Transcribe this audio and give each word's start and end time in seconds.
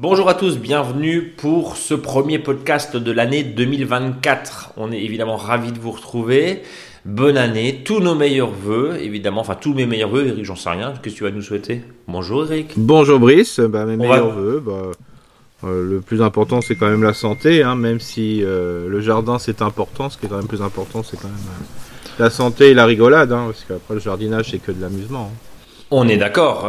Bonjour 0.00 0.28
à 0.28 0.34
tous, 0.34 0.58
bienvenue 0.58 1.22
pour 1.36 1.76
ce 1.76 1.94
premier 1.94 2.40
podcast 2.40 2.96
de 2.96 3.12
l'année 3.12 3.44
2024. 3.44 4.72
On 4.76 4.90
est 4.90 5.00
évidemment 5.00 5.36
ravis 5.36 5.70
de 5.70 5.78
vous 5.78 5.92
retrouver. 5.92 6.62
Bonne 7.04 7.36
année, 7.36 7.82
tous 7.84 8.00
nos 8.00 8.16
meilleurs 8.16 8.50
voeux, 8.50 8.96
évidemment, 9.00 9.42
enfin 9.42 9.54
tous 9.54 9.72
mes 9.72 9.86
meilleurs 9.86 10.10
voeux, 10.10 10.26
Eric, 10.26 10.44
j'en 10.44 10.56
sais 10.56 10.70
rien, 10.70 10.94
qu'est-ce 11.00 11.14
que 11.14 11.18
tu 11.18 11.24
vas 11.24 11.30
nous 11.30 11.42
souhaiter? 11.42 11.82
Bonjour 12.08 12.50
Eric. 12.50 12.72
Bonjour 12.76 13.20
Brice, 13.20 13.60
bah, 13.60 13.84
mes 13.84 13.96
meilleurs 13.96 14.30
voeux, 14.30 14.62
bah, 14.64 14.90
euh, 15.64 15.84
le 15.84 16.00
plus 16.00 16.22
important 16.22 16.60
c'est 16.60 16.74
quand 16.74 16.88
même 16.88 17.02
la 17.02 17.14
santé, 17.14 17.62
hein, 17.62 17.76
même 17.76 18.00
si 18.00 18.42
euh, 18.42 18.88
le 18.88 19.00
jardin 19.00 19.38
c'est 19.38 19.62
important, 19.62 20.10
ce 20.10 20.18
qui 20.18 20.26
est 20.26 20.28
quand 20.28 20.36
même 20.36 20.48
plus 20.48 20.62
important 20.62 21.02
c'est 21.02 21.16
quand 21.16 21.28
même 21.28 21.36
euh, 21.36 22.22
la 22.24 22.30
santé 22.30 22.70
et 22.70 22.74
la 22.74 22.84
rigolade, 22.84 23.32
hein, 23.32 23.44
parce 23.46 23.64
qu'après 23.64 23.94
le 23.94 24.00
jardinage 24.00 24.50
c'est 24.50 24.58
que 24.58 24.72
de 24.72 24.80
l'amusement. 24.80 25.30
Hein. 25.32 25.36
On 25.90 26.08
est 26.08 26.16
d'accord, 26.16 26.66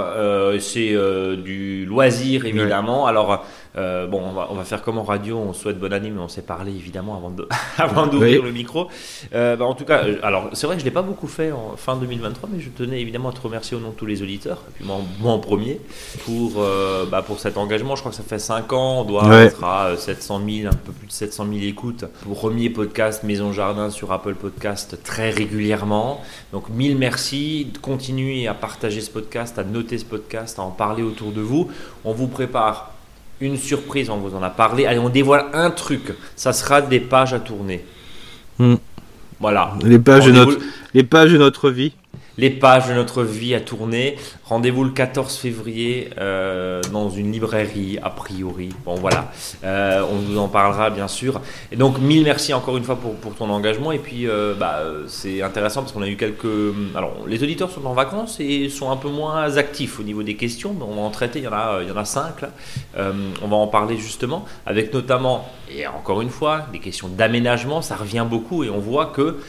c'est 0.60 0.98
du 1.38 1.86
loisir 1.86 2.46
évidemment. 2.46 3.06
Alors 3.06 3.46
euh, 3.76 4.06
bon, 4.08 4.22
on 4.22 4.56
va, 4.56 4.64
faire 4.64 4.84
comme 4.84 4.98
en 4.98 5.04
radio, 5.04 5.38
on 5.38 5.54
souhaite 5.54 5.80
bonne 5.80 5.94
année, 5.94 6.12
mais 6.12 6.22
on 6.22 6.28
s'est 6.28 6.44
parlé 6.44 6.72
évidemment 6.72 7.16
avant, 7.16 7.32
de, 7.32 7.48
avant 7.78 8.08
d'ouvrir 8.08 8.44
le 8.44 8.52
micro. 8.52 8.88
Euh, 9.34 9.56
bah, 9.56 9.66
en 9.66 9.74
tout 9.74 9.86
cas, 9.86 10.06
euh, 10.06 10.18
alors 10.24 10.50
c'est 10.54 10.68
vrai 10.68 10.76
que 10.76 10.82
je 10.82 10.86
ne 10.86 10.90
l'ai 10.90 10.94
pas 10.94 11.02
beaucoup 11.02 11.28
fait 11.28 11.52
en 11.52 11.76
fin 11.76 11.96
2023, 11.96 12.50
mais 12.52 12.60
je 12.60 12.70
tenais 12.70 13.02
évidemment 13.02 13.30
à 13.30 13.34
te 13.34 13.42
remercier 13.42 13.76
au 13.76 13.80
nom 13.80 13.90
de 13.90 13.96
tous 13.96 14.06
les 14.06 14.22
auditeurs, 14.22 14.64
et 14.70 14.72
puis 14.76 14.86
moi, 14.86 15.32
en 15.32 15.40
premier, 15.40 15.82
pour, 16.26 16.64
bah, 17.10 17.22
pour 17.22 17.40
cet 17.40 17.58
engagement. 17.58 17.96
Je 17.96 18.02
crois 18.02 18.12
que 18.12 18.18
ça 18.18 18.24
fait 18.24 18.40
5 18.40 18.72
ans, 18.74 19.02
on 19.02 19.04
doit 19.06 19.44
être 19.44 19.64
à 19.64 19.96
700 19.98 20.42
000, 20.48 20.68
un 20.68 20.76
peu 20.76 20.92
plus 20.92 21.08
de 21.08 21.12
700 21.12 21.46
000 21.46 21.66
écoutes. 21.66 22.06
Premier 22.34 22.70
podcast 22.70 23.24
Maison 23.24 23.52
Jardin 23.52 23.90
sur 23.90 24.12
Apple 24.12 24.36
Podcast 24.36 24.98
très 25.04 25.30
régulièrement. 25.30 26.22
Donc 26.52 26.70
mille 26.70 26.98
merci, 26.98 27.72
continuez 27.82 28.48
à 28.48 28.54
partager 28.54 29.02
ce 29.02 29.10
podcast, 29.10 29.58
à 29.58 29.64
noter 29.64 29.98
ce 29.98 30.06
podcast, 30.06 30.60
à 30.60 30.62
en 30.62 30.72
parler 30.72 31.04
autour 31.04 31.32
de 31.32 31.42
vous. 31.42 31.70
On 32.04 32.14
vous 32.14 32.28
prépare 32.28 32.93
une 33.44 33.58
surprise, 33.58 34.10
on 34.10 34.18
vous 34.18 34.36
en 34.36 34.42
a 34.42 34.50
parlé. 34.50 34.86
Allez, 34.86 35.00
on 35.00 35.10
dévoile 35.10 35.46
un 35.54 35.70
truc. 35.70 36.14
Ça 36.36 36.54
sera 36.54 36.82
des 36.82 37.00
pages 37.00 37.34
à 37.34 37.40
tourner. 37.40 37.84
Hmm. 38.58 38.76
Voilà. 39.40 39.74
Les 39.84 40.00
pages, 40.00 40.26
de 40.26 40.32
notre, 40.32 40.58
les 40.94 41.04
pages 41.04 41.32
de 41.32 41.38
notre 41.38 41.70
vie 41.70 41.94
les 42.38 42.50
pages 42.50 42.88
de 42.88 42.94
notre 42.94 43.24
vie 43.24 43.54
à 43.56 43.62
tourner. 43.62 44.18
Rendez-vous 44.46 44.84
le 44.84 44.92
14 44.92 45.36
février 45.38 46.10
euh, 46.18 46.82
dans 46.92 47.10
une 47.10 47.32
librairie, 47.32 48.00
a 48.02 48.10
priori. 48.10 48.70
Bon, 48.86 48.96
voilà, 48.96 49.32
euh, 49.64 50.04
on 50.12 50.16
vous 50.16 50.38
en 50.38 50.48
parlera 50.48 50.90
bien 50.90 51.08
sûr. 51.08 51.42
Et 51.72 51.76
donc, 51.76 52.00
mille 52.00 52.24
merci 52.24 52.54
encore 52.54 52.78
une 52.78 52.84
fois 52.84 52.98
pour, 52.98 53.36
ton 53.36 53.50
engagement. 53.50 53.92
Et 53.92 54.00
puis, 54.00 54.28
euh, 54.28 54.54
bah, 54.54 54.82
c'est 55.08 55.42
intéressant 55.42 55.82
parce 55.82 55.92
qu'on 55.92 56.02
a 56.02 56.08
eu 56.08 56.18
quelques. 56.18 56.46
Alors, 56.96 57.16
les 57.28 57.44
auditeurs 57.44 57.70
sont 57.70 57.86
en 57.86 57.94
vacances 57.94 58.40
et 58.40 58.70
sont 58.70 58.92
un 58.92 58.98
peu 58.98 59.10
moins 59.10 59.58
actifs 59.58 60.00
au 60.00 60.04
niveau 60.04 60.24
des 60.24 60.36
questions. 60.36 60.76
On 60.80 60.96
va 60.96 61.02
en 61.02 61.10
traiter, 61.10 61.40
il 61.40 61.46
y 61.46 61.48
en 61.48 61.54
a, 61.54 61.80
il 61.82 61.88
y 61.88 61.92
en 61.92 61.98
a 61.98 62.06
cinq 62.06 62.46
on 62.96 63.48
va 63.48 63.56
en 63.56 63.68
parler 63.68 63.98
justement, 63.98 64.46
avec 64.66 64.94
notamment, 64.94 65.48
et 65.70 65.86
encore 65.88 66.22
une 66.22 66.30
fois, 66.30 66.68
des 66.72 66.80
questions 66.80 67.08
d'aménagement. 67.08 67.82
Ça 67.82 67.96
revient 67.96 68.26
beaucoup 68.28 68.64
et 68.64 68.70
on 68.70 68.80
voit 68.80 69.08
que 69.08 69.40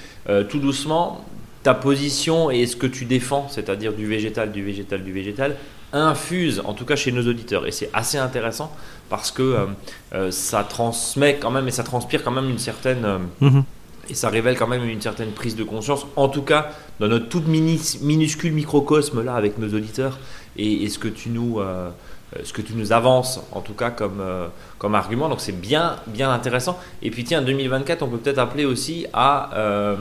tout 0.48 0.58
doucement, 0.58 1.24
ta 1.64 1.74
position 1.74 2.50
et 2.50 2.66
ce 2.66 2.76
que 2.76 2.86
tu 2.86 3.06
défends, 3.06 3.48
c'est-à-dire 3.48 3.94
du 3.94 4.06
végétal, 4.06 4.52
du 4.52 4.62
végétal, 4.62 5.02
du 5.02 5.12
végétal, 5.12 5.56
infuse, 5.94 6.60
en 6.64 6.74
tout 6.74 6.84
cas 6.84 6.94
chez 6.94 7.10
nos 7.10 7.26
auditeurs. 7.26 7.66
Et 7.66 7.72
c'est 7.72 7.88
assez 7.94 8.18
intéressant 8.18 8.70
parce 9.08 9.30
que 9.30 9.42
euh, 9.42 9.66
euh, 10.12 10.30
ça 10.30 10.62
transmet 10.62 11.38
quand 11.40 11.50
même 11.50 11.66
et 11.66 11.70
ça 11.70 11.82
transpire 11.82 12.22
quand 12.22 12.30
même 12.30 12.50
une 12.50 12.58
certaine. 12.58 13.04
Euh, 13.04 13.18
mhm. 13.40 13.64
Et 14.10 14.14
ça 14.14 14.28
révèle 14.28 14.58
quand 14.58 14.66
même 14.66 14.86
une 14.86 15.00
certaine 15.00 15.30
prise 15.30 15.56
de 15.56 15.64
conscience, 15.64 16.06
en 16.16 16.28
tout 16.28 16.42
cas 16.42 16.72
dans 17.00 17.08
notre 17.08 17.26
toute 17.30 17.48
minuscule 17.48 18.52
microcosme 18.52 19.24
là 19.24 19.34
avec 19.34 19.56
nos 19.56 19.68
auditeurs 19.68 20.18
et, 20.58 20.86
ce 20.90 20.98
que 20.98 21.08
tu 21.08 21.30
nous, 21.30 21.58
ce 22.42 22.52
que 22.52 22.60
tu 22.60 22.74
nous 22.74 22.92
avances 22.92 23.40
en 23.52 23.62
tout 23.62 23.72
cas 23.72 23.88
comme, 23.88 24.22
comme 24.76 24.94
argument. 24.94 25.30
Donc 25.30 25.40
c'est 25.40 25.58
bien, 25.58 25.96
bien 26.06 26.30
intéressant. 26.30 26.78
Et 27.00 27.10
puis 27.10 27.24
tiens, 27.24 27.40
2024, 27.40 28.02
on 28.02 28.08
peut 28.08 28.18
peut-être 28.18 28.40
appeler 28.40 28.66
aussi 28.66 29.06
à 29.14 29.48
euh, 29.54 29.96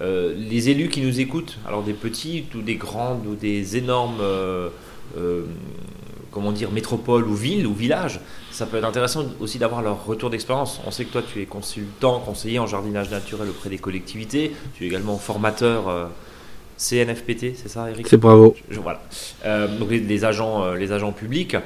les 0.00 0.68
élus 0.68 0.88
qui 0.88 1.00
nous 1.00 1.20
écoutent, 1.20 1.58
alors 1.66 1.82
des 1.82 1.94
petits 1.94 2.44
ou 2.54 2.60
des 2.60 2.76
grandes 2.76 3.26
ou 3.26 3.34
des 3.34 3.76
énormes, 3.76 4.20
euh, 4.20 4.68
euh, 5.16 5.44
comment 6.30 6.52
dire, 6.52 6.70
métropoles 6.70 7.24
ou 7.24 7.34
villes 7.34 7.66
ou 7.66 7.74
villages, 7.74 8.20
ça 8.50 8.66
peut 8.66 8.76
être 8.76 8.84
intéressant 8.84 9.24
aussi 9.40 9.58
d'avoir 9.58 9.82
leur 9.82 10.04
retour 10.04 10.30
d'expérience. 10.30 10.80
On 10.86 10.90
sait 10.90 11.04
que 11.04 11.12
toi, 11.12 11.22
tu 11.22 11.40
es 11.40 11.46
consultant, 11.46 12.20
conseiller 12.20 12.58
en 12.58 12.66
jardinage 12.66 13.10
naturel 13.10 13.48
auprès 13.48 13.70
des 13.70 13.78
collectivités. 13.78 14.52
Tu 14.74 14.84
es 14.84 14.86
également 14.86 15.16
formateur 15.16 16.10
CNFPT, 16.76 17.56
c'est 17.56 17.68
ça, 17.68 17.90
Eric? 17.90 18.06
C'est 18.06 18.18
bravo. 18.18 18.54
voilà. 18.70 19.00
donc 19.78 19.90
les, 19.90 20.24
agents, 20.24 20.72
les 20.74 20.92
agents 20.92 21.12
publics. 21.12 21.56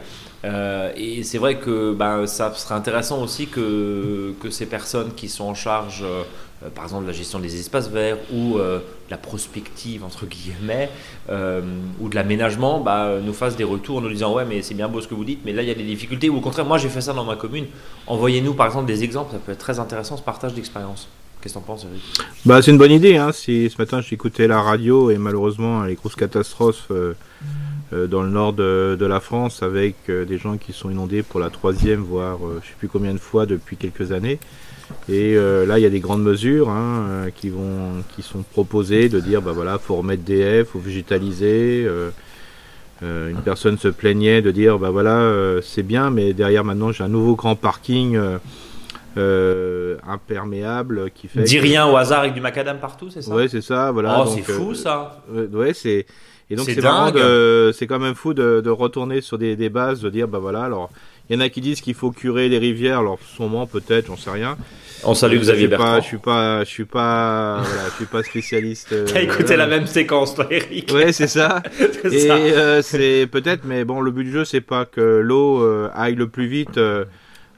et 0.44 1.22
c'est 1.24 1.38
vrai 1.38 1.58
que 1.58 1.92
ben, 1.92 2.26
ça 2.28 2.52
serait 2.54 2.76
intéressant 2.76 3.22
aussi 3.22 3.48
que, 3.48 4.34
que 4.40 4.50
ces 4.50 4.66
personnes 4.66 5.14
qui 5.14 5.28
sont 5.28 5.44
en 5.44 5.54
charge 5.54 6.04
euh, 6.04 6.22
par 6.68 6.84
exemple 6.84 7.06
la 7.06 7.12
gestion 7.12 7.38
des 7.38 7.58
espaces 7.58 7.88
verts 7.88 8.18
ou 8.32 8.58
euh, 8.58 8.80
la 9.08 9.16
prospective 9.16 10.04
entre 10.04 10.26
guillemets 10.26 10.90
euh, 11.30 11.62
ou 12.00 12.10
de 12.10 12.14
l'aménagement 12.14 12.80
bah, 12.80 13.14
nous 13.22 13.32
fassent 13.32 13.56
des 13.56 13.64
retours 13.64 13.98
en 13.98 14.00
nous 14.02 14.10
disant 14.10 14.34
ouais 14.34 14.44
mais 14.44 14.60
c'est 14.60 14.74
bien 14.74 14.88
beau 14.88 15.00
ce 15.00 15.08
que 15.08 15.14
vous 15.14 15.24
dites 15.24 15.40
mais 15.44 15.54
là 15.54 15.62
il 15.62 15.68
y 15.68 15.70
a 15.70 15.74
des 15.74 15.84
difficultés 15.84 16.28
ou 16.28 16.36
au 16.36 16.40
contraire 16.40 16.66
moi 16.66 16.76
j'ai 16.76 16.90
fait 16.90 17.00
ça 17.00 17.14
dans 17.14 17.24
ma 17.24 17.36
commune 17.36 17.66
envoyez-nous 18.06 18.52
par 18.52 18.66
exemple 18.66 18.86
des 18.86 19.02
exemples 19.04 19.32
ça 19.32 19.38
peut 19.38 19.52
être 19.52 19.58
très 19.58 19.78
intéressant 19.78 20.16
ce 20.16 20.22
partage 20.22 20.54
d'expérience 20.54 21.08
Qu'est-ce 21.42 21.54
que 21.54 21.60
t'en 21.60 21.64
penses, 21.64 21.86
Eric? 21.90 22.02
Bah, 22.44 22.60
C'est 22.60 22.70
une 22.70 22.76
bonne 22.76 22.92
idée. 22.92 23.16
Hein. 23.16 23.32
Si, 23.32 23.70
ce 23.70 23.80
matin, 23.80 24.02
j'écoutais 24.02 24.46
la 24.46 24.60
radio 24.60 25.10
et 25.10 25.16
malheureusement, 25.16 25.84
les 25.84 25.94
grosses 25.94 26.14
catastrophes 26.14 26.92
dans 27.90 28.22
le 28.22 28.28
nord 28.28 28.52
de, 28.52 29.06
la 29.06 29.20
France 29.20 29.62
avec 29.62 29.94
des 30.10 30.36
gens 30.36 30.58
qui 30.58 30.74
sont 30.74 30.90
inondés 30.90 31.22
pour 31.22 31.40
la 31.40 31.48
troisième, 31.48 32.02
voire 32.02 32.36
je 32.40 32.56
ne 32.56 32.60
sais 32.60 32.74
plus 32.78 32.88
combien 32.88 33.14
de 33.14 33.18
fois 33.18 33.46
depuis 33.46 33.78
quelques 33.78 34.12
années. 34.12 34.38
Et 35.08 35.36
euh, 35.36 35.66
là, 35.66 35.78
il 35.78 35.82
y 35.82 35.86
a 35.86 35.90
des 35.90 36.00
grandes 36.00 36.22
mesures 36.22 36.68
hein, 36.68 37.06
euh, 37.08 37.30
qui, 37.34 37.48
vont, 37.48 38.02
qui 38.14 38.22
sont 38.22 38.42
proposées 38.42 39.08
de 39.08 39.18
dire, 39.20 39.42
bah 39.42 39.52
voilà, 39.52 39.78
faut 39.78 39.96
remettre 39.96 40.22
des 40.22 40.38
haies, 40.38 40.64
faut 40.64 40.78
végétaliser. 40.78 41.84
Euh, 41.86 42.10
une 43.02 43.40
personne 43.42 43.78
se 43.78 43.88
plaignait 43.88 44.42
de 44.42 44.50
dire, 44.50 44.78
bah 44.78 44.90
voilà, 44.90 45.32
c'est 45.62 45.82
bien, 45.82 46.10
mais 46.10 46.34
derrière 46.34 46.64
maintenant 46.64 46.92
j'ai 46.92 47.02
un 47.02 47.08
nouveau 47.08 47.34
grand 47.34 47.56
parking 47.56 48.20
imperméable 49.16 51.10
qui 51.14 51.26
fait. 51.28 51.42
Dis 51.44 51.58
rien 51.58 51.86
au 51.86 51.96
hasard 51.96 52.20
avec 52.20 52.34
du 52.34 52.42
macadam 52.42 52.78
partout, 52.78 53.08
c'est 53.08 53.22
ça? 53.22 53.34
Ouais, 53.34 53.48
c'est 53.48 53.62
ça. 53.62 53.90
Voilà. 53.90 54.22
Oh, 54.22 54.26
c'est 54.26 54.42
fou 54.42 54.74
ça. 54.74 55.22
ouais, 55.30 55.72
c'est. 55.72 56.04
Et 56.50 56.56
donc 56.56 56.66
c'est 56.66 56.82
marrant 56.82 57.10
c'est 57.72 57.86
quand 57.86 58.00
même 58.00 58.14
fou 58.14 58.34
de, 58.34 58.60
de, 58.60 58.70
retourner 58.70 59.22
sur 59.22 59.38
des, 59.38 59.56
des 59.56 59.70
bases, 59.70 60.02
de 60.02 60.10
dire 60.10 60.28
bah 60.28 60.40
voilà 60.40 60.64
alors 60.64 60.90
il 61.30 61.34
y 61.34 61.36
en 61.36 61.40
a 61.40 61.48
qui 61.48 61.60
disent 61.60 61.80
qu'il 61.80 61.94
faut 61.94 62.10
curer 62.10 62.48
les 62.48 62.58
rivières, 62.58 62.98
alors 62.98 63.20
sûrement, 63.36 63.64
peut-être, 63.64 64.08
j'en 64.08 64.16
sais 64.16 64.30
rien. 64.30 64.58
On 65.04 65.14
salue 65.14 65.38
Xavier 65.38 65.68
Bertrand. 65.68 66.00
je 66.00 66.06
suis 66.06 66.18
pas, 66.18 66.64
je 66.64 66.68
suis 66.68 66.84
pas, 66.84 67.62
voilà, 67.62 67.88
je 67.90 67.96
suis 67.96 68.04
pas 68.06 68.22
spécialiste. 68.22 68.94
T'as 69.12 69.22
écouté 69.22 69.56
la 69.56 69.66
même 69.66 69.86
séquence, 69.86 70.34
toi, 70.34 70.46
Eric. 70.50 70.92
Ouais, 70.92 71.12
c'est 71.12 71.28
ça. 71.28 71.62
Et 72.04 72.30
euh, 72.30 72.82
c'est 72.82 73.26
peut-être, 73.30 73.64
mais 73.64 73.84
bon, 73.84 74.00
le 74.00 74.10
but 74.10 74.24
du 74.24 74.32
jeu, 74.32 74.44
c'est 74.44 74.60
pas 74.60 74.84
que 74.84 75.00
l'eau 75.00 75.62
euh, 75.62 75.90
aille 75.94 76.14
le 76.14 76.28
plus 76.28 76.46
vite. 76.46 76.78
Euh, 76.78 77.04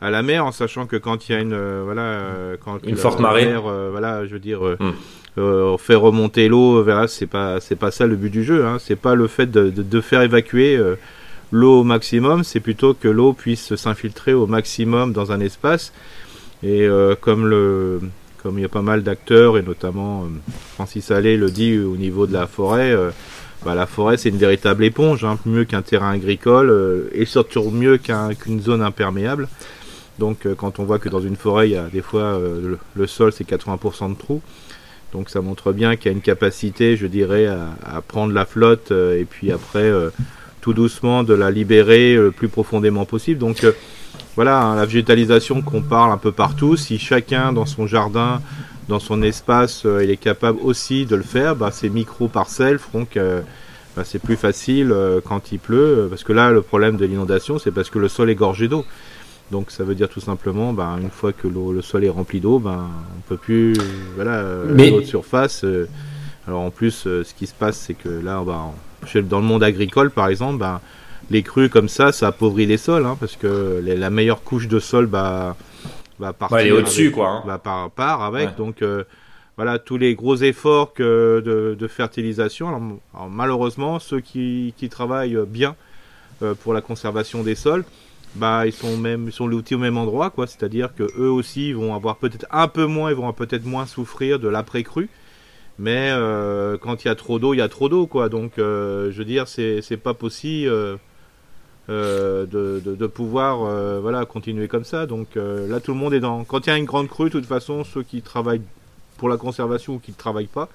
à 0.01 0.11
la 0.11 0.23
mer, 0.23 0.45
en 0.45 0.51
sachant 0.51 0.87
que 0.87 0.97
quand 0.97 1.29
il 1.29 1.33
y 1.33 1.35
a 1.37 1.39
une 1.39 1.57
voilà 1.85 2.57
quand 2.65 2.85
une 2.85 2.97
forte 2.97 3.21
marée, 3.21 3.47
mer, 3.47 3.63
voilà, 3.63 4.27
je 4.27 4.33
veux 4.33 4.41
dire, 4.41 4.61
hmm. 4.61 4.93
on 5.37 5.79
fait 5.79 5.95
remonter 5.95 6.49
l'eau, 6.49 6.83
voilà, 6.83 7.07
c'est 7.07 7.29
pas 7.29 7.61
c'est 7.61 7.77
pas 7.77 7.93
ça 7.93 8.09
le 8.09 8.17
but 8.17 8.31
du 8.31 8.43
jeu. 8.43 8.67
Hein. 8.67 8.79
C'est 8.81 8.97
pas 8.97 9.15
le 9.15 9.29
fait 9.29 9.47
de, 9.47 9.71
de, 9.71 9.85
de 9.85 10.01
faire 10.01 10.23
évacuer 10.23 10.77
l'eau 11.53 11.81
au 11.81 11.85
maximum, 11.85 12.43
c'est 12.43 12.59
plutôt 12.59 12.95
que 12.95 13.07
l'eau 13.07 13.33
puisse 13.33 13.77
s'infiltrer 13.77 14.33
au 14.33 14.49
maximum 14.49 15.13
dans 15.13 15.31
un 15.31 15.39
espace. 15.39 15.93
Et 16.63 16.83
euh, 16.83 17.15
comme 17.21 17.47
le 17.47 18.01
comme 18.43 18.59
il 18.59 18.63
y 18.63 18.65
a 18.65 18.69
pas 18.69 18.83
mal 18.83 19.03
d'acteurs 19.05 19.57
et 19.57 19.63
notamment 19.63 20.25
euh, 20.25 20.27
Francis 20.75 21.13
Allais 21.13 21.37
le 21.37 21.51
dit 21.51 21.79
au 21.79 21.97
niveau 21.97 22.27
de 22.27 22.33
la 22.33 22.49
forêt, 22.49 22.91
euh, 22.91 23.11
bah, 23.65 23.75
la 23.75 23.87
forêt 23.87 24.17
c'est 24.17 24.31
une 24.31 24.37
véritable 24.37 24.85
éponge, 24.85 25.25
hein, 25.25 25.39
mieux 25.47 25.65
qu'un 25.65 25.83
terrain 25.83 26.11
agricole 26.11 27.09
et 27.13 27.25
surtout 27.25 27.71
mieux 27.71 27.99
qu'une 27.99 28.61
zone 28.61 28.83
imperméable. 28.83 29.49
Donc 30.19 30.47
quand 30.57 30.79
on 30.79 30.85
voit 30.85 30.99
que 30.99 31.09
dans 31.09 31.21
une 31.21 31.37
forêt 31.37 31.69
il 31.69 31.73
y 31.73 31.77
a 31.77 31.89
des 31.89 32.03
fois 32.03 32.41
le, 32.95 33.07
sol 33.07 33.33
c'est 33.33 33.49
80% 33.49 34.11
de 34.11 34.19
trous, 34.19 34.43
donc 35.13 35.31
ça 35.31 35.41
montre 35.41 35.73
bien 35.73 35.97
qu'il 35.97 36.07
y 36.07 36.09
a 36.09 36.13
une 36.13 36.23
capacité, 36.23 36.97
je 36.97 37.07
dirais, 37.07 37.47
à, 37.47 37.71
à 37.85 38.03
prendre 38.03 38.33
la 38.33 38.45
flotte 38.45 38.91
et 38.91 39.25
puis 39.25 39.53
après 39.53 39.91
tout 40.63 40.73
doucement 40.73 41.25
de 41.25 41.35
la 41.35 41.51
libérer 41.51 42.15
le 42.15 42.31
plus 42.31 42.49
profondément 42.49 43.05
possible. 43.05 43.39
Donc 43.39 43.65
euh, 43.65 43.73
voilà, 44.35 44.63
hein, 44.63 44.77
la 44.77 44.87
végétalisation 44.87 45.61
qu'on 45.63 45.83
parle 45.83 46.13
un 46.13 46.17
peu 46.17 46.33
partout, 46.33 46.77
si 46.77 46.99
chacun 46.99 47.53
dans 47.53 47.67
son 47.67 47.87
jardin, 47.87 48.41
dans 48.89 48.99
son 48.99 49.23
espace, 49.23 49.85
euh, 49.85 50.03
il 50.03 50.11
est 50.11 50.17
capable 50.17 50.59
aussi 50.63 51.07
de 51.07 51.17
le 51.17 51.23
faire, 51.23 51.55
bah, 51.55 51.71
ces 51.71 51.91
micro-parcelles 51.91 52.79
feront 52.79 53.05
que 53.05 53.43
bah, 53.95 54.05
c'est 54.05 54.19
plus 54.19 54.37
facile 54.37 54.91
euh, 54.91 55.21
quand 55.23 55.53
il 55.53 55.59
pleut, 55.59 56.07
parce 56.09 56.25
que 56.25 56.33
là, 56.33 56.51
le 56.51 56.63
problème 56.63 56.97
de 56.97 57.05
l'inondation, 57.05 57.59
c'est 57.59 57.71
parce 57.71 57.91
que 57.91 57.99
le 57.99 58.09
sol 58.09 58.31
est 58.31 58.35
gorgé 58.35 58.69
d'eau. 58.69 58.85
Donc 59.51 59.71
ça 59.71 59.85
veut 59.85 59.95
dire 59.95 60.09
tout 60.09 60.21
simplement, 60.21 60.73
ben, 60.73 60.99
une 61.01 61.11
fois 61.11 61.35
que 61.35 61.47
le 61.47 61.83
sol 61.83 62.05
est 62.05 62.09
rempli 62.09 62.41
d'eau, 62.41 62.59
ben, 62.59 62.89
on 63.19 63.29
peut 63.29 63.37
plus, 63.37 63.75
voilà, 64.15 64.43
l'eau 64.67 65.01
de 65.01 65.05
surface. 65.05 65.67
alors 66.49 66.61
en 66.63 66.71
plus, 66.71 67.03
ce 67.03 67.35
qui 67.37 67.47
se 67.47 67.53
passe, 67.53 67.77
c'est 67.77 67.93
que 67.93 68.09
là, 68.09 68.43
ben, 68.47 68.73
dans 69.25 69.41
le 69.41 69.45
monde 69.45 69.63
agricole, 69.63 70.11
par 70.11 70.29
exemple, 70.29 70.59
ben, 70.59 70.81
les 71.31 71.43
crues 71.43 71.69
comme 71.69 71.89
ça, 71.89 72.13
ça 72.13 72.29
appauvrit 72.29 72.67
les 72.67 72.77
sols, 72.77 73.07
hein, 73.07 73.17
parce 73.19 73.37
que 73.37 73.83
la 73.85 74.11
meilleure 74.11 74.43
couche 74.43 74.69
de 74.69 74.79
sol 74.79 75.07
bah, 75.07 75.57
va 76.19 76.33
partir. 76.33 76.59
elle 76.59 76.67
est 76.69 76.73
au-dessus, 76.73 77.11
quoi. 77.11 77.43
Hein. 77.47 77.59
part, 77.59 77.91
part, 77.91 78.23
avec. 78.23 78.57
Donc, 78.57 78.83
euh, 78.83 79.05
voilà, 79.57 79.79
tous 79.79 79.97
les 79.97 80.15
gros 80.15 80.37
efforts 80.37 80.93
que 80.93 81.43
de, 81.45 81.89
fertilisation. 81.89 83.01
malheureusement, 83.31 83.99
ceux 83.99 84.21
qui, 84.21 84.75
travaillent 84.91 85.39
bien 85.47 85.77
euh, 86.43 86.55
pour 86.55 86.75
la 86.75 86.81
conservation 86.81 87.43
des 87.43 87.55
sols, 87.55 87.85
bah, 88.35 88.67
ils 88.67 88.73
sont 88.73 88.97
même, 88.97 89.27
ils 89.29 89.33
sont 89.33 89.47
l'outil 89.47 89.75
au 89.75 89.79
même 89.79 89.99
endroit, 89.99 90.31
quoi. 90.31 90.47
C'est-à-dire 90.47 90.95
que 90.95 91.05
eux 91.19 91.31
aussi 91.31 91.73
vont 91.73 91.95
avoir 91.95 92.17
peut-être 92.17 92.47
un 92.51 92.69
peu 92.69 92.87
moins, 92.87 93.11
ils 93.11 93.17
vont 93.17 93.31
peut-être 93.33 93.65
moins 93.65 93.87
souffrir 93.87 94.39
de 94.39 94.49
l'après-crue. 94.49 95.09
Mais 95.79 96.11
euh, 96.13 96.77
quand 96.79 97.05
il 97.05 97.09
y 97.09 97.11
a 97.11 97.15
trop 97.15 97.39
d'eau, 97.39 97.55
il 97.55 97.59
y 97.59 97.63
a 97.63 97.69
trop 97.69 97.89
d'eau, 97.89 98.07
quoi. 98.07 98.29
Donc, 98.29 98.53
je 98.57 99.13
veux 99.13 99.25
dire, 99.25 99.49
c'est 99.49 100.01
pas 100.03 100.15
possible. 100.15 100.99
Euh, 101.89 102.47
de, 102.47 102.81
de, 102.81 103.07
pouvoir 103.09 103.63
euh, 103.65 103.99
voilà 104.01 104.25
continuer 104.25 104.69
comme 104.69 104.85
ça. 104.85 105.07
Donc 105.07 105.37
euh, 105.37 105.67
là, 105.67 105.81
tout 105.81 105.93
le 105.93 105.99
monde 105.99 106.15
est 106.15 106.21
dans. 106.21 106.45
Quand 106.45 106.67
il 106.67 106.71
y 106.71 106.73
a 106.73 106.77
une 106.77 106.85
grande 106.85 107.09
crue, 107.09 107.25
de 107.25 107.31
toute 107.31 107.47
façon, 107.47 107.83
ceux 107.83 108.05
qui 108.05 108.23
travaillent 108.23 108.63
pour 109.17 109.29
la 109.29 109.37
conservation 109.37 109.95
ou 109.95 109.99
qui 109.99 110.13
ne 110.13 110.17
travaillent 110.17 110.47
pas, 110.47 110.69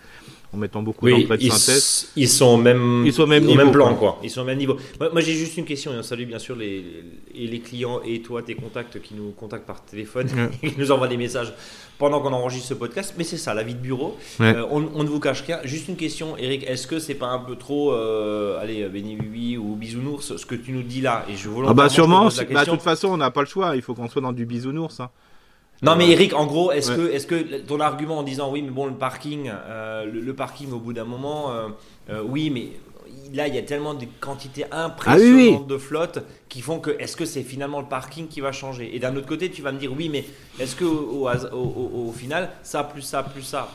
en 0.53 0.57
mettant 0.57 0.81
beaucoup 0.81 1.09
d'engrais 1.09 1.38
de 1.38 1.49
synthèse. 1.49 2.09
Ils 2.15 2.29
sont 2.29 2.57
même, 2.57 3.03
ils 3.05 3.13
sont 3.13 3.23
au 3.23 3.27
même, 3.27 3.44
niveau, 3.44 3.57
même 3.57 3.71
plan, 3.71 3.94
quoi. 3.95 4.19
Ils 4.23 4.29
sont 4.29 4.41
au 4.41 4.45
même 4.45 4.57
niveau. 4.57 4.77
Moi, 4.99 5.21
j'ai 5.21 5.33
juste 5.33 5.57
une 5.57 5.65
question, 5.65 5.94
et 5.94 5.97
on 5.97 6.03
salue 6.03 6.25
bien 6.25 6.39
sûr 6.39 6.55
les, 6.55 6.83
et 7.35 7.47
les 7.47 7.59
clients 7.59 8.01
et 8.05 8.21
toi, 8.21 8.41
tes 8.41 8.55
contacts 8.55 9.01
qui 9.01 9.13
nous 9.13 9.31
contactent 9.31 9.65
par 9.65 9.83
téléphone 9.83 10.27
qui 10.61 10.73
nous 10.77 10.91
envoient 10.91 11.07
des 11.07 11.17
messages 11.17 11.53
pendant 11.97 12.21
qu'on 12.21 12.31
enregistre 12.31 12.69
ce 12.69 12.73
podcast. 12.75 13.15
Mais 13.17 13.23
c'est 13.23 13.38
ça, 13.38 13.53
la 13.53 13.63
vie 13.63 13.73
de 13.73 13.79
bureau. 13.79 14.17
Euh, 14.39 14.65
on, 14.71 14.79
ne 14.79 15.09
vous 15.09 15.19
cache 15.19 15.41
rien. 15.41 15.59
Juste 15.63 15.89
une 15.89 15.97
question, 15.97 16.38
Eric, 16.38 16.63
est-ce 16.67 16.88
que 16.88 16.99
c'est 16.99 17.15
pas 17.15 17.27
un 17.27 17.39
peu 17.39 17.55
trop, 17.55 17.91
euh, 17.91 18.59
allez, 18.61 18.88
béni 18.88 19.17
oui 19.19 19.57
ou 19.57 19.75
bisounours, 19.75 20.38
ce 20.38 20.45
que 20.45 20.55
tu 20.55 20.71
nous 20.71 20.83
dis 20.83 21.01
là 21.01 21.25
Et 21.29 21.35
je 21.35 21.49
ah 21.67 21.73
bah 21.73 21.89
sûrement. 21.89 22.29
Bah, 22.51 22.65
de 22.65 22.69
toute 22.69 22.81
façon, 22.81 23.09
on 23.09 23.17
n'a 23.17 23.31
pas 23.31 23.41
le 23.41 23.47
choix. 23.47 23.75
Il 23.75 23.81
faut 23.81 23.94
qu'on 23.94 24.07
soit 24.07 24.21
dans 24.21 24.33
du 24.33 24.45
bisounours. 24.45 24.99
Hein. 24.99 25.09
Non 25.83 25.95
mais 25.95 26.09
Eric, 26.09 26.33
en 26.33 26.45
gros, 26.45 26.71
est-ce 26.71 26.91
que, 26.91 27.12
est-ce 27.12 27.27
que 27.27 27.59
ton 27.59 27.79
argument 27.79 28.19
en 28.19 28.24
disant 28.24 28.51
oui, 28.51 28.63
mais 28.63 28.71
bon, 28.71 28.88
le 28.88 28.94
parking, 28.94 29.51
euh, 29.53 30.06
le, 30.06 30.33
parking 30.33 30.71
au 30.71 30.79
bout 30.79 30.94
d'un 30.94 31.06
moment, 31.06 31.51
euh, 31.51 31.68
euh, 32.09 32.24
oui, 32.27 32.50
mais 32.50 32.69
là, 33.33 33.47
il 33.47 33.56
y 33.56 33.57
a 33.57 33.62
tellement 33.62 33.94
de 33.94 34.06
quantités 34.19 34.65
impressionnantes 34.71 35.63
ah 35.65 35.69
de 35.69 35.77
flotte 35.77 36.19
qui 36.50 36.62
font 36.62 36.79
que 36.79 36.91
est-ce 37.00 37.15
que 37.15 37.25
c'est 37.25 37.44
finalement 37.44 37.81
le 37.81 37.88
parking 37.88 38.27
qui 38.27 38.41
va 38.41 38.51
changer? 38.51 38.95
Et 38.95 39.00
d'un 39.00 39.15
autre 39.15 39.27
côté, 39.27 39.50
tu 39.50 39.62
vas 39.62 39.71
me 39.71 39.79
dire 39.79 39.91
oui, 39.95 40.09
mais 40.09 40.25
est-ce 40.59 40.75
que 40.75 40.85
au, 40.85 41.27
au, 41.27 42.12
final, 42.12 42.50
ça 42.63 42.83
plus 42.83 43.01
ça 43.01 43.24
plus 43.24 43.44
ça? 43.44 43.69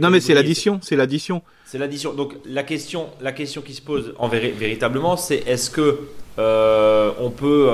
Non, 0.00 0.10
mais 0.10 0.20
c'est 0.20 0.34
l'addition, 0.34 0.80
c'est 0.82 0.96
l'addition. 0.96 1.42
C'est 1.64 1.78
l'addition. 1.78 2.12
Donc 2.12 2.34
la 2.44 2.62
question, 2.62 3.08
la 3.20 3.32
question 3.32 3.62
qui 3.62 3.74
se 3.74 3.82
pose 3.82 4.14
en 4.18 4.28
véritablement, 4.28 5.16
c'est 5.16 5.42
est-ce 5.46 5.70
que 5.70 6.00
on 6.38 7.30
peut 7.30 7.68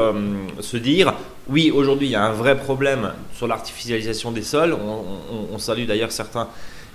se 0.60 0.76
dire 0.76 1.14
oui, 1.48 1.70
aujourd'hui, 1.70 2.08
il 2.08 2.10
y 2.10 2.16
a 2.16 2.24
un 2.24 2.32
vrai 2.32 2.58
problème 2.58 3.12
sur 3.32 3.46
l'artificialisation 3.46 4.32
des 4.32 4.42
sols. 4.42 4.74
On, 4.74 5.58
salue 5.58 5.86
d'ailleurs 5.86 6.12
certains 6.12 6.48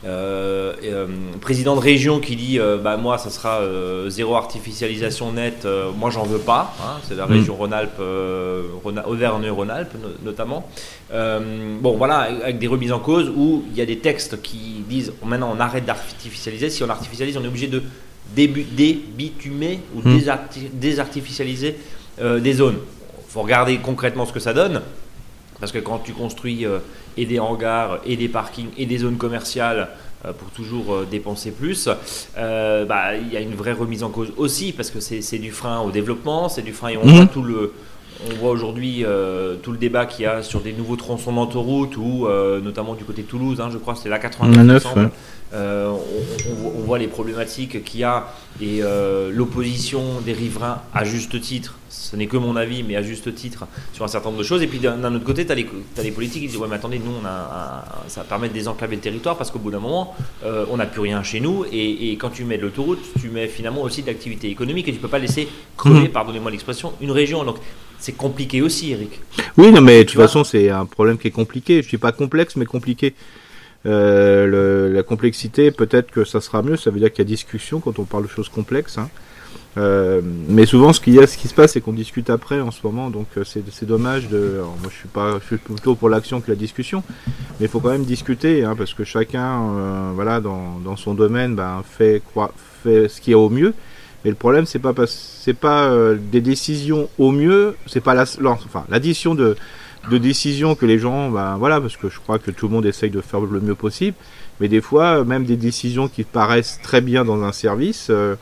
euh, 0.06 0.74
euh, 0.84 1.08
présidents 1.40 1.76
de 1.76 1.82
région 1.82 2.20
qui 2.20 2.36
disent 2.36 2.60
euh, 2.60 2.78
bah, 2.78 2.98
moi, 2.98 3.18
ça 3.18 3.30
sera 3.30 3.62
zéro 4.10 4.36
artificialisation 4.36 5.32
nette. 5.32 5.68
moi, 5.98 6.10
j'en 6.10 6.24
veux 6.24 6.40
pas. 6.40 6.76
Hein. 6.82 7.00
c'est 7.08 7.16
la 7.16 7.26
mm. 7.26 7.32
région 7.32 7.56
Rhône-Alpes, 7.56 8.02
Auvergne-Rhône-Alpes 9.06 9.96
notamment. 10.24 10.68
bon, 11.12 11.98
voilà, 11.98 12.30
avec 12.44 12.60
des 12.60 12.68
remises 12.68 12.92
en 12.92 13.00
cause 13.00 13.32
où 13.36 13.64
il 13.72 13.78
y 13.78 13.82
a 13.82 13.86
des 13.86 14.00
textes 14.00 14.42
qui 14.42 14.84
disent 14.88 15.14
maintenant 15.26 15.54
on 15.56 15.60
arrête 15.60 15.86
d'artificialiser. 15.86 16.70
Si 16.70 16.84
on 16.84 16.90
artificialise, 16.90 17.38
on 17.38 17.44
est 17.44 17.48
obligé 17.48 17.68
de 17.68 17.82
débitumer 18.36 19.80
ou 19.96 20.08
mm. 20.08 20.20
désartificialiser 20.74 21.76
des 22.20 22.54
zones 22.54 22.78
faut 23.34 23.42
regarder 23.42 23.78
concrètement 23.78 24.28
ce 24.28 24.32
que 24.32 24.40
ça 24.40 24.54
donne. 24.54 24.82
Parce 25.63 25.71
que 25.71 25.80
quand 25.80 26.00
tu 26.00 26.12
construis 26.12 26.65
euh, 26.65 26.80
et 27.15 27.25
des 27.25 27.39
hangars, 27.39 28.00
et 28.06 28.18
des 28.18 28.27
parkings, 28.27 28.68
et 28.77 28.86
des 28.86 28.98
zones 28.98 29.15
commerciales 29.15 29.88
euh, 30.25 30.33
pour 30.33 30.50
toujours 30.50 30.94
euh, 30.94 31.07
dépenser 31.10 31.51
plus, 31.51 31.88
bah, 32.36 33.15
il 33.15 33.31
y 33.31 33.38
a 33.38 33.39
une 33.39 33.56
vraie 33.56 33.71
remise 33.71 34.04
en 34.04 34.10
cause 34.10 34.33
aussi, 34.36 34.74
parce 34.74 34.92
que 34.92 35.00
c'est 35.00 35.38
du 35.38 35.51
frein 35.51 35.80
au 35.80 35.89
développement, 35.89 36.50
c'est 36.50 36.63
du 36.63 36.74
frein 36.74 36.89
et 36.89 36.98
on 36.98 37.06
mhm. 37.06 37.15
voit 37.15 37.25
tout 37.27 37.44
le. 37.44 37.71
On 38.30 38.36
voit 38.36 38.51
aujourd'hui 38.51 39.06
tout 39.63 39.71
le 39.71 39.77
débat 39.77 40.06
qu'il 40.06 40.24
y 40.24 40.27
a 40.27 40.44
sur 40.44 40.60
des 40.60 40.71
nouveaux 40.71 40.98
tronçons 40.98 41.33
d'autoroute, 41.33 41.95
ou 41.95 42.27
notamment 42.62 42.94
du 42.94 43.06
côté 43.06 43.21
de 43.21 43.27
Toulouse, 43.27 43.62
hein, 43.62 43.69
je 43.71 43.77
crois, 43.77 43.95
c'est 43.95 44.09
la 44.09 44.19
89. 44.19 44.86
Euh, 45.54 45.92
on, 46.50 46.82
voit 46.82 46.98
les 46.98 47.08
problématiques 47.08 47.84
qu'il 47.84 48.00
y 48.00 48.04
a 48.04 48.28
et 48.60 48.80
euh, 48.82 49.32
l'opposition 49.32 50.20
des 50.26 50.34
riverains 50.34 50.82
à 50.94 51.04
juste 51.04 51.40
titre. 51.40 51.78
Ce 51.90 52.16
n'est 52.16 52.26
que 52.26 52.38
mon 52.38 52.56
avis, 52.56 52.82
mais 52.82 52.96
à 52.96 53.04
juste 53.04 53.34
titre 53.36 53.66
sur 53.94 54.04
un 54.04 54.08
certain 54.08 54.30
nombre 54.30 54.40
de 54.40 54.44
choses. 54.44 54.64
Et 54.64 54.68
puis 54.68 54.80
d'un 54.80 55.14
autre 55.14 55.24
côté, 55.24 55.46
tu 55.46 55.52
as, 55.52 55.56
les 55.56 56.12
politiques 56.12 56.42
qui 56.42 56.48
disent 56.48 56.58
Ouais, 56.58 56.68
mais 56.68 56.76
attendez, 56.76 57.00
nous, 57.00 57.12
on 57.22 57.26
a, 57.26 57.86
ça 58.08 58.24
permet 58.24 58.50
de 58.50 58.54
désenclaver 58.54 58.96
le 58.96 59.02
territoire 59.02 59.38
parce 59.38 59.52
qu'au 59.52 59.60
bout 59.60 59.70
d'un 59.70 59.80
moment, 59.80 60.16
euh, 60.44 60.66
on 60.72 60.78
n'a 60.78 60.88
plus 60.88 61.02
rien 61.02 61.22
chez 61.22 61.40
nous. 61.40 61.66
Et, 61.72 62.12
quand 62.20 62.30
tu 62.30 62.46
mets 62.46 62.58
de 62.58 62.64
l'autoroute, 62.64 63.00
tu 63.20 63.30
mets 63.30 63.48
finalement 63.48 63.82
aussi 63.84 64.02
de 64.02 64.08
l'activité 64.08 64.50
économique 64.50 64.88
et 64.88 64.94
tu 64.94 65.00
peux 65.00 65.08
pas 65.08 65.20
laisser 65.20 65.48
crever, 65.78 66.08
mmh. 66.08 66.12
pardonnez-moi 66.12 66.52
l'expression, 66.52 66.94
une 67.00 67.12
région. 67.12 67.44
Donc 67.44 67.58
c'est 68.00 68.18
compliqué 68.18 68.62
aussi, 68.62 68.92
Eric. 68.92 69.20
Oui, 69.58 69.72
non, 69.72 69.82
mais 69.82 70.04
de 70.04 70.10
toute 70.10 70.20
façon, 70.20 70.44
c'est 70.44 70.70
un 70.70 70.86
problème 70.86 71.18
qui 71.18 71.28
est 71.28 71.32
compliqué. 71.32 71.76
Je 71.76 71.86
ne 71.86 71.90
suis 71.90 71.98
pas 71.98 72.12
complexe, 72.12 72.56
mais 72.56 72.66
compliqué. 72.66 73.14
Euh, 73.85 74.47
le, 74.47 74.94
la 74.94 75.03
complexité, 75.03 75.71
peut-être 75.71 76.12
que 76.12 76.24
ça 76.24 76.41
sera 76.41 76.62
mieux. 76.62 76.77
Ça 76.77 76.89
veut 76.91 77.00
dire 77.00 77.12
qu'il 77.12 77.19
y 77.19 77.27
a 77.27 77.30
discussion 77.30 77.80
quand 77.80 78.00
on 78.00 78.06
parle 78.06 78.24
de 78.24 78.30
choses 78.30 78.50
complexes. 78.50 78.97
Hein. 78.97 79.09
Euh, 79.77 80.21
mais 80.24 80.65
souvent, 80.65 80.94
ce 80.94 81.00
qu'il 81.00 81.13
y 81.13 81.19
a, 81.19 81.25
ce 81.25 81.38
qui 81.38 81.47
se 81.47 81.53
passe, 81.53 81.74
c'est 81.74 81.81
qu'on 81.81 81.94
discute 81.94 82.30
après 82.30 82.62
en 82.62 82.71
ce 82.71 82.80
moment. 82.83 83.09
Donc, 83.09 83.27
euh, 83.38 83.44
c'est 83.44 83.85
dommage 83.85 84.30
de. 84.30 84.62
moi, 84.81 84.89
je 84.89 84.95
suis 84.95 85.07
pas, 85.07 85.39
je 85.39 85.45
suis 85.45 85.57
plutôt 85.57 85.95
pour 85.95 86.09
l'action 86.09 86.41
que 86.41 86.50
la 86.50 86.56
discussion, 86.56 87.03
mais 87.27 87.65
il 87.65 87.68
faut 87.68 87.80
quand 87.80 87.89
même 87.89 88.06
discuter, 88.06 88.63
hein, 88.63 88.75
parce 88.77 88.94
que 88.94 89.03
chacun, 89.03 89.62
euh, 89.62 90.12
voilà, 90.13 90.41
dans, 90.41 90.80
dans, 90.83 90.95
son 90.95 91.15
domaine, 91.15 91.56
ben, 91.56 91.83
fait 91.83 92.21
quoi, 92.33 92.53
fait 92.83 93.07
ce 93.09 93.19
qu'il 93.19 93.31
y 93.31 93.33
a 93.33 93.39
au 93.39 93.50
mieux. 93.50 93.74
Mais 94.24 94.30
le 94.30 94.38
problème, 94.38 94.65
c'est 94.65 94.80
pas 94.80 94.94
pas 94.94 95.83
euh, 95.85 96.18
des 96.31 96.41
décisions 96.41 97.09
au 97.18 97.31
mieux, 97.31 97.75
c'est 97.88 98.01
pas 98.01 98.13
la, 98.13 98.24
enfin, 98.24 98.85
l'addition 98.89 99.35
de 99.35 99.57
de 100.10 100.18
décisions 100.18 100.76
que 100.76 100.86
les 100.86 101.00
gens, 101.00 101.30
ben 101.30 101.58
voilà, 101.58 101.80
parce 101.80 101.98
que 101.98 102.10
je 102.10 102.20
crois 102.20 102.40
que 102.40 102.52
tout 102.52 102.68
le 102.68 102.74
monde 102.74 102.86
essaye 102.86 103.10
de 103.10 103.22
faire 103.22 103.40
le 103.40 103.60
mieux 103.60 103.76
possible, 103.76 104.18
mais 104.60 104.68
des 104.68 104.81
fois, 104.81 105.24
même 105.24 105.45
des 105.45 105.56
décisions 105.56 106.07
qui 106.07 106.24
paraissent 106.24 106.80
très 106.83 107.02
bien 107.02 107.26
dans 107.26 107.44
un 107.44 107.52
service, 107.52 108.07
euh, 108.10 108.36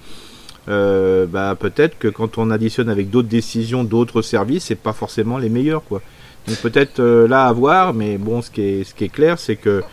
euh, 0.70 1.26
bah, 1.26 1.56
peut-être 1.60 1.98
que 1.98 2.08
quand 2.08 2.38
on 2.38 2.52
additionne 2.52 2.90
avec 2.90 3.10
d'autres 3.10 3.28
décisions 3.28 3.84
d'autres 3.84 4.22
services, 4.22 4.66
c'est 4.66 4.76
pas 4.76 4.94
forcément 4.94 5.38
les 5.38 5.50
meilleurs, 5.50 5.84
quoi. 5.84 6.02
Donc 6.48 6.58
peut-être 6.58 7.00
euh, 7.00 7.28
là 7.28 7.46
à 7.46 7.54
voir, 7.54 7.94
mais 7.94 8.18
bon, 8.18 8.42
ce 8.42 8.50
qui 8.50 8.62
est, 8.62 8.84
ce 8.84 8.96
qui 8.96 9.06
est 9.06 9.10
clair, 9.10 9.38
c'est 9.40 9.56
que 9.56 9.84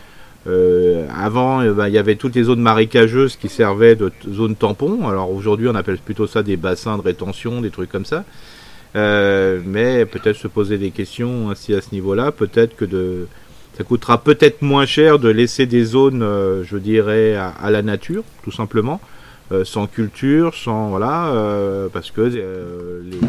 avant, 1.15 1.63
ben, 1.73 1.87
il 1.87 1.93
y 1.93 1.99
avait 1.99 2.15
toutes 2.15 2.33
les 2.33 2.41
zones 2.41 2.61
marécageuses 2.61 3.35
qui 3.35 3.49
servaient 3.49 3.95
de 3.95 4.11
zones 4.31 4.55
tampons. 4.55 5.07
Alors 5.07 5.29
aujourd'hui, 5.31 5.67
on 5.67 5.75
appelle 5.75 5.99
plutôt 5.99 6.25
ça 6.25 6.41
des 6.41 6.57
bassins 6.57 6.97
de 6.97 7.03
rétention, 7.03 7.61
des 7.61 7.69
trucs 7.69 7.91
comme 7.91 8.05
ça. 8.05 8.23
Euh, 8.95 9.61
mais 9.65 10.05
peut-être 10.05 10.37
se 10.37 10.47
poser 10.47 10.77
des 10.77 10.91
questions 10.91 11.49
ainsi 11.49 11.73
à 11.73 11.81
ce 11.81 11.91
niveau-là. 11.91 12.31
Peut-être 12.31 12.75
que 12.75 12.85
de, 12.85 13.27
ça 13.77 13.83
coûtera 13.83 14.23
peut-être 14.23 14.61
moins 14.61 14.85
cher 14.85 15.19
de 15.19 15.29
laisser 15.29 15.65
des 15.65 15.83
zones, 15.83 16.23
euh, 16.23 16.63
je 16.63 16.77
dirais, 16.77 17.35
à, 17.35 17.69
la 17.69 17.81
nature, 17.81 18.23
tout 18.43 18.51
simplement, 18.51 18.99
euh, 19.51 19.63
sans 19.63 19.87
culture, 19.87 20.55
sans 20.55 20.89
voilà, 20.89 21.33
parce 21.93 22.09
que 22.11 22.21
les, 22.21 23.19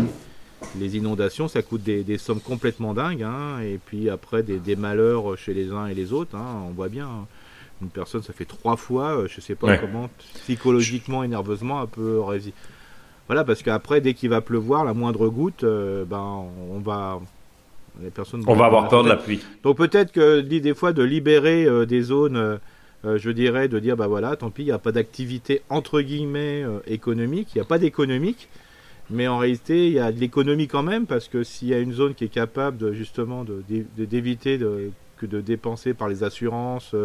les, 0.78 0.96
inondations, 0.96 1.48
ça 1.48 1.62
coûte 1.62 1.82
des, 1.82 2.04
des 2.04 2.16
sommes 2.16 2.40
complètement 2.40 2.94
dingues, 2.94 3.22
hein, 3.22 3.60
et 3.62 3.78
puis 3.84 4.08
après 4.08 4.42
des, 4.42 4.58
des, 4.58 4.76
malheurs 4.76 5.36
chez 5.36 5.52
les 5.52 5.72
uns 5.72 5.86
et 5.86 5.94
les 5.94 6.12
autres. 6.12 6.36
Hein, 6.36 6.64
on 6.68 6.70
voit 6.70 6.88
bien. 6.88 7.06
Hein. 7.06 7.26
Une 7.82 7.88
personne, 7.88 8.22
ça 8.22 8.34
fait 8.34 8.44
trois 8.44 8.76
fois, 8.76 9.24
je 9.26 9.40
sais 9.40 9.54
pas 9.54 9.78
comment, 9.78 10.10
psychologiquement 10.34 11.24
et 11.24 11.28
nerveusement, 11.28 11.80
un 11.80 11.86
peu 11.86 12.20
résister 12.20 12.54
voilà, 13.30 13.44
parce 13.44 13.62
qu'après, 13.62 14.00
dès 14.00 14.12
qu'il 14.12 14.28
va 14.28 14.40
pleuvoir, 14.40 14.84
la 14.84 14.92
moindre 14.92 15.28
goutte, 15.28 15.62
euh, 15.62 16.04
ben, 16.04 16.42
on 16.68 16.80
va. 16.80 17.20
Les 18.02 18.10
personnes 18.10 18.42
on 18.48 18.56
va 18.56 18.64
avoir 18.64 18.88
peur 18.88 19.04
de 19.04 19.08
la 19.08 19.14
pluie. 19.14 19.38
Donc 19.62 19.76
peut-être 19.76 20.10
que 20.10 20.40
des 20.40 20.74
fois 20.74 20.92
de 20.92 21.04
libérer 21.04 21.64
euh, 21.64 21.86
des 21.86 22.02
zones, 22.02 22.36
euh, 22.36 22.58
je 23.04 23.30
dirais, 23.30 23.68
de 23.68 23.78
dire 23.78 23.96
bah 23.96 24.08
voilà, 24.08 24.34
tant 24.34 24.50
pis, 24.50 24.62
il 24.62 24.64
n'y 24.64 24.72
a 24.72 24.80
pas 24.80 24.90
d'activité 24.90 25.62
entre 25.68 26.00
guillemets 26.00 26.64
économique, 26.88 27.50
il 27.54 27.58
n'y 27.58 27.62
a 27.62 27.64
pas 27.64 27.78
d'économique, 27.78 28.48
mais 29.10 29.28
en 29.28 29.38
réalité 29.38 29.86
il 29.86 29.92
y 29.92 30.00
a 30.00 30.10
de 30.10 30.18
l'économie 30.18 30.66
quand 30.66 30.82
même 30.82 31.06
parce 31.06 31.28
que 31.28 31.44
s'il 31.44 31.68
y 31.68 31.74
a 31.74 31.78
une 31.78 31.92
zone 31.92 32.14
qui 32.14 32.24
est 32.24 32.34
capable 32.34 32.78
de, 32.78 32.92
justement 32.92 33.44
d'éviter 33.96 34.58
de, 34.58 34.90
de, 35.22 35.26
de, 35.28 35.40
dépenser 35.40 35.94
par 35.94 36.08
les 36.08 36.24
assurances, 36.24 36.96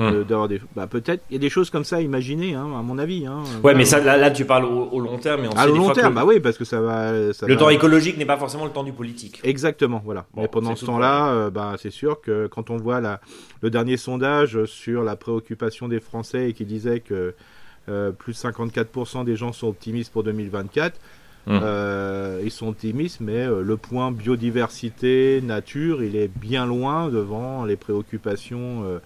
Hum. 0.00 0.22
d'avoir 0.22 0.46
des 0.46 0.60
bah, 0.76 0.86
peut-être 0.86 1.24
il 1.28 1.32
y 1.32 1.36
a 1.36 1.40
des 1.40 1.50
choses 1.50 1.70
comme 1.70 1.82
ça 1.82 1.96
à 1.96 2.00
imaginer 2.00 2.54
hein, 2.54 2.68
à 2.78 2.82
mon 2.82 2.98
avis 2.98 3.26
hein, 3.26 3.42
ouais 3.64 3.74
mais 3.74 3.84
ça 3.84 3.98
là, 3.98 4.16
là, 4.16 4.30
tu 4.30 4.44
parles 4.44 4.64
au, 4.64 5.00
long 5.00 5.18
terme 5.18 5.42
mais 5.42 5.48
on 5.48 5.56
à 5.56 5.66
long 5.66 5.90
terme 5.90 6.14
bah 6.14 6.22
oui 6.24 6.38
parce 6.38 6.56
que 6.56 6.64
ça 6.64 6.80
va 6.80 7.10
le 7.12 7.56
temps 7.56 7.68
écologique 7.68 8.16
n'est 8.16 8.24
pas 8.24 8.36
forcément 8.36 8.64
le 8.64 8.70
temps 8.70 8.84
du 8.84 8.92
politique. 8.92 9.40
Exactement 9.42 10.00
voilà. 10.04 10.26
Mais 10.36 10.46
pendant 10.46 10.76
ce 10.76 10.84
temps-là 10.84 11.30
euh, 11.30 11.50
bah 11.50 11.74
c'est 11.78 11.90
sûr 11.90 12.20
que 12.20 12.46
quand 12.46 12.70
on 12.70 12.76
voit 12.76 13.00
la, 13.00 13.20
le 13.60 13.70
dernier 13.70 13.96
sondage 13.96 14.66
sur 14.66 15.02
la 15.02 15.16
préoccupation 15.16 15.88
des 15.88 15.98
Français 15.98 16.50
et 16.50 16.52
qui 16.52 16.64
disait 16.64 17.00
que 17.00 17.34
euh, 17.88 18.12
plus 18.12 18.34
de 18.34 18.38
54% 18.38 19.24
des 19.24 19.34
gens 19.34 19.52
sont 19.52 19.66
optimistes 19.66 20.12
pour 20.12 20.22
2024 20.22 20.94
hum. 21.48 21.60
euh, 21.60 22.40
ils 22.44 22.52
sont 22.52 22.68
optimistes, 22.68 23.18
mais 23.18 23.46
le 23.48 23.76
point 23.76 24.12
biodiversité, 24.12 25.40
nature, 25.42 26.04
il 26.04 26.14
est 26.14 26.28
bien 26.28 26.66
loin 26.66 27.08
devant 27.08 27.64
les 27.64 27.76
préoccupations 27.76 29.00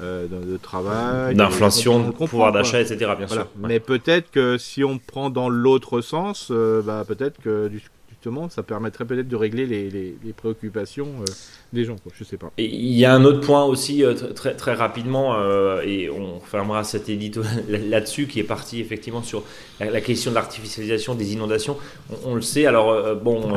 euh, 0.00 0.26
de, 0.28 0.56
travail, 0.56 1.34
d'inflation, 1.34 2.12
pouvoir 2.12 2.52
d'achat, 2.52 2.80
etc. 2.80 3.12
Bien 3.18 3.26
sûr. 3.26 3.46
Mais 3.58 3.80
peut-être 3.80 4.30
que 4.30 4.56
si 4.56 4.84
on 4.84 4.98
prend 4.98 5.28
dans 5.30 5.48
l'autre 5.48 6.00
sens, 6.00 6.48
euh, 6.50 6.82
bah, 6.82 7.04
peut-être 7.06 7.40
que 7.42 7.70
justement, 8.18 8.48
ça 8.48 8.64
permettrait 8.64 9.04
peut-être 9.04 9.28
de 9.28 9.36
régler 9.36 9.64
les, 9.66 9.88
les, 9.90 10.32
préoccupations 10.32 11.08
euh, 11.20 11.24
des 11.72 11.84
gens. 11.84 11.96
Quoi. 12.02 12.12
Je 12.16 12.24
sais 12.24 12.36
pas. 12.36 12.50
Et 12.58 12.64
il 12.64 12.98
y 12.98 13.04
a 13.04 13.14
un 13.14 13.24
autre 13.24 13.40
point 13.40 13.64
aussi 13.64 14.04
euh, 14.04 14.14
très 14.14 14.54
très 14.54 14.74
rapidement 14.74 15.36
euh, 15.36 15.82
et 15.84 16.10
on 16.10 16.40
fermera 16.40 16.82
cet 16.82 17.08
édito 17.08 17.42
là-dessus 17.68 18.26
qui 18.26 18.40
est 18.40 18.44
parti 18.44 18.80
effectivement 18.80 19.22
sur 19.22 19.44
la, 19.78 20.00
question 20.00 20.32
de 20.32 20.34
l'artificialisation 20.34 21.14
des 21.14 21.32
inondations. 21.32 21.76
On, 22.24 22.34
le 22.34 22.42
sait. 22.42 22.66
Alors 22.66 23.16
bon, 23.16 23.52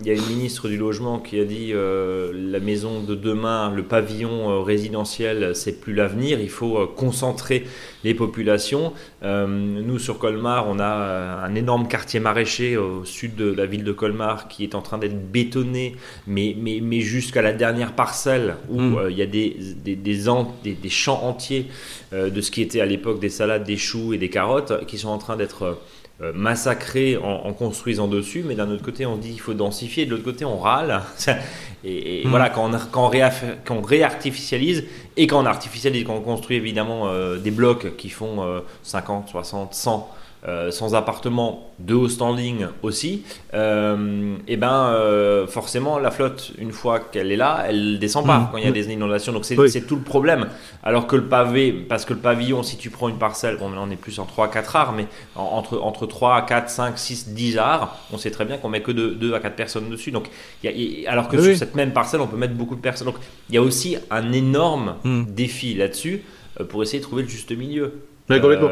il 0.00 0.06
y 0.06 0.10
a 0.10 0.14
une 0.14 0.26
ministre 0.26 0.68
du 0.68 0.78
logement 0.78 1.18
qui 1.18 1.38
a 1.38 1.44
dit 1.44 1.72
la 1.72 2.60
maison 2.60 3.00
de 3.00 3.14
demain, 3.14 3.70
le 3.74 3.82
pavillon 3.82 4.62
résidentiel, 4.62 5.54
c'est 5.54 5.80
plus 5.80 5.92
l'avenir. 5.92 6.40
Il 6.40 6.50
faut 6.50 6.86
concentrer 6.86 7.64
les 8.06 8.14
populations. 8.14 8.92
nous 9.22 9.98
sur 9.98 10.18
Colmar, 10.18 10.66
on 10.68 10.78
a 10.78 11.44
un 11.44 11.54
énorme 11.54 11.88
quartier 11.88 12.20
maraîcher 12.20 12.76
au 12.76 13.04
sud 13.04 13.34
de 13.36 13.52
la 13.52 13.66
ville 13.66 13.84
de 13.84 13.92
Colmar 13.92 14.48
qui 14.48 14.64
est 14.64 14.74
en 14.74 14.82
train 14.82 14.98
d'être 14.98 15.30
bétonné, 15.30 15.96
mais 16.26 16.56
mais 16.58 16.80
mais 16.82 17.00
jusqu'à 17.00 17.42
la 17.42 17.52
dernière 17.52 17.92
parcelle 17.92 18.56
où 18.68 18.80
hmm. 18.80 18.98
euh, 18.98 19.10
il 19.10 19.16
y 19.16 19.22
a 19.22 19.26
des, 19.26 19.56
des, 19.84 19.96
des, 19.96 20.88
champs 20.88 21.22
entiers 21.24 21.66
euh, 22.12 22.30
de 22.30 22.40
ce 22.40 22.50
qui 22.50 22.62
était 22.62 22.80
à 22.80 22.86
l'époque 22.86 23.20
des 23.20 23.28
salades, 23.28 23.64
des 23.64 23.76
choux 23.76 24.12
et 24.12 24.18
des 24.18 24.30
carottes 24.30 24.86
qui 24.86 24.98
sont 24.98 25.08
en 25.08 25.18
train 25.18 25.36
d'être 25.36 25.78
euh, 26.22 26.32
massacrés 26.34 27.18
en, 27.18 27.52
construisant 27.52 28.08
dessus. 28.08 28.42
Mais 28.46 28.54
d'un 28.54 28.70
autre 28.70 28.82
côté, 28.82 29.04
on 29.04 29.16
dit 29.16 29.32
qu'il 29.32 29.40
faut 29.40 29.52
densifier, 29.52 30.06
de 30.06 30.12
l'autre 30.12 30.24
côté, 30.24 30.44
on 30.46 30.58
râle. 30.58 31.02
et, 31.88 32.22
hmm. 32.24 32.30
voilà, 32.30 32.50
quand 32.50 32.68
on, 32.72 32.78
quand, 32.90 33.76
on 33.76 33.80
réartificialise 33.80 34.84
et 35.16 35.26
quand 35.26 35.40
on 35.40 35.46
artificialise, 35.46 36.04
quand 36.04 36.14
on 36.14 36.20
construit 36.20 36.56
évidemment 36.56 37.08
des 37.36 37.50
blocs 37.50 37.96
qui 37.96 38.10
font 38.10 38.62
50, 38.82 39.28
60, 39.28 39.74
100 39.74 40.10
euh, 40.48 40.70
sans 40.70 40.94
appartement, 40.94 41.72
de 41.80 41.94
haut 41.94 42.08
standing 42.08 42.66
aussi, 42.82 43.24
euh, 43.52 44.36
et 44.46 44.56
ben 44.56 44.90
euh, 44.90 45.46
forcément 45.48 45.98
la 45.98 46.12
flotte, 46.12 46.52
une 46.58 46.70
fois 46.70 47.00
qu'elle 47.00 47.32
est 47.32 47.36
là, 47.36 47.64
elle 47.66 47.98
descend 47.98 48.24
pas 48.24 48.38
mmh. 48.38 48.48
quand 48.52 48.58
il 48.58 48.64
y 48.64 48.68
a 48.68 48.70
des 48.70 48.92
inondations. 48.92 49.32
Donc 49.32 49.44
c'est 49.44 49.86
tout 49.86 49.96
le 49.96 50.02
problème. 50.02 50.46
Alors 50.84 51.08
que 51.08 51.16
le 51.16 51.24
pavé, 51.24 51.72
parce 51.72 52.04
que 52.04 52.12
le 52.12 52.20
pavillon, 52.20 52.62
si 52.62 52.76
tu 52.76 52.90
prends 52.90 53.08
une 53.08 53.18
parcelle, 53.18 53.56
bon, 53.56 53.72
on 53.76 53.90
est 53.90 53.96
plus 53.96 54.20
en 54.20 54.24
3-4 54.26 54.76
arts, 54.76 54.92
mais 54.92 55.06
entre, 55.34 55.80
entre 55.80 56.06
3, 56.06 56.46
4, 56.46 56.70
5, 56.70 56.98
6, 56.98 57.28
10 57.30 57.58
arts, 57.58 57.96
on 58.12 58.18
sait 58.18 58.30
très 58.30 58.44
bien 58.44 58.56
qu'on 58.58 58.68
met 58.68 58.82
que 58.82 58.92
2, 58.92 59.34
à 59.34 59.40
4 59.40 59.56
personnes 59.56 59.88
dessus. 59.88 60.12
Donc, 60.12 60.28
alors 61.08 61.28
que 61.28 61.42
sur 61.42 61.56
cette 61.56 61.74
même 61.76 61.92
parcelle, 61.92 62.20
on 62.20 62.26
peut 62.26 62.36
mettre 62.36 62.54
beaucoup 62.54 62.74
de 62.74 62.80
personnes. 62.80 63.06
Donc 63.06 63.18
il 63.48 63.54
y 63.54 63.58
a 63.58 63.62
aussi 63.62 63.96
un 64.10 64.32
énorme 64.32 64.96
mmh. 65.04 65.22
défi 65.28 65.74
là-dessus 65.74 66.22
pour 66.68 66.82
essayer 66.82 66.98
de 66.98 67.04
trouver 67.04 67.22
le 67.22 67.28
juste 67.28 67.56
milieu. 67.56 67.92
complètement. 68.28 68.70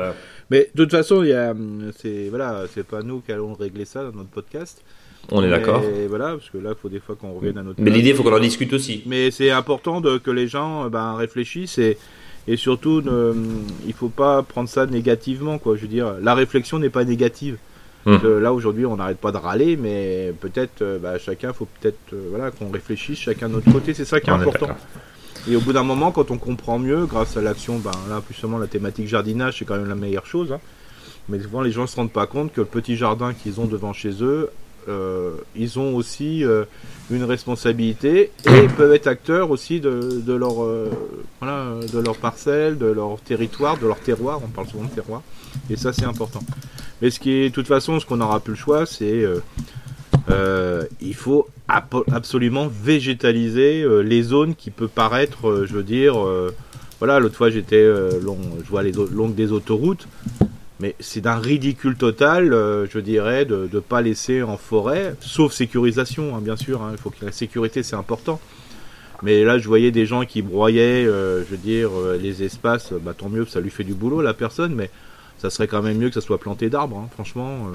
Mais 0.50 0.70
de 0.74 0.84
toute 0.84 0.90
façon, 0.90 1.22
il 1.22 1.30
y 1.30 1.32
a, 1.32 1.54
c'est 1.96 2.28
voilà, 2.28 2.64
c'est 2.72 2.86
pas 2.86 3.02
nous 3.02 3.20
qui 3.20 3.32
allons 3.32 3.54
régler 3.54 3.84
ça 3.84 4.02
dans 4.04 4.12
notre 4.12 4.30
podcast. 4.30 4.82
On 5.30 5.42
est 5.42 5.48
d'accord. 5.48 5.82
Voilà, 6.08 6.32
parce 6.32 6.50
que 6.50 6.58
là, 6.58 6.70
il 6.76 6.80
faut 6.80 6.88
des 6.88 7.00
fois 7.00 7.16
qu'on 7.16 7.32
revienne 7.32 7.58
à 7.58 7.62
notre. 7.62 7.80
Mais 7.80 7.90
l'idée, 7.90 8.10
il 8.10 8.16
faut 8.16 8.22
qu'on 8.22 8.36
en 8.36 8.40
discute 8.40 8.72
aussi. 8.72 9.02
Mais 9.06 9.30
c'est 9.30 9.50
important 9.50 10.00
de, 10.00 10.18
que 10.18 10.30
les 10.30 10.48
gens 10.48 10.90
ben, 10.90 11.14
réfléchissent 11.14 11.78
et, 11.78 11.96
et 12.46 12.56
surtout, 12.56 13.00
ne, 13.00 13.32
il 13.86 13.94
faut 13.94 14.10
pas 14.10 14.42
prendre 14.42 14.68
ça 14.68 14.86
négativement, 14.86 15.58
quoi. 15.58 15.76
Je 15.76 15.82
veux 15.82 15.88
dire, 15.88 16.16
la 16.20 16.34
réflexion 16.34 16.78
n'est 16.78 16.90
pas 16.90 17.04
négative. 17.04 17.56
Hum. 18.06 18.20
Là 18.40 18.52
aujourd'hui, 18.52 18.84
on 18.84 18.96
n'arrête 18.96 19.18
pas 19.18 19.32
de 19.32 19.38
râler, 19.38 19.76
mais 19.76 20.32
peut-être, 20.40 20.82
euh, 20.82 20.98
bah, 20.98 21.18
chacun, 21.18 21.52
faut 21.52 21.66
peut-être, 21.80 22.12
euh, 22.12 22.26
voilà, 22.30 22.50
qu'on 22.50 22.70
réfléchisse 22.70 23.18
chacun 23.18 23.48
de 23.48 23.54
notre 23.54 23.72
côté. 23.72 23.94
C'est 23.94 24.04
ça 24.04 24.20
qui 24.20 24.28
est 24.28 24.32
important. 24.32 24.68
Et 25.48 25.56
au 25.56 25.60
bout 25.60 25.72
d'un 25.72 25.82
moment, 25.84 26.10
quand 26.10 26.30
on 26.30 26.38
comprend 26.38 26.78
mieux, 26.78 27.06
grâce 27.06 27.36
à 27.36 27.42
l'action, 27.42 27.78
ben 27.78 27.92
là, 28.08 28.20
plus 28.20 28.34
seulement 28.34 28.58
la 28.58 28.66
thématique 28.66 29.08
jardinage, 29.08 29.58
c'est 29.58 29.64
quand 29.64 29.76
même 29.76 29.88
la 29.88 29.94
meilleure 29.94 30.26
chose. 30.26 30.52
Hein. 30.52 30.60
Mais 31.28 31.40
souvent, 31.40 31.62
les 31.62 31.70
gens 31.70 31.82
ne 31.82 31.86
se 31.86 31.96
rendent 31.96 32.12
pas 32.12 32.26
compte 32.26 32.52
que 32.52 32.60
le 32.60 32.66
petit 32.66 32.96
jardin 32.96 33.32
qu'ils 33.32 33.60
ont 33.60 33.66
devant 33.66 33.92
chez 33.92 34.22
eux, 34.22 34.50
euh, 34.88 35.32
ils 35.56 35.78
ont 35.78 35.94
aussi 35.96 36.44
une 37.10 37.24
responsabilité 37.24 38.30
et 38.46 38.68
peuvent 38.76 38.92
être 38.92 39.06
acteurs 39.06 39.50
aussi 39.50 39.80
de, 39.80 40.20
de 40.20 40.34
leur 40.34 40.66
voilà, 41.40 41.74
de 41.90 41.98
leur 41.98 42.16
parcelle, 42.16 42.76
de 42.76 42.86
leur 42.86 43.18
territoire, 43.20 43.78
de 43.78 43.86
leur 43.86 43.98
terroir. 43.98 44.40
On 44.44 44.48
parle 44.48 44.66
souvent 44.68 44.84
de 44.84 44.90
terroir, 44.90 45.22
et 45.70 45.76
ça 45.76 45.92
c'est 45.92 46.04
important. 46.04 46.40
Mais 47.02 47.10
ce 47.10 47.20
qui 47.20 47.32
est, 47.32 47.48
de 47.50 47.54
toute 47.54 47.66
façon, 47.66 48.00
ce 48.00 48.06
qu'on 48.06 48.16
n'aura 48.16 48.40
plus 48.40 48.52
le 48.52 48.58
choix, 48.58 48.86
c'est 48.86 49.24
euh, 50.30 50.84
il 51.00 51.14
faut 51.14 51.48
absolument 51.68 52.68
végétaliser 52.68 53.82
euh, 53.82 54.00
les 54.00 54.22
zones 54.22 54.54
qui 54.54 54.70
peuvent 54.70 54.88
paraître, 54.88 55.48
euh, 55.48 55.66
je 55.66 55.74
veux 55.74 55.82
dire, 55.82 56.16
voilà, 56.98 57.18
l'autre 57.20 57.36
fois 57.36 57.50
j'étais 57.50 57.82
je 57.84 58.68
vois 58.68 58.82
les 58.82 58.92
longues 58.92 59.34
des 59.34 59.52
autoroutes, 59.52 60.08
mais 60.80 60.94
c'est 61.00 61.20
d'un 61.20 61.36
ridicule 61.36 61.96
total, 61.96 62.50
je 62.90 62.98
dirais, 62.98 63.44
de 63.44 63.68
ne 63.70 63.80
pas 63.80 64.00
laisser 64.00 64.42
en 64.42 64.56
forêt, 64.56 65.14
sauf 65.20 65.52
sécurisation, 65.52 66.34
hein, 66.34 66.40
bien 66.40 66.56
sûr. 66.56 66.82
Hein, 66.82 66.94
faut 67.02 67.10
que 67.10 67.24
la 67.24 67.32
sécurité 67.32 67.82
c'est 67.82 67.96
important. 67.96 68.40
Mais 69.22 69.44
là, 69.44 69.58
je 69.58 69.68
voyais 69.68 69.90
des 69.90 70.06
gens 70.06 70.24
qui 70.24 70.42
broyaient, 70.42 71.04
je 71.04 71.44
veux 71.50 71.56
dire, 71.56 71.90
les 72.20 72.42
espaces. 72.42 72.92
Bah, 72.92 73.14
tant 73.16 73.28
mieux, 73.28 73.46
ça 73.46 73.60
lui 73.60 73.70
fait 73.70 73.84
du 73.84 73.94
boulot, 73.94 74.20
la 74.20 74.34
personne. 74.34 74.74
Mais 74.74 74.90
ça 75.44 75.50
serait 75.50 75.68
quand 75.68 75.82
même 75.82 75.98
mieux 75.98 76.08
que 76.08 76.14
ça 76.14 76.22
soit 76.22 76.38
planté 76.38 76.70
d'arbres, 76.70 76.96
hein, 76.96 77.08
franchement. 77.12 77.68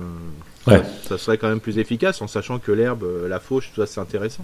Euh, 0.68 0.72
ouais. 0.72 0.82
ça, 1.04 1.20
serait 1.20 1.38
quand 1.38 1.50
même 1.50 1.60
plus 1.60 1.78
efficace 1.78 2.20
en 2.20 2.28
sachant 2.28 2.58
que 2.58 2.72
l'herbe, 2.72 3.04
euh, 3.04 3.28
la 3.28 3.40
fauche, 3.40 3.70
tout 3.74 3.82
ça 3.82 3.86
c'est 3.86 4.00
intéressant. 4.00 4.44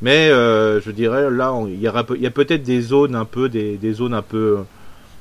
Mais 0.00 0.30
euh, 0.30 0.80
je 0.80 0.90
dirais 0.90 1.30
là, 1.30 1.54
il 1.68 1.78
y, 1.78 1.86
a 1.86 2.30
peut-être 2.30 2.62
des 2.62 2.80
zones 2.80 3.14
un 3.14 3.26
peu, 3.26 3.50
des, 3.50 3.92
zones 3.92 4.14
un 4.14 4.22
peu 4.22 4.58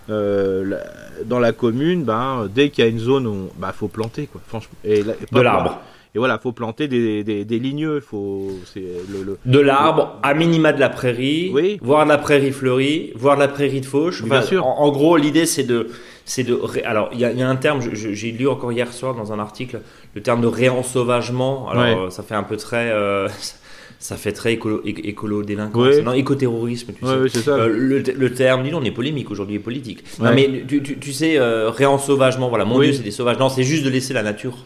dans 0.07 1.39
la 1.39 1.51
commune. 1.51 2.05
Ben, 2.05 2.49
dès 2.53 2.69
qu'il 2.69 2.85
y 2.85 2.87
a 2.87 2.89
une 2.89 2.99
zone, 2.99 3.49
il 3.53 3.59
bah, 3.59 3.73
faut 3.73 3.89
planter 3.89 4.27
quoi. 4.27 4.39
Franchement, 4.47 4.77
et, 4.85 5.03
de 5.03 5.41
l'arbre. 5.41 5.81
Et 6.15 6.17
voilà, 6.17 6.37
faut 6.37 6.53
planter 6.53 6.87
des, 6.87 7.25
des, 7.25 7.43
des 7.43 7.59
ligneux. 7.59 7.99
Faut, 7.99 8.49
le, 8.75 9.37
De 9.45 9.59
l'arbre, 9.59 10.17
à 10.23 10.33
minima 10.33 10.71
de 10.71 10.79
la 10.79 10.87
prairie, 10.87 11.51
oui. 11.53 11.77
voir 11.81 12.05
la 12.05 12.17
prairie 12.17 12.53
fleurie, 12.53 13.11
voir 13.15 13.35
la 13.35 13.49
prairie 13.49 13.81
de 13.81 13.85
fauche. 13.85 14.23
Bien 14.23 14.41
sûr. 14.41 14.65
En, 14.65 14.89
gros, 14.93 15.17
l'idée, 15.17 15.45
c'est 15.45 15.63
de, 15.63 15.89
c'est 16.25 16.43
de. 16.43 16.59
Alors, 16.83 17.09
il 17.13 17.19
y, 17.19 17.23
a 17.23 17.47
un 17.47 17.55
terme, 17.55 17.81
j'ai 17.93 18.31
lu 18.31 18.47
encore 18.47 18.71
hier 18.71 18.91
soir 18.91 19.13
dans 19.13 19.31
un 19.31 19.39
article, 19.39 19.81
le 20.15 20.21
terme 20.21 20.41
de 20.41 20.47
réensauvagement. 20.47 21.69
Alors, 21.69 22.11
ça 22.11 22.23
fait 22.23 22.35
un 22.35 22.43
peu 22.43 22.57
très. 22.57 22.89
Euh, 22.91 23.29
ça 23.99 24.17
fait 24.17 24.33
très 24.33 24.53
écolo, 24.53 24.81
écolo 24.83 25.43
délinquance. 25.43 25.97
Non, 26.03 26.13
écoterrorisme, 26.13 26.93
tu 26.93 27.05
sais. 27.29 27.41
Ça. 27.41 27.51
Euh, 27.51 27.67
le, 27.69 28.33
terme, 28.33 28.63
dis 28.63 28.73
on 28.73 28.83
est 28.83 28.91
polémique 28.91 29.29
aujourd'hui, 29.29 29.57
est 29.57 29.59
politique. 29.59 30.03
Non, 30.19 30.33
mais 30.33 30.65
tu, 30.67 30.81
tu, 30.81 31.13
sais, 31.13 31.37
euh, 31.37 31.69
réensauvagement, 31.69 32.49
voilà, 32.49 32.65
mon 32.65 32.79
Dieu, 32.79 32.93
c'est 32.93 33.03
des 33.03 33.11
sauvages. 33.11 33.37
Non, 33.37 33.49
c'est 33.49 33.63
juste 33.63 33.85
de 33.85 33.89
laisser 33.89 34.13
la 34.13 34.23
nature 34.23 34.57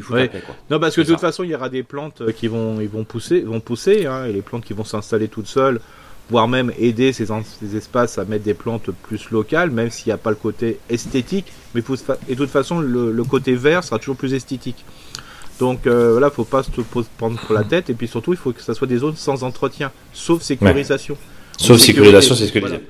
foutre 0.00 0.30
quoi. 0.30 0.54
Non, 0.70 0.78
parce 0.78 0.94
que 0.94 1.00
de 1.00 1.06
toute 1.06 1.20
façon, 1.20 1.42
il 1.42 1.50
y 1.50 1.54
aura 1.54 1.68
des 1.68 1.82
plantes 1.82 2.22
qui 2.32 2.46
vont, 2.46 2.80
ils 2.80 2.88
vont 2.88 3.04
pousser, 3.04 3.40
vont 3.40 3.60
pousser, 3.60 4.06
hein, 4.06 4.26
et 4.26 4.32
les 4.32 4.42
plantes 4.42 4.64
qui 4.64 4.72
vont 4.72 4.84
s'installer 4.84 5.26
toutes 5.26 5.48
seules 5.48 5.80
voire 6.30 6.48
même 6.48 6.72
aider 6.78 7.12
ces, 7.12 7.26
ces, 7.26 7.76
espaces 7.76 8.18
à 8.18 8.24
mettre 8.24 8.44
des 8.44 8.54
plantes 8.54 8.90
plus 9.02 9.30
locales, 9.30 9.70
même 9.70 9.90
s'il 9.90 10.06
n'y 10.08 10.12
a 10.12 10.18
pas 10.18 10.30
le 10.30 10.36
côté 10.36 10.78
esthétique. 10.90 11.46
Mais 11.74 11.80
faut, 11.80 11.96
et 12.28 12.34
de 12.34 12.34
toute 12.34 12.50
façon, 12.50 12.80
le, 12.80 13.24
côté 13.24 13.54
vert 13.54 13.84
sera 13.84 13.98
toujours 13.98 14.16
plus 14.16 14.34
esthétique. 14.34 14.84
Donc 15.58 15.86
euh, 15.86 16.12
voilà, 16.12 16.30
faut 16.30 16.44
pas 16.44 16.62
se 16.62 16.70
prendre 17.16 17.38
pour 17.40 17.54
la 17.54 17.64
tête. 17.64 17.90
Et 17.90 17.94
puis 17.94 18.08
surtout, 18.08 18.32
il 18.32 18.38
faut 18.38 18.52
que 18.52 18.62
ça 18.62 18.74
soit 18.74 18.86
des 18.86 18.98
zones 18.98 19.16
sans 19.16 19.42
entretien, 19.42 19.90
sauf 20.12 20.42
sécurisation. 20.42 21.16
Sauf 21.56 21.78
sécurisation, 21.78 22.34
c'est 22.34 22.46
ce 22.46 22.52
que 22.52 22.60
je 22.60 22.64
disais. 22.66 22.82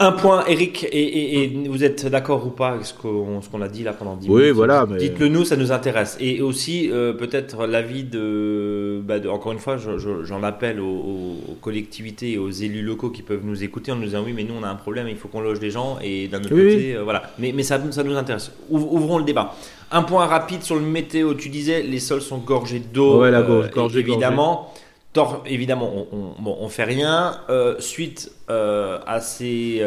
Un 0.00 0.10
point, 0.10 0.44
Eric, 0.48 0.88
et, 0.90 1.52
vous 1.68 1.84
êtes 1.84 2.06
d'accord 2.06 2.44
ou 2.44 2.50
pas 2.50 2.70
avec 2.70 2.84
ce 2.84 2.92
qu'on 2.92 3.62
a 3.62 3.68
dit 3.68 3.84
là 3.84 3.92
pendant 3.92 4.16
10 4.16 4.28
oui, 4.28 4.40
minutes? 4.40 4.56
voilà. 4.56 4.86
Dites-le 4.86 5.28
nous, 5.28 5.44
ça 5.44 5.54
nous 5.56 5.70
intéresse. 5.70 6.16
Et 6.18 6.42
aussi, 6.42 6.90
euh, 6.90 7.12
peut-être 7.12 7.64
l'avis 7.66 8.02
de, 8.02 9.00
bah, 9.04 9.20
de, 9.20 9.28
Encore 9.28 9.52
une 9.52 9.60
fois, 9.60 9.76
j'en 9.76 10.42
appelle 10.42 10.80
aux, 10.80 11.36
collectivités 11.60 12.32
et 12.32 12.38
aux 12.38 12.50
élus 12.50 12.82
locaux 12.82 13.10
qui 13.10 13.22
peuvent 13.22 13.44
nous 13.44 13.62
écouter 13.62 13.92
en 13.92 13.96
nous 13.96 14.06
disant 14.06 14.24
oui, 14.26 14.32
mais 14.34 14.42
nous, 14.42 14.54
on 14.60 14.64
a 14.64 14.68
un 14.68 14.74
problème, 14.74 15.06
il 15.08 15.16
faut 15.16 15.28
qu'on 15.28 15.40
loge 15.40 15.60
des 15.60 15.70
gens, 15.70 15.98
et 16.02 16.26
d'un 16.26 16.40
autre 16.40 16.48
côté, 16.48 16.96
euh, 16.96 17.04
voilà. 17.04 17.30
Mais, 17.38 17.52
mais 17.54 17.62
ça, 17.62 17.80
ça 17.92 18.02
nous 18.02 18.16
intéresse. 18.16 18.50
Ouvrons 18.70 19.18
le 19.18 19.24
débat. 19.24 19.54
Un 19.92 20.02
point 20.02 20.26
rapide 20.26 20.64
sur 20.64 20.74
le 20.74 20.80
météo. 20.82 21.34
Tu 21.34 21.50
disais, 21.50 21.82
les 21.82 22.00
sols 22.00 22.20
sont 22.20 22.38
gorgés 22.38 22.80
d'eau, 22.80 23.20
ouais, 23.20 23.30
la 23.30 23.42
gorge, 23.42 23.96
euh, 23.96 24.02
évidemment. 25.16 25.42
évidemment, 25.46 26.06
on, 26.12 26.64
ne 26.64 26.68
fait 26.68 26.84
rien. 26.84 27.38
suite 27.78 28.32
à 28.48 29.20
ces, 29.20 29.82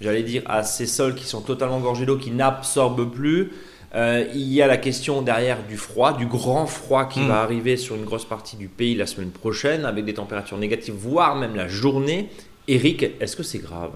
j'allais 0.00 0.22
dire, 0.22 0.42
à 0.46 0.62
ces 0.62 0.86
sols 0.86 1.14
qui 1.14 1.24
sont 1.24 1.40
totalement 1.40 1.80
gorgés 1.80 2.06
d'eau, 2.06 2.16
qui 2.16 2.30
n'absorbent 2.30 3.10
plus. 3.10 3.52
il 3.94 4.52
y 4.52 4.62
a 4.62 4.66
la 4.66 4.76
question 4.76 5.22
derrière 5.22 5.58
du 5.66 5.76
froid, 5.76 6.12
du 6.12 6.26
grand 6.26 6.66
froid 6.66 7.06
qui 7.06 7.20
hmm. 7.20 7.28
va 7.28 7.42
arriver 7.42 7.76
sur 7.76 7.96
une 7.96 8.04
grosse 8.04 8.24
partie 8.24 8.56
du 8.56 8.68
pays 8.68 8.94
la 8.94 9.06
semaine 9.06 9.30
prochaine, 9.30 9.84
avec 9.84 10.04
des 10.04 10.14
températures 10.14 10.58
négatives, 10.58 10.94
voire 10.94 11.36
même 11.36 11.56
la 11.56 11.68
journée. 11.68 12.28
Eric, 12.66 13.04
est-ce 13.20 13.36
que 13.36 13.42
c'est 13.42 13.58
grave? 13.58 13.90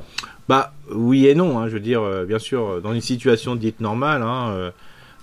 Bah 0.49 0.73
oui 0.91 1.27
et 1.27 1.35
non. 1.35 1.59
Hein, 1.59 1.69
je 1.69 1.75
veux 1.75 1.81
dire, 1.81 2.03
euh, 2.03 2.25
bien 2.25 2.39
sûr, 2.39 2.81
dans 2.83 2.93
une 2.93 3.01
situation 3.01 3.57
dite 3.57 3.81
normale, 3.81 4.23
hein, 4.23 4.51
euh, 4.51 4.71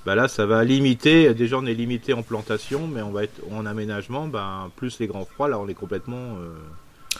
bah 0.05 0.15
là, 0.15 0.27
ça 0.27 0.45
va 0.45 0.63
limiter. 0.63 1.33
Déjà, 1.33 1.57
on 1.57 1.65
est 1.65 1.73
limité 1.73 2.13
en 2.13 2.23
plantation, 2.23 2.87
mais 2.87 3.01
on 3.01 3.11
va 3.11 3.23
être 3.23 3.41
en 3.51 3.65
aménagement. 3.65 4.27
Ben 4.27 4.69
plus 4.75 4.99
les 4.99 5.07
grands 5.07 5.25
froids, 5.25 5.47
là, 5.47 5.59
on 5.59 5.67
est 5.67 5.73
complètement 5.73 6.15
euh, 6.15 6.53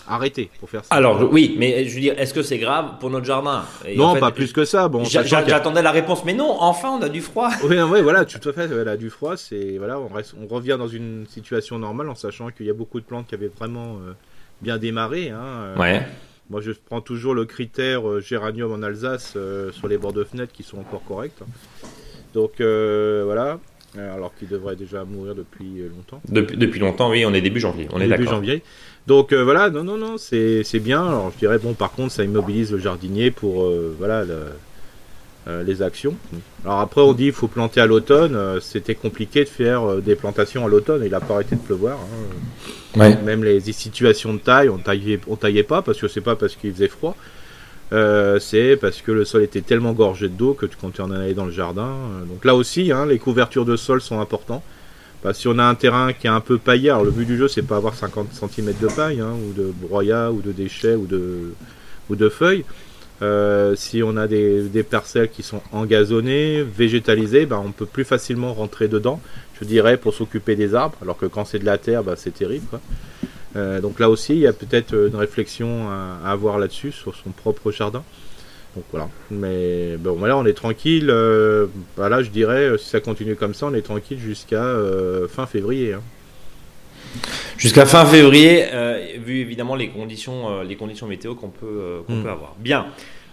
arrêté 0.08 0.50
pour 0.60 0.70
faire 0.70 0.86
ça. 0.86 0.94
Alors 0.94 1.32
oui, 1.32 1.56
mais 1.58 1.86
je 1.86 1.96
veux 1.96 2.01
dire, 2.01 2.13
est-ce 2.18 2.34
que 2.34 2.44
c'est 2.44 2.60
grave 2.60 3.00
pour 3.00 3.10
notre 3.10 3.25
jardin? 3.25 3.63
Non, 3.96 4.15
pas 4.15 4.32
plus 4.32 4.54
que 4.54 4.65
ça. 4.65 4.88
Bon, 4.88 5.04
j'attendais 5.04 5.82
la 5.82 5.92
réponse, 5.92 6.24
mais 6.25 6.34
non. 6.34 6.58
Enfin, 6.60 6.98
on 7.00 7.01
a 7.01 7.10
du 7.10 7.22
froid. 7.22 7.50
Oui, 7.63 7.77
oui, 7.82 8.01
voilà, 8.01 8.25
tout 8.25 8.48
à 8.48 8.54
fait. 8.54 8.68
Voilà, 8.68 8.98
du 8.98 9.10
froid, 9.10 9.36
c'est 9.38 9.77
voilà, 9.77 10.00
on, 10.00 10.08
reste, 10.08 10.36
on 10.39 10.48
revient 10.48 10.75
dans 10.77 10.88
une 10.88 11.25
situation 11.27 11.80
normale 11.80 12.10
en 12.10 12.15
sachant 12.15 12.51
qu'il 12.51 12.65
y 12.65 12.70
a 12.70 12.74
beaucoup 12.74 13.00
de 13.00 13.06
plantes 13.06 13.27
qui 13.27 13.36
avaient 13.36 13.51
vraiment 13.58 13.98
bien 14.62 14.77
démarré. 14.77 15.30
Hein, 15.30 15.44
euh. 15.44 15.77
ouais. 15.77 16.08
Moi, 16.50 16.62
je 16.62 16.72
prends 16.72 17.01
toujours 17.01 17.34
le 17.34 17.46
critère 17.46 18.08
euh, 18.08 18.22
géranium 18.22 18.72
en 18.72 18.84
Alsace 18.84 19.34
euh, 19.36 19.72
sur 19.72 19.88
les 19.88 19.98
bords 19.98 20.13
de 20.13 20.24
fenêtre 20.24 20.54
qui 20.54 20.63
sont 20.63 20.77
encore 20.77 21.04
corrects. 21.04 21.42
Donc 22.36 22.51
voilà, 22.60 23.60
alors 23.98 24.32
qu'ils 24.38 24.50
devraient 24.50 24.75
déjà 24.75 25.04
mourir 25.06 25.34
depuis 25.34 25.84
longtemps. 25.96 26.22
Depuis, 26.27 26.58
depuis 26.58 26.80
longtemps, 26.80 27.10
oui, 27.10 27.25
on 27.25 27.34
est 27.34 27.42
début 27.42 27.62
janvier. 27.62 27.88
On 27.94 28.00
est 28.00 28.08
début 28.08 28.25
janvier. 28.25 28.62
Donc 29.08 29.34
voilà, 29.34 29.70
non, 29.70 29.84
non, 29.84 29.98
non, 29.98 30.18
c'est 30.18 30.80
bien. 30.80 31.08
Alors 31.08 31.32
je 31.34 31.39
dirais, 31.39 31.58
bon, 31.58 31.74
par 31.74 31.94
contre, 31.94 32.12
ça 32.12 32.24
immobilise 32.24 32.72
le 32.74 32.77
jardinier 32.77 33.32
pour 33.32 33.72
voilà, 33.98 34.25
les 35.48 35.82
actions. 35.82 36.15
Alors 36.65 36.82
après, 36.82 37.01
on 37.01 37.13
dit 37.13 37.27
il 37.27 37.32
faut 37.32 37.48
planter 37.48 37.80
à 37.80 37.86
l'automne. 37.86 38.60
C'était 38.60 38.96
compliqué 38.96 39.46
de 39.46 39.50
faire 39.50 40.01
des 40.01 40.15
plantations 40.15 40.65
à 40.65 40.68
l'automne. 40.68 41.04
Il 41.06 41.12
n'a 41.12 41.22
pas 41.22 41.36
arrêté 41.36 41.56
de 41.56 41.62
pleuvoir. 41.62 41.98
Hein. 42.98 43.15
Même 43.24 43.44
les 43.46 43.62
situations 43.62 44.34
de 44.34 44.39
taille, 44.39 44.68
on 44.68 44.77
taillait, 44.77 45.22
on 45.27 45.38
taillait 45.38 45.63
pas 45.63 45.82
parce 45.82 46.01
que 46.01 46.10
c'est 46.10 46.20
pas 46.22 46.36
parce 46.36 46.56
qu'il 46.56 46.74
faisait 46.74 46.89
froid. 46.89 47.15
Euh, 47.94 48.39
c'est 48.39 48.77
parce 48.77 49.01
que 49.01 49.12
le 49.12 49.25
sol 49.25 49.44
était 49.44 49.62
tellement 49.62 49.94
gorgé 49.94 50.27
d'eau 50.27 50.54
que 50.54 50.65
quand 50.80 50.92
tu 50.92 51.01
en 51.01 51.12
allais 51.12 51.34
dans 51.34 51.46
le 51.46 51.51
jardin. 51.51 51.89
Euh, 51.89 52.25
donc 52.25 52.44
là 52.44 52.56
aussi, 52.56 52.92
hein, 52.92 53.06
les 53.06 53.20
couvertures 53.20 53.65
de 53.65 53.75
sol 53.75 54.01
sont 54.01 54.20
importantes. 54.20 54.63
Si 55.34 55.48
on 55.48 55.58
a 55.58 55.63
un 55.63 55.74
terrain 55.74 56.13
qui 56.13 56.27
est 56.27 56.30
un 56.30 56.39
peu 56.39 56.60
paillé, 56.60 56.92
alors 56.92 57.04
le 57.04 57.10
but 57.10 57.25
du 57.25 57.36
jeu 57.36 57.48
c'est 57.48 57.63
pas 57.63 57.77
avoir 57.77 57.96
50 57.96 58.27
cm 58.32 58.74
de 58.80 58.88
paille, 58.88 59.22
hein, 59.22 59.34
ou 59.34 59.54
de 59.54 59.74
broyat, 59.82 60.32
ou 60.32 60.42
de 60.42 60.51
déchets, 60.51 60.94
ou 60.94 61.08
de, 61.08 62.30
feuilles. 62.30 62.63
Euh, 63.24 63.75
si 63.75 64.04
on 64.04 64.18
a 64.18 64.27
des, 64.27 64.86
parcelles 64.88 65.32
qui 65.32 65.42
sont 65.42 65.62
engazonnées, 65.72 66.62
végétalisées, 66.62 67.48
ben 67.48 67.60
on 67.65 67.72
peut 67.72 67.88
plus 67.88 68.04
facilement 68.04 68.54
rentrer 68.54 68.88
dedans 68.88 69.20
je 69.60 69.65
dirais, 69.65 69.98
pour 69.98 70.13
s'occuper 70.13 70.56
des 70.56 70.75
arbres, 70.75 70.98
alors 71.01 71.18
que 71.18 71.25
quand 71.25 71.46
c'est 71.46 71.60
de 71.60 71.65
la 71.65 71.77
terre, 71.77 72.04
bah, 72.04 72.15
c'est 72.18 72.34
terrible. 72.34 72.65
Euh, 73.55 73.79
donc 73.79 74.00
là 74.00 74.09
aussi, 74.09 74.33
il 74.33 74.39
y 74.39 74.47
a 74.47 74.53
peut-être 74.53 74.93
euh, 74.93 75.07
une 75.07 75.15
réflexion 75.15 75.89
à, 75.89 76.29
avoir 76.29 76.59
là-dessus, 76.59 76.91
sur 76.91 77.15
son 77.15 77.29
propre 77.31 77.71
jardin. 77.71 78.03
Donc 78.75 78.83
voilà. 78.91 79.09
Mais 79.31 79.95
bon, 79.97 80.19
là, 80.25 80.38
on 80.38 80.45
est 80.45 80.53
tranquille. 80.53 81.09
Euh, 81.09 81.67
bah, 81.95 82.09
là, 82.09 82.21
je 82.21 82.29
dirais, 82.29 82.71
si 82.77 82.89
ça 82.89 83.00
continue 83.00 83.35
comme 83.35 83.53
ça, 83.53 83.67
on 83.67 83.74
est 83.74 83.81
tranquille 83.81 84.19
jusqu'à 84.19 84.75
fin 85.29 85.45
février. 85.45 85.93
Hein. 85.93 86.01
Jusqu'à 87.57 87.85
fin 87.85 88.05
février, 88.05 88.65
vu 89.25 89.39
évidemment 89.39 89.75
les 89.75 89.88
conditions, 89.88 90.62
les 90.63 90.75
conditions 90.75 91.07
météo 91.07 91.33
qu'on 91.35 91.47
peut, 91.47 92.01
qu'on 92.05 92.17
hmm. 92.17 92.24
peut 92.24 92.29
avoir. 92.29 92.55
Bien. 92.59 92.88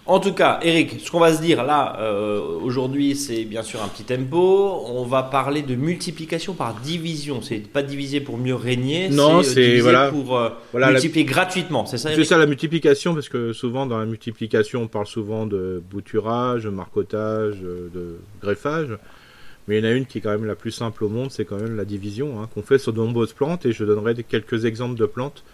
En 0.04 0.18
tout 0.18 0.32
cas, 0.32 0.58
Eric, 0.62 1.00
ce 1.00 1.10
qu'on 1.12 1.20
va 1.20 1.32
se 1.32 1.40
dire 1.40 1.62
là 1.62 1.96
euh, 2.00 2.40
aujourd'hui, 2.40 3.14
c'est 3.14 3.44
bien 3.44 3.62
sûr 3.62 3.80
un 3.82 3.88
petit 3.88 4.02
tempo. 4.02 4.82
On 4.86 5.04
va 5.04 5.22
parler 5.22 5.62
de 5.62 5.76
multiplication 5.76 6.54
par 6.54 6.74
division. 6.74 7.40
C'est 7.40 7.58
pas 7.58 7.82
diviser 7.82 8.20
pour 8.20 8.36
mieux 8.36 8.56
régner. 8.56 9.10
Non, 9.10 9.44
c'est 9.44 9.78
voilà 9.78 10.10
pour 10.10 10.36
euh, 10.36 10.50
multiplier 10.74 11.24
gratuitement. 11.24 11.86
C'est 11.86 11.98
ça. 11.98 12.12
C'est 12.14 12.24
ça 12.24 12.36
la 12.36 12.46
multiplication 12.46 13.14
parce 13.14 13.28
que 13.28 13.52
souvent 13.52 13.86
dans 13.86 13.98
la 13.98 14.06
multiplication, 14.06 14.82
on 14.82 14.88
parle 14.88 15.06
souvent 15.06 15.46
de 15.46 15.80
bouturage, 15.88 16.66
marcotage, 16.66 17.60
de 17.60 18.18
greffage. 18.40 18.98
Mais 19.68 19.78
il 19.78 19.84
y 19.84 19.86
en 19.86 19.90
a 19.90 19.92
une 19.92 20.06
qui 20.06 20.18
est 20.18 20.20
quand 20.20 20.30
même 20.30 20.44
la 20.44 20.56
plus 20.56 20.72
simple 20.72 21.04
au 21.04 21.08
monde, 21.08 21.30
c'est 21.30 21.44
quand 21.44 21.60
même 21.60 21.76
la 21.76 21.84
division 21.84 22.42
hein, 22.42 22.48
qu'on 22.52 22.62
fait 22.62 22.78
sur 22.78 22.92
de 22.92 22.98
nombreuses 22.98 23.32
plantes. 23.32 23.64
Et 23.66 23.72
je 23.72 23.84
donnerai 23.84 24.14
quelques 24.24 24.64
exemples 24.64 24.98
de 24.98 25.06
plantes 25.06 25.44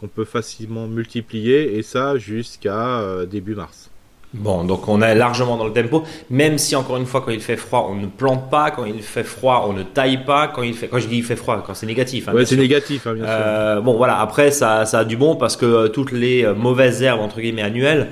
qu'on 0.00 0.08
peut 0.08 0.24
facilement 0.24 0.88
multiplier 0.88 1.76
et 1.76 1.82
ça 1.82 2.18
jusqu'à 2.18 2.98
euh, 3.00 3.24
début 3.24 3.54
mars. 3.54 3.91
Bon, 4.34 4.64
donc 4.64 4.88
on 4.88 5.02
est 5.02 5.14
largement 5.14 5.58
dans 5.58 5.66
le 5.66 5.74
tempo, 5.74 6.04
même 6.30 6.56
si 6.56 6.74
encore 6.74 6.96
une 6.96 7.04
fois, 7.04 7.20
quand 7.20 7.32
il 7.32 7.40
fait 7.40 7.56
froid, 7.56 7.88
on 7.90 7.94
ne 7.94 8.06
plante 8.06 8.48
pas, 8.48 8.70
quand 8.70 8.86
il 8.86 9.02
fait 9.02 9.24
froid, 9.24 9.66
on 9.68 9.74
ne 9.74 9.82
taille 9.82 10.24
pas, 10.24 10.48
quand 10.48 10.62
il 10.62 10.72
fait, 10.72 10.88
quand 10.88 10.98
je 10.98 11.06
dis 11.06 11.18
il 11.18 11.24
fait 11.24 11.36
froid, 11.36 11.62
quand 11.66 11.74
c'est 11.74 11.86
négatif. 11.86 12.28
Hein, 12.28 12.32
c'est 12.46 12.56
négatif, 12.56 13.06
hein, 13.06 13.12
bien 13.14 13.24
euh, 13.24 13.80
Bon, 13.80 13.96
voilà, 13.96 14.18
après, 14.20 14.50
ça, 14.50 14.86
ça 14.86 15.00
a 15.00 15.04
du 15.04 15.18
bon 15.18 15.36
parce 15.36 15.56
que 15.56 15.66
euh, 15.66 15.88
toutes 15.88 16.12
les 16.12 16.44
euh, 16.44 16.54
mauvaises 16.54 17.02
herbes, 17.02 17.20
entre 17.20 17.40
guillemets, 17.40 17.62
annuelles, 17.62 18.08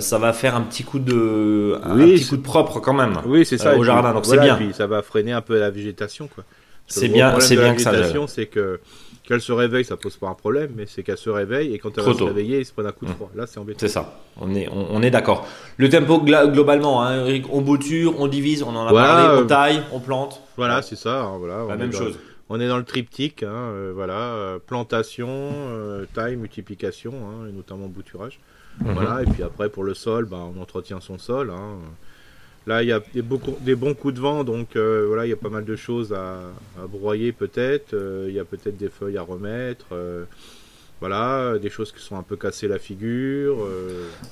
ça 0.00 0.18
va 0.18 0.32
faire 0.32 0.56
un 0.56 0.62
petit 0.62 0.82
coup 0.82 0.98
de, 0.98 1.78
un 1.84 1.96
petit 1.96 2.26
coup 2.26 2.36
de 2.36 2.42
propre 2.42 2.80
quand 2.80 2.94
même. 2.94 3.18
Oui, 3.24 3.44
c'est 3.44 3.58
ça. 3.58 3.76
au 3.76 3.84
jardin, 3.84 4.12
donc 4.12 4.26
c'est 4.26 4.38
bien. 4.38 4.56
Puis 4.56 4.70
ça 4.72 4.86
va 4.86 5.02
freiner 5.02 5.32
un 5.32 5.42
peu 5.42 5.58
la 5.58 5.70
végétation, 5.70 6.28
quoi. 6.32 6.44
C'est 6.88 7.08
bien, 7.08 7.38
c'est 7.40 7.56
bien 7.56 7.74
que 7.74 7.80
ça. 7.80 7.92
C'est 8.26 8.46
que 8.46 8.80
qu'elle 9.26 9.40
se 9.40 9.52
réveille, 9.52 9.84
ça 9.84 9.96
pose 9.96 10.16
pas 10.16 10.28
un 10.28 10.34
problème, 10.34 10.70
mais 10.76 10.86
c'est 10.86 11.02
qu'elle 11.02 11.18
se 11.18 11.28
réveille 11.28 11.74
et 11.74 11.78
quand 11.78 11.96
elle 11.98 12.04
va 12.04 12.14
se 12.14 12.22
réveiller, 12.22 12.60
il 12.60 12.64
se 12.64 12.72
prend 12.72 12.84
un 12.84 12.92
coup 12.92 13.04
de 13.04 13.10
mmh. 13.10 13.14
froid. 13.14 13.30
Là, 13.34 13.46
c'est 13.46 13.58
embêtant. 13.58 13.80
C'est 13.80 13.88
ça. 13.88 14.20
On 14.40 14.54
est, 14.54 14.68
on, 14.70 15.02
est 15.02 15.10
d'accord. 15.10 15.46
Le 15.76 15.88
tempo 15.88 16.20
globalement, 16.20 17.04
hein, 17.04 17.40
on 17.50 17.60
bouture, 17.60 18.20
on 18.20 18.28
divise, 18.28 18.62
on 18.62 18.74
en 18.74 18.86
a 18.86 18.92
parlé, 18.92 19.40
on 19.40 19.42
euh, 19.42 19.44
taille, 19.44 19.82
on 19.92 20.00
plante. 20.00 20.42
Voilà, 20.56 20.80
c'est 20.82 20.96
ça. 20.96 21.24
Hein, 21.24 21.38
voilà. 21.38 21.64
La 21.68 21.76
même 21.76 21.92
chose. 21.92 22.18
On 22.48 22.60
est 22.60 22.68
dans 22.68 22.78
le 22.78 22.84
triptyque, 22.84 23.42
hein, 23.42 23.50
euh, 23.50 23.92
voilà, 23.92 24.18
euh, 24.18 24.58
plantation, 24.64 25.50
taille, 26.14 26.36
multiplication, 26.36 27.12
et 27.48 27.52
notamment 27.52 27.88
bouturage. 27.88 28.38
Mmh. 28.78 28.92
Voilà, 28.92 29.22
et 29.22 29.24
puis 29.26 29.42
après 29.42 29.68
pour 29.68 29.82
le 29.82 29.94
sol, 29.94 30.26
bah, 30.26 30.38
on 30.54 30.60
entretient 30.60 31.00
son 31.00 31.18
sol. 31.18 31.52
Là, 32.66 32.82
il 32.82 32.88
y 32.88 32.92
a 32.92 33.00
des, 33.14 33.22
des, 33.60 33.74
bons 33.76 33.94
coups 33.94 34.14
de 34.14 34.20
vent, 34.20 34.42
donc 34.42 34.74
euh, 34.74 35.04
voilà, 35.06 35.24
il 35.24 35.28
y 35.30 35.32
a 35.32 35.36
pas 35.36 35.50
mal 35.50 35.64
de 35.64 35.76
choses 35.76 36.12
à, 36.12 36.40
broyer 36.88 37.30
peut-être. 37.30 37.94
Euh, 37.94 38.26
il 38.28 38.34
y 38.34 38.40
a 38.40 38.44
peut-être 38.44 38.76
des 38.76 38.88
feuilles 38.88 39.18
à 39.18 39.22
remettre. 39.22 39.86
Euh, 39.92 40.24
voilà, 40.98 41.58
des 41.58 41.70
choses 41.70 41.92
qui 41.92 42.02
sont 42.02 42.16
un 42.16 42.24
peu 42.24 42.36
cassées 42.36 42.66
la 42.66 42.80
figure. 42.80 43.68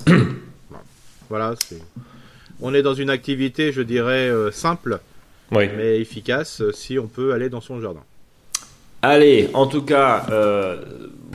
voilà, 1.29 1.55
c'est. 1.65 1.81
On 2.59 2.73
est 2.73 2.81
dans 2.81 2.93
une 2.93 3.09
activité, 3.09 3.71
je 3.71 3.81
dirais, 3.81 4.31
simple, 4.51 4.99
mais 5.51 5.99
efficace 5.99 6.63
si 6.71 6.99
on 6.99 7.07
peut 7.07 7.33
aller 7.33 7.49
dans 7.49 7.61
son 7.61 7.79
jardin. 7.79 8.03
Allez, 9.01 9.49
en 9.53 9.67
tout 9.67 9.83
cas, 9.83 10.25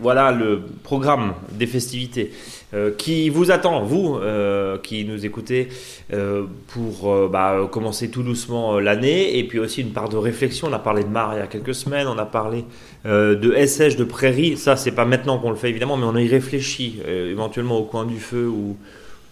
voilà 0.01 0.33
le 0.33 0.63
programme 0.83 1.35
des 1.53 1.67
festivités. 1.67 2.33
Euh, 2.73 2.93
qui 2.97 3.31
vous 3.31 3.51
attend, 3.51 3.83
vous 3.83 4.17
euh, 4.23 4.79
qui 4.79 5.05
nous 5.05 5.27
écoutez, 5.27 5.71
euh, 6.13 6.45
pour 6.69 7.29
bah, 7.29 7.69
commencer 7.71 8.11
tout 8.11 8.23
doucement 8.23 8.79
l'année, 8.79 9.39
et 9.39 9.45
puis 9.45 9.59
aussi 9.59 9.81
une 9.81 9.91
part 9.91 10.09
de 10.09 10.17
réflexion. 10.17 10.69
On 10.69 10.73
a 10.73 10.79
parlé 10.79 11.03
de 11.03 11.09
mar 11.09 11.33
il 11.35 11.41
y 11.41 11.43
a 11.43 11.49
quelques 11.49 11.75
semaines, 11.75 12.07
on 12.07 12.19
a 12.19 12.27
parlé 12.27 12.65
de 13.05 13.67
SH, 13.67 13.97
de 13.97 14.05
prairie. 14.05 14.57
Ça, 14.57 14.77
c'est 14.77 14.93
pas 14.93 15.05
maintenant 15.05 15.39
qu'on 15.39 15.51
le 15.51 15.57
fait 15.57 15.71
évidemment, 15.71 15.97
mais 15.97 16.07
on 16.07 16.17
y 16.17 16.29
réfléchit 16.29 17.01
éventuellement 17.07 17.79
au 17.79 17.85
coin 17.85 18.05
du 18.05 18.19
feu 18.19 18.47
ou 18.47 18.77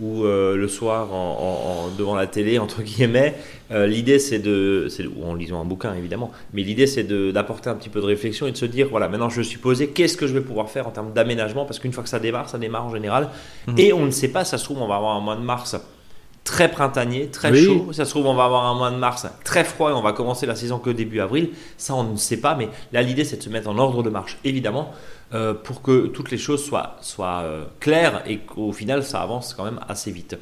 ou 0.01 0.25
euh, 0.25 0.57
le 0.57 0.69
soir 0.69 1.13
en, 1.13 1.89
devant 1.97 2.15
la 2.15 2.27
télé, 2.27 2.59
entre 2.59 2.83
guillemets. 2.83 3.35
Euh, 3.71 3.87
l'idée, 3.87 4.19
c'est 4.19 4.39
de, 4.39 4.89
ou 5.17 5.25
en 5.25 5.35
lisant 5.35 5.61
un 5.61 5.65
bouquin 5.65 5.95
évidemment, 5.95 6.31
mais 6.53 6.63
l'idée, 6.63 6.87
c'est 6.87 7.05
d'apporter 7.33 7.69
un 7.69 7.75
petit 7.75 7.89
peu 7.89 8.01
de 8.01 8.07
réflexion 8.07 8.47
et 8.47 8.53
de 8.53 8.57
se 8.57 8.65
dire 8.65 8.89
voilà, 8.91 9.09
maintenant 9.09 9.29
je 9.29 9.43
suis 9.43 9.59
posé, 9.59 9.89
qu'est-ce 9.89 10.17
que 10.17 10.27
je 10.27 10.33
vais 10.33 10.41
pouvoir 10.41 10.71
faire 10.71 10.87
en 10.87 10.91
termes 10.91 11.13
d'aménagement? 11.13 11.65
Parce 11.65 11.79
qu'une 11.79 11.93
fois 11.93 12.03
que 12.03 12.09
ça 12.09 12.21
démarre, 12.21 12.49
ça 12.49 12.59
démarre 12.59 12.87
en 12.87 12.93
général. 12.93 13.29
Mmh. 13.67 13.79
Et 13.79 13.93
on 13.93 14.07
ne 14.07 14.11
sait 14.11 14.29
pas, 14.29 14.45
ça 14.45 14.59
se 14.59 14.65
trouve, 14.65 14.81
on 14.81 14.89
va 14.89 14.97
avoir 14.97 15.17
un 15.17 15.21
mois 15.21 15.37
de 15.37 15.43
mars 15.43 15.77
très 16.49 16.71
printanier, 16.71 17.29
très 17.29 17.55
chaud. 17.55 17.93
Ça 17.93 18.07
se 18.07 18.11
trouve, 18.11 18.27
on 18.27 18.35
va 18.35 18.45
avoir 18.45 18.67
un 18.67 18.75
mois 18.75 18.91
de 18.91 18.97
mars 18.97 19.27
très 19.45 19.65
froid 19.65 19.91
et 19.91 19.93
on 19.93 20.01
va 20.01 20.13
commencer 20.13 20.47
la 20.47 20.55
saison 20.55 20.79
que 20.79 20.89
début 20.89 21.21
avril. 21.21 21.51
Ça, 21.77 21.95
on 21.95 22.05
ne 22.05 22.17
sait 22.17 22.39
pas, 22.39 22.55
mais 22.55 22.71
là, 22.93 23.03
l'idée, 23.03 23.25
c'est 23.25 23.37
de 23.37 23.43
se 23.43 23.51
mettre 23.51 23.69
en 23.69 23.77
ordre 23.77 24.03
de 24.03 24.09
marche, 24.09 24.39
évidemment. 24.45 24.93
Euh, 25.35 25.53
pour 25.53 25.83
que 25.83 26.07
toutes 26.07 26.31
les 26.31 26.38
choses 26.38 26.64
soient, 26.64 26.97
soient 27.03 27.43
euh, 27.45 27.64
claires 27.81 28.23
et 28.27 28.38
qu'au 28.38 28.73
final 28.73 29.05
ça 29.05 29.21
avance 29.21 29.53
quand 29.53 29.64
même 29.64 29.79
assez 29.87 30.11
vite. 30.11 30.38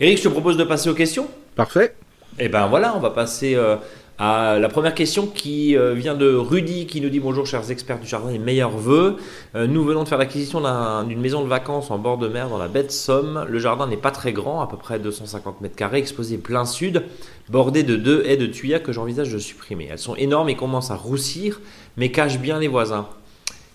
Eric, 0.00 0.16
je 0.16 0.22
te 0.22 0.28
propose 0.28 0.56
de 0.56 0.64
passer 0.64 0.88
aux 0.88 0.94
questions. 0.94 1.28
Parfait. 1.56 1.94
Et 2.38 2.44
eh 2.46 2.48
ben 2.48 2.66
voilà, 2.66 2.96
on 2.96 3.00
va 3.00 3.10
passer 3.10 3.54
euh, 3.54 3.76
à 4.18 4.58
la 4.58 4.68
première 4.70 4.94
question 4.94 5.26
qui 5.26 5.76
vient 5.94 6.14
de 6.14 6.34
Rudy 6.34 6.86
qui 6.86 7.02
nous 7.02 7.10
dit 7.10 7.20
bonjour 7.20 7.44
chers 7.44 7.70
experts 7.70 7.98
du 7.98 8.06
jardin 8.06 8.30
et 8.30 8.38
meilleurs 8.38 8.70
voeux. 8.70 9.16
nous 9.54 9.82
venons 9.82 10.04
de 10.04 10.08
faire 10.08 10.18
l'acquisition 10.18 10.60
d'une 11.04 11.20
maison 11.20 11.42
de 11.42 11.48
vacances 11.48 11.90
en 11.90 11.98
bord 11.98 12.18
de 12.18 12.28
mer 12.28 12.50
dans 12.50 12.58
la 12.58 12.68
baie 12.68 12.82
de 12.82 12.90
Somme. 12.90 13.46
Le 13.48 13.58
jardin 13.58 13.86
n'est 13.86 13.96
pas 13.96 14.10
très 14.10 14.34
grand, 14.34 14.60
à 14.60 14.66
peu 14.66 14.76
près 14.76 14.98
250 14.98 15.62
mètres 15.62 15.76
carrés, 15.76 15.98
exposé 15.98 16.36
plein 16.36 16.66
sud, 16.66 17.02
bordé 17.48 17.82
de 17.82 17.96
deux 17.96 18.22
haies 18.26 18.36
de 18.36 18.46
tuyas 18.46 18.78
que 18.78 18.92
j'envisage 18.92 19.32
de 19.32 19.38
supprimer. 19.38 19.88
Elles 19.90 19.98
sont 19.98 20.16
énormes 20.16 20.50
et 20.50 20.54
commencent 20.54 20.90
à 20.90 20.96
roussir, 20.96 21.60
mais 21.96 22.10
cachent 22.10 22.38
bien 22.38 22.58
les 22.58 22.68
voisins. 22.68 23.08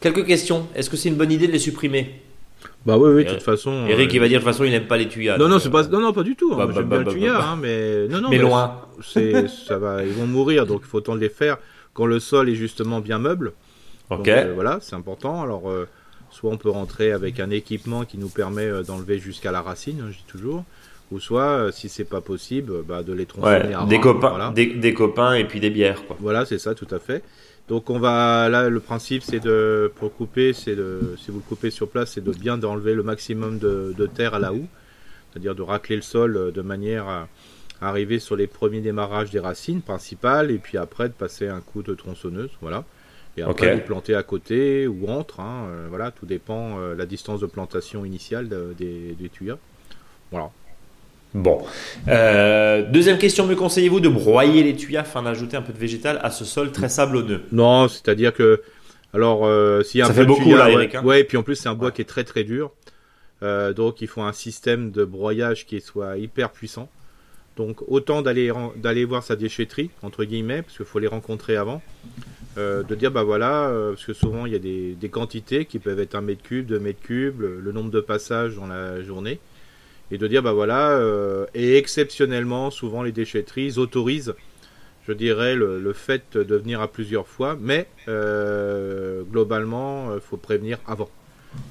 Quelques 0.05 0.27
questions. 0.27 0.67
Est-ce 0.75 0.91
que 0.91 0.97
c'est 0.97 1.09
une 1.09 1.15
bonne 1.15 1.31
idée 1.31 1.47
de 1.47 1.51
les 1.51 1.57
supprimer 1.57 2.21
bah 2.85 2.95
oui, 2.95 3.09
oui, 3.11 3.25
de 3.25 3.31
toute 3.31 3.41
façon. 3.41 3.87
Eric, 3.87 4.13
il 4.13 4.19
va 4.19 4.27
dire 4.27 4.39
de 4.39 4.43
toute 4.43 4.53
façon, 4.53 4.63
il 4.63 4.69
n'aime 4.69 4.85
pas 4.85 4.97
les 4.97 5.07
tuyas. 5.07 5.39
Non, 5.39 5.47
non, 5.47 5.57
c'est 5.57 5.71
pas, 5.71 5.81
non, 5.87 5.99
non, 5.99 6.13
pas 6.13 6.21
du 6.21 6.35
tout. 6.35 6.53
Hein. 6.53 6.67
Bah, 6.67 6.71
J'aime 6.75 6.83
bah, 6.83 6.97
bien 6.97 7.05
le 7.05 7.11
tuyas, 7.11 7.41
hein, 7.41 7.57
mais 7.59 8.07
non, 8.07 8.21
non. 8.21 8.29
Mais, 8.29 8.37
loin. 8.37 8.81
C'est, 9.03 9.47
ça 9.47 9.79
va, 9.79 10.03
ils 10.03 10.13
vont 10.13 10.27
mourir, 10.27 10.67
donc 10.67 10.81
il 10.83 10.87
faut 10.87 10.99
autant 10.99 11.15
de 11.15 11.21
les 11.21 11.29
faire 11.29 11.57
quand 11.95 12.05
le 12.05 12.19
sol 12.19 12.49
est 12.49 12.55
justement 12.55 12.99
bien 12.99 13.17
meuble. 13.17 13.53
Ok. 14.11 14.25
Donc, 14.25 14.53
voilà, 14.53 14.77
c'est 14.79 14.95
important. 14.95 15.41
Alors, 15.41 15.73
soit 16.29 16.51
on 16.51 16.57
peut 16.57 16.69
rentrer 16.69 17.11
avec 17.11 17.39
un 17.39 17.49
équipement 17.49 18.05
qui 18.05 18.19
nous 18.19 18.29
permet 18.29 18.69
d'enlever 18.83 19.17
jusqu'à 19.17 19.51
la 19.51 19.63
racine, 19.63 20.01
hein, 20.01 20.11
je 20.11 20.17
dis 20.17 20.25
toujours 20.27 20.65
ou 21.11 21.19
soit 21.19 21.43
euh, 21.43 21.71
si 21.71 21.89
c'est 21.89 22.05
pas 22.05 22.21
possible 22.21 22.83
bah, 22.87 23.03
de 23.03 23.13
les 23.13 23.25
tronçonner 23.25 23.75
des 23.87 23.99
copains 23.99 24.51
des, 24.51 24.93
copains 24.93 25.35
et 25.35 25.45
puis 25.45 25.59
des 25.59 25.69
bières 25.69 26.03
quoi 26.05 26.17
voilà 26.19 26.45
c'est 26.45 26.57
ça 26.57 26.73
tout 26.73 26.87
à 26.89 26.99
fait 26.99 27.23
donc 27.67 27.89
on 27.89 27.97
va 27.97 28.47
là 28.49 28.69
le 28.69 28.79
principe 28.79 29.23
c'est 29.23 29.39
de 29.39 29.91
pour 29.95 30.13
couper 30.15 30.53
c'est 30.53 30.75
de 30.75 31.15
si 31.17 31.31
vous 31.31 31.37
le 31.37 31.43
coupez 31.43 31.71
sur 31.71 31.89
place 31.89 32.11
c'est 32.11 32.23
de 32.23 32.31
bien 32.31 32.57
d'enlever 32.57 32.93
le 32.93 33.03
maximum 33.03 33.57
de, 33.57 34.09
terre 34.13 34.35
à 34.35 34.39
la 34.39 34.53
houe 34.53 34.67
c'est-à-dire 35.31 35.55
de 35.55 35.61
racler 35.61 35.95
le 35.95 36.01
sol 36.01 36.37
euh, 36.37 36.51
de 36.51 36.61
manière 36.61 37.07
à, 37.07 37.27
arriver 37.81 38.19
sur 38.19 38.35
les 38.35 38.47
premiers 38.47 38.81
démarrages 38.81 39.31
des 39.31 39.39
racines 39.39 39.81
principales 39.81 40.51
et 40.51 40.57
puis 40.57 40.77
après 40.77 41.09
de 41.09 41.13
passer 41.13 41.47
un 41.47 41.59
coup 41.59 41.83
de 41.83 41.93
tronçonneuse 41.93 42.51
voilà. 42.61 42.85
Et 43.37 43.41
après 43.41 43.75
vous 43.75 43.81
planter 43.81 44.15
à 44.15 44.23
côté 44.23 44.87
ou 44.87 45.09
entre 45.09 45.41
hein, 45.41 45.67
euh, 45.67 45.87
voilà. 45.89 46.11
Tout 46.11 46.25
dépend 46.25 46.77
la 46.77 47.05
distance 47.05 47.41
de 47.41 47.47
plantation 47.47 48.05
initiale 48.05 48.47
des, 48.77 49.13
des 49.13 49.29
tuyaux 49.29 49.57
voilà 50.31 50.51
Bon. 51.35 51.61
Euh, 52.07 52.89
deuxième 52.89 53.17
question, 53.17 53.45
me 53.45 53.55
conseillez-vous 53.55 53.99
de 53.99 54.07
broyer 54.07 54.63
les 54.63 54.73
tuyas 54.73 55.01
afin 55.01 55.21
d'ajouter 55.21 55.57
un 55.57 55.61
peu 55.61 55.73
de 55.73 55.77
végétal 55.77 56.17
à 56.23 56.31
ce 56.31 56.45
sol 56.45 56.71
très 56.71 56.87
sablonneux? 56.87 57.43
Non, 57.51 57.89
c'est-à-dire 57.89 58.33
que. 58.33 58.61
Alors, 59.13 59.45
euh, 59.45 59.83
s'il 59.83 59.99
y 59.99 60.01
a 60.01 60.05
Ça 60.05 60.13
fait 60.13 60.25
beaucoup 60.25 60.55
là, 60.55 60.69
Eric. 60.69 60.95
Hein. 60.95 61.03
Ouais, 61.03 61.21
et 61.21 61.23
puis 61.25 61.35
en 61.35 61.43
plus, 61.43 61.55
c'est 61.55 61.67
un 61.67 61.75
bois 61.75 61.91
qui 61.91 62.01
est 62.01 62.05
très 62.05 62.23
très 62.23 62.45
dur. 62.45 62.71
Euh, 63.43 63.73
donc, 63.73 64.01
il 64.01 64.07
faut 64.07 64.21
un 64.21 64.31
système 64.31 64.91
de 64.91 65.03
broyage 65.03 65.65
qui 65.65 65.81
soit 65.81 66.17
hyper 66.17 66.51
puissant. 66.51 66.89
Donc, 67.57 67.81
autant 67.89 68.21
d'aller 68.21 68.51
d'aller 68.77 69.03
voir 69.03 69.21
sa 69.21 69.35
déchetterie, 69.35 69.89
entre 70.03 70.23
guillemets, 70.23 70.61
parce 70.61 70.77
qu'il 70.77 70.85
faut 70.85 70.99
les 70.99 71.07
rencontrer 71.07 71.57
avant. 71.57 71.81
de 72.55 72.95
dire, 72.95 73.11
bah 73.11 73.23
voilà, 73.23 73.69
parce 73.89 74.05
que 74.05 74.13
souvent, 74.13 74.45
il 74.45 74.53
y 74.53 74.55
a 74.55 74.59
des, 74.59 74.93
des, 74.93 75.09
quantités 75.09 75.65
qui 75.65 75.79
peuvent 75.79 75.99
être 75.99 76.15
un 76.15 76.21
mètre 76.21 76.43
cube, 76.43 76.65
deux 76.65 76.79
mètres 76.79 77.01
cubes, 77.01 77.41
le 77.41 77.71
nombre 77.73 77.91
de 77.91 77.99
passages 77.99 78.55
dans 78.55 78.67
la 78.67 79.01
journée 79.01 79.39
et 80.11 80.17
de 80.17 80.27
dire 80.27 80.43
bah 80.43 80.53
voilà 80.53 80.91
euh, 80.91 81.45
et 81.53 81.77
exceptionnellement 81.77 82.71
souvent 82.71 83.03
les 83.03 83.11
déchetteries 83.11 83.77
autorisent 83.77 84.35
je 85.07 85.13
dirais 85.13 85.55
le, 85.55 85.93
fait 85.93 86.37
de 86.37 86.55
venir 86.55 86.81
à 86.81 86.87
plusieurs 86.87 87.27
fois 87.27 87.57
mais 87.59 87.87
euh, 88.07 89.21
globalement 89.23 90.13
il 90.15 90.21
faut 90.21 90.37
prévenir 90.37 90.79
avant. 90.87 91.09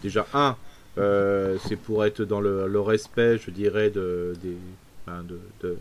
Déjà 0.02 0.26
un 0.34 0.56
euh, 0.98 1.56
c'est 1.66 1.76
pour 1.76 2.04
être 2.04 2.22
dans 2.22 2.40
le, 2.40 2.80
respect 2.80 3.38
je 3.38 3.50
dirais 3.50 3.90
de 3.90 4.34
des 4.42 4.56
de, 5.62 5.76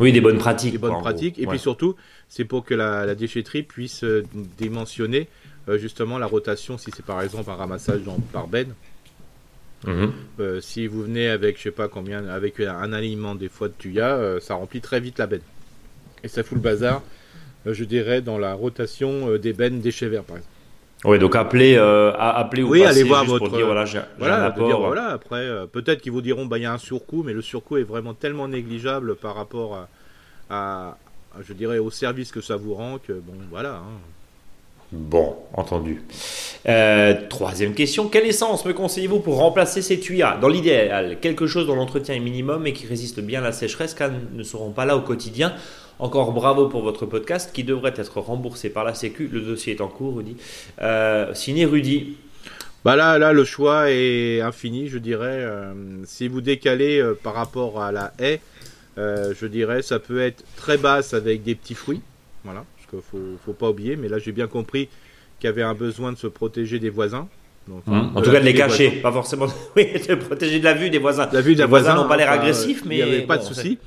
oui 0.00 0.12
des 0.12 0.20
bonnes 0.22 0.38
pratiques 0.38 0.72
des 0.72 0.78
bonnes 0.78 1.00
pratiques. 1.00 1.38
Et 1.38 1.46
puis 1.46 1.58
surtout 1.58 1.96
c'est 2.28 2.44
pour 2.44 2.64
que 2.64 2.74
la, 2.74 3.04
la 3.04 3.14
déchetterie 3.14 3.62
puisse 3.62 4.04
dimensionner 4.58 5.28
justement 5.76 6.16
la 6.18 6.26
rotation. 6.26 6.78
Si 6.78 6.90
c'est 6.94 7.04
par 7.04 7.20
exemple 7.20 7.50
un 7.50 7.54
ramassage 7.54 8.02
dans, 8.02 8.18
par 8.32 8.48
benne 8.48 8.74
Mhm. 9.86 10.12
Euh, 10.40 10.60
si 10.60 10.86
vous 10.86 11.02
venez 11.02 11.28
avec, 11.28 11.56
je 11.58 11.64
sais 11.64 11.70
pas 11.70 11.88
combien, 11.88 12.26
avec 12.28 12.60
un 12.60 12.92
alignement 12.92 13.34
des 13.34 13.48
fois 13.48 13.68
de 13.68 13.74
tuya, 13.78 14.16
euh, 14.16 14.40
ça 14.40 14.54
remplit 14.54 14.80
très 14.80 15.00
vite 15.00 15.18
la 15.18 15.26
benne. 15.26 15.40
Et 16.22 16.28
ça 16.28 16.42
fout 16.42 16.56
le 16.56 16.62
bazar, 16.62 17.02
euh, 17.66 17.72
je 17.72 17.84
dirais, 17.84 18.20
dans 18.20 18.38
la 18.38 18.52
rotation 18.52 19.36
des 19.36 19.52
bennes 19.52 19.80
déchets 19.80 20.08
verts, 20.08 20.24
par 20.24 20.36
exemple. 20.36 20.54
Oui, 21.06 21.18
donc 21.18 21.34
appelez, 21.34 21.78
appelez 21.78 22.62
ou 22.62 22.72
oui, 22.72 22.84
allez 22.84 23.04
voir 23.04 23.24
votre. 23.24 23.46
Pour 23.46 23.56
dire, 23.56 23.64
voilà, 23.64 23.86
j'ai, 23.86 24.00
voilà, 24.18 24.50
voilà, 24.50 25.06
après, 25.06 25.48
peut-être 25.72 26.02
qu'ils 26.02 26.12
vous 26.12 26.20
diront, 26.20 26.44
bah, 26.44 26.58
il 26.58 26.62
y 26.62 26.66
a 26.66 26.74
un 26.74 26.78
surcoût, 26.78 27.22
mais 27.22 27.32
le 27.32 27.40
surcoût 27.40 27.78
est 27.78 27.84
vraiment 27.84 28.12
tellement 28.12 28.48
négligeable 28.48 29.16
par 29.16 29.34
rapport 29.34 29.86
à, 30.50 30.98
je 31.40 31.54
dirais, 31.54 31.78
au 31.78 31.90
service 31.90 32.32
que 32.32 32.42
ça 32.42 32.56
vous 32.56 32.74
rend 32.74 32.98
que, 32.98 33.14
bon, 33.14 33.32
voilà. 33.50 33.76
Hein. 33.76 33.98
Bon, 34.92 35.36
entendu. 35.54 36.02
Euh, 36.68 37.14
troisième 37.28 37.74
question, 37.74 38.08
quelle 38.08 38.26
essence 38.26 38.64
me 38.64 38.72
conseillez-vous 38.72 39.20
pour 39.20 39.36
remplacer 39.36 39.82
ces 39.82 40.00
tuyas 40.00 40.36
Dans 40.38 40.48
l'idéal, 40.48 41.18
quelque 41.20 41.46
chose 41.46 41.68
dont 41.68 41.76
l'entretien 41.76 42.16
est 42.16 42.20
minimum 42.20 42.66
et 42.66 42.72
qui 42.72 42.88
résiste 42.88 43.20
bien 43.20 43.40
à 43.40 43.44
la 43.44 43.52
sécheresse 43.52 43.94
car 43.94 44.10
ne 44.32 44.42
seront 44.42 44.72
pas 44.72 44.84
là 44.84 44.96
au 44.96 45.00
quotidien. 45.02 45.54
Encore 46.00 46.32
bravo 46.32 46.66
pour 46.66 46.82
votre 46.82 47.06
podcast 47.06 47.50
qui 47.52 47.62
devrait 47.62 47.94
être 47.96 48.18
remboursé 48.18 48.68
par 48.68 48.82
la 48.82 48.94
Sécu. 48.94 49.28
Le 49.28 49.40
dossier 49.40 49.74
est 49.74 49.80
en 49.80 49.86
cours, 49.88 50.16
Rudy. 50.16 50.36
Euh, 50.80 51.32
signé 51.34 51.66
Rudy. 51.66 52.16
Bah 52.84 52.96
là, 52.96 53.18
là, 53.18 53.32
le 53.32 53.44
choix 53.44 53.90
est 53.90 54.40
infini, 54.40 54.88
je 54.88 54.98
dirais. 54.98 55.44
Euh, 55.44 55.72
si 56.06 56.26
vous 56.26 56.40
décalez 56.40 56.98
euh, 56.98 57.16
par 57.22 57.34
rapport 57.34 57.80
à 57.80 57.92
la 57.92 58.12
haie, 58.18 58.40
je 58.96 59.46
dirais, 59.46 59.82
ça 59.82 59.98
peut 59.98 60.20
être 60.20 60.42
très 60.56 60.76
basse 60.76 61.14
avec 61.14 61.42
des 61.42 61.54
petits 61.54 61.74
fruits. 61.74 62.02
Voilà 62.44 62.64
ne 62.96 63.36
faut, 63.44 63.52
pas 63.52 63.70
oublier. 63.70 63.96
Mais 63.96 64.08
là, 64.08 64.18
j'ai 64.18 64.32
bien 64.32 64.46
compris 64.46 64.88
qu'il 65.38 65.48
y 65.48 65.52
avait 65.52 65.62
un 65.62 65.74
besoin 65.74 66.12
de 66.12 66.18
se 66.18 66.26
protéger 66.26 66.78
des 66.78 66.90
voisins. 66.90 67.28
Mmh. 67.68 68.16
en 68.16 68.22
tout 68.22 68.32
cas, 68.32 68.40
de 68.40 68.44
les 68.44 68.54
cacher, 68.54 68.90
pas 68.90 69.12
forcément. 69.12 69.46
oui, 69.76 69.86
de 70.08 70.14
protéger 70.14 70.58
de 70.58 70.64
la 70.64 70.74
vue 70.74 70.90
des 70.90 70.98
voisins. 70.98 71.28
La 71.32 71.40
vue 71.40 71.54
des 71.54 71.62
les 71.62 71.68
voisins 71.68 71.94
n'ont 71.94 72.08
pas 72.08 72.16
l'air 72.16 72.30
agressifs, 72.30 72.84
mais 72.84 72.98
il 72.98 73.04
n'y 73.04 73.10
avait 73.10 73.26
pas 73.26 73.38
de 73.38 73.44
souci. 73.44 73.78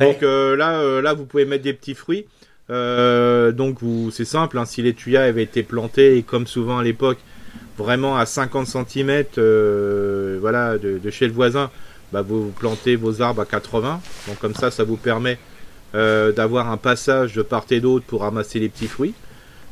Donc 0.00 0.22
euh, 0.22 0.56
là, 0.56 0.80
euh, 0.80 1.00
là, 1.00 1.14
vous 1.14 1.24
pouvez 1.24 1.44
mettre 1.44 1.64
des 1.64 1.72
petits 1.72 1.94
fruits. 1.94 2.26
Euh, 2.70 3.50
donc 3.52 3.78
c'est 4.12 4.26
simple, 4.26 4.58
hein, 4.58 4.66
si 4.66 4.82
les 4.82 4.92
tuyas 4.92 5.22
avaient 5.22 5.42
été 5.42 5.62
plantés, 5.62 6.18
et 6.18 6.22
comme 6.22 6.46
souvent 6.46 6.78
à 6.78 6.82
l'époque, 6.82 7.18
vraiment 7.78 8.16
à 8.16 8.26
50 8.26 8.66
cm 8.66 9.24
voilà, 10.40 10.76
de, 10.76 11.10
chez 11.10 11.26
le 11.26 11.32
voisin, 11.32 11.70
bah, 12.12 12.22
vous 12.22 12.52
plantez 12.58 12.96
vos 12.96 13.22
arbres 13.22 13.40
à 13.42 13.46
80. 13.46 14.00
Donc 14.26 14.38
comme 14.38 14.54
ça, 14.54 14.70
ça 14.70 14.84
vous 14.84 14.96
permet 14.96 15.38
euh, 15.94 16.32
d'avoir 16.32 16.70
un 16.70 16.76
passage 16.76 17.32
de 17.32 17.40
part 17.40 17.64
et 17.70 17.80
d'autre 17.80 18.04
pour 18.04 18.20
ramasser 18.20 18.58
les 18.58 18.68
petits 18.68 18.88
fruits. 18.88 19.14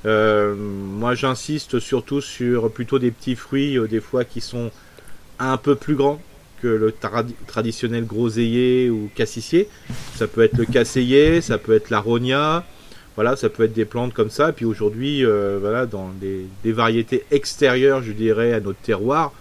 Euh, 0.06 0.54
moi, 0.56 1.14
j'insiste 1.14 1.78
surtout 1.78 2.22
sur 2.22 2.70
plutôt 2.70 2.98
des 2.98 3.10
petits 3.10 3.36
fruits, 3.36 3.78
euh, 3.78 3.86
des 3.86 4.00
fois 4.00 4.24
qui 4.24 4.40
sont 4.40 4.70
un 5.38 5.58
peu 5.58 5.74
plus 5.74 5.94
grands 5.94 6.18
que 6.62 6.68
le 6.68 6.94
traditionnel 7.46 8.06
groseillier 8.06 8.88
ou 8.88 9.10
cassissier. 9.14 9.68
Ça 10.14 10.26
peut 10.26 10.42
être 10.42 10.56
le 10.56 10.64
casseillet, 10.64 11.42
ça 11.42 11.58
peut 11.58 11.74
être 11.74 11.90
la 11.90 12.00
rogna, 12.00 12.64
voilà, 13.16 13.36
ça 13.36 13.50
peut 13.50 13.64
être 13.64 13.74
des 13.74 13.84
plantes 13.84 14.14
comme 14.14 14.30
ça. 14.30 14.52
Puis 14.52 14.64
aujourd'hui, 14.64 15.22
voilà, 15.22 15.84
dans 15.84 16.08
des, 16.18 16.46
des, 16.64 16.72
variétés 16.72 17.24
extérieures, 17.30 18.02
je 18.02 18.12
dirais, 18.12 18.54
à 18.54 18.60
notre 18.60 18.78
terroir. 18.78 19.32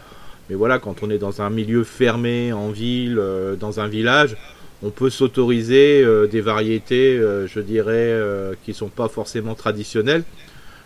Mais 0.49 0.55
voilà, 0.57 0.77
quand 0.77 1.03
on 1.03 1.09
est 1.09 1.17
dans 1.17 1.41
un 1.41 1.49
milieu 1.49 1.85
fermé, 1.85 2.51
en 2.51 2.69
ville, 2.69 3.21
dans 3.57 3.79
un 3.79 3.87
village, 3.87 4.35
on 4.83 4.89
peut 4.89 5.09
s'autoriser 5.09 6.03
euh, 6.03 6.27
des 6.27 6.41
variétés, 6.41 7.17
euh, 7.17 7.47
je 7.47 7.59
dirais, 7.59 7.93
euh, 7.93 8.53
qui 8.63 8.73
sont 8.73 8.89
pas 8.89 9.07
forcément 9.07 9.55
traditionnelles. 9.55 10.23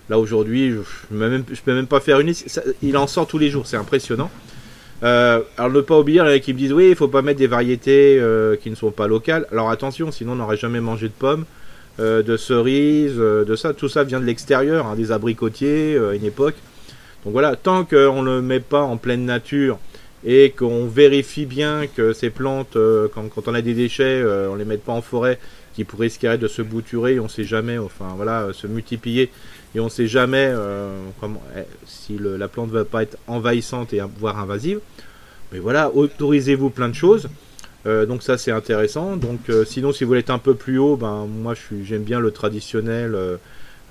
Là 0.09 0.17
aujourd'hui, 0.17 0.71
je 0.71 1.15
ne 1.15 1.41
peux, 1.41 1.73
même 1.73 1.87
pas 1.87 1.99
faire 1.99 2.19
une 2.19 2.27
liste. 2.27 2.61
il 2.81 2.97
en 2.97 3.07
sort 3.07 3.27
tous 3.27 3.37
les 3.37 3.49
jours, 3.49 3.67
c'est 3.67 3.77
impressionnant. 3.77 4.31
alors 5.01 5.69
ne 5.69 5.81
pas 5.81 5.99
oublier, 5.99 6.21
il 6.25 6.35
y 6.35 6.41
qui 6.41 6.53
me 6.53 6.57
disent 6.57 6.73
oui, 6.73 6.89
il 6.89 6.95
faut 6.95 7.07
pas 7.07 7.21
mettre 7.21 7.39
des 7.39 7.47
variétés 7.47 8.19
qui 8.61 8.71
ne 8.71 8.75
sont 8.75 8.89
pas 8.89 9.07
locales. 9.07 9.45
Alors 9.51 9.69
attention, 9.69 10.11
sinon 10.11 10.31
on 10.31 10.35
n'aurait 10.35 10.57
jamais 10.57 10.81
mangé 10.81 11.09
de 11.09 11.13
pommes, 11.13 11.45
de 11.99 12.37
cerises, 12.37 13.17
de 13.17 13.55
ça. 13.55 13.75
Tout 13.75 13.87
ça 13.87 14.03
vient 14.03 14.19
de 14.19 14.25
l'extérieur, 14.25 14.87
hein, 14.87 14.95
des 14.95 15.11
abricotiers 15.11 15.95
à 15.95 16.15
une 16.15 16.25
époque. 16.25 16.55
Donc 17.23 17.33
voilà, 17.33 17.55
tant 17.55 17.85
qu'on 17.85 18.23
ne 18.23 18.37
le 18.37 18.41
met 18.41 18.61
pas 18.61 18.81
en 18.81 18.97
pleine 18.97 19.25
nature, 19.25 19.77
et 20.25 20.51
qu'on 20.51 20.85
vérifie 20.85 21.45
bien 21.45 21.87
que 21.87 22.13
ces 22.13 22.29
plantes, 22.29 22.75
euh, 22.75 23.07
quand, 23.13 23.47
on 23.47 23.53
a 23.53 23.61
des 23.61 23.73
déchets, 23.73 24.21
euh, 24.21 24.49
on 24.49 24.55
les 24.55 24.65
met 24.65 24.77
pas 24.77 24.91
en 24.91 25.01
forêt, 25.01 25.39
qui 25.73 25.85
pourraient 25.85 26.07
risquer 26.07 26.37
de 26.37 26.47
se 26.47 26.61
bouturer, 26.61 27.19
on 27.19 27.29
sait 27.29 27.45
jamais, 27.45 27.77
enfin 27.77 28.13
voilà, 28.15 28.49
se 28.53 28.67
multiplier, 28.67 29.29
et 29.75 29.79
on 29.79 29.87
sait 29.87 30.07
jamais 30.07 30.49
euh, 30.51 30.89
comment, 31.21 31.41
eh, 31.55 31.61
si 31.85 32.19
la 32.19 32.47
plante 32.47 32.69
va 32.71 32.83
pas 32.83 33.03
être 33.03 33.17
envahissante 33.27 33.93
et 33.93 34.01
voire 34.19 34.39
invasive. 34.39 34.79
Mais 35.51 35.59
voilà, 35.59 35.89
autorisez-vous 35.93 36.69
plein 36.69 36.89
de 36.89 36.95
choses. 36.95 37.27
donc 37.85 38.21
ça 38.21 38.37
c'est 38.37 38.51
intéressant. 38.51 39.15
Donc 39.15 39.39
sinon 39.65 39.91
si 39.91 40.03
vous 40.03 40.09
voulez 40.09 40.19
être 40.19 40.29
un 40.29 40.37
peu 40.37 40.53
plus 40.53 40.77
haut, 40.77 40.95
ben 40.95 41.25
moi 41.25 41.55
j'aime 41.83 42.03
bien 42.03 42.19
le 42.19 42.29
traditionnel. 42.29 43.17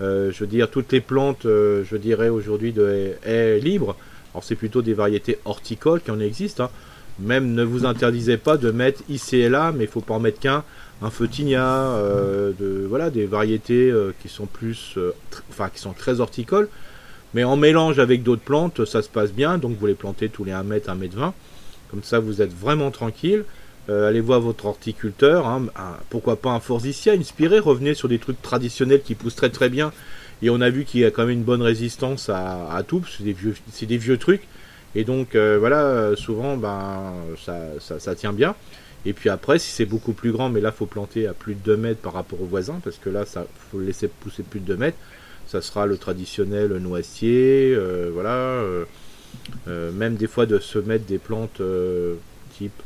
je 0.00 0.38
veux 0.38 0.46
dire 0.46 0.70
toutes 0.70 0.92
les 0.92 1.00
plantes, 1.00 1.42
je 1.44 1.96
dirais 1.96 2.28
aujourd'hui 2.28 2.72
de 2.72 3.16
haies 3.24 3.58
libres 3.58 3.96
alors 4.34 4.44
c'est 4.44 4.56
plutôt 4.56 4.82
des 4.82 4.94
variétés 4.94 5.38
horticoles 5.44 6.00
qui 6.00 6.10
en 6.10 6.20
existent. 6.20 6.64
Hein. 6.64 6.70
Même 7.18 7.54
ne 7.54 7.64
vous 7.64 7.84
interdisez 7.84 8.36
pas 8.36 8.56
de 8.56 8.70
mettre 8.70 9.02
ici 9.08 9.38
et 9.38 9.48
là, 9.48 9.72
mais 9.74 9.84
il 9.84 9.90
faut 9.90 10.00
pas 10.00 10.14
en 10.14 10.20
mettre 10.20 10.38
qu'un. 10.38 10.62
Un 11.02 11.10
feutigna, 11.10 11.64
euh, 11.64 12.52
de, 12.58 12.86
voilà, 12.88 13.10
des 13.10 13.26
variétés 13.26 13.90
euh, 13.90 14.12
qui 14.20 14.28
sont 14.28 14.46
plus, 14.46 14.94
euh, 14.96 15.12
qui 15.72 15.80
sont 15.80 15.92
très 15.92 16.20
horticoles. 16.20 16.68
Mais 17.34 17.44
en 17.44 17.56
mélange 17.56 17.98
avec 17.98 18.22
d'autres 18.22 18.42
plantes, 18.42 18.84
ça 18.84 19.02
se 19.02 19.08
passe 19.08 19.32
bien. 19.32 19.58
Donc 19.58 19.76
vous 19.78 19.86
les 19.86 19.94
plantez 19.94 20.28
tous 20.28 20.44
les 20.44 20.52
1 20.52 20.62
mètre, 20.62 20.90
1 20.90 20.94
mètre 20.94 21.16
20. 21.16 21.34
Comme 21.90 22.02
ça, 22.02 22.20
vous 22.20 22.40
êtes 22.42 22.52
vraiment 22.52 22.90
tranquille. 22.90 23.44
allez 23.88 24.20
voir 24.20 24.40
votre 24.40 24.66
horticulteur. 24.66 25.46
Hein. 25.46 25.66
pourquoi 26.10 26.36
pas 26.36 26.50
un 26.50 26.60
forsythia 26.60 27.12
inspiré. 27.14 27.58
Revenez 27.58 27.94
sur 27.94 28.08
des 28.08 28.18
trucs 28.18 28.40
traditionnels 28.42 29.02
qui 29.02 29.14
poussent 29.14 29.36
très 29.36 29.50
très 29.50 29.68
bien 29.68 29.92
Et 30.42 30.51
on 30.51 30.61
a 30.61 30.70
vu 30.70 30.85
qu'il 30.85 31.01
y 31.01 31.05
a 31.05 31.11
quand 31.11 31.22
même 31.22 31.38
une 31.38 31.42
bonne 31.42 31.62
résistance 31.62 32.29
à, 32.29 32.83
tout, 32.87 33.03
c'est 33.16 33.24
des 33.24 33.33
vieux, 33.33 33.55
c'est 33.72 33.87
des 33.87 33.96
vieux 33.96 34.18
trucs. 34.18 34.42
Et 34.94 35.05
donc 35.05 35.37
voilà, 35.37 36.12
souvent 36.16 36.57
ben 36.57 37.12
ça, 37.88 38.14
tient 38.14 38.33
bien. 38.33 38.55
Et 39.07 39.12
puis 39.12 39.31
après, 39.31 39.59
si 39.59 39.70
c'est 39.70 39.85
beaucoup 39.85 40.12
plus 40.12 40.33
grand, 40.33 40.48
mais 40.48 40.61
là 40.61 40.72
faut 40.72 40.87
planter 40.87 41.27
à 41.27 41.33
plus 41.33 41.55
de 41.55 41.61
2 41.64 41.77
mètres 41.77 42.01
par 42.01 42.12
rapport 42.12 42.40
au 42.40 42.46
voisin, 42.46 42.81
parce 42.83 42.96
que 42.96 43.11
là 43.11 43.24
ça 43.24 43.46
faut 43.70 43.81
laisser 43.81 44.09
pousser 44.09 44.42
plus 44.42 44.61
de 44.61 44.66
2 44.66 44.77
mètres. 44.77 44.98
Ça 45.46 45.61
sera 45.61 45.87
le 45.87 45.96
traditionnel 45.96 46.68
noisetier, 46.77 47.77
voilà. 48.12 48.62
même 49.66 50.14
des 50.14 50.27
fois 50.29 50.46
de 50.46 50.59
se 50.59 50.79
mettre 50.79 51.05
des 51.07 51.18
plantes 51.18 51.61
type 52.57 52.83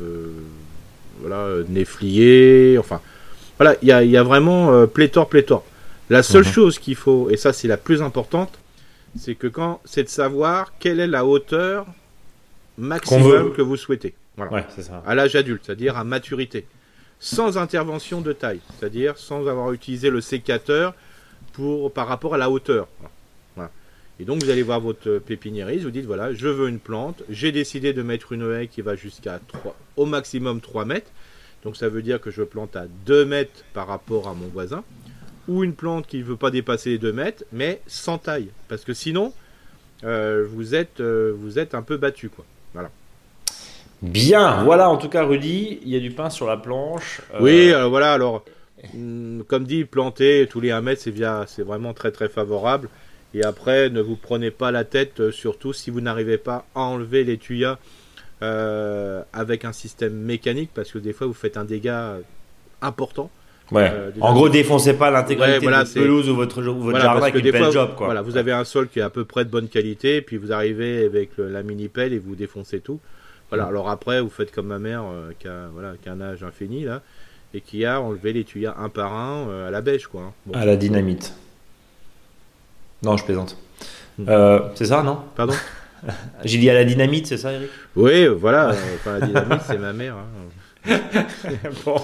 voilà, 1.21 1.49
néflier, 1.69 2.77
enfin 2.79 3.01
voilà, 3.59 3.77
il 3.83 3.89
y 3.89 4.17
a, 4.17 4.23
vraiment 4.23 4.87
pléthore, 4.87 5.29
pléthore. 5.29 5.65
La 6.13 6.23
seule 6.23 6.45
mhm. 6.45 6.53
chose 6.53 6.79
qu'il 6.79 6.95
faut, 6.95 7.31
et 7.31 7.39
ça 7.39 7.55
c'est 7.55 7.69
la 7.69 7.79
plus 7.79 8.03
importante, 8.03 8.59
c'est 9.19 9.35
que 9.35 9.47
quand 9.47 9.81
c'est 9.87 10.03
de 10.03 10.11
savoir 10.11 10.75
quelle 10.79 11.01
est 11.01 11.07
la 11.07 11.25
hauteur 11.25 11.87
maximum 12.77 13.55
que 13.55 13.63
vous 13.63 13.79
souhaitez. 13.79 14.13
Voilà. 14.37 14.67
À 15.07 15.15
l'âge 15.15 15.37
adulte, 15.37 15.63
c'est-à-dire 15.65 15.97
à 15.97 16.05
maturité. 16.05 16.67
Sans 17.19 17.57
intervention 17.57 18.21
de 18.21 18.35
taille, 18.35 18.61
c'est-à-dire 18.79 19.17
sans 19.17 19.47
avoir 19.47 19.73
utilisé 19.73 20.11
le 20.11 20.21
sécateur 20.21 20.95
pour, 21.55 21.91
par 21.91 22.09
rapport 22.09 22.35
à 22.35 22.39
la 22.39 22.51
hauteur. 22.51 22.89
Et 24.21 24.25
donc 24.27 24.43
vous 24.43 24.51
allez 24.51 24.63
voir 24.63 24.81
votre 24.81 25.19
pépiniériste, 25.19 25.85
vous 25.85 25.91
dites 25.91 26.05
voilà, 26.05 26.35
je 26.35 26.47
veux 26.47 26.69
une 26.69 26.79
plante, 26.79 27.23
j'ai 27.31 27.53
décidé 27.53 27.95
de 27.95 28.03
mettre 28.03 28.33
une 28.33 28.53
haie 28.53 28.67
qui 28.67 28.83
va 28.83 28.97
jusqu'à 28.97 29.41
au 29.97 30.05
maximum 30.05 30.61
3 30.61 30.85
mètres. 30.85 31.11
Donc 31.65 31.79
ça 31.79 31.89
veut 31.89 32.03
dire 32.03 32.21
que 32.21 32.31
je 32.31 32.43
plante 32.43 32.77
à 32.77 32.85
2 33.07 33.25
mètres 33.25 33.65
par 33.73 33.87
rapport 33.87 34.29
à 34.29 34.35
mon 34.35 34.49
voisin 34.49 34.85
ou 35.49 35.65
une 35.65 35.75
plante 35.75 36.07
qui 36.07 36.19
ne 36.19 36.25
veut 36.25 36.37
pas 36.37 36.51
dépasser 36.51 36.91
les 36.91 36.99
2 36.99 37.13
mètres, 37.13 37.45
mais 37.53 37.81
sans 37.87 38.19
taille. 38.19 38.49
Parce 38.69 38.85
que 38.85 38.95
sinon, 38.95 39.33
euh, 40.05 40.47
vous, 40.49 40.75
êtes, 40.75 41.01
euh, 41.01 41.35
vous 41.37 41.59
êtes 41.59 41.75
un 41.75 41.83
peu 41.83 41.97
battu. 41.97 42.29
Quoi. 42.29 42.45
Voilà. 42.73 42.91
Bien, 44.01 44.65
voilà 44.65 44.91
en 44.91 44.97
tout 44.97 45.09
cas 45.09 45.23
Rudy, 45.23 45.79
il 45.83 45.89
y 45.89 45.95
a 45.95 46.01
du 46.01 46.11
pain 46.11 46.29
sur 46.29 46.47
la 46.47 46.57
planche. 46.57 47.21
Euh, 47.35 47.39
oui, 47.41 47.89
voilà, 47.89 48.13
alors, 48.13 48.45
mm, 48.95 49.43
comme 49.43 49.65
dit, 49.65 49.85
planter 49.85 50.49
tous 50.51 50.61
les 50.61 50.73
1 50.73 50.81
mètre, 50.81 51.01
c'est, 51.01 51.15
c'est 51.47 51.63
vraiment 51.63 51.95
très 51.95 52.11
très 52.11 52.29
favorable. 52.29 52.89
Et 53.35 53.45
après, 53.45 53.91
ne 53.91 54.01
vous 54.01 54.17
prenez 54.17 54.51
pas 54.51 54.73
la 54.73 54.85
tête, 54.85 55.31
surtout 55.31 55.73
si 55.73 55.91
vous 55.91 56.01
n'arrivez 56.01 56.37
pas 56.37 56.67
à 56.75 56.81
enlever 56.81 57.25
les 57.25 57.39
tuyas 57.39 57.79
avec 58.41 59.65
un 59.65 59.73
système 59.73 60.15
mécanique, 60.15 60.71
parce 60.75 60.91
que 60.91 60.99
des 60.99 61.13
fois 61.13 61.29
vous 61.29 61.33
faites 61.33 61.57
un 61.57 61.65
dégât 61.65 62.17
important. 62.83 63.31
Ouais. 63.73 63.91
Euh, 63.93 64.11
en 64.21 64.35
gros, 64.35 64.49
défoncez 64.49 64.95
pas 64.95 65.11
l'intégralité 65.11 65.67
de 65.67 65.71
votre 65.71 65.95
pelouse 65.95 66.29
ou 66.29 66.37
votre, 66.37 66.61
votre 66.61 67.01
jardin 67.01 67.23
avec 67.23 67.35
une 67.35 67.51
pelle 67.51 67.73
job. 67.73 67.91
Quoi. 67.97 68.07
Voilà, 68.07 68.23
vous 68.23 68.37
avez 68.37 68.53
un 68.53 68.65
sol 68.65 68.89
qui 68.89 68.99
est 68.99 69.03
à 69.03 69.11
peu 69.11 69.25
près 69.25 69.45
de 69.45 69.51
bonne 69.51 69.69
qualité, 69.69 70.21
puis 70.21 70.37
vous 70.37 70.53
arrivez 70.53 71.05
avec 71.07 71.31
la 71.39 71.63
mini 71.63 71.89
pelle 71.89 72.13
et 72.13 72.19
vous 72.19 72.35
défoncez 72.35 72.81
tout. 72.81 73.01
Voilà. 73.49 73.65
Alors 73.65 73.89
après, 73.89 74.21
vous 74.21 74.31
faites 74.31 74.53
comme 74.53 74.67
ma 74.67 74.79
mère 74.79 75.03
euh, 75.05 75.31
qui, 75.39 75.49
a, 75.49 75.69
voilà, 75.73 75.95
qui 76.03 76.09
a 76.09 76.13
un 76.13 76.21
âge 76.21 76.43
infini 76.43 76.85
là 76.85 77.03
et 77.53 77.61
qui 77.61 77.85
a 77.85 78.01
enlevé 78.01 78.33
les 78.33 78.45
tuyas 78.45 78.75
un 78.79 78.89
par 78.89 79.13
un 79.13 79.47
euh, 79.47 79.69
à 79.69 79.71
la 79.71 79.83
bêche 79.83 80.07
quoi. 80.07 80.23
Hein. 80.23 80.53
À 80.55 80.65
la 80.65 80.77
dynamite. 80.77 81.35
Non, 83.03 83.19
je 83.19 83.25
plaisante. 83.25 83.59
Hmm. 84.19 84.27
c'est 84.75 84.87
ça, 84.87 85.03
non? 85.03 85.19
Pardon? 85.37 85.55
J'ai 86.45 86.59
dit 86.59 86.71
à 86.71 86.75
la 86.75 86.85
dynamite, 86.85 87.27
c'est 87.27 87.37
ça, 87.37 87.53
Eric? 87.53 87.69
Oui, 87.95 88.27
voilà. 88.27 88.75
enfin, 88.95 89.19
la 89.19 89.27
dynamite, 89.27 89.61
c'est 89.67 89.79
ma 89.79 89.93
mère. 89.93 90.17
Hein. 90.17 90.27
bon, 91.85 92.03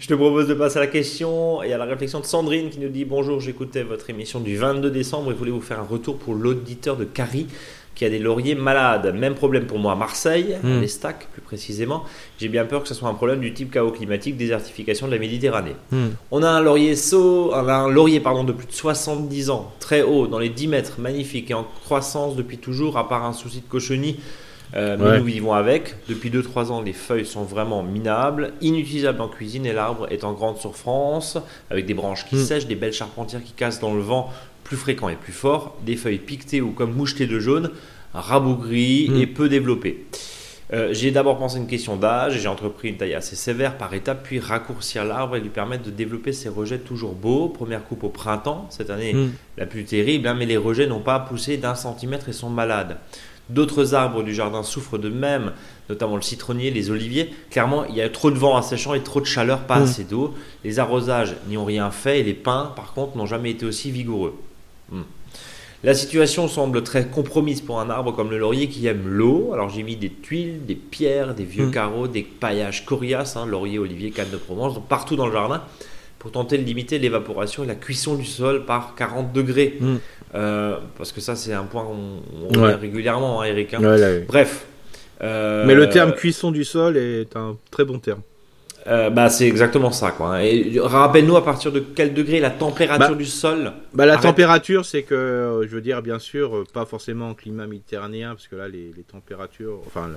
je 0.00 0.08
te 0.08 0.14
propose 0.14 0.48
de 0.48 0.54
passer 0.54 0.78
à 0.78 0.80
la 0.80 0.86
question 0.88 1.62
et 1.62 1.72
à 1.72 1.78
la 1.78 1.84
réflexion 1.84 2.18
de 2.18 2.24
Sandrine 2.24 2.70
qui 2.70 2.80
nous 2.80 2.88
dit 2.88 3.04
Bonjour, 3.04 3.38
j'écoutais 3.40 3.84
votre 3.84 4.10
émission 4.10 4.40
du 4.40 4.56
22 4.56 4.90
décembre 4.90 5.30
et 5.30 5.34
voulais 5.34 5.52
vous 5.52 5.60
faire 5.60 5.78
un 5.78 5.84
retour 5.84 6.18
pour 6.18 6.34
l'auditeur 6.34 6.96
de 6.96 7.04
Carrie 7.04 7.46
qui 7.94 8.04
a 8.04 8.10
des 8.10 8.18
lauriers 8.18 8.56
malades. 8.56 9.14
Même 9.14 9.34
problème 9.34 9.66
pour 9.66 9.78
moi 9.78 9.92
à 9.92 9.94
Marseille, 9.96 10.56
hmm. 10.62 10.80
les 10.80 10.88
stacks 10.88 11.28
plus 11.32 11.42
précisément. 11.42 12.04
J'ai 12.38 12.48
bien 12.48 12.64
peur 12.64 12.82
que 12.82 12.88
ce 12.88 12.94
soit 12.94 13.08
un 13.08 13.14
problème 13.14 13.40
du 13.40 13.52
type 13.54 13.70
chaos 13.70 13.92
climatique, 13.92 14.36
désertification 14.36 15.06
de 15.06 15.12
la 15.12 15.18
Méditerranée. 15.18 15.76
Hmm. 15.92 16.08
On 16.32 16.42
a 16.42 16.48
un 16.48 16.60
laurier 16.60 16.96
saut, 16.96 17.52
un 17.54 17.88
laurier 17.88 18.20
pardon, 18.20 18.42
de 18.42 18.52
plus 18.52 18.66
de 18.66 18.72
70 18.72 19.50
ans, 19.50 19.72
très 19.78 20.02
haut, 20.02 20.26
dans 20.26 20.38
les 20.38 20.48
10 20.48 20.68
mètres, 20.68 20.94
magnifique 20.98 21.50
et 21.50 21.54
en 21.54 21.66
croissance 21.84 22.34
depuis 22.34 22.58
toujours, 22.58 22.98
à 22.98 23.08
part 23.08 23.24
un 23.24 23.32
souci 23.32 23.60
de 23.60 23.68
cochenille 23.68 24.18
euh, 24.74 24.96
mais 24.98 25.18
nous 25.18 25.24
vivons 25.24 25.52
avec. 25.52 25.94
Depuis 26.08 26.30
2-3 26.30 26.66
ans, 26.70 26.82
les 26.82 26.92
feuilles 26.92 27.26
sont 27.26 27.44
vraiment 27.44 27.82
minables, 27.82 28.52
inutilisables 28.60 29.20
en 29.20 29.28
cuisine 29.28 29.66
et 29.66 29.72
l'arbre 29.72 30.06
est 30.10 30.24
en 30.24 30.32
grande 30.32 30.58
souffrance, 30.58 31.38
avec 31.70 31.86
des 31.86 31.94
branches 31.94 32.26
qui 32.26 32.36
hmm. 32.36 32.44
sèchent, 32.44 32.66
des 32.66 32.74
belles 32.74 32.92
charpentières 32.92 33.42
qui 33.42 33.52
cassent 33.52 33.80
dans 33.80 33.94
le 33.94 34.02
vent 34.02 34.30
plus 34.64 34.76
fréquent 34.76 35.08
et 35.08 35.16
plus 35.16 35.32
fort, 35.32 35.76
des 35.86 35.96
feuilles 35.96 36.18
piquetées 36.18 36.60
ou 36.60 36.72
comme 36.72 36.92
mouchetées 36.92 37.26
de 37.26 37.40
jaune, 37.40 37.70
rabougries 38.12 39.08
hmm. 39.08 39.20
et 39.20 39.26
peu 39.26 39.48
développées. 39.48 40.04
Euh, 40.74 40.92
j'ai 40.92 41.10
d'abord 41.10 41.38
pensé 41.38 41.56
une 41.56 41.66
question 41.66 41.96
d'âge 41.96 42.36
et 42.36 42.40
j'ai 42.40 42.48
entrepris 42.48 42.90
une 42.90 42.98
taille 42.98 43.14
assez 43.14 43.36
sévère 43.36 43.78
par 43.78 43.94
étape, 43.94 44.22
puis 44.22 44.38
raccourcir 44.38 45.02
l'arbre 45.06 45.36
et 45.36 45.40
lui 45.40 45.48
permettre 45.48 45.84
de 45.84 45.90
développer 45.90 46.34
ses 46.34 46.50
rejets 46.50 46.78
toujours 46.78 47.14
beaux. 47.14 47.48
Première 47.48 47.82
coupe 47.84 48.04
au 48.04 48.10
printemps, 48.10 48.66
cette 48.68 48.90
année 48.90 49.14
hmm. 49.14 49.30
la 49.56 49.64
plus 49.64 49.84
terrible, 49.84 50.28
hein, 50.28 50.34
mais 50.38 50.44
les 50.44 50.58
rejets 50.58 50.86
n'ont 50.86 51.00
pas 51.00 51.18
poussé 51.20 51.56
d'un 51.56 51.74
centimètre 51.74 52.28
et 52.28 52.34
sont 52.34 52.50
malades. 52.50 52.98
D'autres 53.50 53.94
arbres 53.94 54.22
du 54.22 54.34
jardin 54.34 54.62
souffrent 54.62 54.98
de 54.98 55.08
même, 55.08 55.52
notamment 55.88 56.16
le 56.16 56.22
citronnier, 56.22 56.70
les 56.70 56.90
oliviers. 56.90 57.30
Clairement, 57.50 57.84
il 57.86 57.94
y 57.94 58.02
a 58.02 58.08
trop 58.10 58.30
de 58.30 58.38
vent 58.38 58.56
asséchant 58.56 58.94
et 58.94 59.00
trop 59.00 59.20
de 59.20 59.26
chaleur, 59.26 59.60
pas 59.60 59.78
mm. 59.78 59.82
assez 59.82 60.04
d'eau. 60.04 60.34
Les 60.64 60.78
arrosages 60.78 61.34
n'y 61.48 61.56
ont 61.56 61.64
rien 61.64 61.90
fait 61.90 62.20
et 62.20 62.22
les 62.22 62.34
pins, 62.34 62.72
par 62.76 62.92
contre, 62.92 63.16
n'ont 63.16 63.26
jamais 63.26 63.50
été 63.50 63.64
aussi 63.64 63.90
vigoureux. 63.90 64.34
Mm. 64.90 65.02
La 65.84 65.94
situation 65.94 66.48
semble 66.48 66.82
très 66.82 67.06
compromise 67.06 67.60
pour 67.60 67.80
un 67.80 67.88
arbre 67.88 68.10
comme 68.12 68.30
le 68.30 68.38
laurier 68.38 68.68
qui 68.68 68.86
aime 68.86 69.06
l'eau. 69.06 69.52
Alors 69.54 69.70
j'ai 69.70 69.84
mis 69.84 69.94
des 69.94 70.10
tuiles, 70.10 70.66
des 70.66 70.74
pierres, 70.74 71.34
des 71.34 71.44
vieux 71.44 71.66
mm. 71.66 71.70
carreaux, 71.70 72.08
des 72.08 72.22
paillages 72.22 72.84
coriaces, 72.84 73.36
hein, 73.36 73.46
laurier, 73.46 73.78
olivier, 73.78 74.10
canne 74.10 74.30
de 74.30 74.36
Provence, 74.36 74.78
partout 74.88 75.16
dans 75.16 75.26
le 75.26 75.32
jardin, 75.32 75.62
pour 76.18 76.32
tenter 76.32 76.58
de 76.58 76.64
limiter 76.64 76.98
l'évaporation 76.98 77.64
et 77.64 77.66
la 77.66 77.74
cuisson 77.74 78.16
du 78.16 78.24
sol 78.24 78.64
par 78.64 78.94
40 78.96 79.32
degrés. 79.32 79.78
Euh, 80.34 80.76
parce 80.96 81.12
que 81.12 81.20
ça, 81.20 81.36
c'est 81.36 81.52
un 81.52 81.64
point 81.64 81.84
qu'on 81.84 82.22
on 82.58 82.78
régulièrement, 82.78 83.40
hein, 83.40 83.44
Eric. 83.44 83.74
Hein. 83.74 83.80
Bref. 84.26 84.66
Euh, 85.22 85.64
Mais 85.66 85.74
le 85.74 85.88
terme 85.88 86.12
cuisson 86.12 86.50
du 86.50 86.64
sol 86.64 86.96
est 86.96 87.34
un 87.36 87.56
très 87.70 87.84
bon 87.84 87.98
terme. 87.98 88.20
Euh, 88.86 89.10
bah, 89.10 89.28
c'est 89.28 89.46
exactement 89.46 89.90
ça. 89.90 90.12
Quoi. 90.12 90.44
Et 90.44 90.78
rappelle-nous 90.80 91.36
à 91.36 91.44
partir 91.44 91.72
de 91.72 91.80
quel 91.80 92.14
degré 92.14 92.40
la 92.40 92.50
température 92.50 93.10
bah, 93.10 93.14
du 93.14 93.26
sol 93.26 93.72
bah, 93.92 94.06
La 94.06 94.16
température, 94.16 94.86
c'est 94.86 95.02
que, 95.02 95.66
je 95.68 95.74
veux 95.74 95.80
dire, 95.80 96.00
bien 96.02 96.18
sûr, 96.18 96.64
pas 96.72 96.86
forcément 96.86 97.30
en 97.30 97.34
climat 97.34 97.66
méditerranéen, 97.66 98.30
parce 98.30 98.48
que 98.48 98.56
là, 98.56 98.68
les, 98.68 98.92
températures, 99.10 99.80
enfin, 99.86 100.08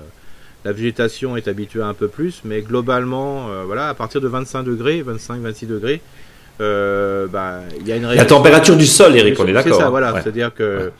la 0.64 0.72
végétation 0.72 1.36
est 1.36 1.48
habituée 1.48 1.82
à 1.82 1.86
un 1.86 1.94
peu 1.94 2.08
plus, 2.08 2.42
mais 2.44 2.60
globalement, 2.62 3.48
voilà, 3.66 3.88
à 3.88 3.94
partir 3.94 4.20
de 4.20 4.28
25 4.28 4.62
degrés, 4.62 5.02
25-26 5.02 5.66
degrés, 5.66 6.00
euh, 6.60 7.26
bah, 7.26 7.60
il 7.80 7.88
y 7.88 7.92
a 7.92 7.96
une 7.96 8.06
La 8.06 8.24
température 8.24 8.76
du 8.76 8.86
sol, 8.86 9.16
Eric, 9.16 9.38
on 9.40 9.46
est 9.46 9.52
d'accord. 9.52 9.74
C'est 9.74 9.82
ça, 9.82 9.90
voilà. 9.90 10.20
C'est-à-dire 10.22 10.54
que 10.54 10.90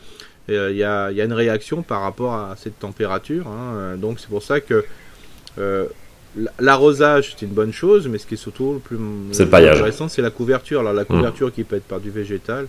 euh, 0.49 0.71
il 0.71 0.77
y, 0.77 0.83
a, 0.83 1.11
y, 1.11 1.21
a, 1.21 1.23
une 1.23 1.33
réaction 1.33 1.83
par 1.83 2.01
rapport 2.01 2.33
à 2.33 2.55
cette 2.57 2.79
température. 2.79 3.47
Hein. 3.47 3.95
Donc 3.97 4.19
c'est 4.19 4.27
pour 4.29 4.43
ça 4.43 4.59
que 4.59 4.83
euh, 5.59 5.85
l'arrosage 6.59 7.35
c'est 7.37 7.45
une 7.45 7.53
bonne 7.53 7.71
chose, 7.71 8.07
mais 8.07 8.17
ce 8.17 8.27
qui 8.27 8.33
est 8.33 8.37
surtout 8.37 8.73
le 8.73 8.79
plus, 8.79 8.97
intéressant, 9.39 10.09
c'est 10.09 10.21
la 10.21 10.31
couverture. 10.31 10.81
Alors 10.81 10.93
la 10.93 11.03
mmh. 11.03 11.07
couverture 11.07 11.53
qui 11.53 11.63
peut 11.63 11.77
être 11.77 11.87
par 11.87 11.99
du 11.99 12.09
végétal 12.09 12.67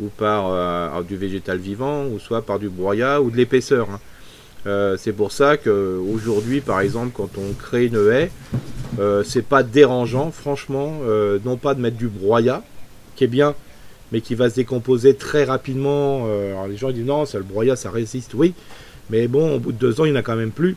ou 0.00 0.06
par 0.06 1.04
du 1.04 1.16
végétal 1.16 1.58
vivant, 1.58 2.06
ou 2.06 2.18
soit 2.18 2.42
par 2.42 2.58
du 2.58 2.68
broyat 2.70 3.20
ou 3.20 3.30
de 3.30 3.36
l'épaisseur. 3.36 3.88
Hein. 3.90 4.00
Euh, 4.66 4.96
c'est 4.96 5.12
pour 5.12 5.32
ça 5.32 5.56
qu'aujourd'hui, 5.56 6.60
par 6.60 6.80
exemple, 6.80 7.10
quand 7.14 7.30
on 7.36 7.52
crée 7.54 7.86
une 7.86 7.96
haie, 8.10 8.30
euh, 8.98 9.24
c'est 9.24 9.44
pas 9.44 9.62
dérangeant, 9.62 10.30
franchement, 10.30 11.00
euh, 11.04 11.38
non 11.44 11.56
pas 11.56 11.74
de 11.74 11.80
mettre 11.80 11.96
du 11.96 12.08
broyat, 12.08 12.62
qui 13.16 13.24
est 13.24 13.28
bien, 13.28 13.54
mais 14.12 14.20
qui 14.20 14.34
va 14.34 14.50
se 14.50 14.54
décomposer 14.54 15.14
très 15.14 15.44
rapidement. 15.44 16.26
alors 16.26 16.68
les 16.68 16.76
gens 16.76 16.90
disent 16.90 17.04
non, 17.04 17.24
ça, 17.24 17.38
le 17.38 17.44
broyat, 17.44 17.76
ça 17.76 17.90
résiste, 17.90 18.34
oui, 18.34 18.54
mais 19.10 19.26
bon, 19.26 19.56
au 19.56 19.58
bout 19.58 19.72
de 19.72 19.78
deux 19.78 20.00
ans, 20.00 20.04
il 20.04 20.12
n'y 20.12 20.16
en 20.16 20.20
a 20.20 20.22
quand 20.22 20.36
même 20.36 20.50
plus. 20.50 20.76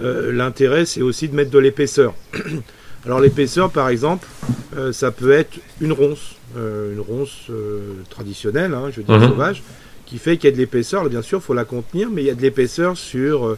L'intérêt, 0.00 0.86
c'est 0.86 1.02
aussi 1.02 1.28
de 1.28 1.36
mettre 1.36 1.50
de 1.52 1.58
l'épaisseur. 1.58 2.14
alors 3.06 3.20
l'épaisseur, 3.20 3.70
par 3.70 3.88
exemple, 3.88 4.26
ça 4.92 5.12
peut 5.12 5.32
être 5.32 5.58
une 5.80 5.92
ronce, 5.92 6.34
une 6.56 7.00
ronce 7.00 7.48
traditionnelle, 8.10 8.74
hein, 8.74 8.90
je 8.90 8.96
veux 8.96 9.04
dire 9.04 9.20
mhm. 9.20 9.28
sauvage 9.28 9.62
qui 10.06 10.18
fait 10.18 10.36
qu'il 10.36 10.50
y 10.50 10.52
a 10.52 10.56
de 10.56 10.60
l'épaisseur. 10.60 11.08
Bien 11.08 11.22
sûr, 11.22 11.38
il 11.38 11.42
faut 11.42 11.54
la 11.54 11.64
contenir, 11.64 12.10
mais 12.10 12.22
il 12.22 12.26
y 12.26 12.30
a 12.30 12.34
de 12.34 12.42
l'épaisseur 12.42 12.96
sur 12.96 13.56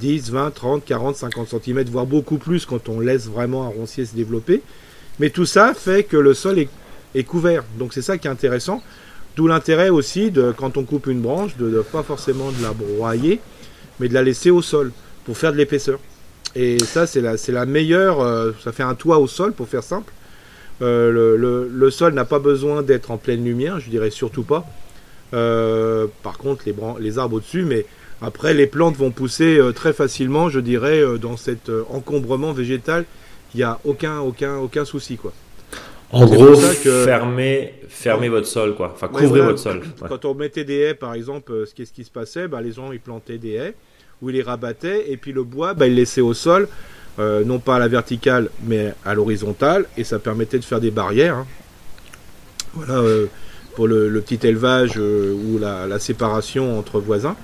10, 0.00 0.30
20, 0.30 0.50
30, 0.50 0.84
40, 0.84 1.16
50 1.16 1.48
cm, 1.48 1.84
voire 1.90 2.06
beaucoup 2.06 2.38
plus 2.38 2.66
quand 2.66 2.88
on 2.88 3.00
laisse 3.00 3.26
vraiment 3.26 3.64
un 3.64 3.68
roncier 3.68 4.04
se 4.04 4.14
développer. 4.14 4.62
Mais 5.18 5.30
tout 5.30 5.46
ça 5.46 5.74
fait 5.74 6.04
que 6.04 6.16
le 6.16 6.34
sol 6.34 6.58
est, 6.58 7.24
couvert. 7.24 7.64
Donc 7.78 7.92
c'est 7.92 8.02
ça 8.02 8.18
qui 8.18 8.28
est 8.28 8.30
intéressant. 8.30 8.82
D'où 9.36 9.46
l'intérêt 9.46 9.88
aussi, 9.88 10.30
de, 10.30 10.52
quand 10.56 10.76
on 10.76 10.84
coupe 10.84 11.06
une 11.06 11.20
branche, 11.20 11.56
de 11.56 11.68
ne 11.68 11.80
pas 11.80 12.02
forcément 12.02 12.50
de 12.52 12.62
la 12.62 12.72
broyer, 12.72 13.40
mais 14.00 14.08
de 14.08 14.14
la 14.14 14.22
laisser 14.22 14.50
au 14.50 14.62
sol 14.62 14.92
pour 15.24 15.36
faire 15.36 15.52
de 15.52 15.56
l'épaisseur. 15.56 15.98
Et 16.54 16.78
ça, 16.78 17.06
c'est 17.06 17.20
la, 17.20 17.66
meilleure. 17.66 18.20
Euh, 18.20 18.52
ça 18.62 18.72
fait 18.72 18.82
un 18.82 18.94
toit 18.94 19.18
au 19.18 19.26
sol, 19.26 19.52
pour 19.52 19.68
faire 19.68 19.82
simple 19.82 20.12
le, 20.80 21.90
sol 21.90 22.14
n'a 22.14 22.24
pas 22.24 22.38
besoin 22.38 22.82
d'être 22.82 23.10
en 23.10 23.16
pleine 23.16 23.44
lumière, 23.44 23.80
je 23.80 23.90
dirais 23.90 24.10
surtout 24.10 24.42
pas. 24.42 24.66
Par 25.30 26.38
contre, 26.38 26.62
les, 26.66 26.74
les 27.00 27.18
arbres 27.18 27.36
au-dessus, 27.36 27.64
mais 27.64 27.86
après, 28.20 28.54
les 28.54 28.66
plantes 28.66 28.96
vont 28.96 29.10
pousser 29.10 29.60
très 29.74 29.92
facilement, 29.92 30.48
je 30.48 30.60
dirais, 30.60 31.02
dans 31.20 31.36
cet 31.36 31.70
encombrement 31.90 32.52
végétal. 32.52 33.04
Il 33.54 33.58
n'y 33.58 33.62
a 33.62 33.78
aucun, 33.84 34.18
aucun, 34.20 34.56
aucun 34.56 34.84
souci, 34.84 35.16
quoi. 35.16 35.32
En 36.10 36.24
gros, 36.24 36.54
fermez, 36.56 37.74
fermez 37.88 38.28
votre 38.28 38.46
sol, 38.46 38.74
quoi. 38.74 38.92
Enfin, 38.94 39.08
couvrez 39.08 39.42
votre 39.42 39.58
sol. 39.58 39.82
Quand 40.08 40.24
on 40.24 40.34
mettait 40.34 40.64
des 40.64 40.78
haies, 40.78 40.94
par 40.94 41.12
exemple, 41.14 41.52
euh, 41.52 41.66
qu'est-ce 41.74 41.92
qui 41.92 42.04
se 42.04 42.10
passait 42.10 42.48
bah, 42.48 42.62
Les 42.62 42.72
gens, 42.72 42.92
ils 42.92 43.00
plantaient 43.00 43.36
des 43.36 43.52
haies, 43.52 43.74
ou 44.22 44.30
ils 44.30 44.36
les 44.36 44.42
rabattaient, 44.42 45.10
et 45.10 45.18
puis 45.18 45.32
le 45.32 45.42
bois, 45.42 45.74
bah, 45.74 45.86
ils 45.86 45.94
laissaient 45.94 46.22
au 46.22 46.32
sol, 46.32 46.66
euh, 47.18 47.44
non 47.44 47.58
pas 47.58 47.76
à 47.76 47.78
la 47.78 47.88
verticale, 47.88 48.48
mais 48.64 48.94
à 49.04 49.14
l'horizontale, 49.14 49.84
et 49.98 50.04
ça 50.04 50.18
permettait 50.18 50.58
de 50.58 50.64
faire 50.64 50.80
des 50.80 50.90
barrières. 50.90 51.36
Hein. 51.36 51.46
Voilà, 52.72 53.00
euh, 53.00 53.26
pour 53.78 53.86
le, 53.86 54.20
petit 54.20 54.44
élevage 54.44 54.98
ou 54.98 55.56
la, 55.60 55.98
séparation 56.00 56.76
entre 56.76 56.98
voisins. 56.98 57.36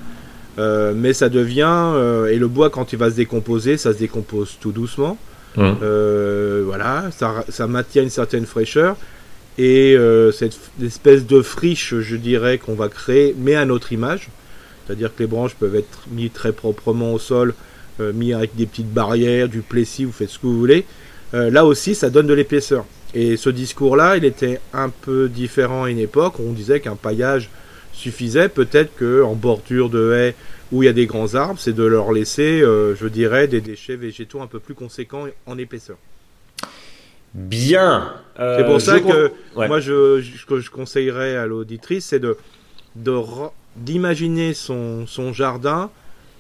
mais 0.59 1.13
ça 1.13 1.29
devient, 1.29 1.93
et 2.29 2.39
le 2.39 2.49
bois, 2.49 2.71
quand 2.71 2.93
il 2.93 2.99
va 2.99 3.09
se 3.09 3.15
décomposer, 3.15 3.77
ça 3.77 3.93
se 3.93 3.99
décompose 3.99 4.57
tout 4.61 4.73
doucement. 4.73 5.17
Euh, 5.59 6.63
voilà, 6.67 7.11
ça, 7.17 7.45
ça, 7.49 7.67
maintient 7.67 8.03
une 8.03 8.11
certaine 8.11 8.47
fraîcheur. 8.47 8.97
Et 9.57 9.95
euh, 9.97 10.33
cette 10.33 10.59
espèce 10.83 11.27
de 11.27 11.41
friche, 11.41 11.95
je 12.01 12.17
dirais, 12.17 12.59
qu'on 12.59 12.75
va 12.75 12.89
créer, 12.89 13.35
mais 13.39 13.55
à 13.55 13.65
notre 13.65 13.93
image. 13.93 14.29
C'est-à-dire 14.87 15.15
que 15.15 15.23
les 15.23 15.29
branches 15.29 15.55
peuvent 15.55 15.77
être 15.77 16.01
mises 16.11 16.33
très 16.33 16.53
proprement 16.53 17.13
au 17.13 17.19
sol, 17.19 17.55
euh, 18.01 18.13
mis 18.13 18.33
avec 18.33 18.57
des 18.57 18.67
petites 18.67 18.93
barrières, 18.93 19.49
du 19.49 19.61
plessis, 19.61 20.05
vous 20.05 20.13
faites 20.13 20.31
ce 20.31 20.39
que 20.39 20.47
vous 20.47 20.59
voulez. 20.59 20.85
Là 21.35 21.65
aussi, 21.65 21.95
ça 21.95 22.11
donne 22.11 22.27
de 22.27 22.35
l'épaisseur. 22.35 22.85
Et 23.15 23.37
ce 23.37 23.51
discours-là, 23.51 24.17
il 24.17 24.25
était 24.25 24.61
un 24.73 24.89
peu 24.89 25.29
différent 25.29 25.85
à 25.85 25.91
une 25.91 25.99
époque 25.99 26.39
où 26.39 26.43
on 26.43 26.53
disait 26.53 26.81
qu'un 26.81 26.97
paillage 26.97 27.51
suffisait. 27.93 28.49
Peut-être 28.49 28.91
qu'en 28.99 29.35
bordure 29.35 29.89
de 29.89 30.13
haies 30.13 30.35
où 30.73 30.83
il 30.83 30.87
y 30.87 30.89
a 30.89 30.93
des 30.93 31.07
grands 31.07 31.35
arbres, 31.35 31.61
c'est 31.61 31.73
de 31.73 31.85
leur 31.85 32.13
laisser, 32.13 32.61
euh, 32.61 32.97
je 32.97 33.07
dirais, 33.07 33.47
des 33.47 33.61
déchets 33.61 33.97
végétaux 33.97 34.41
un 34.41 34.49
peu 34.49 34.59
plus 34.59 34.75
conséquents 34.75 35.27
en 35.47 35.59
épaisseur. 35.59 35.97
Bien. 37.35 38.13
Euh, 38.41 38.59
c'est 38.59 38.65
pour 38.65 38.81
ça 38.81 39.01
que 39.01 39.33
moi, 39.55 39.81
je, 39.81 40.21
que 40.47 40.59
je 40.59 40.71
conseillerais 40.71 41.37
à 41.37 41.47
l'auditrice, 41.47 42.07
c'est 42.07 42.19
de, 42.19 42.37
d'imaginer 43.77 44.55
son, 44.55 45.07
son 45.07 45.33
jardin 45.33 45.91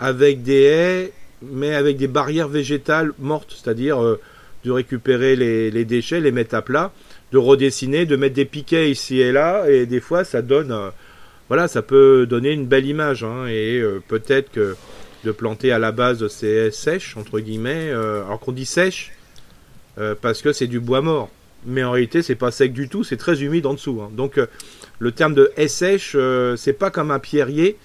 avec 0.01 0.43
des 0.43 0.63
haies, 0.63 1.13
mais 1.43 1.75
avec 1.75 1.97
des 1.97 2.09
barrières 2.09 2.49
végétales 2.49 3.13
mortes, 3.19 3.57
c'est-à-dire 3.57 4.03
euh, 4.03 4.21
de 4.65 4.71
récupérer 4.71 5.37
les, 5.37 5.85
déchets, 5.85 6.21
les 6.21 6.33
mettre 6.33 6.55
à 6.55 6.63
plat, 6.63 6.93
de 7.33 7.39
redessiner, 7.39 8.07
de 8.07 8.17
mettre 8.17 8.35
des 8.35 8.45
piquets 8.45 8.91
ici 8.91 9.21
et 9.21 9.33
là, 9.33 9.69
et 9.69 9.87
des 9.87 10.01
fois 10.01 10.25
ça 10.25 10.43
donne 10.43 10.75
voilà, 11.49 11.69
ça 11.69 11.83
peut 11.83 12.27
donner 12.27 12.53
une 12.53 12.67
belle 12.67 12.87
image. 12.87 13.23
Hein, 13.23 13.47
et 13.47 13.79
euh, 13.79 14.03
peut-être 14.07 14.51
que 14.51 14.77
de 15.25 15.33
planter 15.33 15.73
à 15.73 15.79
la 15.79 15.93
base 15.93 16.27
ces 16.29 16.71
sèches, 16.71 17.17
entre 17.17 17.41
guillemets, 17.41 17.91
euh, 17.91 18.25
alors 18.25 18.41
qu'on 18.41 18.53
dit 18.53 18.67
sèche, 18.67 19.13
euh, 19.99 20.15
parce 20.21 20.43
que 20.43 20.53
c'est 20.53 20.67
du 20.67 20.81
bois 20.81 21.03
mort. 21.03 21.31
Mais 21.67 21.83
en 21.83 21.93
réalité, 21.93 22.23
c'est 22.23 22.35
pas 22.35 22.51
sec 22.51 22.73
du 22.73 22.89
tout, 22.89 23.05
c'est 23.05 23.17
très 23.17 23.43
humide 23.43 23.67
en 23.67 23.75
dessous. 23.75 24.01
Hein. 24.03 24.11
Donc, 24.15 24.39
le 24.99 25.13
terme 25.13 25.35
de 25.35 25.51
sèche, 25.67 26.15
c'est 26.57 26.75
pas 26.75 26.91
comme 26.91 27.11
un 27.11 27.19
pierrier. 27.19 27.79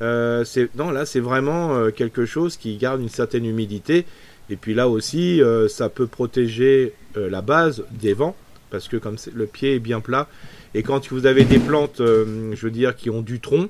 c'est 0.00 0.68
non, 0.74 0.90
là, 0.90 1.06
c'est 1.06 1.20
vraiment 1.20 1.90
quelque 1.92 2.26
chose 2.26 2.56
qui 2.56 2.76
garde 2.76 3.00
une 3.00 3.08
certaine 3.08 3.44
humidité. 3.44 4.04
Et 4.50 4.56
puis 4.56 4.74
là 4.74 4.88
aussi, 4.88 5.40
ça 5.68 5.88
peut 5.88 6.06
protéger 6.06 6.92
la 7.14 7.40
base 7.40 7.84
des 7.92 8.12
vents, 8.12 8.34
parce 8.70 8.88
que 8.88 8.96
comme 8.96 9.16
le 9.32 9.46
pied 9.46 9.76
est 9.76 9.78
bien 9.78 10.00
plat, 10.00 10.28
et 10.74 10.82
quand 10.82 11.08
vous 11.10 11.26
avez 11.26 11.44
des 11.44 11.58
plantes, 11.58 12.00
euh, 12.00 12.52
je 12.54 12.62
veux 12.62 12.70
dire, 12.70 12.94
qui 12.94 13.10
ont 13.10 13.22
du 13.22 13.40
tronc, 13.40 13.68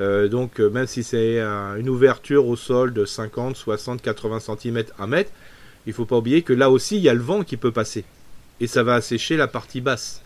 euh, 0.00 0.28
donc 0.28 0.60
euh, 0.60 0.70
même 0.70 0.86
si 0.86 1.02
c'est 1.02 1.40
une 1.40 1.90
ouverture 1.90 2.46
au 2.46 2.56
sol 2.56 2.94
de 2.94 3.04
50, 3.04 3.54
60, 3.56 4.00
80 4.00 4.40
cm, 4.40 4.84
1 4.98 5.06
mètre, 5.06 5.30
il 5.86 5.90
ne 5.90 5.94
faut 5.94 6.06
pas 6.06 6.16
oublier 6.16 6.42
que 6.42 6.54
là 6.54 6.70
aussi, 6.70 6.96
il 6.96 7.02
y 7.02 7.08
a 7.10 7.14
le 7.14 7.20
vent 7.20 7.42
qui 7.42 7.58
peut 7.58 7.72
passer. 7.72 8.04
Et 8.60 8.66
ça 8.66 8.82
va 8.82 8.94
assécher 8.94 9.36
la 9.36 9.46
partie 9.46 9.80
basse. 9.80 10.22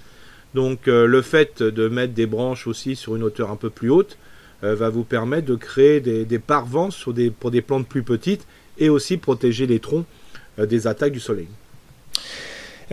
Donc 0.55 0.87
le 0.87 1.23
fait 1.23 1.63
de 1.63 1.89
mettre 1.89 2.15
des 2.15 2.27
branches 2.27 2.67
aussi 2.67 2.95
sur 2.97 3.17
une 3.17 3.23
hauteur 3.23 3.51
un 3.51 3.57
peu 3.57 3.69
plus 3.69 3.91
haute 3.91 4.17
va 4.63 4.89
vous 4.89 5.05
permettre 5.05 5.47
de 5.47 5.55
créer 5.55 6.01
des, 6.01 6.25
des 6.25 6.39
parvents 6.39 6.91
pour 7.41 7.51
des 7.51 7.63
plantes 7.63 7.89
plus 7.89 8.03
petites 8.03 8.47
et 8.79 8.89
aussi 8.89 9.17
protéger 9.17 9.67
les 9.67 9.81
troncs 9.81 10.05
des 10.59 10.87
attaques 10.87 11.13
du 11.13 11.21
soleil. 11.21 11.49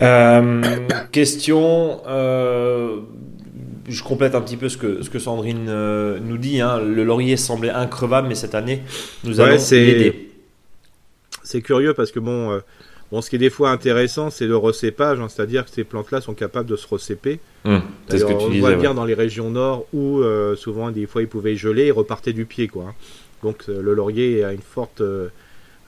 Euh, 0.01 0.61
question, 1.11 2.01
euh, 2.07 2.99
je 3.87 4.03
complète 4.03 4.35
un 4.35 4.41
petit 4.41 4.57
peu 4.57 4.69
ce 4.69 4.77
que, 4.77 5.03
ce 5.03 5.09
que 5.09 5.19
Sandrine 5.19 5.67
euh, 5.69 6.19
nous 6.21 6.37
dit. 6.37 6.61
Hein. 6.61 6.79
Le 6.79 7.03
laurier 7.03 7.37
semblait 7.37 7.69
increvable, 7.69 8.27
mais 8.27 8.35
cette 8.35 8.55
année, 8.55 8.81
nous 9.23 9.39
allons 9.39 9.57
l'aider. 9.71 10.29
C'est 11.43 11.61
curieux 11.61 11.93
parce 11.93 12.11
que 12.11 12.19
bon, 12.19 12.59
bon, 13.11 13.21
ce 13.21 13.29
qui 13.29 13.35
est 13.35 13.39
des 13.39 13.49
fois 13.49 13.69
intéressant, 13.69 14.29
c'est 14.29 14.47
le 14.47 14.57
recépage, 14.57 15.19
hein. 15.19 15.27
c'est-à-dire 15.29 15.65
que 15.65 15.71
ces 15.71 15.83
plantes-là 15.83 16.21
sont 16.21 16.33
capables 16.33 16.69
de 16.69 16.75
se 16.75 16.87
recéper. 16.87 17.39
Hum, 17.65 17.81
c'est 18.07 18.17
ce 18.17 18.25
que 18.25 18.31
tu 18.31 18.45
on 18.45 18.59
voit 18.59 18.75
bien 18.75 18.93
dans 18.93 19.05
les 19.05 19.13
régions 19.13 19.49
nord 19.49 19.85
où 19.93 20.23
souvent 20.55 20.89
des 20.89 21.05
fois 21.05 21.21
ils 21.21 21.27
pouvaient 21.27 21.55
geler 21.55 21.87
et 21.87 21.91
repartaient 21.91 22.33
du 22.33 22.45
pied, 22.45 22.67
quoi. 22.67 22.85
Hein. 22.89 22.93
Donc 23.43 23.67
le 23.67 23.93
laurier 23.93 24.43
a 24.45 24.53
une 24.53 24.61
forte 24.61 25.03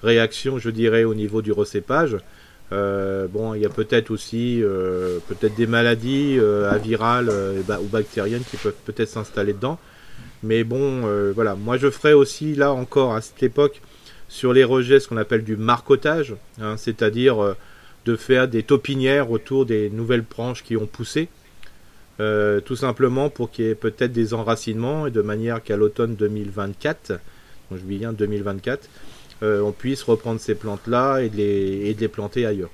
réaction, 0.05 0.59
je 0.59 0.69
dirais, 0.69 1.03
au 1.03 1.13
niveau 1.13 1.41
du 1.41 1.51
recépage. 1.51 2.17
Euh, 2.71 3.27
bon, 3.27 3.53
il 3.53 3.61
y 3.61 3.65
a 3.65 3.69
peut-être 3.69 4.09
aussi 4.09 4.61
euh, 4.63 5.19
peut-être 5.27 5.55
des 5.55 5.67
maladies 5.67 6.37
euh, 6.39 6.71
avirales 6.71 7.29
ou 7.29 7.85
bactériennes 7.87 8.43
qui 8.49 8.57
peuvent 8.57 8.75
peut-être 8.85 9.09
s'installer 9.09 9.53
dedans. 9.53 9.79
Mais 10.43 10.63
bon, 10.63 11.01
voilà. 11.33 11.55
Moi, 11.55 11.77
je 11.77 11.89
ferai 11.89 12.13
aussi 12.13 12.55
là 12.55 12.71
encore 12.71 13.15
à 13.15 13.21
cette 13.21 13.41
époque 13.43 13.81
sur 14.27 14.53
les 14.53 14.63
rejets 14.63 14.99
ce 14.99 15.07
qu'on 15.07 15.17
appelle 15.17 15.43
du 15.43 15.55
marcotage, 15.55 16.35
hein, 16.61 16.77
c'est-à-dire 16.77 17.55
de 18.05 18.15
faire 18.15 18.47
des 18.47 18.63
taupinières 18.63 19.31
autour 19.31 19.65
des 19.65 19.89
nouvelles 19.89 20.21
branches 20.21 20.63
qui 20.63 20.77
ont 20.77 20.85
poussé. 20.85 21.29
tout 22.17 22.75
simplement 22.75 23.29
pour 23.29 23.49
qu'il 23.49 23.65
y 23.65 23.69
ait 23.69 23.75
peut-être 23.75 24.13
des 24.13 24.33
enracinements 24.33 25.07
et 25.07 25.11
de 25.11 25.21
manière 25.21 25.63
qu'à 25.63 25.77
l'automne 25.77 26.15
2024, 26.15 27.09
donc 27.69 27.79
je 27.79 27.83
dis 27.83 27.97
bien 27.97 28.13
2024, 28.13 28.87
euh, 29.43 29.61
on 29.61 29.71
puisse 29.71 30.03
reprendre 30.03 30.39
ces 30.39 30.55
plantes-là 30.55 31.19
et, 31.19 31.29
de 31.29 31.37
les, 31.99 32.07
planter 32.07 32.45
ailleurs. 32.45 32.69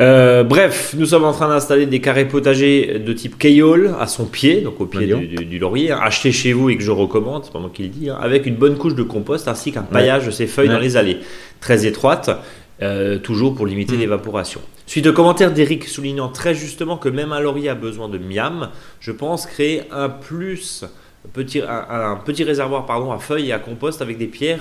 Euh, 0.00 0.42
bref, 0.42 0.94
nous 0.98 1.06
sommes 1.06 1.24
en 1.24 1.32
train 1.32 1.48
d'installer 1.48 1.86
des 1.86 2.00
carrés 2.00 2.26
potagers 2.26 2.98
de 2.98 3.12
type 3.12 3.38
Kayol 3.38 3.94
à 4.00 4.06
son 4.06 4.26
pied, 4.26 4.60
donc 4.60 4.80
au 4.80 4.86
pied 4.86 5.06
du, 5.06 5.58
laurier, 5.58 5.92
hein, 5.92 6.00
acheté 6.02 6.32
chez 6.32 6.52
vous 6.52 6.68
et 6.68 6.76
que 6.76 6.82
je 6.82 6.90
recommande, 6.90 7.44
c'est 7.44 7.52
pas 7.52 7.60
moi 7.60 7.70
qui 7.72 7.84
le 7.84 7.88
dis, 7.90 8.10
hein, 8.10 8.18
avec 8.20 8.46
une 8.46 8.56
bonne 8.56 8.76
couche 8.76 8.96
de 8.96 9.04
compost 9.04 9.46
ainsi 9.46 9.70
qu'un 9.70 9.82
paillage 9.82 10.26
de 10.26 10.32
ses 10.32 10.48
feuilles 10.48 10.68
dans 10.68 10.80
les 10.80 10.96
allées, 10.96 11.18
très 11.60 11.86
étroites, 11.86 12.30
euh, 12.82 13.18
toujours 13.18 13.54
pour 13.54 13.66
limiter 13.66 13.96
mm. 13.96 14.00
l'évaporation. 14.00 14.60
Suite 14.86 15.06
au 15.06 15.12
commentaire 15.12 15.52
d'Eric 15.52 15.84
soulignant 15.84 16.28
très 16.28 16.56
justement 16.56 16.96
que 16.96 17.08
même 17.08 17.32
un 17.32 17.38
laurier 17.38 17.68
a 17.68 17.76
besoin 17.76 18.08
de 18.08 18.18
miam, 18.18 18.70
je 18.98 19.12
pense 19.12 19.46
créer 19.46 19.82
un 19.92 20.08
plus 20.08 20.84
petit, 21.32 21.60
un, 21.60 22.16
petit 22.16 22.44
réservoir 22.44 22.86
pardon, 22.86 23.12
à 23.12 23.18
feuilles 23.18 23.48
et 23.48 23.52
à 23.52 23.58
compost 23.58 24.02
avec 24.02 24.18
des 24.18 24.26
pierres 24.26 24.60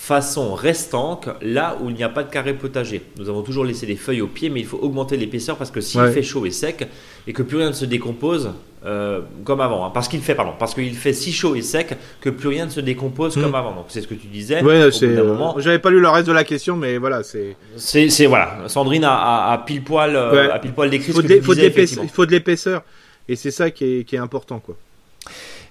façon 0.00 0.54
restanque 0.54 1.26
là 1.42 1.76
où 1.82 1.90
il 1.90 1.94
n'y 1.94 2.02
a 2.02 2.08
pas 2.08 2.22
de 2.22 2.30
carré 2.30 2.54
potager. 2.54 3.02
Nous 3.18 3.28
avons 3.28 3.42
toujours 3.42 3.66
laissé 3.66 3.84
des 3.84 3.96
feuilles 3.96 4.22
au 4.22 4.26
pied, 4.26 4.48
mais 4.48 4.60
il 4.60 4.66
faut 4.66 4.78
augmenter 4.78 5.18
l'épaisseur 5.18 5.58
parce 5.58 5.70
que 5.70 5.82
s'il 5.82 6.00
fait 6.06 6.22
chaud 6.22 6.46
et 6.46 6.50
sec 6.50 6.88
et 7.26 7.34
que 7.34 7.42
plus 7.42 7.58
rien 7.58 7.68
ne 7.68 7.74
se 7.74 7.84
décompose 7.84 8.50
euh, 8.86 9.20
comme 9.44 9.60
avant, 9.60 9.84
hein, 9.84 9.90
parce 9.92 10.08
qu'il 10.08 10.20
fait 10.20 10.34
pardon, 10.34 10.54
parce 10.58 10.72
qu'il 10.74 10.94
fait 10.94 11.12
si 11.12 11.32
chaud 11.32 11.54
et 11.54 11.60
sec 11.60 11.94
que 12.22 12.30
plus 12.30 12.48
rien 12.48 12.64
ne 12.64 12.70
se 12.70 12.80
décompose 12.80 13.34
comme 13.34 13.52
hmm. 13.52 13.54
avant. 13.54 13.74
Donc 13.74 13.84
c'est 13.88 14.00
ce 14.00 14.06
que 14.06 14.14
tu 14.14 14.26
disais. 14.26 14.62
Ouais, 14.62 14.90
c'est. 14.90 15.14
J'avais 15.58 15.78
pas 15.78 15.90
lu 15.90 16.00
le 16.00 16.08
reste 16.08 16.26
de 16.26 16.32
la 16.32 16.44
question, 16.44 16.76
mais 16.76 16.96
voilà, 16.96 17.22
c'est. 17.22 17.56
C'est 17.76 18.24
voilà, 18.24 18.56
Sandrine 18.68 19.04
a, 19.04 19.62
pile 19.66 19.84
poil 19.84 20.16
euh, 20.16 20.58
pile 20.60 20.72
poil 20.72 20.88
décrit 20.88 21.12
ce 21.12 21.18
que 21.18 21.26
tu 21.26 21.40
disais, 21.40 22.00
Il 22.02 22.08
faut 22.08 22.24
de 22.24 22.30
l'épaisseur 22.30 22.82
et 23.28 23.36
c'est 23.36 23.50
ça 23.50 23.70
qui 23.70 23.84
est, 23.84 24.04
qui 24.04 24.16
est 24.16 24.18
important 24.18 24.60
quoi. 24.60 24.76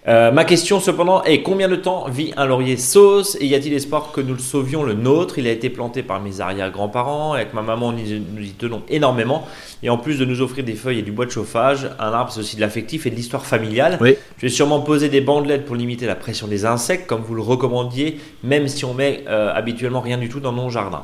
Euh, 0.07 0.31
ma 0.31 0.45
question 0.45 0.79
cependant 0.79 1.23
est 1.23 1.41
combien 1.41 1.67
de 1.67 1.75
temps 1.75 2.07
vit 2.07 2.33
un 2.37 2.45
laurier 2.45 2.77
sauce 2.77 3.37
et 3.41 3.45
y 3.45 3.53
a-t-il 3.53 3.73
espoir 3.73 4.13
que 4.13 4.21
nous 4.21 4.33
le 4.33 4.39
sauvions 4.39 4.83
le 4.83 4.93
nôtre? 4.93 5.39
Il 5.39 5.47
a 5.47 5.51
été 5.51 5.69
planté 5.69 6.03
par 6.03 6.21
mes 6.21 6.39
arrière-grands-parents, 6.39 7.33
avec 7.33 7.53
ma 7.53 7.61
maman 7.61 7.91
nous 7.91 7.99
y 8.41 8.53
tenons 8.57 8.81
énormément 8.87 9.45
et 9.83 9.89
en 9.89 9.97
plus 9.97 10.17
de 10.17 10.23
nous 10.23 10.41
offrir 10.41 10.63
des 10.63 10.73
feuilles 10.73 10.99
et 10.99 11.03
du 11.03 11.11
bois 11.11 11.25
de 11.25 11.31
chauffage, 11.31 11.89
un 11.99 12.13
arbre 12.13 12.31
c'est 12.31 12.39
aussi 12.39 12.55
de 12.55 12.61
l'affectif 12.61 13.05
et 13.05 13.09
de 13.09 13.15
l'histoire 13.15 13.45
familiale. 13.45 13.99
Je 14.01 14.41
vais 14.41 14.49
sûrement 14.49 14.79
poser 14.79 15.09
des 15.09 15.21
bandelettes 15.21 15.65
pour 15.65 15.75
limiter 15.75 16.05
la 16.05 16.15
pression 16.15 16.47
des 16.47 16.65
insectes 16.65 17.05
comme 17.05 17.21
vous 17.21 17.35
le 17.35 17.41
recommandiez, 17.41 18.19
même 18.43 18.69
si 18.69 18.85
on 18.85 18.93
met 18.93 19.25
euh, 19.27 19.51
habituellement 19.53 20.01
rien 20.01 20.17
du 20.17 20.29
tout 20.29 20.39
dans 20.39 20.53
mon 20.53 20.69
jardin. 20.69 21.03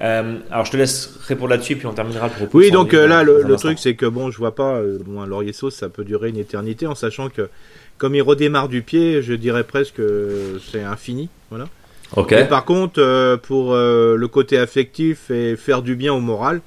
Euh, 0.00 0.38
alors 0.52 0.64
je 0.64 0.70
te 0.70 0.76
laisse 0.76 1.16
répondre 1.26 1.50
là-dessus 1.50 1.74
puis 1.74 1.88
on 1.88 1.92
terminera 1.92 2.28
le 2.28 2.32
propos. 2.32 2.58
Oui, 2.58 2.70
donc 2.70 2.92
là 2.92 3.24
le, 3.24 3.56
truc 3.56 3.80
c'est 3.80 3.96
que 3.96 4.06
bon, 4.06 4.30
je 4.30 4.38
vois 4.38 4.54
pas, 4.54 4.80
un 4.80 5.26
laurier 5.26 5.52
sauce 5.52 5.74
ça 5.74 5.88
peut 5.88 6.04
durer 6.04 6.28
une 6.28 6.38
éternité 6.38 6.86
en 6.86 6.94
sachant 6.94 7.28
que 7.30 7.50
comme 7.98 8.14
il 8.14 8.22
redémarre 8.22 8.68
du 8.68 8.82
pied, 8.82 9.22
je 9.22 9.34
dirais 9.34 9.64
presque 9.64 9.96
que 9.96 10.58
c'est 10.70 10.82
infini. 10.82 11.28
Voilà. 11.50 11.68
Ok. 12.16 12.34
par 12.48 12.64
contre, 12.64 13.00
euh, 13.02 13.36
pour 13.36 13.74
euh, 13.74 14.16
le 14.16 14.28
côté 14.28 14.56
affectif 14.56 15.30
et 15.30 15.56
faire 15.56 15.82
du 15.82 15.94
bien 15.94 16.14
au 16.14 16.20
moral, 16.20 16.60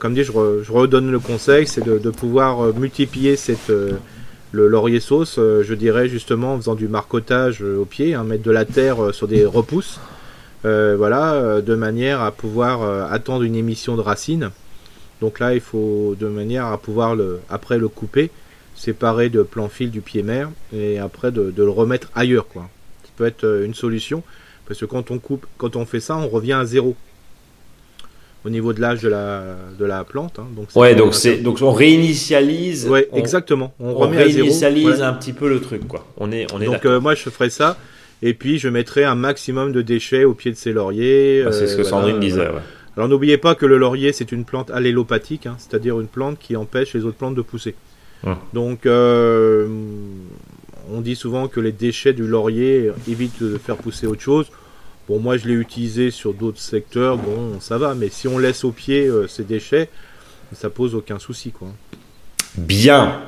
comme 0.00 0.12
dit, 0.12 0.24
je, 0.24 0.32
redonne 0.32 1.10
le 1.10 1.20
conseil, 1.20 1.66
c'est 1.66 1.84
de, 1.84 2.10
pouvoir 2.10 2.74
multiplier 2.74 3.36
cette, 3.36 3.70
le 3.70 4.68
laurier 4.68 4.98
sauce, 4.98 5.36
je 5.38 5.74
dirais 5.74 6.08
justement 6.08 6.54
en 6.54 6.56
faisant 6.56 6.74
du 6.74 6.88
marcotage 6.88 7.62
au 7.62 7.84
pied, 7.84 8.12
hein, 8.12 8.24
mettre 8.24 8.42
de 8.42 8.50
la 8.50 8.64
terre 8.64 9.14
sur 9.14 9.28
des 9.28 9.44
repousses, 9.44 10.00
voilà, 10.64 11.60
de 11.62 11.74
manière 11.76 12.20
à 12.22 12.32
pouvoir 12.32 13.10
attendre 13.10 13.44
une 13.44 13.54
émission 13.54 13.96
de 13.96 14.00
racines. 14.00 14.50
Donc 15.20 15.38
là, 15.38 15.54
il 15.54 15.60
faut 15.60 16.16
de 16.18 16.26
manière 16.26 16.66
à 16.66 16.76
pouvoir 16.76 17.14
le, 17.14 17.38
après 17.48 17.78
le 17.78 17.86
couper, 17.86 18.30
séparer 18.78 19.28
de 19.28 19.42
plan 19.42 19.68
fil 19.68 19.90
du 19.90 20.00
pied 20.00 20.22
mère 20.22 20.50
et 20.72 20.98
après 20.98 21.32
de, 21.32 21.52
le 21.56 21.70
remettre 21.70 22.08
ailleurs, 22.14 22.46
quoi. 22.46 22.68
Ça 23.02 23.10
peut 23.16 23.26
être 23.26 23.44
euh, 23.44 23.64
une 23.64 23.74
solution 23.74 24.22
parce 24.66 24.80
que 24.80 24.84
quand 24.84 25.10
on 25.10 25.18
coupe, 25.18 25.46
quand 25.56 25.76
on 25.76 25.84
fait 25.84 26.00
ça, 26.00 26.16
on 26.16 26.28
revient 26.28 26.52
à 26.52 26.64
zéro 26.64 26.94
au 28.44 28.50
niveau 28.50 28.72
de 28.72 28.80
l'âge 28.80 29.02
de 29.02 29.08
la, 29.08 29.56
de 29.78 29.84
la 29.84 30.04
plante. 30.04 30.38
Hein. 30.38 30.46
donc 30.54 30.68
ouais, 30.76 30.94
donc 30.94 31.14
c'est 31.14 31.38
donc 31.38 31.58
on 31.60 31.72
réinitialise. 31.72 32.86
Ouais, 32.86 33.08
exactement. 33.12 33.74
On, 33.80 33.94
remet 33.94 34.18
réinitialise 34.18 35.02
un 35.02 35.12
petit 35.12 35.32
peu 35.32 35.48
le 35.48 35.60
truc, 35.60 35.86
quoi. 35.88 36.06
On 36.16 36.30
est 36.30 36.46
on 36.52 36.60
est 36.60 36.66
Donc 36.66 36.84
euh, 36.86 37.00
moi 37.00 37.14
je 37.14 37.28
ferai 37.28 37.50
ça. 37.50 37.76
Et 38.20 38.34
puis 38.34 38.58
je 38.58 38.68
mettrai 38.68 39.04
un 39.04 39.14
maximum 39.14 39.72
de 39.72 39.82
déchets 39.82 40.24
au 40.24 40.34
pied 40.34 40.52
de 40.52 40.56
ces 40.56 40.72
lauriers. 40.72 41.42
Bah, 41.44 41.52
c'est 41.52 41.66
ce 41.66 41.76
que 41.76 41.82
euh, 41.82 41.84
Sandrine 41.84 42.20
disait. 42.20 42.42
Ouais. 42.42 42.62
Alors 42.96 43.08
n'oubliez 43.08 43.38
pas 43.38 43.54
que 43.54 43.66
le 43.66 43.78
laurier 43.78 44.12
c'est 44.12 44.30
une 44.30 44.44
plante 44.44 44.70
allélopathique, 44.70 45.46
hein, 45.46 45.56
c'est-à-dire 45.58 46.00
une 46.00 46.08
plante 46.08 46.38
qui 46.38 46.56
empêche 46.56 46.94
les 46.94 47.04
autres 47.04 47.16
plantes 47.16 47.34
de 47.34 47.42
pousser. 47.42 47.74
Donc 48.52 48.86
euh, 48.86 49.68
on 50.92 51.00
dit 51.00 51.16
souvent 51.16 51.48
que 51.48 51.60
les 51.60 51.72
déchets 51.72 52.12
du 52.12 52.26
laurier 52.26 52.90
évitent 53.08 53.42
de 53.42 53.58
faire 53.58 53.76
pousser 53.76 54.06
autre 54.06 54.22
chose. 54.22 54.46
Bon 55.08 55.18
moi 55.18 55.36
je 55.36 55.48
l'ai 55.48 55.54
utilisé 55.54 56.10
sur 56.10 56.34
d'autres 56.34 56.60
secteurs, 56.60 57.16
bon 57.16 57.60
ça 57.60 57.78
va, 57.78 57.94
mais 57.94 58.08
si 58.08 58.28
on 58.28 58.38
laisse 58.38 58.64
au 58.64 58.72
pied 58.72 59.06
euh, 59.06 59.26
ces 59.26 59.44
déchets, 59.44 59.88
ça 60.52 60.68
pose 60.68 60.94
aucun 60.94 61.18
souci 61.18 61.50
quoi. 61.50 61.68
Bien. 62.56 63.22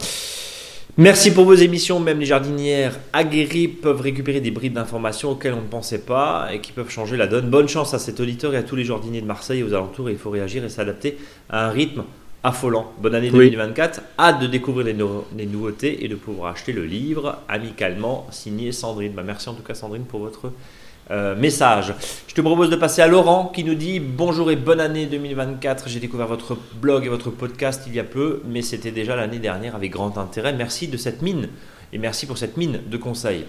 Merci 0.96 1.30
pour 1.30 1.44
vos 1.44 1.54
émissions. 1.54 2.00
Même 2.00 2.18
les 2.18 2.26
jardinières 2.26 2.98
aguerries 3.12 3.68
peuvent 3.68 4.00
récupérer 4.00 4.40
des 4.40 4.50
bribes 4.50 4.74
d'informations 4.74 5.30
auxquelles 5.30 5.54
on 5.54 5.62
ne 5.62 5.68
pensait 5.68 6.00
pas 6.00 6.48
et 6.52 6.60
qui 6.60 6.72
peuvent 6.72 6.90
changer 6.90 7.16
la 7.16 7.26
donne. 7.26 7.48
Bonne 7.48 7.68
chance 7.68 7.94
à 7.94 7.98
cet 7.98 8.20
auditeur 8.20 8.52
et 8.54 8.56
à 8.56 8.62
tous 8.62 8.76
les 8.76 8.84
jardiniers 8.84 9.20
de 9.22 9.26
Marseille 9.26 9.60
et 9.60 9.62
aux 9.62 9.72
alentours. 9.72 10.10
Il 10.10 10.18
faut 10.18 10.30
réagir 10.30 10.64
et 10.64 10.68
s'adapter 10.68 11.16
à 11.48 11.68
un 11.68 11.70
rythme 11.70 12.02
affolant. 12.42 12.92
Bonne 12.98 13.14
année 13.14 13.30
2024. 13.30 14.00
Hâte 14.18 14.40
de 14.40 14.46
découvrir 14.46 14.86
les, 14.86 15.46
nouveautés 15.46 16.04
et 16.04 16.08
de 16.08 16.14
pouvoir 16.14 16.52
acheter 16.52 16.72
le 16.72 16.84
livre 16.84 17.38
amicalement 17.48 18.26
signé 18.30 18.72
Sandrine. 18.72 19.12
Bah, 19.12 19.22
merci 19.24 19.48
en 19.48 19.54
tout 19.54 19.62
cas 19.62 19.74
Sandrine 19.74 20.04
pour 20.04 20.20
votre 20.20 20.52
euh, 21.10 21.34
message. 21.36 21.94
Je 22.28 22.34
te 22.34 22.40
propose 22.40 22.70
de 22.70 22.76
passer 22.76 23.02
à 23.02 23.08
Laurent 23.08 23.50
qui 23.54 23.64
nous 23.64 23.74
dit 23.74 24.00
bonjour 24.00 24.50
et 24.50 24.56
bonne 24.56 24.80
année 24.80 25.06
2024. 25.06 25.88
J'ai 25.88 26.00
découvert 26.00 26.28
votre 26.28 26.56
blog 26.80 27.04
et 27.04 27.08
votre 27.08 27.30
podcast 27.30 27.82
il 27.86 27.94
y 27.94 28.00
a 28.00 28.04
peu, 28.04 28.42
mais 28.46 28.62
c'était 28.62 28.92
déjà 28.92 29.16
l'année 29.16 29.38
dernière 29.38 29.74
avec 29.74 29.90
grand 29.90 30.16
intérêt. 30.16 30.52
Merci 30.52 30.88
de 30.88 30.96
cette 30.96 31.22
mine 31.22 31.48
et 31.92 31.98
merci 31.98 32.26
pour 32.26 32.38
cette 32.38 32.56
mine 32.56 32.80
de 32.86 32.96
conseils. 32.96 33.44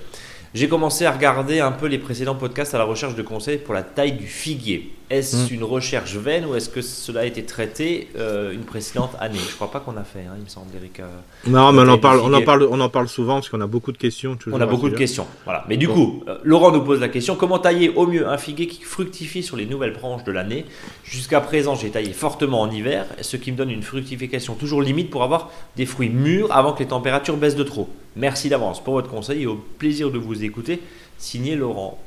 J'ai 0.54 0.68
commencé 0.68 1.06
à 1.06 1.12
regarder 1.12 1.62
un 1.62 1.72
peu 1.72 1.86
les 1.86 1.98
précédents 1.98 2.36
podcasts 2.36 2.74
à 2.74 2.78
la 2.78 2.84
recherche 2.84 3.16
de 3.16 3.22
conseils 3.22 3.58
pour 3.58 3.74
la 3.74 3.84
taille 3.84 4.14
du 4.14 4.28
figuier. 4.28 4.94
Est-ce 5.12 5.51
hmm. 5.51 5.55
une 5.55 5.64
recherche 5.66 6.16
vaine 6.16 6.45
ou 6.45 6.55
est-ce 6.55 6.70
que 6.70 6.82
cela 6.82 7.22
a 7.22 7.26
été 7.26 7.43
traité 7.43 8.07
euh, 8.18 8.53
une 8.53 8.62
précédente 8.62 9.12
année? 9.20 9.38
Je 9.38 9.55
crois 9.55 9.70
pas 9.70 9.82
qu'on 9.82 9.97
a 9.97 10.05
fait, 10.05 10.22
hein, 10.22 10.36
il 10.38 10.43
me 10.45 10.47
semble, 10.47 10.68
Eric. 10.74 11.01
Euh, 11.01 11.07
non, 11.47 11.74
mais 11.74 11.82
on 11.82 11.89
en, 11.89 11.97
parle, 11.97 12.22
on, 12.22 12.32
en 12.32 12.41
parle, 12.41 12.66
on 12.72 12.80
en 12.80 12.88
parle 12.88 13.09
souvent 13.09 13.34
parce 13.34 13.49
qu'on 13.49 13.59
a 13.59 13.68
beaucoup 13.68 13.91
de 13.91 13.97
questions. 13.97 14.38
on 14.49 14.62
a 14.62 14.66
beaucoup 14.66 14.88
de 14.88 14.95
questions. 14.95 15.28
Voilà. 15.43 15.66
Mais 15.68 15.76
du 15.76 15.89
coup, 15.89 16.24
euh, 16.30 16.38
Laurent 16.43 16.72
nous 16.72 16.82
pose 16.82 17.01
la 17.01 17.09
question 17.09 17.36
comment 17.36 17.59
tailler 17.59 17.89
au 17.89 18.07
mieux 18.07 18.26
un 18.26 18.38
figuier 18.38 18.68
qui 18.68 18.84
fructifie 18.84 19.43
sur 19.43 19.57
les 19.57 19.66
nouvelles 19.66 19.91
branches 19.91 20.24
de 20.24 20.32
l'année? 20.32 20.64
Jusqu'à 21.03 21.41
présent, 21.41 21.76
j'ai 21.76 21.89
taillé 21.89 22.14
fortement 22.14 22.62
en 22.62 22.72
hiver, 22.72 23.05
ce 23.20 23.36
qui 23.36 23.51
me 23.51 23.57
donne 23.57 23.70
une 23.70 23.84
fructification 23.84 24.55
toujours 24.55 24.82
limite 24.82 25.09
pour 25.09 25.24
avoir 25.24 25.49
des 25.76 25.86
fruits 25.86 26.09
mûrs 26.09 26.47
avant 26.55 26.72
que 26.72 26.80
les 26.80 26.88
températures 26.88 27.36
baissent 27.36 27.57
de 27.57 27.64
trop. 27.64 27.89
Merci 28.16 28.47
d'avance 28.47 28.82
pour 28.82 28.93
votre 28.93 29.09
conseil 29.09 29.41
et 29.41 29.45
au 29.45 29.55
plaisir 29.55 30.09
de 30.09 30.18
vous 30.18 30.45
écouter. 30.45 30.80
Signé 31.18 31.57
Laurent. 31.57 31.99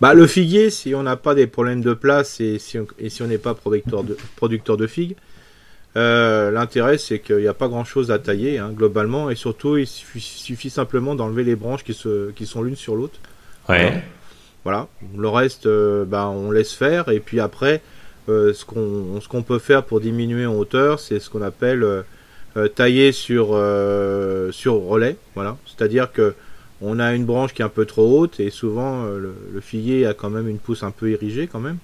Bah, 0.00 0.12
le 0.12 0.26
figuier, 0.26 0.68
si 0.70 0.94
on 0.94 1.02
n'a 1.02 1.16
pas 1.16 1.34
des 1.34 1.46
problèmes 1.46 1.80
de 1.80 1.94
place 1.94 2.40
et 2.40 2.58
si 2.58 2.78
on 2.78 3.26
n'est 3.26 3.38
pas 3.38 3.54
producteur 3.54 4.04
de, 4.04 4.16
producteur 4.36 4.76
de 4.76 4.86
figues, 4.86 5.16
euh, 5.96 6.50
l'intérêt 6.50 6.98
c'est 6.98 7.20
qu'il 7.20 7.38
n'y 7.38 7.46
a 7.46 7.54
pas 7.54 7.68
grand 7.68 7.84
chose 7.84 8.10
à 8.10 8.18
tailler 8.18 8.58
hein, 8.58 8.70
globalement 8.70 9.30
et 9.30 9.34
surtout 9.34 9.78
il 9.78 9.86
suffit, 9.86 10.68
simplement 10.68 11.14
d'enlever 11.14 11.42
les 11.42 11.56
branches 11.56 11.84
qui, 11.84 11.94
se, 11.94 12.30
qui 12.32 12.44
sont 12.44 12.62
l'une 12.62 12.76
sur 12.76 12.94
l'autre. 12.94 13.18
Ouais. 13.70 14.02
Voilà. 14.64 14.88
Le 15.16 15.28
reste, 15.28 15.64
euh, 15.64 16.04
bah, 16.04 16.28
on 16.28 16.50
laisse 16.50 16.74
faire 16.74 17.08
et 17.08 17.20
puis 17.20 17.40
après, 17.40 17.80
euh, 18.28 18.52
ce 18.52 18.66
qu'on 18.66 19.42
peut 19.42 19.58
faire 19.58 19.84
pour 19.84 20.00
diminuer 20.00 20.44
en 20.44 20.56
hauteur, 20.56 21.00
c'est 21.00 21.20
ce 21.20 21.30
qu'on 21.30 21.42
appelle 21.42 22.04
tailler 22.74 23.12
sur, 23.12 23.48
sur 24.50 24.74
relais. 24.74 25.16
Voilà. 25.34 25.56
C'est-à-dire 25.66 26.12
que 26.12 26.34
on 26.80 26.98
a 26.98 27.14
une 27.14 27.24
branche 27.24 27.54
qui 27.54 27.62
est 27.62 27.64
un 27.64 27.70
peu 27.70 27.86
trop 27.86 28.20
haute 28.20 28.40
et 28.40 28.50
souvent 28.50 29.04
euh, 29.04 29.32
le, 29.52 29.60
figuier 29.60 30.06
a 30.06 30.14
quand 30.14 30.30
même 30.30 30.48
une 30.48 30.58
pousse 30.58 30.82
un 30.82 30.90
peu 30.90 31.10
érigée 31.10 31.46
quand 31.46 31.60
même. 31.60 31.78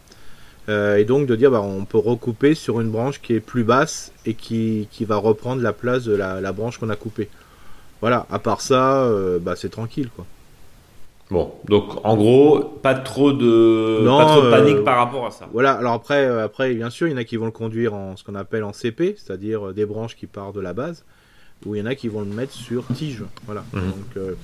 Euh, 0.69 0.97
et 0.97 1.05
donc 1.05 1.27
de 1.27 1.35
dire 1.35 1.51
bah, 1.51 1.61
on 1.61 1.85
peut 1.85 1.99
recouper 1.99 2.55
sur 2.55 2.81
une 2.81 2.91
branche 2.91 3.21
qui 3.21 3.35
est 3.35 3.41
plus 3.41 3.65
basse 3.65 4.13
et 4.27 4.35
qui, 4.35 4.87
va 5.01 5.17
reprendre 5.17 5.63
la 5.63 5.73
place 5.73 6.05
de 6.05 6.15
la, 6.15 6.53
branche 6.53 6.79
qu'on 6.79 6.91
a 6.91 6.97
coupée. 6.97 7.29
Voilà, 8.01 8.27
à 8.31 8.39
part 8.39 8.61
ça, 8.61 9.05
euh, 9.05 9.39
bah, 9.39 9.55
c'est 9.57 9.71
tranquille 9.71 10.11
quoi. 10.15 10.27
Bon, 11.31 11.51
donc 11.65 12.05
en 12.05 12.15
gros, 12.15 12.61
pas 12.61 12.95
trop 12.95 13.33
de, 13.33 14.05
pas 14.05 14.27
trop 14.27 14.43
de 14.43 14.51
panique 14.51 14.85
par 14.85 14.99
rapport 14.99 15.27
à 15.27 15.31
ça. 15.31 15.49
Voilà, 15.51 15.73
alors 15.73 15.95
après, 15.95 16.27
après, 16.27 16.75
bien 16.75 16.91
sûr, 16.91 17.09
il 17.09 17.13
y 17.13 17.15
en 17.15 17.17
a 17.17 17.25
qui 17.25 17.39
vont 17.39 17.47
le 17.47 17.53
conduire 17.53 17.95
en 17.95 18.17
ce 18.19 18.25
qu'on 18.25 18.35
appelle 18.35 18.65
en 18.65 18.75
CP, 18.75 19.17
c'est-à-dire 19.17 19.73
des 19.73 19.87
branches 19.87 20.15
qui 20.15 20.27
partent 20.27 20.55
de 20.55 20.61
la 20.61 20.75
base, 20.75 21.07
ou 21.65 21.75
il 21.75 21.79
y 21.79 21.83
en 21.83 21.87
a 21.87 21.95
qui 21.95 22.09
vont 22.09 22.21
le 22.21 22.27
mettre 22.27 22.53
sur 22.53 22.85
tige. 22.95 23.25
Voilà. 23.47 23.65
Mhm. 23.73 23.81
Donc, 23.83 24.37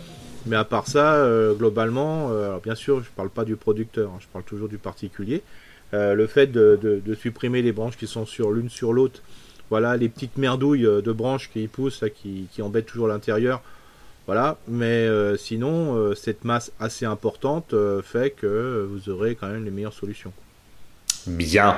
mais 0.47 0.57
à 0.57 0.65
part 0.65 0.87
ça, 0.87 1.15
euh, 1.15 1.55
globalement, 1.55 2.31
euh, 2.31 2.59
bien 2.63 2.75
sûr, 2.75 3.03
je 3.03 3.09
ne 3.09 3.15
parle 3.15 3.31
pas 3.31 3.45
du 3.45 3.57
producteur, 3.57 4.11
hein, 4.11 4.19
je 4.21 4.27
parle 4.33 4.45
toujours 4.45 4.69
du 4.69 4.79
particulier. 4.79 5.43
Euh, 5.95 6.15
le 6.15 6.27
fait 6.27 6.47
de, 6.49 7.03
supprimer 7.19 7.63
les 7.63 7.73
branches 7.73 7.97
qui 7.97 8.07
sont 8.07 8.27
l'une 8.51 8.69
sur 8.69 8.93
l'autre, 8.93 9.23
voilà, 9.71 9.97
les 9.97 10.09
petites 10.09 10.37
merdouilles 10.39 10.85
de 10.85 11.13
branches 11.13 11.51
qui 11.51 11.67
poussent, 11.67 12.05
qui 12.15 12.63
embêtent 12.63 12.87
toujours 12.87 13.09
l'intérieur, 13.09 13.63
voilà. 14.27 14.59
Mais 14.67 15.09
sinon, 15.37 16.15
cette 16.15 16.45
masse 16.45 16.73
assez 16.81 17.05
importante 17.05 17.75
fait 18.03 18.31
que 18.31 18.87
vous 18.91 19.11
aurez 19.11 19.35
quand 19.35 19.49
même 19.49 19.65
les 19.65 19.71
meilleures 19.71 19.93
solutions. 19.93 20.33
Bien. 21.29 21.77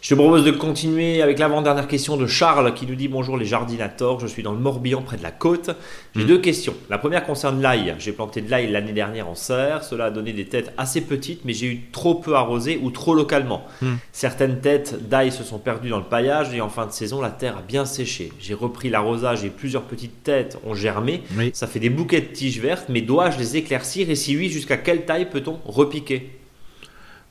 Je 0.00 0.10
te 0.10 0.14
propose 0.14 0.44
de 0.44 0.50
continuer 0.50 1.22
avec 1.22 1.38
l'avant-dernière 1.38 1.88
question 1.88 2.16
de 2.18 2.26
Charles 2.26 2.74
qui 2.74 2.86
nous 2.86 2.94
dit 2.94 3.08
Bonjour 3.08 3.38
les 3.38 3.46
jardinators, 3.46 4.20
je 4.20 4.26
suis 4.26 4.42
dans 4.42 4.52
le 4.52 4.58
Morbihan 4.58 5.00
près 5.00 5.16
de 5.16 5.22
la 5.22 5.30
côte. 5.30 5.70
J'ai 6.14 6.24
hmm. 6.24 6.26
deux 6.26 6.38
questions. 6.38 6.74
La 6.90 6.98
première 6.98 7.24
concerne 7.24 7.60
l'ail. 7.60 7.94
J'ai 7.98 8.12
planté 8.12 8.42
de 8.42 8.50
l'ail 8.50 8.70
l'année 8.70 8.92
dernière 8.92 9.28
en 9.28 9.34
serre. 9.34 9.82
Cela 9.82 10.06
a 10.06 10.10
donné 10.10 10.34
des 10.34 10.44
têtes 10.44 10.72
assez 10.76 11.00
petites, 11.00 11.46
mais 11.46 11.54
j'ai 11.54 11.66
eu 11.66 11.80
trop 11.90 12.14
peu 12.14 12.34
arrosé 12.34 12.78
ou 12.82 12.90
trop 12.90 13.14
localement. 13.14 13.64
Hmm. 13.80 13.94
Certaines 14.12 14.60
têtes 14.60 15.08
d'ail 15.08 15.32
se 15.32 15.42
sont 15.42 15.58
perdues 15.58 15.88
dans 15.88 15.98
le 15.98 16.04
paillage 16.04 16.54
et 16.54 16.60
en 16.60 16.68
fin 16.68 16.86
de 16.86 16.92
saison, 16.92 17.22
la 17.22 17.30
terre 17.30 17.56
a 17.56 17.62
bien 17.62 17.86
séché. 17.86 18.30
J'ai 18.38 18.54
repris 18.54 18.90
l'arrosage 18.90 19.42
et 19.44 19.50
plusieurs 19.50 19.84
petites 19.84 20.22
têtes 20.22 20.58
ont 20.66 20.74
germé. 20.74 21.22
Ça 21.54 21.66
fait 21.66 21.80
des 21.80 21.90
bouquets 21.90 22.20
de 22.20 22.26
tiges 22.26 22.60
vertes, 22.60 22.86
mais 22.90 23.00
dois-je 23.00 23.38
les 23.38 23.56
éclaircir 23.56 24.10
Et 24.10 24.14
si 24.16 24.36
oui, 24.36 24.50
jusqu'à 24.50 24.76
quelle 24.76 25.06
taille 25.06 25.30
peut-on 25.30 25.58
repiquer? 25.64 26.43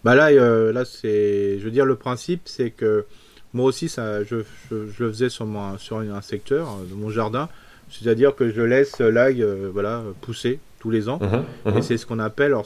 Bah 0.03 0.15
là, 0.15 0.27
euh, 0.27 0.73
là 0.73 0.83
c'est, 0.85 1.57
je 1.59 1.63
veux 1.63 1.71
dire, 1.71 1.85
le 1.85 1.95
principe, 1.95 2.41
c'est 2.45 2.71
que 2.71 3.05
moi 3.53 3.65
aussi, 3.65 3.87
ça, 3.87 4.23
je, 4.23 4.37
je, 4.69 5.03
le 5.03 5.11
faisais 5.11 5.29
sur, 5.29 5.45
mon, 5.45 5.77
sur 5.77 5.99
un 5.99 6.21
secteur 6.21 6.67
euh, 6.67 6.89
de 6.89 6.95
mon 6.95 7.09
jardin, 7.09 7.49
c'est-à-dire 7.89 8.35
que 8.35 8.51
je 8.51 8.61
laisse 8.61 8.99
l'ail, 8.99 9.43
euh, 9.43 9.69
voilà, 9.71 10.03
pousser 10.21 10.59
tous 10.79 10.89
les 10.89 11.07
ans, 11.07 11.19
mhm, 11.21 11.71
mhm. 11.71 11.77
et 11.77 11.81
c'est 11.81 11.97
ce 11.97 12.05
qu'on 12.05 12.19
appelle. 12.19 12.47
Alors, 12.47 12.65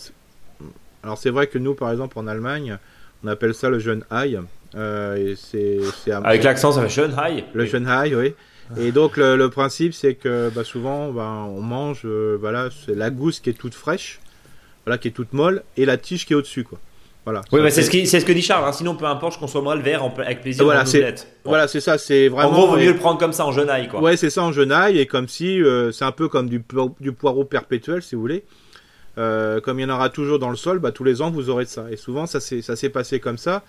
alors 1.04 1.18
c'est 1.18 1.30
vrai 1.30 1.48
que 1.48 1.60
nous, 1.60 1.76
par 1.76 1.92
exemple, 1.92 2.18
en 2.18 2.26
Allemagne, 2.26 2.78
on 3.24 3.28
appelle 3.28 3.54
ça 3.54 3.70
le 3.70 3.80
jeune 3.80 4.04
ail. 4.10 4.40
et 4.76 5.36
c'est, 5.36 5.80
Avec 6.12 6.44
l'accent, 6.44 6.72
ça 6.72 6.82
fait 6.82 6.90
jeune 6.90 7.14
ail. 7.18 7.46
Le 7.54 7.66
jeune 7.66 7.88
ail, 7.88 8.16
oui. 8.16 8.34
Et 8.78 8.92
donc 8.92 9.16
le, 9.18 9.48
principe, 9.48 9.94
c'est 9.94 10.16
que 10.16 10.50
bah, 10.54 10.64
souvent, 10.64 11.12
bah, 11.12 11.46
on 11.48 11.62
mange, 11.62 12.06
voilà, 12.06 12.70
c'est 12.86 12.96
la 12.96 13.10
gousse 13.10 13.40
qui 13.40 13.52
est 13.52 13.54
toute 13.54 13.76
fraîche, 13.76 14.20
voilà, 14.86 14.98
qui 14.98 15.10
est 15.10 15.12
toute 15.12 15.34
molle, 15.34 15.64
et 15.78 15.86
la 15.86 15.98
tige 15.98 16.26
qui 16.26 16.34
est 16.34 16.36
au-dessus, 16.36 16.64
quoi. 16.64 16.80
Voilà. 17.28 17.42
Oui, 17.52 17.60
mais 17.62 17.72
c'est 17.72 17.82
ce, 17.82 18.20
ce, 18.20 18.24
que 18.24 18.32
dit 18.32 18.42
Charles. 18.42 18.64
Hein. 18.64 18.72
Sinon, 18.72 18.96
peu 18.96 19.04
importe, 19.04 19.34
je 19.34 19.40
consommerai 19.40 19.76
le 19.76 19.84
verre 19.84 20.02
avec 20.18 20.40
plaisir. 20.40 20.64
Voilà, 20.64 20.86
c'est 20.86 21.28
voilà, 21.44 21.68
c'est 21.68 21.82
ça. 21.82 21.98
C'est 21.98 22.30
vraiment. 22.30 22.48
En 22.48 22.54
gros, 22.54 22.68
vaut 22.68 22.78
mieux 22.78 22.94
le 22.94 22.96
prendre 22.96 23.20
comme 23.20 23.34
ça 23.34 23.46
en 23.46 23.52
genaille, 23.52 23.90
quoi. 23.90 24.00
Ouais, 24.00 24.16
c'est 24.16 24.30
ça 24.30 24.44
en 24.44 24.54
genaille 24.54 24.98
et 24.98 25.08
comme 25.08 25.28
si 25.28 25.62
euh, 25.62 25.92
c'est 25.92 26.06
un 26.06 26.14
peu 26.14 26.30
comme 26.30 26.48
du, 26.48 26.64
du, 27.02 27.12
poireau 27.12 27.44
perpétuel, 27.44 28.02
si 28.02 28.16
vous 28.16 28.22
voulez. 28.22 28.46
Euh, 29.18 29.60
comme 29.60 29.78
il 29.78 29.82
y 29.82 29.86
en 29.86 29.94
aura 29.94 30.08
toujours 30.08 30.40
dans 30.40 30.50
le 30.50 30.56
sol, 30.56 30.80
bah, 30.80 30.94
tous 30.94 31.04
les 31.04 31.22
ans 31.22 31.30
vous 31.30 31.50
aurez 31.50 31.66
de 31.66 31.70
ça. 31.70 31.88
Et 31.92 31.98
souvent, 31.98 32.28
ça 32.28 32.40
s'est 32.40 32.90
passé 32.90 33.20
comme 33.20 33.38
ça. 33.38 33.62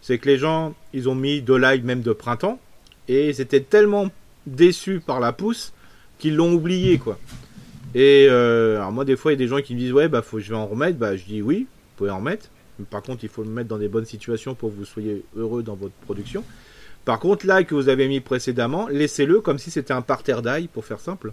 C'est 0.00 0.18
que 0.18 0.28
les 0.28 0.36
gens, 0.36 0.74
ils 0.92 1.08
ont 1.08 1.14
mis 1.14 1.40
de 1.40 1.54
l'ail 1.54 1.82
même 1.82 2.00
de 2.00 2.12
printemps 2.12 2.58
et 3.06 3.28
ils 3.28 3.40
étaient 3.40 3.60
tellement 3.60 4.08
déçus 4.46 4.98
par 4.98 5.20
la 5.20 5.32
pousse 5.32 5.72
qu'ils 6.18 6.34
l'ont 6.34 6.52
oublié, 6.52 6.98
quoi. 6.98 7.16
Et 7.94 8.26
euh, 8.28 8.78
alors 8.78 8.90
moi, 8.90 9.04
des 9.04 9.14
fois, 9.14 9.30
il 9.30 9.36
y 9.36 9.38
a 9.38 9.44
des 9.44 9.46
gens 9.46 9.60
qui 9.60 9.76
me 9.76 9.78
disent 9.78 9.92
ouais, 9.92 10.08
bah 10.08 10.20
faut 10.20 10.40
je 10.40 10.50
vais 10.50 10.56
en 10.56 10.66
remettre. 10.66 10.98
Bah 10.98 11.16
je 11.16 11.22
dis 11.22 11.42
oui, 11.42 11.68
vous 11.68 11.96
pouvez 11.96 12.10
en 12.10 12.18
remettre. 12.18 12.48
Par 12.90 13.02
contre, 13.02 13.24
il 13.24 13.28
faut 13.28 13.44
le 13.44 13.50
mettre 13.50 13.68
dans 13.68 13.78
des 13.78 13.88
bonnes 13.88 14.04
situations 14.04 14.54
pour 14.54 14.70
que 14.70 14.76
vous 14.76 14.84
soyez 14.84 15.24
heureux 15.36 15.62
dans 15.62 15.76
votre 15.76 15.94
production. 15.94 16.44
Par 17.04 17.18
contre, 17.18 17.46
l'ail 17.46 17.66
que 17.66 17.74
vous 17.74 17.88
avez 17.88 18.08
mis 18.08 18.20
précédemment, 18.20 18.88
laissez-le 18.88 19.40
comme 19.40 19.58
si 19.58 19.70
c'était 19.70 19.92
un 19.92 20.02
parterre 20.02 20.42
d'ail, 20.42 20.68
pour 20.68 20.84
faire 20.84 21.00
simple, 21.00 21.32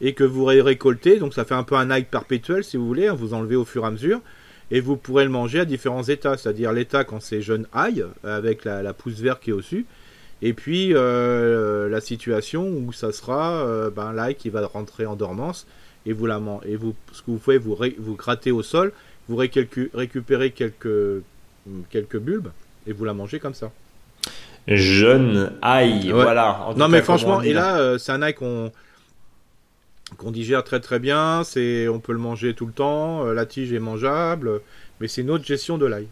et 0.00 0.12
que 0.12 0.24
vous 0.24 0.44
récoltez. 0.44 1.18
Donc 1.18 1.34
ça 1.34 1.44
fait 1.44 1.54
un 1.54 1.62
peu 1.62 1.76
un 1.76 1.90
ail 1.90 2.04
perpétuel, 2.04 2.64
si 2.64 2.76
vous 2.76 2.86
voulez. 2.86 3.08
Hein, 3.08 3.14
vous 3.14 3.34
enlevez 3.34 3.56
au 3.56 3.64
fur 3.64 3.84
et 3.84 3.86
à 3.86 3.90
mesure, 3.90 4.20
et 4.70 4.80
vous 4.80 4.96
pourrez 4.96 5.24
le 5.24 5.30
manger 5.30 5.60
à 5.60 5.64
différents 5.64 6.02
états, 6.02 6.36
c'est-à-dire 6.36 6.72
l'état 6.72 7.04
quand 7.04 7.20
c'est 7.20 7.40
jeune 7.40 7.66
ail, 7.72 8.04
avec 8.22 8.64
la, 8.64 8.92
pousse 8.92 9.20
verte 9.20 9.42
qui 9.42 9.50
est 9.50 9.54
au-dessus, 9.54 9.86
et 10.42 10.52
puis 10.52 10.90
euh, 10.92 11.88
la 11.88 12.00
situation 12.00 12.68
où 12.68 12.92
ça 12.92 13.12
sera 13.12 13.66
euh, 13.66 13.90
ben, 13.90 14.12
l'ail 14.12 14.34
qui 14.34 14.50
va 14.50 14.66
rentrer 14.66 15.06
en 15.06 15.16
dormance, 15.16 15.66
et 16.06 16.12
vous 16.12 16.28
et 16.66 16.76
vous, 16.76 16.94
ce 17.12 17.22
que 17.22 17.30
vous 17.30 17.38
pouvez 17.38 17.58
vous, 17.58 17.76
vous 17.98 18.14
gratter 18.14 18.52
au 18.52 18.62
sol, 18.62 18.92
vous 19.28 19.36
récupérez 19.36 20.50
quelques, 20.50 21.22
quelques 21.90 22.18
bulbes, 22.18 22.50
et 22.86 22.92
vous 22.92 23.04
la 23.04 23.14
mangez 23.14 23.38
comme 23.38 23.54
ça 23.54 23.70
jeune 24.66 25.52
ail. 25.62 26.10
Voilà. 26.10 26.70
non, 26.76 26.88
mais 26.88 27.02
franchement, 27.02 27.42
et 27.42 27.52
là, 27.52 27.78
euh, 27.78 27.98
c'est 27.98 28.12
un 28.12 28.22
ail 28.22 28.34
qu'on 28.34 28.72
qu'on 30.18 30.30
digère 30.30 30.62
très 30.62 30.80
très 30.80 30.98
bien. 30.98 31.42
C'est, 31.44 31.88
on 31.88 31.98
peut 31.98 32.12
le 32.12 32.18
manger 32.18 32.54
tout 32.54 32.66
le 32.66 32.72
temps. 32.72 33.26
Euh, 33.26 33.34
la 33.34 33.46
tige 33.46 33.72
est 33.72 33.80
mangeable, 33.80 34.60
mais 35.00 35.08
c'est 35.08 35.22
une 35.22 35.30
autre 35.30 35.44
gestion 35.44 35.76
de 35.76 35.86
l'ail. 35.86 36.06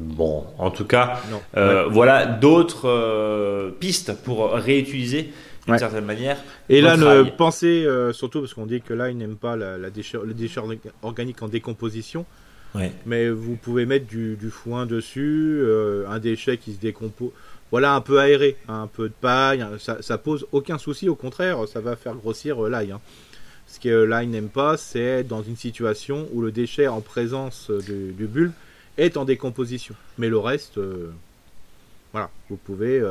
Bon, 0.00 0.44
en 0.58 0.70
tout 0.70 0.84
cas, 0.84 1.20
euh, 1.56 1.86
voilà 1.88 2.26
d'autres 2.26 3.72
pistes 3.78 4.12
pour 4.24 4.52
réutiliser 4.52 5.32
d'une 5.66 5.78
certaine 5.78 6.04
manière. 6.04 6.36
Et 6.68 6.80
là, 6.80 6.96
ne 6.96 7.22
pensez 7.30 7.86
surtout 8.12 8.40
parce 8.40 8.54
qu'on 8.54 8.66
dit 8.66 8.80
que 8.80 8.94
l'ail 8.94 9.14
n'aime 9.14 9.36
pas 9.36 9.56
la, 9.56 9.78
la 9.78 9.88
le 9.88 10.34
déchet 10.34 10.60
organique 11.02 11.42
en 11.42 11.48
décomposition. 11.48 12.26
Mais 13.06 13.28
vous 13.28 13.56
pouvez 13.56 13.86
mettre 13.86 14.06
du, 14.06 14.36
du 14.36 14.50
foin 14.50 14.86
dessus, 14.86 15.62
un 16.08 16.18
déchet 16.18 16.58
qui 16.58 16.72
se 16.72 16.80
décompose 16.80 17.30
voilà, 17.74 17.96
un 17.96 18.00
peu 18.00 18.20
aéré, 18.20 18.56
hein, 18.68 18.82
un 18.82 18.86
peu 18.86 19.08
de 19.08 19.14
paille, 19.20 19.60
hein, 19.60 19.72
ça, 19.80 20.00
ça 20.00 20.16
pose 20.16 20.46
aucun 20.52 20.78
souci, 20.78 21.08
au 21.08 21.16
contraire, 21.16 21.66
ça 21.66 21.80
va 21.80 21.96
faire 21.96 22.14
grossir 22.14 22.64
euh, 22.64 22.70
l'ail. 22.70 22.92
Hein. 22.92 23.00
Ce 23.66 23.80
que 23.80 23.88
euh, 23.88 24.06
l'ail 24.06 24.28
n'aime 24.28 24.48
pas, 24.48 24.76
c'est 24.76 25.00
être 25.00 25.26
dans 25.26 25.42
une 25.42 25.56
situation 25.56 26.28
où 26.32 26.40
le 26.40 26.52
déchet 26.52 26.86
en 26.86 27.00
présence 27.00 27.70
euh, 27.70 27.80
du, 28.12 28.26
bulbe 28.26 28.52
est 28.96 29.16
en 29.16 29.24
décomposition. 29.24 29.96
Mais 30.18 30.28
le 30.28 30.38
reste, 30.38 30.78
voilà, 32.12 32.30
vous 32.48 32.56
pouvez. 32.56 33.02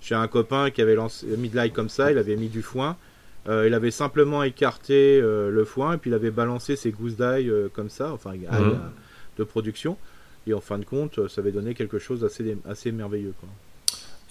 J'ai 0.00 0.14
un 0.14 0.28
copain 0.28 0.70
qui 0.70 0.80
avait 0.82 0.94
lancé, 0.94 1.26
mis 1.36 1.48
de 1.48 1.56
l'ail 1.56 1.72
comme 1.72 1.88
ça, 1.88 2.10
il 2.10 2.18
avait 2.18 2.36
mis 2.36 2.48
du 2.48 2.62
foin. 2.62 2.96
il 3.46 3.74
avait 3.74 3.90
simplement 3.90 4.42
écarté 4.42 5.20
le 5.20 5.64
foin 5.64 5.94
et 5.94 5.96
puis 5.98 6.10
il 6.10 6.14
avait 6.14 6.30
balancé 6.30 6.76
ses 6.76 6.90
gousses 6.90 7.16
d'ail 7.16 7.52
comme 7.74 7.90
ça, 7.90 8.12
enfin 8.12 8.30
ail 8.30 8.40
mmh. 8.48 8.80
de 9.38 9.44
production. 9.44 9.96
Et 10.46 10.54
en 10.54 10.60
fin 10.60 10.78
de 10.78 10.84
compte, 10.84 11.28
ça 11.28 11.42
avait 11.42 11.52
donné 11.52 11.74
quelque 11.74 11.98
chose 11.98 12.20
d'assez 12.20 12.56
assez 12.66 12.92
merveilleux. 12.92 13.34
Quoi. 13.40 13.48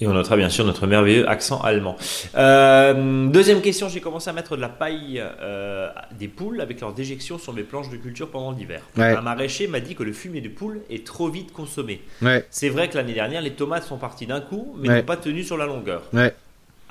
Et 0.02 0.08
on 0.08 0.14
notera 0.14 0.38
bien 0.38 0.50
sûr 0.50 0.66
notre 0.66 0.88
merveilleux 0.88 1.28
accent 1.28 1.62
allemand. 1.62 1.98
Euh, 2.36 3.28
deuxième 3.28 3.62
question, 3.62 3.90
j'ai 3.90 4.00
commencé 4.00 4.30
à 4.30 4.34
mettre 4.34 4.56
de 4.56 4.62
la 4.62 4.70
paille 4.70 5.22
euh, 5.22 5.90
des 6.18 6.30
poules 6.30 6.62
avec 6.62 6.80
leur 6.80 6.94
déjection 6.94 7.38
sur 7.38 7.54
mes 7.54 7.64
planches 7.64 7.90
de 7.90 7.98
culture 7.98 8.30
pendant 8.30 8.52
l'hiver. 8.52 8.82
Un 8.98 9.22
maraîcher 9.22 9.68
m'a 9.68 9.82
dit 9.82 9.96
que 9.96 10.04
le 10.04 10.14
fumier 10.14 10.42
de 10.42 10.50
poule 10.50 10.82
est 10.90 11.06
trop 11.06 11.30
vite 11.30 11.52
consommé. 11.52 12.02
C'est 12.50 12.70
vrai 12.70 12.90
que 12.90 12.98
l'année 12.98 13.14
dernière, 13.14 13.42
les 13.42 13.54
tomates 13.54 13.84
sont 13.84 13.98
parties 13.98 14.26
d'un 14.26 14.42
coup, 14.42 14.76
mais 14.78 14.88
n'ont 14.90 15.04
pas 15.04 15.18
tenu 15.18 15.44
sur 15.44 15.58
la 15.58 15.66
longueur. 15.66 16.04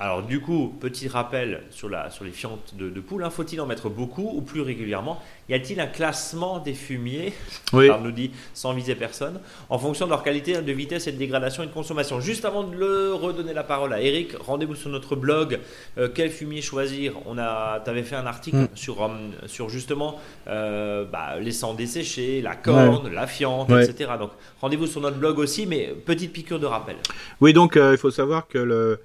Alors 0.01 0.23
du 0.23 0.39
coup, 0.39 0.73
petit 0.79 1.09
rappel 1.09 1.63
sur, 1.71 1.89
la, 1.89 2.09
sur 2.09 2.23
les 2.23 2.31
fientes 2.31 2.73
de, 2.77 2.89
de 2.89 2.99
poule, 3.01 3.21
hein, 3.21 3.29
faut-il 3.29 3.59
en 3.59 3.65
mettre 3.65 3.89
beaucoup 3.89 4.31
ou 4.33 4.41
plus 4.41 4.61
régulièrement? 4.61 5.21
Y 5.49 5.55
a-t-il 5.55 5.81
un 5.81 5.87
classement 5.87 6.59
des 6.59 6.73
fumiers, 6.73 7.33
oui. 7.73 7.89
nous 8.03 8.11
dit 8.11 8.31
sans 8.53 8.71
viser 8.71 8.95
personne, 8.95 9.41
en 9.69 9.77
fonction 9.77 10.05
de 10.05 10.11
leur 10.11 10.23
qualité 10.23 10.61
de 10.61 10.71
vitesse 10.71 11.07
et 11.07 11.11
de 11.11 11.17
dégradation 11.17 11.63
et 11.63 11.67
de 11.67 11.73
consommation 11.73 12.21
Juste 12.21 12.45
avant 12.45 12.63
de 12.63 12.77
le 12.77 13.13
redonner 13.13 13.53
la 13.53 13.63
parole 13.63 13.91
à 13.91 13.99
Eric, 13.99 14.37
rendez-vous 14.39 14.75
sur 14.75 14.89
notre 14.89 15.17
blog, 15.17 15.59
euh, 15.97 16.07
quel 16.13 16.29
fumier 16.29 16.61
choisir? 16.61 17.15
On 17.25 17.37
a, 17.37 17.83
avais 17.85 18.03
fait 18.03 18.15
un 18.15 18.25
article 18.25 18.57
mm. 18.57 18.67
sur, 18.75 19.03
euh, 19.03 19.09
sur 19.47 19.69
justement 19.69 20.17
euh, 20.47 21.03
bah, 21.03 21.39
les 21.41 21.51
sangs 21.51 21.73
desséchés, 21.73 22.41
la 22.41 22.55
corne, 22.55 23.11
la 23.11 23.27
fiente, 23.27 23.69
etc. 23.69 24.11
Donc 24.17 24.31
rendez-vous 24.61 24.87
sur 24.87 25.01
notre 25.01 25.17
blog 25.17 25.39
aussi, 25.39 25.65
mais 25.65 25.93
petite 26.05 26.31
piqûre 26.31 26.59
de 26.59 26.67
rappel. 26.67 26.95
Oui, 27.41 27.51
donc 27.51 27.75
il 27.75 27.97
faut 27.97 28.11
savoir 28.11 28.47
que 28.47 28.59
le 28.59 29.01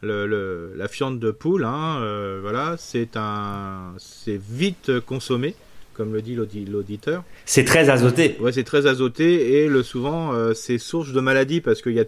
le, 0.00 0.72
la 0.76 0.88
fiente 0.88 1.18
de 1.18 1.30
poule, 1.30 1.64
hein, 1.64 1.98
euh, 2.00 2.38
voilà, 2.40 2.76
c'est 2.78 3.16
un, 3.16 3.94
c'est 3.98 4.40
vite 4.40 5.00
consommé, 5.00 5.54
comme 5.94 6.12
le 6.12 6.22
dit 6.22 6.36
l'auditeur. 6.36 7.24
C'est 7.44 7.64
très 7.64 7.90
azoté. 7.90 8.36
Ouais, 8.40 8.52
c'est 8.52 8.64
très 8.64 8.86
azoté 8.86 9.62
et 9.62 9.68
le 9.68 9.82
souvent 9.82 10.32
euh, 10.32 10.54
c'est 10.54 10.78
source 10.78 11.12
de 11.12 11.20
maladie 11.20 11.60
parce 11.60 11.82
qu'il 11.82 11.94
y 11.94 12.00
a 12.00 12.04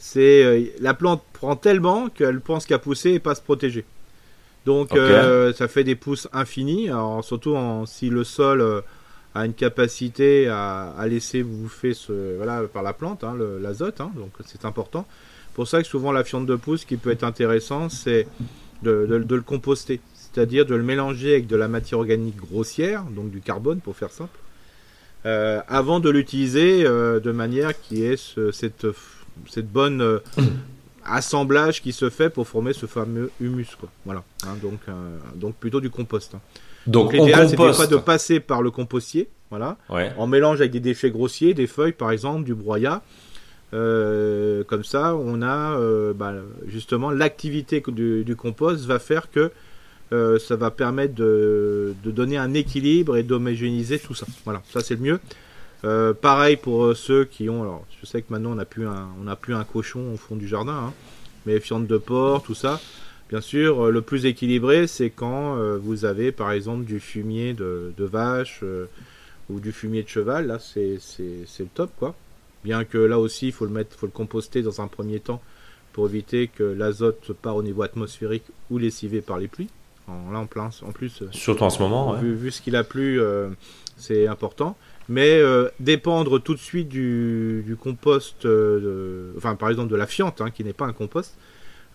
c'est 0.00 0.44
euh, 0.44 0.64
la 0.80 0.94
plante 0.94 1.24
prend 1.32 1.56
tellement 1.56 2.08
qu'elle 2.08 2.40
pense 2.40 2.66
qu'à 2.66 2.78
pousser 2.78 3.12
et 3.12 3.18
pas 3.18 3.34
se 3.34 3.42
protéger. 3.42 3.84
Donc 4.66 4.90
ça 5.54 5.68
fait 5.68 5.84
des 5.84 5.94
pousses 5.94 6.28
infinies, 6.34 6.90
alors, 6.90 7.24
surtout 7.24 7.56
en, 7.56 7.86
si 7.86 8.10
le 8.10 8.22
sol 8.22 8.82
a 9.34 9.46
une 9.46 9.54
capacité 9.54 10.48
à, 10.48 10.90
à 10.90 11.06
laisser 11.06 11.42
bouffer 11.42 11.94
ce, 11.94 12.36
voilà, 12.36 12.64
par 12.64 12.82
la 12.82 12.92
plante, 12.92 13.24
hein, 13.24 13.34
l'azote, 13.62 14.02
hein, 14.02 14.10
donc 14.14 14.32
c'est 14.44 14.66
important 14.66 15.06
pour 15.58 15.66
ça 15.66 15.82
que 15.82 15.88
souvent 15.88 16.12
la 16.12 16.22
fiente 16.22 16.46
de 16.46 16.54
pousse, 16.54 16.84
qui 16.84 16.96
peut 16.96 17.10
être 17.10 17.24
intéressant, 17.24 17.88
c'est 17.88 18.28
de, 18.84 19.24
le 19.28 19.40
composter. 19.40 20.00
C'est-à-dire 20.14 20.64
de 20.64 20.76
le 20.76 20.84
mélanger 20.84 21.32
avec 21.32 21.48
de 21.48 21.56
la 21.56 21.66
matière 21.66 21.98
organique 21.98 22.36
grossière, 22.36 23.02
donc 23.02 23.32
du 23.32 23.40
carbone 23.40 23.80
pour 23.80 23.96
faire 23.96 24.12
simple, 24.12 24.38
euh, 25.26 25.60
avant 25.66 25.98
de 25.98 26.10
l'utiliser 26.10 26.84
euh, 26.84 27.18
de 27.18 27.32
manière 27.32 27.72
qui 27.80 28.04
est 28.04 28.38
cette, 28.52 28.86
cette 29.48 29.68
bonne 29.68 30.00
euh, 30.00 30.20
assemblage 31.04 31.82
qui 31.82 31.90
se 31.90 32.08
fait 32.08 32.30
pour 32.30 32.46
former 32.46 32.72
ce 32.72 32.86
fameux 32.86 33.32
humus. 33.40 33.74
Quoi. 33.80 33.88
Voilà. 34.04 34.22
Hein, 34.44 34.54
donc, 34.62 34.78
donc 35.34 35.56
plutôt 35.56 35.80
du 35.80 35.90
compost. 35.90 36.36
Hein. 36.36 36.40
Donc, 36.86 37.12
l'idéal, 37.12 37.48
c'est 37.48 37.56
des 37.56 37.86
de 37.88 37.96
passer 37.96 38.38
par 38.38 38.62
le 38.62 38.70
compostier, 38.70 39.28
voilà, 39.50 39.76
en 39.88 40.28
mélange 40.28 40.60
avec 40.60 40.70
des 40.70 40.78
déchets 40.78 41.10
grossiers, 41.10 41.52
des 41.52 41.66
feuilles 41.66 41.90
par 41.90 42.12
exemple, 42.12 42.44
du 42.44 42.54
broyat, 42.54 43.02
euh, 43.74 44.64
comme 44.64 44.84
ça, 44.84 45.14
on 45.14 45.42
a 45.42 45.78
euh, 45.78 46.12
bah, 46.14 46.34
justement 46.66 47.10
l'activité 47.10 47.82
du, 47.86 48.36
compost 48.36 48.84
va 48.86 48.98
faire 48.98 49.30
que 49.30 49.50
euh, 50.12 50.38
ça 50.38 50.56
va 50.56 50.70
permettre 50.70 51.14
de, 51.14 51.94
donner 52.04 52.38
un 52.38 52.54
équilibre 52.54 53.16
et 53.16 53.22
d'homogénéiser 53.22 53.98
tout 53.98 54.14
ça. 54.14 54.26
Voilà, 54.44 54.62
ça 54.70 54.80
c'est 54.80 54.94
le 54.94 55.00
mieux. 55.82 56.14
pareil 56.14 56.56
pour 56.56 56.96
ceux 56.96 57.24
qui 57.24 57.50
ont. 57.50 57.62
Alors, 57.62 57.84
je 58.00 58.06
sais 58.06 58.22
que 58.22 58.32
maintenant 58.32 58.52
on 58.52 58.56
n'a 58.56 58.64
plus 58.64 58.86
un, 58.86 59.08
on 59.22 59.34
plus 59.36 59.54
un 59.54 59.64
cochon 59.64 60.14
au 60.14 60.16
fond 60.16 60.36
du 60.36 60.48
jardin, 60.48 60.72
hein, 60.88 60.92
mais 61.44 61.60
fientes 61.60 61.86
de 61.86 61.98
porc, 61.98 62.42
tout 62.42 62.54
ça. 62.54 62.80
Bien 63.28 63.42
sûr, 63.42 63.90
le 63.90 64.00
plus 64.00 64.24
équilibré, 64.24 64.86
c'est 64.86 65.10
quand 65.10 65.56
vous 65.76 66.06
avez 66.06 66.32
par 66.32 66.50
exemple 66.52 66.86
du 66.86 66.98
fumier 66.98 67.52
de, 67.52 67.92
de 67.94 68.04
vache 68.04 68.64
ou 69.50 69.60
du 69.60 69.70
fumier 69.70 70.02
de 70.02 70.08
cheval. 70.08 70.46
Là, 70.46 70.58
c'est 70.58 70.98
le 71.18 71.66
top, 71.74 71.90
quoi. 71.98 72.14
Bien 72.68 72.84
que 72.84 72.98
là 72.98 73.18
aussi, 73.18 73.46
il 73.46 73.52
faut 73.52 73.64
le 73.64 73.70
mettre, 73.70 73.96
faut 73.96 74.04
le 74.04 74.12
composter 74.12 74.60
dans 74.60 74.82
un 74.82 74.88
premier 74.88 75.20
temps 75.20 75.40
pour 75.94 76.06
éviter 76.06 76.48
que 76.48 76.62
l'azote 76.62 77.32
part 77.32 77.56
au 77.56 77.62
niveau 77.62 77.80
atmosphérique 77.80 78.44
ou 78.68 78.76
lessivé 78.76 79.22
par 79.22 79.38
les 79.38 79.48
pluies. 79.48 79.70
En, 80.06 80.30
là, 80.30 80.38
en, 80.38 80.44
plein, 80.44 80.68
en 80.82 80.92
plus. 80.92 81.22
Euh, 81.22 81.28
Surtout 81.30 81.62
en 81.62 81.70
ce 81.70 81.78
moment. 81.78 82.12
Vu, 82.12 82.50
ce 82.50 82.60
qu'il 82.60 82.76
a 82.76 82.84
plu, 82.84 83.22
euh, 83.22 83.48
c'est 83.96 84.26
important. 84.26 84.76
Mais 85.08 85.38
euh, 85.38 85.70
dépendre 85.80 86.42
tout 86.42 86.52
de 86.52 86.58
suite 86.58 86.90
du, 86.90 87.74
compost, 87.80 88.46
enfin 89.38 89.54
par 89.54 89.70
exemple 89.70 89.88
de 89.88 89.96
la 89.96 90.06
fiente, 90.06 90.42
hein, 90.42 90.50
qui 90.50 90.62
n'est 90.62 90.74
pas 90.74 90.84
un 90.84 90.92
compost, 90.92 91.38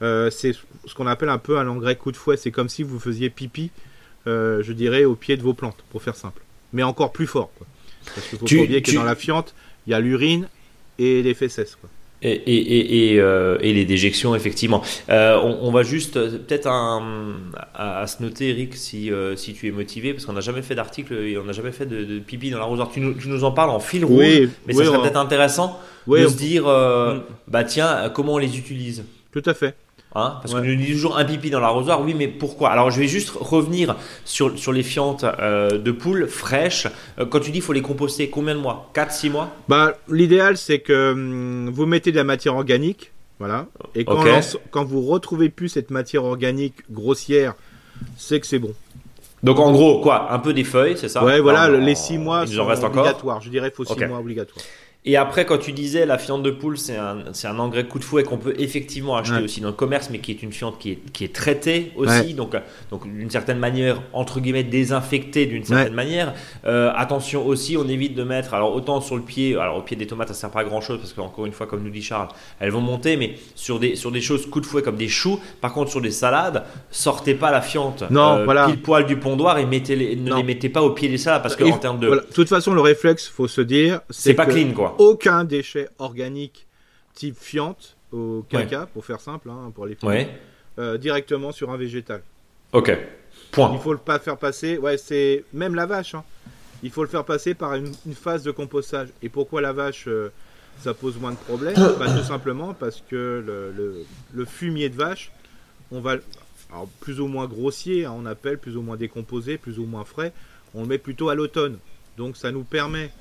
c'est 0.02 0.54
ce 0.54 0.96
qu'on 0.96 1.06
appelle 1.06 1.30
un 1.30 1.38
peu 1.38 1.60
un 1.60 1.68
engrais 1.68 1.98
coup 1.98 2.12
de 2.12 2.18
fouet. 2.18 2.36
C'est 2.36 2.50
comme 2.50 2.68
si 2.68 2.82
vous 2.82 3.00
faisiez 3.00 3.30
pipi, 3.30 3.70
je 4.26 4.72
dirais, 4.72 5.06
au 5.06 5.14
pied 5.14 5.38
de 5.38 5.44
vos 5.44 5.54
plantes, 5.54 5.84
pour 5.92 6.02
faire 6.02 6.16
simple. 6.16 6.42
Mais 6.72 6.82
encore 6.82 7.12
plus 7.12 7.28
fort. 7.28 7.52
Quoi. 7.60 7.68
Parce 8.16 8.28
qu'il 8.28 8.40
faut 8.40 8.46
oublier 8.46 8.82
que 8.82 8.92
dans 8.96 9.04
la 9.04 9.14
fiente, 9.14 9.54
il 9.86 9.92
y 9.92 9.94
a 9.94 10.00
l'urine 10.00 10.48
et 11.00 11.24
les 11.24 11.34
fesses. 11.34 11.78
Quoi. 11.80 11.90
Et, 12.26 12.32
et, 12.32 13.14
et, 13.14 13.20
euh, 13.20 13.58
et, 13.60 13.74
les 13.74 13.84
déjections, 13.84 14.34
effectivement. 14.34 14.82
Euh, 15.10 15.38
on, 15.42 15.72
va 15.72 15.84
juste 15.84 16.16
euh, 16.16 16.38
peut-être 16.40 16.68
à, 16.68 18.08
se 18.08 18.24
noter, 18.24 18.50
Eric, 18.50 18.76
si, 18.76 19.12
si 19.36 19.54
tu 19.54 19.68
es 19.68 19.72
motivé, 19.72 20.14
parce 20.14 20.26
qu'on 20.26 20.34
n'a 20.34 20.42
jamais 20.42 20.62
fait 20.62 20.74
d'article 20.74 21.16
et 21.16 21.38
on 21.38 21.44
n'a 21.44 21.52
jamais 21.52 21.74
fait 21.74 21.86
de, 21.86 22.20
pipi 22.20 22.50
dans 22.50 22.60
l'arrosoir. 22.60 22.90
Tu 22.90 23.02
nous, 23.02 23.14
tu 23.14 23.28
nous 23.28 23.44
en 23.44 23.52
parles 23.52 23.72
en 23.72 23.80
fil 23.80 24.06
rouge, 24.06 24.18
oui, 24.20 24.50
mais 24.66 24.74
ça 24.74 24.86
serait 24.86 25.02
peut-être 25.02 25.18
intéressant 25.18 25.80
de 26.08 26.28
se 26.28 26.38
dire, 26.38 26.64
mm. 26.64 27.24
bah 27.50 27.66
tiens, 27.66 28.10
comment 28.14 28.36
on 28.36 28.38
les 28.38 28.58
utilise? 28.58 29.04
Tout 29.32 29.44
à 29.46 29.54
fait. 29.54 29.76
Hein, 30.16 30.38
parce 30.42 30.54
que 30.54 30.60
nous 30.60 30.76
dit 30.76 30.92
toujours 30.92 31.18
un 31.18 31.26
pipi 31.26 31.50
dans 31.50 31.60
l'arrosoir, 31.60 32.02
oui, 32.02 32.14
mais 32.14 32.28
pourquoi? 32.28 32.70
Alors 32.70 32.92
je 32.92 33.00
vais 33.00 33.08
juste 33.08 33.32
revenir 33.32 33.96
sur, 34.26 34.58
sur 34.60 34.72
les 34.72 34.84
fientes 34.84 35.24
euh, 35.24 35.80
de 35.80 35.92
poules 35.92 36.28
fraîches. 36.28 36.88
Euh, 37.18 37.26
quand 37.26 37.40
tu 37.40 37.50
dis 37.50 37.54
qu'il 37.54 37.62
faut 37.64 37.74
les 37.74 37.82
composter, 37.82 38.30
combien 38.30 38.54
de 38.54 38.60
mois? 38.60 38.92
4, 38.94 39.12
6 39.12 39.30
mois? 39.32 39.50
Bah, 39.68 39.94
L'idéal, 40.10 40.58
c'est 40.58 40.80
que 40.80 41.14
hum, 41.14 41.72
vous 41.74 41.88
mettez 41.88 42.12
de 42.12 42.18
la 42.18 42.24
matière 42.24 42.56
organique, 42.56 43.12
voilà, 43.40 43.66
et 43.96 44.06
quand, 44.06 44.24
quand 44.70 44.86
vous 44.86 45.02
retrouvez 45.02 45.50
plus 45.50 45.70
cette 45.70 45.90
matière 45.90 46.24
organique 46.24 46.76
grossière, 46.92 47.56
c'est 48.16 48.40
que 48.40 48.46
c'est 48.46 48.60
bon. 48.60 48.74
Donc 49.42 49.60
en 49.60 49.72
gros, 49.72 50.00
quoi? 50.00 50.32
Un 50.32 50.40
peu 50.40 50.54
des 50.54 50.64
feuilles, 50.64 50.96
c'est 50.98 51.10
ça? 51.10 51.24
Ouais, 51.26 51.40
voilà, 51.42 51.70
les 51.70 51.96
6 51.96 52.18
mois 52.18 52.48
sont 52.48 52.62
obligatoires. 52.62 53.42
Je 53.42 53.50
dirais 53.50 53.72
qu'il 53.72 53.86
faut 53.86 53.94
6 53.94 54.06
mois 54.06 54.20
obligatoires. 54.20 54.64
Et 55.06 55.18
après, 55.18 55.46
quand 55.46 55.58
tu 55.58 55.74
disais 55.74 56.06
la 56.06 56.18
fiente 56.18 56.44
de 56.44 56.52
poule, 56.52 56.78
c'est 56.78 56.96
un, 56.96 57.18
c'est 57.34 57.48
un 57.48 57.60
engrais 57.60 57.86
coup 57.86 58.00
de 58.00 58.06
fouet 58.06 58.24
qu'on 58.24 58.38
peut 58.38 58.54
effectivement 58.58 59.18
acheter 59.18 59.44
aussi 59.44 59.60
dans 59.60 59.68
le 59.68 59.74
commerce, 59.74 60.10
mais 60.10 60.20
qui 60.20 60.32
est 60.32 60.42
une 60.42 60.54
fiente 60.54 60.80
qui 60.80 60.92
est, 60.92 61.00
qui 61.12 61.26
est 61.26 61.36
traitée 61.36 61.92
aussi, 61.98 62.34
donc, 62.34 62.56
donc 62.90 63.04
d'une 63.06 63.30
certaine 63.30 63.60
manière, 63.60 64.02
entre 64.14 64.40
guillemets, 64.40 64.64
désinfectée 64.64 65.46
d'une 65.46 65.66
certaine 65.66 65.94
manière. 65.94 66.34
Euh, 66.66 66.92
attention 66.96 67.46
aussi, 67.46 67.76
on 67.76 67.86
évite 67.90 68.16
de 68.16 68.24
mettre, 68.24 68.54
alors 68.54 68.74
autant 68.74 69.02
sur 69.02 69.18
le 69.18 69.24
pied, 69.24 69.58
alors 69.58 69.78
au 69.78 69.82
pied 69.82 69.98
des 69.98 70.08
tomates, 70.08 70.30
ça 70.30 70.34
sert 70.34 70.52
pas 70.52 70.62
à 70.62 70.64
grand 70.64 70.80
chose 70.80 71.00
parce 71.00 71.12
qu'encore 71.12 71.46
une 71.46 71.52
fois, 71.52 71.68
comme 71.68 71.84
nous 71.84 71.90
dit 71.90 72.02
Charles, 72.02 72.30
elles 72.62 72.72
vont 72.72 72.82
monter, 72.82 73.18
mais 73.18 73.36
sur 73.56 73.80
des, 73.80 73.98
sur 73.98 74.10
des 74.10 74.22
choses 74.22 74.50
coup 74.50 74.62
de 74.62 74.66
fouet 74.66 74.84
comme 74.84 74.96
des 74.96 75.10
choux, 75.10 75.38
par 75.60 75.74
contre, 75.74 75.92
sur 75.92 76.00
des 76.00 76.12
salades, 76.12 76.64
sortez 76.92 77.34
pas 77.34 77.52
la 77.52 77.62
fiente. 77.62 78.06
Non, 78.10 78.38
euh, 78.38 78.46
voilà. 78.46 78.68
pile 78.68 78.82
poil 78.82 79.06
du 79.06 79.18
pondoir 79.18 79.58
et 79.58 79.66
mettez 79.66 79.98
les, 79.98 80.16
ne 80.16 80.34
les 80.34 80.44
mettez 80.44 80.70
pas 80.70 80.82
au 80.82 80.92
pied 80.92 81.10
des 81.10 81.18
salades 81.18 81.42
parce 81.42 81.58
que 81.58 81.66
en 81.66 81.78
termes 81.78 82.00
de. 82.00 82.10
De 82.10 82.26
toute 82.34 82.48
façon, 82.48 82.74
le 82.74 82.82
réflexe, 82.82 83.28
faut 83.28 83.50
se 83.50 83.60
dire, 83.60 84.00
c'est 84.10 84.34
pas 84.34 84.46
clean 84.46 84.72
quoi 84.74 84.93
aucun 85.00 85.44
déchet 85.44 85.90
organique 86.00 86.68
type 87.14 87.38
fiente 87.38 87.96
au 88.12 88.46
caca, 88.48 88.88
pour 88.88 89.06
faire 89.06 89.20
simple, 89.20 89.50
hein, 89.50 89.72
pour 89.74 89.86
les 89.86 89.98
euh, 90.80 90.98
directement 90.98 91.52
sur 91.52 91.70
un 91.70 91.78
végétal. 91.78 92.24
Ok. 92.72 92.92
Point. 93.52 93.72
Il 93.74 93.80
faut 93.80 93.94
le 93.94 94.00
pas 94.00 94.18
faire 94.18 94.38
passer. 94.38 94.78
Ouais, 94.78 94.98
c'est 94.98 95.44
même 95.54 95.76
la 95.76 95.86
vache. 95.86 96.16
Hein. 96.16 96.24
Il 96.82 96.90
faut 96.90 97.04
le 97.04 97.10
faire 97.10 97.24
passer 97.24 97.54
par 97.54 97.76
une, 97.76 97.94
phase 98.16 98.44
de 98.44 98.52
compostage. 98.52 99.10
Et 99.22 99.30
pourquoi 99.30 99.62
la 99.62 99.72
vache 99.72 100.06
euh, 100.08 100.32
ça 100.80 100.94
pose 100.94 101.18
moins 101.18 101.32
de 101.32 101.38
problèmes? 101.38 101.76
Bah, 102.00 102.08
Tout 102.08 102.24
simplement 102.24 102.74
parce 102.74 103.04
que 103.08 103.44
le, 104.34 104.46
fumier 104.46 104.90
de 104.90 104.96
vache, 104.96 105.32
on 105.92 106.02
va 106.02 106.16
plus 107.00 107.20
ou 107.20 107.28
moins 107.28 107.46
grossier, 107.46 108.06
hein, 108.06 108.14
on 108.18 108.26
appelle 108.26 108.58
plus 108.58 108.76
ou 108.76 108.82
moins 108.82 108.98
décomposé, 108.98 109.60
plus 109.60 109.78
ou 109.78 109.86
moins 109.86 110.04
frais, 110.04 110.34
on 110.74 110.82
le 110.82 110.88
met 110.88 110.98
plutôt 110.98 111.30
à 111.30 111.36
l'automne. 111.36 111.78
Donc 112.18 112.36
ça 112.36 112.52
nous 112.52 112.64
permet 112.64 113.12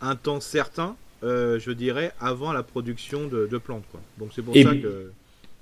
un 0.00 0.16
temps 0.16 0.40
certain, 0.40 0.96
euh, 1.22 1.58
je 1.58 1.70
dirais, 1.70 2.12
avant 2.20 2.52
la 2.52 2.62
production 2.62 3.26
de, 3.26 3.46
plantes. 3.58 3.84
Quoi. 3.90 4.00
Donc 4.18 4.30
c'est 4.34 4.42
pour 4.42 4.54
ça 4.54 4.74
que. 4.74 5.12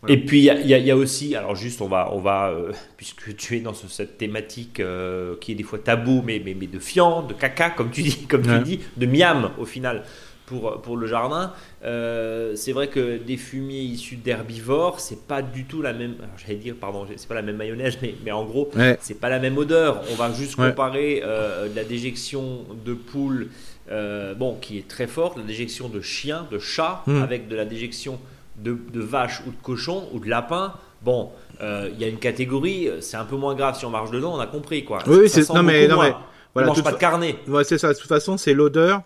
Et 0.07 0.17
puis 0.17 0.47
il 0.47 0.67
y, 0.67 0.91
a 0.93 0.97
aussi, 0.97 1.35
alors 1.35 1.57
juste 1.57 1.81
on 1.81 1.89
va, 1.89 2.11
on 2.13 2.21
va 2.21 2.51
euh, 2.51 2.71
puisque 2.97 3.35
tu 3.37 3.57
es 3.57 3.61
dans 3.61 3.75
cette 3.75 4.17
thématique 4.17 4.79
euh, 4.79 5.35
qui 5.41 5.53
est 5.53 5.55
des 5.57 5.65
fois 5.65 5.81
tabou, 5.81 6.23
mais, 6.25 6.41
mais, 6.45 6.55
mais 6.55 6.69
de 6.69 6.79
fiant, 6.79 7.23
de 7.23 7.35
caca, 7.35 7.71
comme 7.71 7.91
tu 7.91 8.03
dis, 8.03 8.27
comme 8.27 8.43
tu 8.43 8.59
dis, 8.61 8.81
de 8.97 9.07
miam 9.07 9.51
au 9.59 9.65
final 9.65 10.05
pour, 10.49 10.81
pour 10.81 10.97
le 10.97 11.07
jardin. 11.07 11.53
Euh, 11.85 12.55
c'est 12.57 12.73
vrai 12.73 12.89
que 12.89 13.19
des 13.19 13.37
fumiers 13.37 13.83
issus 13.83 14.17
d'herbivores, 14.17 15.01
c'est 15.01 15.27
pas 15.27 15.43
du 15.43 15.65
tout 15.65 15.83
la 15.83 15.93
même. 15.93 16.15
J'allais 16.37 16.59
dire, 16.59 16.75
pardon, 16.81 17.07
c'est 17.17 17.29
pas 17.29 17.35
la 17.35 17.43
même 17.43 17.57
mayonnaise, 17.57 17.99
mais, 18.03 18.15
mais 18.25 18.33
en 18.33 18.45
gros, 18.45 18.71
c'est 19.01 19.21
pas 19.21 19.29
la 19.29 19.39
même 19.39 19.59
odeur. 19.59 20.03
On 20.11 20.15
va 20.15 20.33
juste 20.33 20.57
comparer 20.57 21.23
euh, 21.25 21.69
la 21.75 21.85
déjection 21.85 22.65
de 22.85 22.95
poule, 22.95 23.49
euh, 23.91 24.35
bon, 24.35 24.57
qui 24.61 24.79
est 24.79 24.89
très 24.89 25.07
forte, 25.07 25.37
la 25.37 25.45
déjection 25.45 25.89
de 25.89 26.01
chien, 26.01 26.47
de 26.51 26.59
chat, 26.59 27.03
hmm. 27.07 27.23
avec 27.23 27.49
de 27.49 27.57
la 27.57 27.65
déjection 27.65 28.19
de, 28.57 28.77
de, 28.93 29.01
vache 29.01 29.43
ou 29.47 29.51
de 29.51 29.57
cochon 29.63 30.09
ou 30.13 30.21
de 30.21 30.29
lapin. 30.29 30.75
Bon, 31.03 31.31
il 31.61 31.99
y 31.99 32.05
a 32.05 32.09
une 32.09 32.19
catégorie, 32.19 32.89
c'est 33.01 33.17
un 33.17 33.25
peu 33.25 33.37
moins 33.37 33.55
grave 33.55 33.79
si 33.79 33.85
on 33.85 33.91
marche 33.91 34.11
dedans, 34.11 34.35
on 34.35 34.41
a 34.41 34.47
compris 34.47 34.85
quoi. 34.85 34.99
Oui, 35.07 35.29
c'est 35.29 35.49
non 35.51 35.63
mais, 35.63 35.87
non 35.87 36.03
mais 36.03 36.13
voilà, 36.55 36.69
on 36.69 36.75
mange 36.75 36.83
pas 36.83 36.93
de 36.93 36.99
carnet. 36.99 37.37
Ouais, 37.47 37.65
c'est 37.65 37.79
ça. 37.79 37.93
De 37.93 37.99
toute 37.99 38.09
façon, 38.09 38.37
c'est 38.37 38.55
l'odeur. 38.55 39.03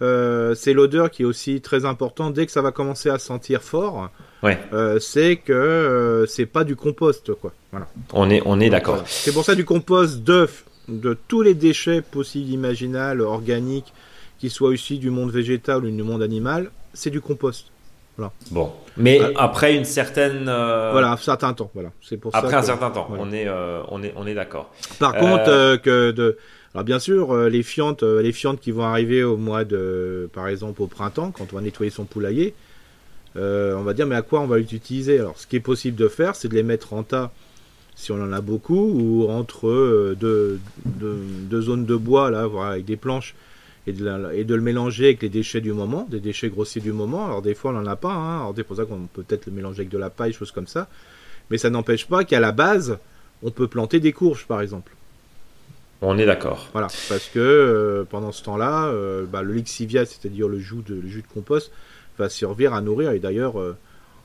Euh, 0.00 0.54
c'est 0.54 0.72
l'odeur 0.72 1.10
qui 1.10 1.22
est 1.22 1.24
aussi 1.24 1.60
très 1.60 1.84
importante. 1.84 2.34
Dès 2.34 2.46
que 2.46 2.52
ça 2.52 2.62
va 2.62 2.72
commencer 2.72 3.08
à 3.08 3.18
sentir 3.18 3.62
fort, 3.62 4.10
euh, 4.44 4.98
c'est 4.98 5.36
que 5.36 5.52
euh, 5.52 6.26
c'est 6.26 6.46
pas 6.46 6.64
du 6.64 6.74
compost, 6.74 7.32
quoi. 7.34 7.52
Voilà. 7.70 7.86
On 8.12 8.28
est, 8.28 8.42
on 8.44 8.58
est 8.58 8.70
d'accord. 8.70 9.02
C'est 9.06 9.32
pour 9.32 9.44
ça 9.44 9.54
du 9.54 9.64
compost 9.64 10.18
d'œufs, 10.18 10.64
de 10.88 11.16
tous 11.28 11.42
les 11.42 11.54
déchets 11.54 12.02
possibles, 12.02 12.50
imaginables, 12.50 13.20
organiques, 13.20 13.92
qu'ils 14.42 14.50
soient 14.50 14.74
issus 14.74 14.98
du 14.98 15.10
monde 15.10 15.30
végétal 15.30 15.84
ou 15.84 15.90
du 15.90 16.02
monde 16.02 16.20
animal, 16.20 16.72
c'est 16.94 17.10
du 17.10 17.20
compost. 17.20 17.66
Voilà. 18.16 18.32
Bon, 18.50 18.72
mais 18.96 19.20
après 19.36 19.76
une 19.76 19.84
certaine 19.84 20.44
voilà 20.44 21.12
un 21.12 21.16
certain 21.16 21.54
temps, 21.54 21.70
voilà. 21.74 21.92
C'est 22.02 22.16
pour 22.16 22.34
après 22.34 22.56
un 22.56 22.62
certain 22.62 22.90
temps, 22.90 23.08
on 23.18 23.32
est 23.32 23.48
on 23.88 24.02
est 24.02 24.12
on 24.16 24.26
est 24.26 24.34
d'accord. 24.34 24.74
Par 24.98 25.14
contre 25.14 25.76
que 25.76 26.10
de 26.10 26.36
alors 26.74 26.84
bien 26.84 26.98
sûr, 26.98 27.32
euh, 27.32 27.48
les 27.48 27.62
fientes, 27.62 28.02
euh, 28.02 28.22
les 28.22 28.32
fientes 28.32 28.60
qui 28.60 28.70
vont 28.70 28.84
arriver 28.84 29.22
au 29.22 29.36
mois 29.36 29.64
de, 29.64 30.30
par 30.32 30.48
exemple 30.48 30.80
au 30.80 30.86
printemps, 30.86 31.30
quand 31.30 31.52
on 31.52 31.56
va 31.56 31.62
nettoyer 31.62 31.90
son 31.90 32.04
poulailler, 32.04 32.54
euh, 33.36 33.74
on 33.76 33.82
va 33.82 33.92
dire 33.92 34.06
mais 34.06 34.14
à 34.14 34.22
quoi 34.22 34.40
on 34.40 34.46
va 34.46 34.56
l'utiliser 34.58 35.18
Alors 35.18 35.38
ce 35.38 35.46
qui 35.46 35.56
est 35.56 35.60
possible 35.60 35.96
de 35.96 36.08
faire, 36.08 36.34
c'est 36.34 36.48
de 36.48 36.54
les 36.54 36.62
mettre 36.62 36.94
en 36.94 37.02
tas 37.02 37.30
si 37.94 38.10
on 38.10 38.22
en 38.22 38.32
a 38.32 38.40
beaucoup, 38.40 38.74
ou 38.74 39.30
entre 39.30 40.14
deux, 40.18 40.58
zones 41.52 41.84
de 41.84 41.94
bois 41.94 42.30
là, 42.30 42.48
avec 42.70 42.86
des 42.86 42.96
planches, 42.96 43.34
et 43.86 43.92
de, 43.92 44.32
et 44.32 44.44
de, 44.44 44.54
le 44.54 44.60
mélanger 44.60 45.06
avec 45.06 45.22
les 45.22 45.28
déchets 45.28 45.60
du 45.60 45.72
moment, 45.72 46.06
des 46.10 46.20
déchets 46.20 46.48
grossiers 46.48 46.80
du 46.80 46.92
moment. 46.92 47.26
Alors 47.26 47.42
des 47.42 47.54
fois 47.54 47.72
on 47.72 47.74
n'en 47.74 47.86
a 47.86 47.96
pas, 47.96 48.12
hein. 48.12 48.40
alors 48.40 48.52
c'est 48.54 48.64
pour 48.64 48.76
ça 48.76 48.84
qu'on 48.84 49.06
peut 49.12 49.22
peut-être 49.22 49.46
le 49.46 49.52
mélanger 49.52 49.80
avec 49.80 49.88
de 49.88 49.98
la 49.98 50.10
paille, 50.10 50.32
choses 50.32 50.52
comme 50.52 50.66
ça. 50.66 50.88
Mais 51.50 51.58
ça 51.58 51.70
n'empêche 51.70 52.06
pas 52.06 52.24
qu'à 52.24 52.40
la 52.40 52.52
base, 52.52 52.98
on 53.42 53.50
peut 53.50 53.68
planter 53.68 54.00
des 54.00 54.12
courges 54.12 54.46
par 54.46 54.60
exemple. 54.60 54.92
On 56.04 56.18
est 56.18 56.26
d'accord. 56.26 56.68
Voilà, 56.72 56.88
parce 57.08 57.28
que 57.28 57.38
euh, 57.38 58.04
pendant 58.04 58.32
ce 58.32 58.42
temps-là, 58.42 58.86
euh, 58.86 59.24
bah, 59.24 59.42
le 59.42 59.52
lixivia, 59.52 60.04
c'est-à-dire 60.04 60.48
le 60.48 60.58
jus, 60.58 60.82
de, 60.84 61.00
jus 61.06 61.22
de 61.22 61.32
compost, 61.32 61.70
va 62.18 62.28
servir 62.28 62.74
à 62.74 62.80
nourrir. 62.80 63.12
Et 63.12 63.20
d'ailleurs, 63.20 63.60
euh, 63.60 63.76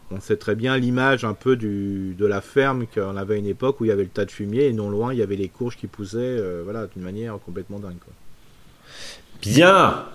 on 0.10 0.20
sait 0.20 0.38
très 0.38 0.56
bien 0.56 0.76
l'image 0.76 1.24
un 1.24 1.36
peu 1.36 1.56
du, 1.56 2.16
de 2.18 2.26
la 2.26 2.42
ferme 2.42 2.88
qu'on 2.88 3.16
avait 3.16 3.36
à 3.36 3.38
une 3.38 3.46
époque 3.46 3.80
où 3.80 3.86
il 3.86 3.90
y 3.90 3.92
avait 3.92 4.04
le 4.04 4.10
tas 4.10 4.26
de 4.26 4.32
fumier 4.32 4.66
et 4.66 4.74
non 4.74 4.90
loin, 4.90 5.14
il 5.14 5.20
y 5.20 5.22
avait 5.22 5.36
les 5.36 5.50
courges 5.50 5.78
qui 5.78 5.86
poussaient 5.86 6.42
voilà, 6.64 6.88
d'une 6.88 7.04
manière 7.04 7.38
complètement 7.46 7.80
dingue. 7.80 7.94
Bien 9.42 10.06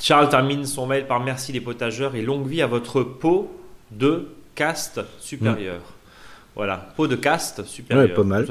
Charles 0.00 0.28
termine 0.28 0.64
son 0.64 0.86
mail 0.86 1.06
par 1.06 1.20
merci 1.20 1.52
les 1.52 1.60
potageurs 1.60 2.14
et 2.14 2.22
longue 2.22 2.46
vie 2.46 2.62
à 2.62 2.66
votre 2.66 3.02
peau 3.02 3.50
de 3.90 4.28
caste 4.54 5.00
supérieure. 5.20 5.80
Mm. 5.80 6.54
Voilà, 6.54 6.92
peau 6.96 7.06
de 7.06 7.16
caste 7.16 7.64
supérieure. 7.64 8.08
Ouais, 8.08 8.14
pas 8.14 8.22
mal. 8.24 8.46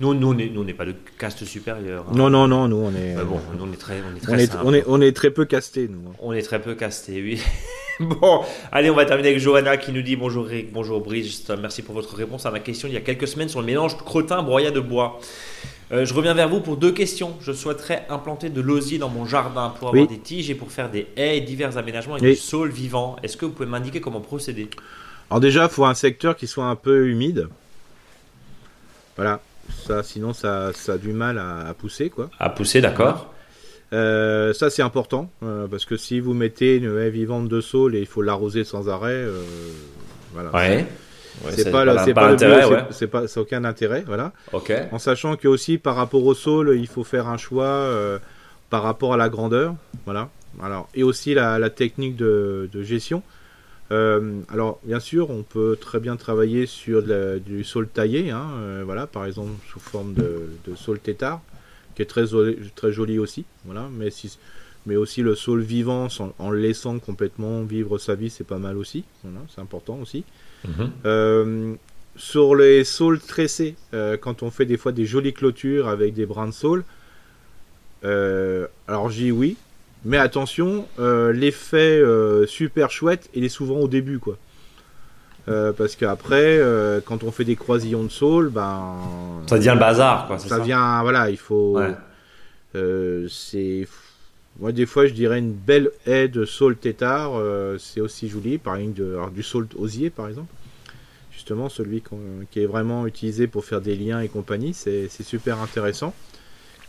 Nous, 0.00 0.14
nous, 0.14 0.28
on 0.28 0.64
n'est 0.64 0.74
pas 0.74 0.84
de 0.84 0.94
caste 1.18 1.44
supérieure. 1.44 2.04
Hein. 2.08 2.12
Non, 2.14 2.30
non, 2.30 2.46
non, 2.46 2.68
nous, 2.68 2.76
on 2.76 2.94
est. 2.94 3.16
bon, 3.24 3.40
on 3.60 3.72
est 3.72 3.76
très, 3.76 4.00
on 4.00 4.16
est 4.16 4.20
très. 4.20 4.32
On 4.32 4.38
est, 4.38 4.56
on 4.64 4.74
est, 4.74 4.84
on 4.86 5.00
est, 5.00 5.12
très 5.12 5.30
peu 5.30 5.44
casté, 5.44 5.88
nous. 5.88 6.08
Hein. 6.08 6.14
On 6.20 6.32
est 6.32 6.42
très 6.42 6.60
peu 6.60 6.74
casté, 6.74 7.20
oui. 7.20 7.42
bon, 8.00 8.44
allez, 8.70 8.90
on 8.90 8.94
va 8.94 9.04
terminer 9.04 9.30
avec 9.30 9.40
Johanna 9.40 9.76
qui 9.76 9.92
nous 9.92 10.02
dit 10.02 10.16
bonjour 10.16 10.46
Rick, 10.46 10.72
bonjour 10.72 11.00
Brice, 11.00 11.48
merci 11.60 11.82
pour 11.82 11.94
votre 11.94 12.14
réponse 12.14 12.46
à 12.46 12.50
ma 12.50 12.60
question 12.60 12.86
il 12.86 12.94
y 12.94 12.96
a 12.96 13.00
quelques 13.00 13.26
semaines 13.26 13.48
sur 13.48 13.60
le 13.60 13.66
mélange 13.66 13.96
crottin 13.96 14.42
broyat 14.42 14.70
de 14.70 14.80
bois. 14.80 15.18
Euh, 15.90 16.04
je 16.04 16.12
reviens 16.12 16.34
vers 16.34 16.48
vous 16.48 16.60
pour 16.60 16.76
deux 16.76 16.92
questions. 16.92 17.36
Je 17.40 17.52
souhaiterais 17.52 18.06
implanter 18.10 18.50
de 18.50 18.60
l'osier 18.60 18.98
dans 18.98 19.08
mon 19.08 19.24
jardin 19.24 19.70
pour 19.70 19.88
avoir 19.88 20.06
des 20.06 20.18
tiges 20.18 20.50
et 20.50 20.54
pour 20.54 20.70
faire 20.70 20.90
des 20.90 21.06
haies 21.16 21.38
et 21.38 21.40
divers 21.40 21.78
aménagements 21.78 22.14
avec 22.14 22.28
du 22.28 22.36
sol 22.36 22.70
vivant. 22.70 23.16
Est-ce 23.22 23.36
que 23.36 23.46
vous 23.46 23.52
pouvez 23.52 23.68
m'indiquer 23.68 24.00
comment 24.00 24.20
procéder? 24.20 24.68
Alors 25.30 25.40
déjà, 25.40 25.64
il 25.64 25.70
faut 25.70 25.86
un 25.86 25.94
secteur 25.94 26.36
qui 26.36 26.46
soit 26.46 26.66
un 26.66 26.76
peu 26.76 27.08
humide. 27.08 27.48
Voilà. 29.16 29.40
Ça, 29.86 30.02
sinon, 30.02 30.32
ça, 30.32 30.72
ça 30.74 30.92
a 30.94 30.98
du 30.98 31.12
mal 31.12 31.38
à, 31.38 31.74
pousser, 31.74 32.10
quoi. 32.10 32.30
À 32.38 32.50
pousser, 32.50 32.80
d'accord. 32.80 33.32
Euh, 33.92 34.52
ça, 34.52 34.70
c'est 34.70 34.82
important 34.82 35.30
euh, 35.42 35.66
parce 35.66 35.84
que 35.84 35.96
si 35.96 36.20
vous 36.20 36.34
mettez 36.34 36.76
une 36.76 36.98
haie 36.98 37.10
vivante 37.10 37.48
de 37.48 37.60
saule 37.60 37.94
et 37.94 38.00
il 38.00 38.06
faut 38.06 38.22
l'arroser 38.22 38.64
sans 38.64 38.88
arrêt, 38.88 39.12
euh, 39.12 39.42
voilà. 40.34 40.50
Ouais. 40.54 40.86
c'est 41.50 41.70
pas, 41.70 41.84
pas, 41.84 42.12
pas, 42.12 42.30
l'intérêt, 42.30 42.86
c'est 42.90 43.06
pas, 43.06 43.24
aucun 43.36 43.64
intérêt, 43.64 44.04
voilà. 44.06 44.32
Ok. 44.52 44.72
En 44.92 44.98
sachant 44.98 45.36
que 45.36 45.48
aussi 45.48 45.78
par 45.78 45.96
rapport 45.96 46.24
au 46.24 46.34
saule, 46.34 46.76
il 46.78 46.86
faut 46.86 47.04
faire 47.04 47.28
un 47.28 47.38
choix 47.38 47.90
par 48.70 48.82
rapport 48.82 49.14
à 49.14 49.16
la 49.16 49.28
grandeur, 49.28 49.74
voilà. 50.04 50.28
Alors 50.62 50.88
et 50.94 51.02
aussi 51.02 51.34
la, 51.34 51.58
la 51.58 51.70
technique 51.70 52.16
de, 52.16 52.68
de 52.72 52.82
gestion. 52.82 53.22
Euh, 53.90 54.40
alors, 54.50 54.80
bien 54.84 55.00
sûr, 55.00 55.30
on 55.30 55.42
peut 55.42 55.76
très 55.80 55.98
bien 55.98 56.16
travailler 56.16 56.66
sur 56.66 57.02
du 57.40 57.64
sol 57.64 57.88
taillé, 57.88 58.30
hein, 58.30 58.46
euh, 58.56 58.82
voilà, 58.84 59.06
par 59.06 59.24
exemple 59.24 59.52
sous 59.70 59.80
forme 59.80 60.14
de, 60.14 60.50
de 60.66 60.74
sol 60.76 60.98
tétard, 60.98 61.40
qui 61.98 62.02
est 62.02 62.06
très, 62.06 62.26
très 62.76 62.92
joli 62.92 63.18
aussi, 63.18 63.44
voilà, 63.64 63.88
mais, 63.92 64.10
si, 64.10 64.38
mais 64.86 64.94
aussi 64.94 65.22
le 65.22 65.34
sol 65.34 65.60
vivant 65.60 66.06
en, 66.38 66.50
le 66.50 66.58
laissant 66.58 66.98
complètement 67.00 67.64
vivre 67.64 67.98
sa 67.98 68.14
vie, 68.14 68.30
c'est 68.30 68.46
pas 68.46 68.58
mal 68.58 68.76
aussi, 68.76 69.04
voilà, 69.24 69.40
c'est 69.54 69.60
important 69.60 69.98
aussi. 70.00 70.24
Mhm. 70.64 70.90
Euh, 71.04 71.74
sur 72.16 72.54
les 72.54 72.84
sols 72.84 73.20
tressés, 73.20 73.76
quand 74.20 74.42
on 74.42 74.50
fait 74.50 74.64
des 74.64 74.76
fois 74.76 74.92
des 74.92 75.06
jolies 75.06 75.34
clôtures 75.34 75.88
avec 75.88 76.14
des 76.14 76.26
brins 76.26 76.48
de 76.48 76.52
saule, 76.52 76.84
alors 78.02 79.10
j'y 79.10 79.30
oui, 79.30 79.56
mais 80.04 80.16
attention, 80.16 80.86
euh, 80.98 81.32
l'effet 81.32 81.98
euh, 81.98 82.46
super 82.46 82.90
chouette, 82.90 83.28
il 83.34 83.44
est 83.44 83.48
souvent 83.48 83.80
au 83.80 83.88
début, 83.88 84.18
quoi. 84.18 84.38
Euh, 85.48 85.72
parce 85.72 85.96
qu'après, 85.96 86.60
quand 87.06 87.24
on 87.24 87.30
fait 87.30 87.44
des 87.44 87.56
croisillons 87.56 88.04
de 88.04 88.10
saule, 88.10 88.50
ben. 88.50 88.96
Ça 89.48 89.58
devient 89.58 89.72
le 89.74 89.80
bazar, 89.80 90.26
quoi. 90.26 90.38
Ça, 90.38 90.58
vient, 90.58 91.02
voilà, 91.02 91.30
il 91.30 91.38
faut. 91.38 91.78
c'est. 92.74 93.86
Moi, 94.60 94.72
des 94.72 94.86
fois, 94.86 95.06
je 95.06 95.12
dirais 95.12 95.38
une 95.38 95.52
belle 95.52 95.90
haie 96.04 96.26
de 96.26 96.44
saule 96.44 96.76
tétard, 96.76 97.40
c'est 97.78 98.00
aussi 98.00 98.28
joli. 98.28 98.58
Par 98.58 98.76
exemple, 98.76 98.98
de, 98.98 99.16
du 99.34 99.42
saule 99.42 99.68
osier, 99.78 100.10
par 100.10 100.28
exemple. 100.28 100.52
Justement, 101.32 101.68
celui 101.68 102.02
qui 102.50 102.60
est 102.60 102.66
vraiment 102.66 103.06
utilisé 103.06 103.46
pour 103.46 103.64
faire 103.64 103.80
des 103.80 103.94
liens 103.94 104.20
et 104.20 104.28
compagnie, 104.28 104.74
c'est 104.74 105.08
super 105.22 105.60
intéressant. 105.60 106.12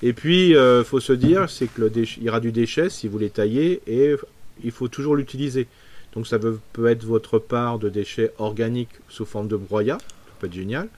Et 0.01 0.14
puis, 0.14 0.49
il 0.49 0.55
euh, 0.55 0.84
faut 0.84 0.99
se 0.99 1.14
dire, 1.14 1.49
c'est 1.49 1.68
que 1.68 1.82
le 1.82 1.91
il 1.95 2.24
y 2.24 2.30
aura 2.30 2.39
du 2.39 2.51
déchet 2.51 2.89
si 2.89 3.07
vous 3.07 3.18
les 3.18 3.30
taillez 3.30 3.82
et 3.88 4.16
il 4.64 4.72
faut 4.72 4.88
toujours 4.88 5.16
l'utiliser. 5.16 5.68
Donc 6.14 6.28
ça 6.28 6.39
peut, 6.39 6.88
être 6.88 7.03
votre 7.03 7.39
part 7.39 7.80
de 7.80 7.89
déchets 7.89 8.32
organiques 8.39 8.89
sous 9.10 9.26
forme 9.26 9.47
de 9.47 9.55
broyat, 9.55 9.97
ça 9.99 10.34
peut 10.39 10.47
être 10.47 10.53
génial. 10.53 10.89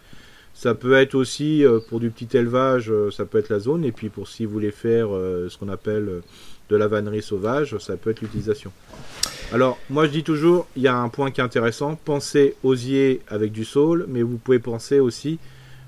Ça 0.53 0.75
peut 0.75 0.93
être 0.93 1.15
aussi 1.15 1.65
euh, 1.65 1.79
pour 1.79 1.99
du 1.99 2.09
petit 2.11 2.37
élevage, 2.37 2.91
euh, 2.91 3.09
ça 3.09 3.25
peut 3.25 3.37
être 3.37 3.49
la 3.49 3.59
zone. 3.59 3.83
Et 3.83 3.91
puis 3.91 4.09
pour 4.09 4.27
si 4.27 4.45
vous 4.45 4.51
voulez 4.51 4.71
faire 4.71 5.07
euh, 5.11 5.49
ce 5.49 5.57
qu'on 5.57 5.69
appelle 5.69 6.21
de 6.69 6.75
la 6.75 6.87
vannerie 6.87 7.21
sauvage, 7.21 7.77
ça 7.79 7.97
peut 7.97 8.11
être 8.11 8.21
l'utilisation. 8.21 8.71
Alors 9.53 9.77
moi 9.89 10.05
je 10.05 10.11
dis 10.11 10.23
toujours, 10.23 10.67
il 10.75 10.83
y 10.83 10.87
a 10.87 10.95
un 10.95 11.09
point 11.09 11.31
qui 11.31 11.41
est 11.41 11.43
intéressant, 11.43 11.99
pensez 12.05 12.55
osier 12.63 13.21
avec 13.27 13.51
du 13.51 13.65
saule, 13.65 14.05
mais 14.07 14.21
vous 14.21 14.37
pouvez 14.37 14.59
penser 14.59 14.99
aussi 14.99 15.39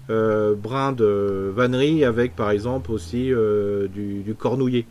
brin 0.10 0.92
de 0.92 1.50
vannerie 1.56 2.04
avec 2.04 2.36
par 2.36 2.52
exemple 2.52 2.92
aussi 2.92 3.32
du, 3.94 4.22
du 4.22 4.36
cornouiller. 4.36 4.86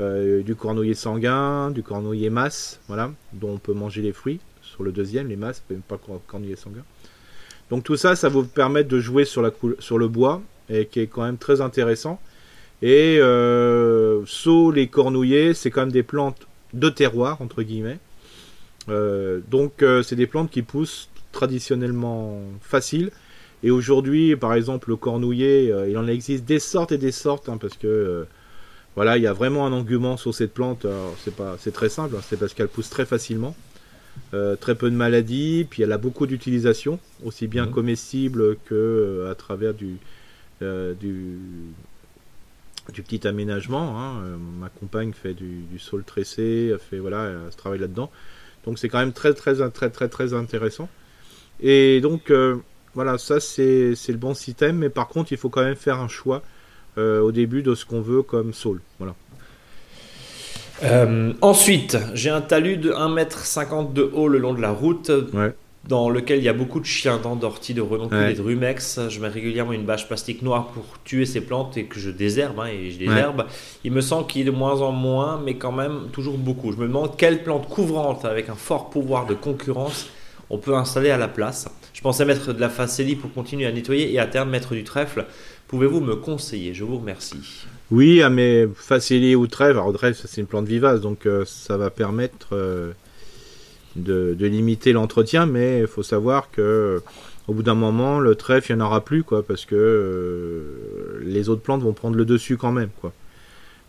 Euh, 0.00 0.42
du 0.42 0.56
cornouiller 0.56 0.94
sanguin, 0.94 1.70
du 1.70 1.84
cornouiller 1.84 2.28
masse, 2.28 2.80
voilà, 2.88 3.12
dont 3.32 3.50
on 3.50 3.58
peut 3.58 3.74
manger 3.74 4.02
les 4.02 4.12
fruits. 4.12 4.40
Sur 4.60 4.82
le 4.82 4.90
deuxième, 4.90 5.28
les 5.28 5.36
masses, 5.36 5.62
même 5.70 5.82
pas 5.82 6.00
cornouiller 6.26 6.56
sanguin. 6.56 6.82
Donc 7.70 7.84
tout 7.84 7.96
ça, 7.96 8.16
ça 8.16 8.28
vous 8.28 8.44
permet 8.44 8.82
de 8.82 8.98
jouer 8.98 9.24
sur, 9.24 9.40
la 9.40 9.52
sur 9.78 9.98
le 9.98 10.08
bois, 10.08 10.42
et 10.68 10.86
qui 10.86 11.00
est 11.00 11.06
quand 11.06 11.22
même 11.22 11.38
très 11.38 11.60
intéressant. 11.60 12.20
Et 12.82 13.18
euh, 13.20 14.22
saut, 14.26 14.72
les 14.72 14.88
cornouillers, 14.88 15.54
c'est 15.54 15.70
quand 15.70 15.82
même 15.82 15.92
des 15.92 16.02
plantes 16.02 16.46
de 16.72 16.88
terroir, 16.88 17.40
entre 17.40 17.62
guillemets. 17.62 17.98
Euh, 18.88 19.40
donc 19.48 19.82
euh, 19.82 20.02
c'est 20.02 20.16
des 20.16 20.26
plantes 20.26 20.50
qui 20.50 20.62
poussent 20.62 21.08
traditionnellement 21.32 22.40
facile. 22.60 23.12
Et 23.62 23.70
aujourd'hui, 23.70 24.36
par 24.36 24.54
exemple, 24.54 24.90
le 24.90 24.96
cornouiller, 24.96 25.72
il 25.88 25.96
en 25.96 26.06
existe 26.06 26.44
des 26.44 26.58
sortes 26.58 26.92
et 26.92 26.98
des 26.98 27.12
sortes, 27.12 27.48
hein, 27.48 27.56
parce 27.58 27.76
que 27.78 28.26
voilà, 28.96 29.16
il 29.16 29.22
y 29.22 29.26
a 29.26 29.32
vraiment 29.32 29.66
un 29.66 29.72
engouement 29.72 30.16
sur 30.16 30.34
cette 30.34 30.54
plante. 30.54 30.86
C'est 31.24 31.34
pas, 31.34 31.56
c'est 31.58 31.72
très 31.72 31.88
simple, 31.88 32.16
hein, 32.16 32.20
c'est 32.28 32.38
parce 32.38 32.54
qu'elle 32.54 32.68
pousse 32.68 32.90
très 32.90 33.04
facilement, 33.04 33.54
euh, 34.32 34.56
très 34.56 34.74
peu 34.74 34.90
de 34.90 34.96
maladies, 34.96 35.66
puis 35.68 35.82
elle 35.82 35.92
a 35.92 35.98
beaucoup 35.98 36.26
d'utilisation, 36.26 36.98
aussi 37.24 37.46
bien 37.46 37.66
mhm. 37.66 37.72
comestible 37.72 38.56
que 38.64 38.74
euh, 38.74 39.30
à 39.30 39.34
travers 39.34 39.74
du, 39.74 39.96
euh, 40.62 40.94
du, 40.94 41.38
du 42.92 43.02
petit 43.02 43.26
aménagement. 43.26 44.00
Hein. 44.00 44.38
ma 44.58 44.68
compagne 44.68 45.12
fait 45.12 45.34
du, 45.34 45.62
du 45.70 45.78
sol 45.78 46.04
tressé, 46.04 46.70
elle 46.72 46.78
fait 46.78 46.98
voilà, 46.98 47.30
elle 47.46 47.52
se 47.52 47.56
travaille 47.56 47.80
là-dedans. 47.80 48.10
Donc 48.64 48.78
c'est 48.78 48.88
quand 48.88 48.98
même 48.98 49.12
très 49.12 49.34
très 49.34 49.54
très 49.70 49.90
très 49.90 50.08
très 50.08 50.34
intéressant. 50.34 50.88
Et 51.60 52.00
donc 52.00 52.32
voilà, 52.94 53.18
ça 53.18 53.40
c'est 53.40 53.94
le 54.08 54.16
bon 54.16 54.34
système, 54.34 54.78
mais 54.78 54.90
par 54.90 55.08
contre 55.08 55.32
il 55.32 55.38
faut 55.38 55.50
quand 55.50 55.64
même 55.64 55.76
faire 55.76 56.00
un 56.00 56.08
choix 56.08 56.42
au 56.96 57.32
début 57.32 57.62
de 57.62 57.74
ce 57.74 57.84
qu'on 57.84 58.00
veut 58.00 58.22
comme 58.22 58.52
Soul. 58.52 58.80
Voilà. 58.98 59.14
Euh, 60.82 61.32
ensuite, 61.40 61.96
j'ai 62.14 62.30
un 62.30 62.40
talus 62.40 62.76
de 62.76 62.92
1m50 62.92 63.92
de 63.92 64.10
haut 64.12 64.28
le 64.28 64.38
long 64.38 64.54
de 64.54 64.60
la 64.60 64.70
route. 64.70 65.10
Dans 65.86 66.08
lequel 66.08 66.38
il 66.38 66.44
y 66.44 66.48
a 66.48 66.54
beaucoup 66.54 66.80
de 66.80 66.86
chiens 66.86 67.18
dents, 67.22 67.36
d'orties, 67.36 67.74
de 67.74 67.82
renoncules 67.82 68.30
et 68.30 68.32
de 68.32 68.40
rumex. 68.40 69.00
Je 69.10 69.20
mets 69.20 69.28
régulièrement 69.28 69.74
une 69.74 69.84
bâche 69.84 70.08
plastique 70.08 70.40
noire 70.40 70.68
pour 70.68 70.82
tuer 71.04 71.26
ces 71.26 71.42
plantes 71.42 71.76
et 71.76 71.84
que 71.84 72.00
je 72.00 72.08
désherbe. 72.08 72.58
Hein, 72.58 72.68
et 72.68 72.90
je 72.90 72.98
désherbe. 72.98 73.44
Il 73.84 73.92
me 73.92 74.00
semble 74.00 74.26
qu'il 74.26 74.40
y 74.40 74.48
a 74.48 74.50
de 74.50 74.56
moins 74.56 74.80
en 74.80 74.92
moins, 74.92 75.38
mais 75.44 75.56
quand 75.56 75.72
même 75.72 76.08
toujours 76.10 76.38
beaucoup. 76.38 76.72
Je 76.72 76.78
me 76.78 76.86
demande 76.86 77.18
quelle 77.18 77.42
plante 77.42 77.68
couvrante 77.68 78.24
avec 78.24 78.48
un 78.48 78.54
fort 78.54 78.88
pouvoir 78.88 79.26
de 79.26 79.34
concurrence 79.34 80.06
on 80.50 80.58
peut 80.58 80.74
installer 80.74 81.10
à 81.10 81.16
la 81.16 81.28
place. 81.28 81.68
Je 81.92 82.00
pensais 82.00 82.24
mettre 82.24 82.52
de 82.52 82.60
la 82.60 82.68
facélie 82.68 83.16
pour 83.16 83.32
continuer 83.32 83.66
à 83.66 83.72
nettoyer 83.72 84.12
et 84.12 84.18
à 84.18 84.26
terme 84.26 84.50
mettre 84.50 84.74
du 84.74 84.84
trèfle. 84.84 85.26
Pouvez-vous 85.68 86.00
me 86.00 86.16
conseiller? 86.16 86.74
Je 86.74 86.84
vous 86.84 86.98
remercie. 86.98 87.66
Oui, 87.90 88.22
mais 88.30 88.66
facélie 88.74 89.34
ou 89.34 89.46
trèfle, 89.46 89.78
alors 89.78 89.92
trèfle 89.92 90.26
c'est 90.26 90.40
une 90.40 90.46
plante 90.46 90.66
vivace, 90.66 91.00
donc 91.00 91.26
euh, 91.26 91.44
ça 91.44 91.76
va 91.76 91.90
permettre 91.90 92.48
euh, 92.52 92.92
de, 93.96 94.36
limiter 94.40 94.92
l'entretien, 94.92 95.46
mais 95.46 95.80
il 95.80 95.86
faut 95.86 96.02
savoir 96.02 96.50
que 96.50 97.02
au 97.46 97.52
bout 97.52 97.62
d'un 97.62 97.74
moment, 97.74 98.20
le 98.20 98.34
trèfle, 98.34 98.72
il 98.72 98.76
n'y 98.76 98.82
en 98.82 98.86
aura 98.86 99.04
plus, 99.04 99.22
quoi, 99.22 99.42
parce 99.42 99.66
que 99.66 99.74
euh, 99.74 101.20
les 101.24 101.50
autres 101.50 101.60
plantes 101.60 101.82
vont 101.82 101.92
prendre 101.92 102.16
le 102.16 102.24
dessus 102.24 102.56
quand 102.56 102.72
même, 102.72 102.88
quoi. 103.00 103.12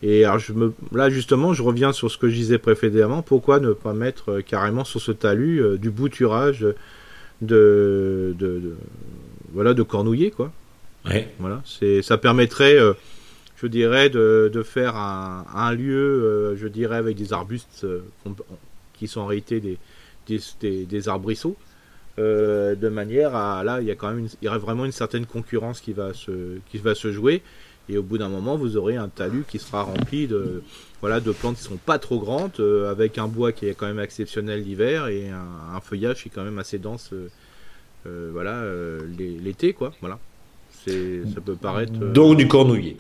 Et 0.08 0.24
alors 0.24 0.38
je 0.38 0.54
me, 0.54 0.72
là 0.92 1.10
justement, 1.10 1.54
je 1.54 1.64
reviens 1.64 1.92
sur 1.92 2.12
ce 2.12 2.18
que 2.20 2.30
je 2.30 2.36
disais 2.36 2.60
précédemment. 2.60 3.24
Pourquoi 3.24 3.60
ne 3.60 3.74
pas 3.74 3.94
mettre 3.94 4.42
carrément 4.42 4.84
sur 4.84 5.02
ce 5.02 5.12
talus 5.12 5.80
du 5.80 5.90
bouturage 5.90 6.66
de, 7.42 8.36
de, 8.38 8.76
voilà 9.52 9.74
de 9.74 9.84
cornouiller 9.84 10.30
quoi. 10.30 10.52
Voilà, 11.40 11.62
c'est 11.66 12.02
ça 12.02 12.18
permettrait, 12.18 12.78
euh, 12.80 12.94
je 13.58 13.68
dirais, 13.68 14.10
de, 14.10 14.50
de 14.52 14.64
faire 14.64 14.96
un, 14.96 15.46
un 15.54 15.72
lieu, 15.72 15.96
euh, 16.24 16.56
je 16.56 16.68
dirais, 16.68 16.98
avec 16.98 17.16
des 17.16 17.32
arbustes 17.32 17.84
euh, 17.84 18.02
qui 18.94 19.08
sont 19.08 19.22
en 19.22 19.28
réalité 19.28 19.60
des, 19.60 19.78
des, 20.28 20.86
des, 20.86 21.10
arbrisseaux, 21.10 21.56
de 22.18 22.90
manière 22.90 23.36
à 23.36 23.64
là, 23.64 23.82
il 23.82 23.88
y 23.88 23.92
a 23.92 23.96
quand 23.96 24.12
même, 24.12 24.28
il 24.42 24.46
y 24.46 24.48
aurait 24.48 24.58
vraiment 24.58 24.86
une 24.86 24.92
certaine 24.92 25.26
concurrence 25.26 25.80
qui 25.80 25.94
va 25.94 26.14
se, 26.14 26.58
qui 26.72 26.78
va 26.78 26.96
se 26.96 27.12
jouer. 27.12 27.44
Et 27.90 27.98
au 27.98 28.04
bout 28.04 28.18
d'un 28.18 28.30
moment, 28.30 28.56
vous 28.56 28.78
aurez 28.78 28.96
un 28.96 29.10
talus 29.10 29.44
qui 29.48 29.60
sera 29.60 29.84
rempli 29.84 30.28
de, 30.28 30.64
voilà, 31.02 31.20
de 31.20 31.32
plantes 31.32 31.58
qui 31.58 31.64
sont 31.64 31.78
pas 31.78 32.00
trop 32.00 32.20
grandes, 32.20 32.60
avec 32.90 33.18
un 33.18 33.28
bois 33.28 33.52
qui 33.52 33.68
est 33.68 33.74
quand 33.74 33.86
même 33.86 34.00
exceptionnel 34.00 34.64
l'hiver 34.64 35.08
et 35.08 35.30
un, 35.30 35.76
un, 35.76 35.80
feuillage 35.82 36.24
qui 36.24 36.30
est 36.30 36.32
quand 36.34 36.44
même 36.44 36.58
assez 36.58 36.80
dense, 36.80 37.12
voilà, 38.06 38.64
l'été, 39.18 39.74
quoi. 39.74 39.94
Voilà 40.02 40.20
ça 40.86 41.42
peut 41.44 41.56
paraître. 41.56 41.94
Euh, 42.02 42.12
Donc 42.12 42.38
du 42.38 42.48
cornouiller. 42.48 42.98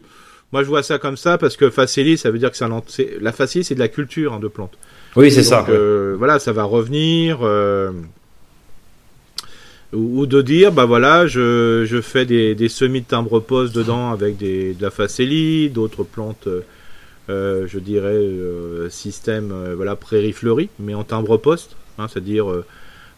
Moi, 0.52 0.64
je 0.64 0.68
vois 0.68 0.84
ça 0.84 1.00
comme 1.00 1.18
ça 1.18 1.38
parce 1.38 1.58
que 1.58 1.70
facélie, 1.70 2.18
ça 2.18 2.32
veut 2.32 2.40
dire 2.40 2.52
que 2.52 2.58
c'est 2.88 3.18
la 3.20 3.32
facélie, 3.32 3.66
c'est 3.66 3.76
de 3.76 3.80
la 3.80 3.88
culture 3.88 4.34
hein, 4.34 4.40
de 4.40 4.48
plantes. 4.48 4.78
Oui, 5.16 5.32
c'est 5.32 5.44
ça. 5.44 5.66
Euh, 5.70 6.16
voilà, 6.18 6.40
ça 6.40 6.52
va 6.54 6.64
revenir. 6.64 7.40
Euh, 7.42 7.92
ou, 9.96 10.26
de 10.26 10.42
dire, 10.42 10.72
bah 10.72 10.86
voilà, 10.86 11.26
je, 11.28 11.86
je 11.86 12.02
fais 12.02 12.26
des, 12.26 12.54
des 12.56 12.70
semis 12.70 13.02
de 13.02 13.08
timbre 13.08 13.40
poste 13.40 13.76
dedans 13.76 14.12
avec 14.12 14.38
des, 14.38 14.74
de 14.74 14.82
la 14.82 14.92
facélie, 14.92 15.70
d'autres 15.70 16.04
plantes, 16.04 16.48
je 17.28 17.80
dirais, 17.80 18.22
système 18.90 19.54
voilà, 19.76 19.96
prairie 19.96 20.34
fleurie, 20.34 20.70
mais 20.80 20.94
en 20.94 21.04
timbre 21.04 21.38
poste, 21.38 21.76
hein, 21.98 22.08
c'est-à-dire 22.08 22.64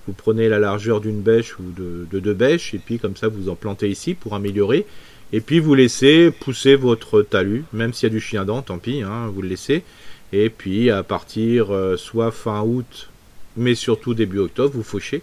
vous 0.07 0.13
prenez 0.13 0.47
la 0.47 0.57
largeur 0.57 1.01
d'une 1.01 1.21
bêche 1.21 1.59
ou 1.59 1.63
de, 1.75 2.19
deux 2.19 2.33
bêches, 2.33 2.73
et 2.73 2.79
puis 2.79 2.97
comme 2.97 3.17
ça 3.17 3.27
vous 3.27 3.49
en 3.49 3.55
plantez 3.55 3.89
ici 3.89 4.13
pour 4.13 4.33
améliorer. 4.33 4.85
Et 5.33 5.41
puis 5.41 5.59
vous 5.59 5.75
laissez 5.75 6.31
pousser 6.31 6.75
votre 6.75 7.21
talus, 7.21 7.65
même 7.73 7.93
s'il 7.93 8.07
y 8.07 8.11
a 8.11 8.15
du 8.15 8.21
chien 8.21 8.45
dent, 8.45 8.61
tant 8.61 8.77
pis, 8.77 9.01
hein, 9.01 9.27
vous 9.27 9.41
le 9.41 9.49
laissez. 9.49 9.83
Et 10.31 10.49
puis 10.49 10.89
à 10.89 11.03
partir 11.03 11.73
euh, 11.73 11.97
soit 11.97 12.31
fin 12.31 12.61
août, 12.61 13.09
mais 13.57 13.75
surtout 13.75 14.13
début 14.13 14.39
octobre, 14.39 14.73
vous 14.73 14.83
fauchez. 14.83 15.21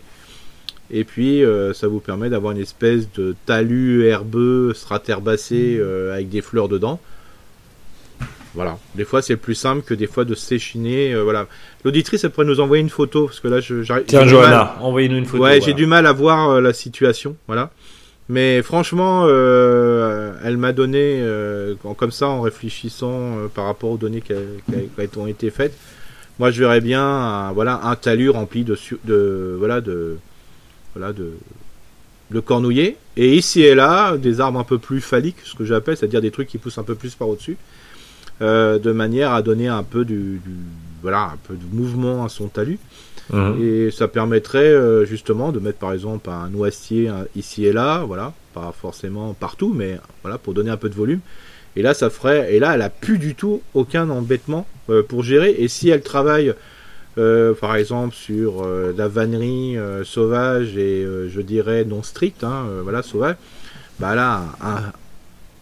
Et 0.95 1.05
puis 1.05 1.45
euh, 1.45 1.75
ça 1.75 1.89
vous 1.89 2.01
permet 2.01 2.31
d'avoir 2.31 2.53
une 2.53 2.63
espèce 2.63 3.13
de 3.13 3.35
talus 3.47 4.05
herbeux, 4.07 4.73
straterbacé 4.75 5.77
euh, 5.79 6.15
avec 6.15 6.31
des 6.31 6.41
fleurs 6.41 6.69
dedans. 6.69 7.01
Voilà. 8.55 8.79
Des 8.95 9.05
fois, 9.05 9.21
c'est 9.21 9.37
plus 9.37 9.57
simple 9.57 9.83
que 9.83 9.95
des 9.95 10.07
fois 10.07 10.25
de 10.25 10.35
s'échiner. 10.35 11.13
Euh, 11.13 11.23
voilà. 11.23 11.47
L'auditrice, 11.85 12.23
elle 12.25 12.31
pourrait 12.31 12.47
nous 12.47 12.61
envoyer 12.61 12.83
une 12.83 12.91
photo 12.91 13.27
parce 13.27 13.41
que 13.41 13.49
là, 13.49 13.61
je, 13.61 13.83
j'arrive. 13.83 14.05
Tiens, 14.07 14.27
Johanna, 14.27 14.77
envoyez-nous 14.81 15.17
une 15.17 15.27
photo. 15.27 15.43
Ouais, 15.43 15.61
j'ai 15.61 15.75
du 15.75 15.87
mal 15.87 16.07
à 16.07 16.13
voir 16.13 16.51
euh, 16.51 16.61
la 16.61 16.73
situation. 16.73 17.37
Voilà. 17.49 17.71
Mais 18.29 18.63
franchement, 18.63 19.25
euh, 19.27 20.33
elle 20.45 20.57
m'a 20.57 20.73
donné, 20.73 21.23
comme 21.99 22.11
ça, 22.11 22.29
en 22.29 22.41
réfléchissant 22.41 23.37
par 23.55 23.67
rapport 23.67 23.91
aux 23.91 23.99
données 23.99 24.23
qui, 24.23 24.33
ont 25.19 25.27
été 25.27 25.51
faites. 25.51 25.75
Moi, 26.39 26.51
je 26.51 26.61
verrais 26.61 26.81
bien, 26.81 27.05
un, 27.05 27.53
voilà, 27.53 27.81
un 27.85 27.95
talus 27.97 28.31
rempli 28.31 28.65
de, 28.65 28.79
de, 29.05 29.57
voilà, 29.59 29.83
de, 29.83 30.17
voilà, 30.95 31.13
de, 31.13 31.33
de 32.31 32.41
cornouiller. 32.41 32.97
Et 33.17 33.37
ici 33.37 33.63
et 33.63 33.75
là, 33.75 34.17
des 34.17 34.41
arbres 34.41 34.59
un 34.59 34.65
peu 34.65 34.79
plus 34.79 35.01
phalliques, 35.01 35.37
ce 35.45 35.55
que 35.55 35.65
j'appelle, 35.65 35.97
c'est-à-dire 35.97 36.21
des 36.21 36.31
trucs 36.31 36.49
qui 36.49 36.59
poussent 36.59 36.79
un 36.79 36.85
peu 36.85 36.95
plus 36.95 37.15
par 37.15 37.29
au-dessus. 37.29 37.57
Euh, 38.43 38.81
de 38.81 38.91
manière 38.91 39.33
à 39.33 39.43
donner 39.43 39.69
un 39.69 39.85
peu 39.85 40.05
du, 40.05 40.41
voilà 41.03 41.31
un 41.35 41.39
peu 41.47 41.55
de 41.55 41.77
mouvement 41.77 42.25
à 42.25 42.29
son 42.29 42.49
talus. 42.49 42.79
Mhm. 43.33 43.63
Et 43.63 43.91
ça 43.91 44.09
permettrait 44.09 44.59
euh, 44.59 45.05
justement 45.07 45.53
de 45.53 45.61
mettre 45.61 45.79
par 45.79 45.93
exemple 45.93 46.29
un 46.29 46.49
noisetier 46.49 47.11
ici 47.37 47.65
et 47.65 47.73
là, 47.73 48.05
voilà, 48.05 48.33
pas 48.53 48.75
forcément 48.79 49.35
partout, 49.35 49.73
mais 49.75 49.99
voilà 50.23 50.37
pour 50.37 50.53
donner 50.53 50.71
un 50.71 50.77
peu 50.77 50.89
de 50.89 50.95
volume. 50.95 51.21
Et 51.77 51.83
là, 51.83 51.95
ça 51.95 52.11
ferait. 52.11 52.55
Et 52.55 52.59
là, 52.59 52.75
elle 52.75 52.83
a 52.83 52.91
plus 52.91 53.19
du 53.19 53.35
tout 53.35 53.63
aucun 53.75 54.09
embêtement 54.11 54.67
euh, 54.91 55.03
pour 55.03 55.23
gérer. 55.23 55.55
Et 55.59 55.69
si 55.69 55.89
elle 55.89 56.03
travaille, 56.03 56.55
par 57.17 57.77
exemple, 57.77 58.15
sur 58.15 58.67
la 58.67 59.09
vannerie 59.09 59.77
sauvage 60.05 60.77
et 60.77 61.07
je 61.29 61.41
dirais 61.41 61.85
non 61.85 62.03
stricte, 62.03 62.45
hein, 62.45 62.67
voilà, 62.83 63.03
sauvage, 63.03 63.37
bah 64.01 64.15
là, 64.15 64.43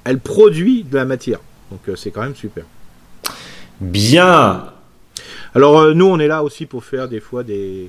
elle 0.04 0.18
produit 0.18 0.84
de 0.84 0.96
la 0.96 1.04
matière. 1.04 1.40
Donc 1.70 1.88
euh, 1.88 1.96
c'est 1.96 2.10
quand 2.10 2.22
même 2.22 2.36
super. 2.36 2.64
Bien. 3.80 4.72
Alors 5.54 5.78
euh, 5.78 5.94
nous 5.94 6.06
on 6.06 6.18
est 6.18 6.28
là 6.28 6.42
aussi 6.42 6.66
pour 6.66 6.84
faire 6.84 7.08
des 7.08 7.20
fois 7.20 7.42
des, 7.42 7.88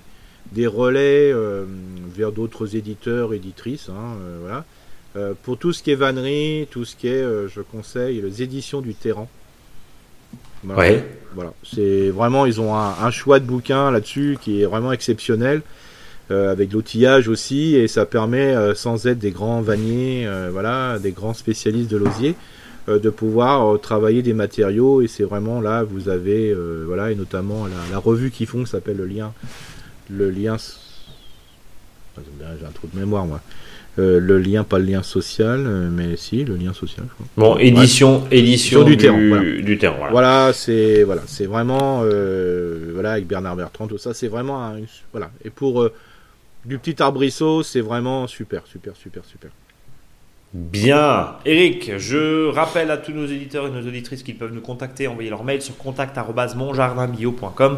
des 0.52 0.68
relais 0.68 1.32
euh, 1.32 1.66
vers 2.16 2.32
d'autres 2.32 2.76
éditeurs, 2.76 3.34
éditrices. 3.34 3.90
Hein, 3.90 4.18
voilà. 4.42 4.66
pour 5.44 5.58
tout 5.58 5.74
ce 5.74 5.84
qui 5.84 5.92
est 5.92 5.96
vannerie, 5.96 6.68
tout 6.72 6.86
ce 6.86 6.96
qui 6.96 7.08
est, 7.08 7.24
je 7.24 7.62
conseille, 7.62 8.22
les 8.22 8.42
éditions 8.42 8.82
du 8.82 8.96
Terran. 8.96 9.30
Ouais. 10.68 11.04
Voilà, 11.36 11.54
c'est 11.64 12.10
vraiment 12.10 12.46
ils 12.46 12.62
ont 12.62 12.76
un, 12.76 13.10
choix 13.10 13.40
de 13.40 13.46
bouquins 13.46 13.90
là-dessus 13.90 14.38
qui 14.40 14.62
est 14.62 14.66
vraiment 14.66 14.92
exceptionnel. 14.92 15.62
avec 16.30 16.72
l'outillage 16.72 17.28
aussi 17.28 17.76
et 17.76 17.88
ça 17.88 18.06
permet 18.06 18.56
sans 18.76 19.08
être 19.08 19.20
des 19.20 19.32
grands 19.32 19.62
vanniers 19.62 20.28
voilà 20.52 21.00
des 21.00 21.12
grands 21.12 21.34
spécialistes 21.34 21.90
de 21.90 21.98
l'osier 21.98 22.36
de 22.88 23.10
pouvoir 23.10 23.80
travailler 23.80 24.22
des 24.22 24.34
matériaux 24.34 25.02
et 25.02 25.08
c'est 25.08 25.24
vraiment 25.24 25.60
là 25.60 25.84
vous 25.84 26.08
avez 26.08 26.56
voilà 26.86 27.12
et 27.12 27.16
notamment 27.16 27.66
la, 27.66 27.92
la 27.92 27.98
revue 27.98 28.30
qu'ils 28.30 28.48
font 28.48 28.64
qui 28.64 28.70
s'appelle 28.70 28.98
le 28.98 29.08
lien 29.08 29.34
le 30.10 30.30
lien 30.30 30.58
j'ai 32.60 32.66
un 32.66 32.72
trou 32.72 32.88
de 32.94 33.00
mémoire, 33.00 33.26
moi. 33.26 33.42
Euh, 34.00 34.20
le 34.20 34.40
lien, 34.40 34.64
pas 34.64 34.80
le 34.80 34.86
lien 34.86 35.04
social, 35.04 35.66
euh, 35.68 35.88
mais 35.92 36.18
si, 36.18 36.44
le 36.44 36.56
lien 36.56 36.74
social. 36.74 37.06
Bon, 37.38 37.60
édition, 37.60 38.24
édition 38.32 38.84
du, 38.84 38.98
terrain. 38.98 39.20
Voilà, 39.20 40.10
voilà. 40.10 40.54
c'est 40.54 41.04
voilà, 41.04 41.22
c'est 41.28 41.46
vraiment 41.46 42.02
euh, 42.04 42.90
voilà 42.92 43.12
avec 43.12 43.28
Bernard 43.28 43.56
Bertrand 43.56 43.86
tout 43.86 44.00
ça, 44.00 44.16
c'est 44.16 44.30
vraiment 44.30 44.64
un, 44.64 44.78
voilà. 45.12 45.30
Et 45.46 45.52
pour 45.52 45.88
du 46.66 46.80
petit 46.80 47.04
arbrisseau, 47.04 47.62
c'est 47.62 47.82
vraiment 47.82 48.26
super, 48.26 48.64
super, 48.66 48.96
super, 48.96 49.24
super. 49.26 49.52
Bien. 50.54 51.36
Eric, 51.46 51.92
je 51.98 52.48
rappelle 52.48 52.90
à 52.90 52.98
tous 52.98 53.12
nos 53.12 53.28
éditeurs 53.28 53.68
et 53.68 53.70
nos 53.70 53.88
auditrices 53.88 54.24
qu'ils 54.24 54.38
peuvent 54.38 54.54
nous 54.54 54.62
contacter, 54.62 55.08
envoyer 55.08 55.30
leur 55.30 55.44
mail 55.44 55.62
sur 55.62 55.78
contact.monjardinbio.com 55.78 57.78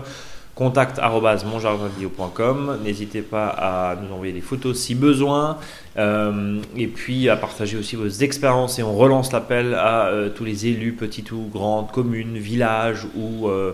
contact.monjardinbio.com. 0.55 2.79
N'hésitez 2.83 3.21
pas 3.21 3.47
à 3.47 3.95
nous 3.97 4.11
envoyer 4.13 4.33
des 4.33 4.41
photos 4.41 4.79
si 4.79 4.95
besoin. 4.95 5.57
Euh, 5.97 6.59
et 6.75 6.87
puis 6.87 7.29
à 7.29 7.37
partager 7.37 7.77
aussi 7.77 7.95
vos 7.95 8.07
expériences. 8.07 8.79
Et 8.79 8.83
on 8.83 8.95
relance 8.95 9.31
l'appel 9.31 9.73
à 9.73 10.07
euh, 10.07 10.29
tous 10.29 10.43
les 10.43 10.67
élus, 10.67 10.93
petites 10.93 11.31
ou 11.31 11.49
grandes 11.51 11.91
communes, 11.91 12.37
villages 12.37 13.07
ou 13.15 13.47
euh, 13.47 13.73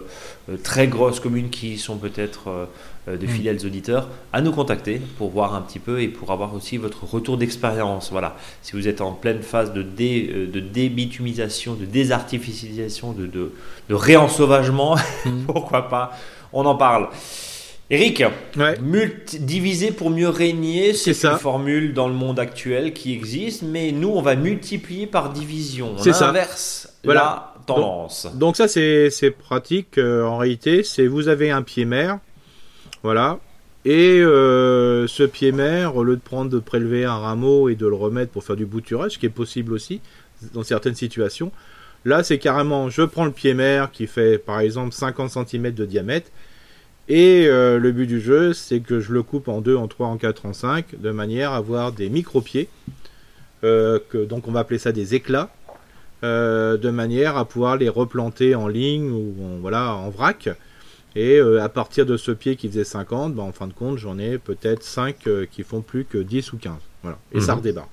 très 0.64 0.88
grosses 0.88 1.20
communes 1.20 1.50
qui 1.50 1.78
sont 1.78 1.98
peut-être 1.98 2.68
des 3.08 3.26
mm. 3.26 3.30
fidèles 3.30 3.66
auditeurs, 3.66 4.10
à 4.34 4.42
nous 4.42 4.52
contacter 4.52 5.02
pour 5.18 5.32
voir 5.32 5.56
un 5.56 5.62
petit 5.62 5.80
peu 5.80 6.02
et 6.02 6.08
pour 6.08 6.32
avoir 6.32 6.54
aussi 6.54 6.78
votre 6.78 7.06
retour 7.06 7.38
d'expérience. 7.38 8.12
Voilà. 8.12 8.36
Si 8.62 8.74
vous 8.74 8.88
êtes 8.88 9.02
en 9.02 9.14
pleine 9.14 9.42
phase 9.42 9.74
de, 9.74 9.82
dé, 9.82 10.48
de 10.52 10.60
débitumisation, 10.60 11.74
de 11.74 11.86
désartificialisation, 11.86 13.14
de, 13.14 13.26
de, 13.26 13.54
de 13.90 13.96
réensauvagement, 13.96 14.96
mm. 15.26 15.46
pourquoi 15.48 15.90
pas 15.90 16.12
on 16.54 16.66
en 16.66 16.76
parle. 16.76 17.10
Eric, 17.90 18.24
diviser 19.40 19.92
pour 19.92 20.10
mieux 20.12 20.30
régner, 20.30 20.94
c'est 20.94 21.26
une 21.26 21.38
formule 21.38 21.94
dans 21.94 22.08
le 22.08 22.14
monde 22.14 22.40
actuel 22.40 22.94
qui 22.94 23.14
existe, 23.14 23.64
mais 23.64 23.92
nous, 23.92 24.10
on 24.10 24.22
va 24.22 24.36
multiplier 24.36 25.08
par 25.08 25.34
division. 25.34 25.96
On 25.98 26.24
inverse 26.24 26.94
la 27.04 27.54
tendance. 27.66 28.28
Donc, 28.34 28.56
ça, 28.56 28.70
c'est 28.70 29.36
pratique 29.38 29.98
euh, 29.98 30.24
en 30.24 30.38
réalité. 30.38 30.84
C'est 30.84 31.06
vous 31.06 31.28
avez 31.28 31.52
un 31.52 31.64
pied 31.64 31.84
mère, 31.84 32.20
voilà, 33.04 33.40
et 33.84 34.20
euh, 34.22 35.08
ce 35.08 35.24
pied 35.24 35.52
mère, 35.52 35.96
au 35.96 36.04
lieu 36.04 36.16
de 36.16 36.22
prendre, 36.22 36.50
de 36.52 36.60
prélever 36.60 37.06
un 37.06 37.18
rameau 37.18 37.68
et 37.68 37.76
de 37.76 37.88
le 37.88 37.96
remettre 37.96 38.32
pour 38.32 38.44
faire 38.44 38.56
du 38.56 38.66
bouturage, 38.66 39.14
ce 39.14 39.20
qui 39.20 39.26
est 39.26 39.30
possible 39.30 39.74
aussi 39.74 40.02
dans 40.54 40.64
certaines 40.64 40.96
situations, 40.96 41.52
Là, 42.04 42.24
c'est 42.24 42.40
carrément, 42.40 42.90
je 42.90 43.04
prends 43.04 43.26
le 43.26 43.32
pied 43.32 43.54
mère 43.54 43.92
qui 43.92 44.08
fait 44.08 44.38
par 44.38 44.60
exemple 44.60 44.94
50 44.94 45.30
cm 45.48 45.72
de 45.72 45.86
diamètre. 45.86 46.32
Et 47.08 47.48
euh, 47.48 47.78
le 47.78 47.92
but 47.92 48.08
du 48.08 48.22
jeu, 48.22 48.54
c'est 48.54 48.80
que 48.80 49.00
je 49.00 49.12
le 49.12 49.22
coupe 49.22 49.48
en 49.48 49.62
2, 49.62 49.76
en 49.76 49.88
3, 49.88 50.08
en 50.08 50.18
4, 50.18 50.46
en 50.46 50.54
5, 50.54 51.00
de 51.00 51.12
manière 51.12 51.52
à 51.52 51.58
avoir 51.58 51.92
des 51.92 52.10
micro-pieds. 52.10 52.70
Euh, 53.64 54.00
donc 54.14 54.48
on 54.48 54.52
va 54.52 54.62
appeler 54.62 54.80
ça 54.80 54.92
des 54.92 55.14
éclats. 55.14 55.50
Euh, 56.24 56.78
de 56.78 56.92
manière 56.92 57.36
à 57.36 57.46
pouvoir 57.46 57.78
les 57.78 57.90
replanter 57.90 58.54
en 58.54 58.68
ligne 58.68 59.10
ou 59.12 59.34
en, 59.44 59.60
voilà, 59.60 59.96
en 59.96 60.10
vrac. 60.10 60.50
Et 61.16 61.40
à 61.40 61.68
partir 61.68 62.06
de 62.06 62.16
ce 62.16 62.32
pied 62.32 62.56
qui 62.56 62.70
faisait 62.70 62.86
50, 62.86 63.36
ben, 63.36 63.44
en 63.44 63.52
fin 63.52 63.68
de 63.68 63.74
compte, 63.74 63.98
j'en 63.98 64.18
ai 64.18 64.38
peut-être 64.38 64.82
5 64.82 65.28
qui 65.52 65.64
font 65.64 65.82
plus 65.82 66.06
que 66.06 66.18
10 66.18 66.54
ou 66.54 66.58
15. 66.58 66.74
Voilà. 67.04 67.18
Et 67.34 67.42
ça 67.42 67.52
mhm. 67.52 67.60
redébarre. 67.60 67.90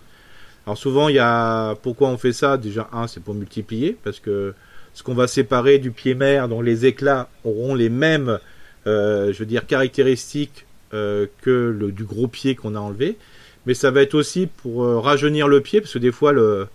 Alors 0.68 0.76
souvent, 0.76 1.08
il 1.08 1.14
y 1.14 1.18
a 1.18 1.76
pourquoi 1.76 2.10
on 2.10 2.18
fait 2.18 2.34
ça? 2.34 2.58
Déjà, 2.58 2.90
un, 2.92 3.06
c'est 3.06 3.20
pour 3.20 3.32
multiplier, 3.32 3.96
parce 4.04 4.20
que 4.20 4.52
ce 4.92 5.02
qu'on 5.02 5.14
va 5.14 5.26
séparer 5.26 5.78
du 5.78 5.92
pied 5.92 6.12
mère, 6.12 6.46
dont 6.46 6.60
les 6.60 6.84
éclats 6.84 7.30
auront 7.42 7.74
les 7.74 7.88
mêmes, 7.88 8.38
euh, 8.86 9.32
je 9.32 9.38
veux 9.38 9.46
dire, 9.46 9.66
caractéristiques 9.66 10.66
euh, 10.92 11.24
que 11.40 11.74
le, 11.74 11.90
du 11.90 12.04
gros 12.04 12.28
pied 12.28 12.54
qu'on 12.54 12.74
a 12.74 12.80
enlevé. 12.80 13.16
Mais 13.64 13.72
ça 13.72 13.90
va 13.90 14.02
être 14.02 14.12
aussi 14.12 14.46
pour 14.46 14.84
euh, 14.84 14.98
rajeunir 14.98 15.48
le 15.48 15.62
pied, 15.62 15.80
parce 15.80 15.94
que 15.94 15.98
des 15.98 16.12
fois 16.12 16.34
le, 16.34 16.68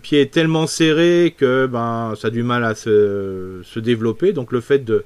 pied 0.00 0.22
est 0.22 0.32
tellement 0.32 0.66
serré 0.66 1.34
que 1.36 1.66
ben 1.66 2.14
ça 2.16 2.28
a 2.28 2.30
du 2.30 2.44
mal 2.44 2.64
à 2.64 2.74
se, 2.74 3.78
développer. 3.78 4.32
Donc 4.32 4.52
le 4.52 4.62
fait 4.62 4.78
de, 4.78 5.04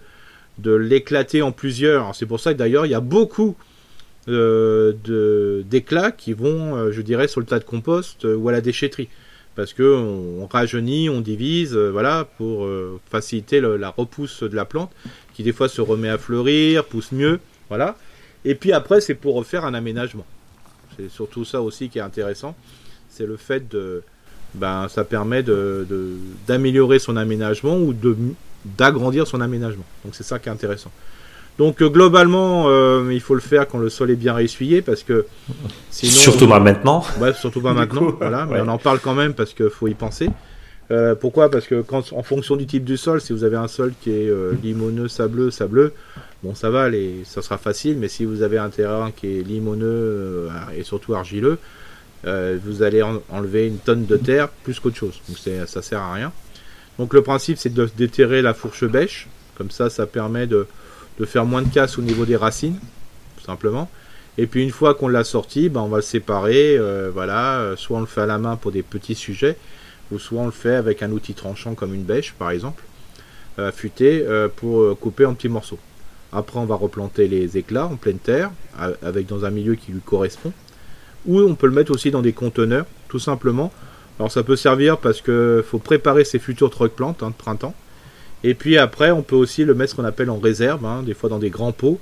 de 0.59 0.73
l'éclater 0.73 1.43
en 1.43 1.51
plusieurs, 1.51 2.15
c'est 2.15 2.27
pour 2.27 2.39
ça 2.39 2.53
que 2.55 2.59
d'ailleurs 2.59 2.87
il 2.87 2.93
y 2.93 2.95
a 2.95 3.01
beaucoup 3.01 3.57
d'éclats 5.65 6.13
qui 6.13 6.33
vont, 6.33 6.77
euh, 6.77 6.93
je 6.93 7.03
dirais, 7.03 7.29
sur 7.29 7.41
le 7.41 7.47
tas 7.47 7.59
de 7.59 7.65
compost 7.65 8.25
euh, 8.25 8.37
ou 8.37 8.49
à 8.49 8.53
la 8.53 8.61
déchetterie. 8.61 9.09
Parce 9.57 9.73
que 9.73 9.83
on, 9.83 10.47
rajeunit, 10.47 11.11
on 11.11 11.21
divise, 11.21 11.75
euh, 11.77 11.91
voilà, 11.91 12.27
pour 12.39 12.69
faciliter 13.11 13.61
la 13.61 13.91
repousse 13.91 14.43
de 14.43 14.55
la 14.55 14.65
plante, 14.65 14.91
qui 15.35 15.43
des 15.43 15.53
fois 15.53 15.69
se 15.69 15.81
remet 15.81 16.09
à 16.09 16.19
fleurir, 16.19 16.85
pousse 16.85 17.13
mieux, 17.13 17.41
voilà. 17.69 17.97
Et 18.45 18.55
puis 18.55 18.73
après, 18.73 19.01
c'est 19.01 19.15
pour 19.15 19.35
refaire 19.35 19.65
un 19.65 19.75
aménagement. 19.75 20.25
C'est 20.97 21.11
surtout 21.11 21.45
ça 21.45 21.61
aussi 21.61 21.89
qui 21.89 21.99
est 21.99 22.03
intéressant. 22.03 22.55
C'est 23.09 23.27
le 23.27 23.37
fait 23.37 23.69
de, 23.69 24.03
ben, 24.55 24.89
ça 24.89 25.05
permet 25.05 25.43
de 25.43 25.87
d'améliorer 26.47 26.99
son 26.99 27.17
aménagement 27.17 27.77
ou 27.77 27.93
de 27.93 28.17
d'agrandir 28.65 29.27
son 29.27 29.41
aménagement. 29.41 29.85
Donc 30.05 30.15
c'est 30.15 30.23
ça 30.23 30.39
qui 30.39 30.49
est 30.49 30.53
intéressant. 30.53 30.91
Donc 31.61 31.83
euh, 31.83 31.91
globalement, 31.91 32.69
euh, 32.69 33.11
il 33.13 33.21
faut 33.21 33.35
le 33.35 33.43
faire 33.43 33.69
quand 33.69 33.77
le 33.77 33.91
sol 33.91 34.11
est 34.11 34.17
bien 34.17 34.33
réessuyé 34.33 34.81
parce 34.81 35.03
que 35.03 35.27
surtout 35.91 36.49
pas 36.49 36.59
maintenant. 36.59 37.05
Ouais, 37.21 37.35
surtout 37.35 37.61
pas 37.61 37.75
maintenant. 37.75 38.17
voilà, 38.19 38.47
mais 38.47 38.63
on 38.63 38.69
en 38.69 38.79
parle 38.79 38.99
quand 38.99 39.13
même 39.13 39.35
parce 39.35 39.53
qu'il 39.53 39.69
faut 39.69 39.87
y 39.87 39.93
penser. 39.93 40.31
Euh, 40.91 41.15
pourquoi? 41.15 41.51
Parce 41.51 41.67
que 41.67 41.83
quand, 41.83 42.15
en 42.15 42.23
fonction 42.23 42.57
du 42.57 42.65
type 42.67 42.85
du 42.85 42.97
sol, 42.97 43.21
si 43.21 43.35
vous 43.35 43.45
avez 43.45 43.59
un 43.59 43.69
sol 43.69 43.93
qui 44.01 44.11
est 44.11 44.33
limoneux, 44.63 45.07
sableux, 45.07 45.51
sableux, 45.51 45.93
bon 46.43 46.55
ça 46.55 46.71
va, 46.71 46.89
les, 46.89 47.25
ça 47.25 47.43
sera 47.43 47.59
facile. 47.59 47.99
Mais 47.99 48.09
si 48.09 48.25
vous 48.25 48.41
avez 48.41 48.57
un 48.57 48.71
terrain 48.71 49.11
qui 49.15 49.27
est 49.27 49.43
limoneux 49.43 50.49
et 50.75 50.83
surtout 50.83 51.13
argileux, 51.13 51.59
vous 52.25 52.83
allez 52.83 53.03
enlever 53.29 53.67
une 53.67 53.77
tonne 53.77 54.07
de 54.07 54.17
terre 54.17 54.49
plus 54.49 54.81
qu'autre 54.81 54.97
chose. 54.97 55.21
Donc 55.29 55.37
ça 55.69 55.83
sert 55.83 56.01
à 56.01 56.15
rien. 56.15 56.33
Donc 56.99 57.13
le 57.13 57.21
principe 57.21 57.59
c'est 57.59 57.75
de 57.75 57.87
déterrer 57.99 58.41
la 58.41 58.55
fourche 58.55 58.87
bêche. 58.87 59.29
Comme 59.59 59.71
ça, 59.71 59.91
ça 59.91 60.07
permet 60.07 60.47
de, 60.47 60.67
de 61.21 61.27
faire 61.27 61.45
moins 61.45 61.61
de 61.61 61.69
casse 61.69 61.99
au 61.99 62.03
niveau 62.03 62.25
des 62.25 62.35
racines, 62.35 62.79
tout 63.37 63.45
simplement. 63.45 63.91
Et 64.39 64.47
puis 64.47 64.63
une 64.63 64.71
fois 64.71 64.95
qu'on 64.95 65.09
l'a 65.09 65.23
sorti, 65.23 65.69
ben, 65.69 65.83
on 65.83 65.89
va 65.89 65.99
le 65.99 66.03
séparer. 66.03 66.79
Euh, 66.79 67.11
voilà, 67.13 67.59
euh, 67.59 67.77
soit 67.77 67.99
on 67.99 68.01
le 68.01 68.07
fait 68.07 68.23
à 68.23 68.27
la 68.27 68.39
main 68.39 68.57
pour 68.57 68.73
des 68.73 68.83
petits 68.83 69.15
sujets, 69.15 69.57
ou 70.11 70.19
soit 70.19 70.41
on 70.41 70.47
le 70.47 70.51
fait 70.51 70.75
avec 70.75 71.03
un 71.03 71.13
outil 71.13 71.35
tranchant 71.35 71.75
comme 71.75 71.95
une 71.95 72.05
bêche, 72.05 72.33
par 72.39 72.51
exemple, 72.51 72.83
euh, 73.59 73.69
affûté, 73.69 74.25
pour 74.57 74.99
couper 74.99 75.27
en 75.27 75.35
petits 75.35 75.51
morceaux. 75.51 75.79
Après, 76.33 76.59
on 76.59 76.65
va 76.65 76.77
replanter 76.77 77.29
les 77.29 77.59
éclats 77.59 77.87
en 77.87 77.97
pleine 77.97 78.19
terre, 78.19 78.51
avec 79.03 79.27
dans 79.27 79.45
un 79.45 79.51
milieu 79.51 79.75
qui 79.75 79.93
lui 79.93 80.01
correspond. 80.01 80.53
Ou 81.27 81.41
on 81.41 81.55
peut 81.55 81.67
le 81.67 81.75
mettre 81.75 81.93
aussi 81.93 82.11
dans 82.11 82.23
des 82.23 82.33
conteneurs, 82.33 82.87
tout 83.09 83.19
simplement. 83.19 83.71
Alors 84.19 84.33
ça 84.33 84.43
peut 84.43 84.57
servir 84.57 84.97
parce 84.99 85.21
que 85.21 85.63
faut 85.67 85.79
préparer 85.79 86.25
ses 86.25 86.39
futures 86.39 86.71
truck 86.71 86.93
plantes 86.93 87.23
hein, 87.23 87.29
de 87.29 87.35
printemps. 87.35 87.75
Et 88.43 88.55
puis 88.55 88.79
après, 88.79 89.11
on 89.11 89.23
peut 89.23 89.37
aussi 89.37 89.65
le 89.65 89.75
mettre 89.75 89.91
ce 89.91 89.97
qu'on 89.97 90.05
appelle 90.05 90.31
en 90.31 90.39
réserve, 90.39 90.85
hein, 90.87 91.03
des 91.03 91.15
fois 91.15 91.29
dans 91.29 91.39
des 91.39 91.51
grands 91.51 91.73
pots. 91.73 92.01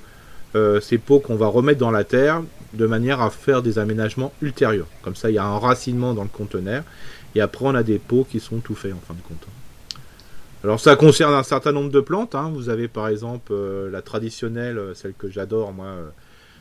Euh, 0.55 0.79
ces 0.79 0.97
pots 0.97 1.19
qu'on 1.19 1.35
va 1.35 1.45
remettre 1.45 1.79
dans 1.79 1.91
la 1.91 2.03
terre 2.03 2.41
de 2.73 2.87
manière 2.87 3.21
à 3.21 3.29
faire 3.29 3.61
des 3.61 3.77
aménagements 3.77 4.33
ultérieurs. 4.41 4.87
Comme 5.03 5.15
ça, 5.15 5.29
il 5.29 5.35
y 5.35 5.37
a 5.37 5.45
un 5.45 5.59
racinement 5.59 6.15
dans 6.15 6.23
le 6.23 6.29
conteneur. 6.29 6.83
Et 7.35 7.41
après, 7.41 7.65
on 7.65 7.75
a 7.75 7.83
des 7.83 7.99
pots 7.99 8.25
qui 8.27 8.39
sont 8.39 8.57
tout 8.57 8.73
faits 8.73 8.93
en 8.93 8.99
fin 9.07 9.13
de 9.13 9.21
compte. 9.21 9.45
Alors 10.63 10.79
ça 10.79 10.95
concerne 10.95 11.33
un 11.35 11.43
certain 11.43 11.71
nombre 11.71 11.91
de 11.91 11.99
plantes. 11.99 12.35
Hein. 12.35 12.51
Vous 12.53 12.69
avez 12.69 12.87
par 12.87 13.07
exemple 13.07 13.53
euh, 13.53 13.89
la 13.91 14.01
traditionnelle, 14.01 14.77
euh, 14.77 14.93
celle 14.93 15.13
que 15.13 15.29
j'adore 15.29 15.71
moi, 15.71 15.95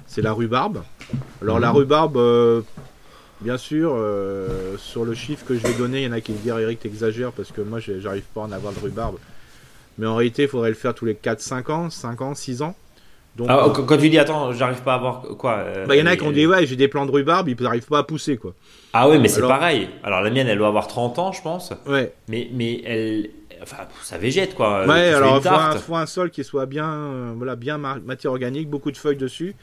c'est 0.07 0.23
la 0.23 0.33
rhubarbe. 0.33 0.83
Alors 1.43 1.59
la 1.59 1.71
mhm. 1.71 1.77
rhubarbe, 1.77 2.65
bien 3.41 3.57
sûr, 3.57 3.99
sur 4.79 5.05
le 5.05 5.15
chiffre 5.15 5.45
que 5.47 5.55
je 5.55 5.67
vais 5.67 5.75
donner, 5.75 6.03
il 6.03 6.05
y 6.05 6.09
en 6.09 6.13
a 6.13 6.21
qui 6.21 6.33
disent 6.33 6.53
Eric 6.53 6.81
t'exagères 6.81 7.33
parce 7.33 7.53
que 7.53 7.61
moi 7.61 7.81
j'arrive 7.81 8.25
pas 8.35 8.43
à 8.43 8.45
en 8.45 8.53
avoir 8.53 8.73
de 8.73 8.81
rhubarbe. 8.81 9.17
Mais 9.99 10.07
en 10.07 10.15
réalité, 10.15 10.43
il 10.43 10.49
faudrait 10.49 10.71
le 10.71 10.75
faire 10.75 10.95
tous 10.95 11.05
les 11.05 11.15
4-5 11.15 11.71
ans, 11.71 11.91
5 11.91 12.21
ans, 12.23 12.35
6 12.35 12.63
ans. 12.63 12.75
Donc, 13.37 13.47
ah, 13.51 13.69
quand 13.73 13.97
tu 13.99 14.11
dis 14.11 14.19
attends, 14.19 14.53
j'arrive 14.53 14.83
pas 14.83 14.95
à 14.95 14.97
avoir 14.97 15.23
quoi 15.23 15.59
euh, 15.59 15.87
Bah 15.87 15.95
il 15.95 16.01
y 16.01 16.03
en 16.03 16.07
a 16.07 16.17
qui 16.17 16.25
ont 16.25 16.33
dit 16.33 16.45
ouais, 16.45 16.67
j'ai 16.67 16.75
des 16.75 16.89
plants 16.89 17.07
de 17.07 17.13
rhubarbe, 17.13 17.49
ils 17.49 17.63
n'arrivent 17.63 17.87
pas 17.87 17.99
à 17.99 18.03
pousser 18.03 18.37
quoi. 18.37 18.53
Ah 18.93 19.09
oui, 19.09 19.21
mais 19.21 19.29
c'est 19.29 19.43
pareil. 19.43 19.89
Alors 20.03 20.23
la 20.23 20.31
mienne, 20.31 20.49
elle 20.49 20.59
doit 20.59 20.67
avoir 20.67 20.89
30 20.89 21.21
ans, 21.21 21.31
je 21.31 21.41
pense. 21.41 21.73
Ouais. 21.87 22.13
Mais 22.27 22.49
mais 22.53 22.83
elle 22.85 23.31
enfin 23.63 23.77
ça 24.03 24.19
végète 24.19 24.57
quoi. 24.57 24.87
Ouais, 24.87 25.13
alors 25.15 25.37
il 25.37 25.79
faut, 25.81 25.95
un, 25.95 26.07
sol 26.07 26.31
qui 26.31 26.43
soit 26.43 26.67
bien 26.67 26.89
euh, 26.89 27.33
voilà, 27.37 27.55
bien 27.55 27.79
matière 27.79 28.33
organique, 28.33 28.69
beaucoup 28.69 28.91
de 28.91 28.97
feuilles 28.97 29.17
dessus. 29.17 29.55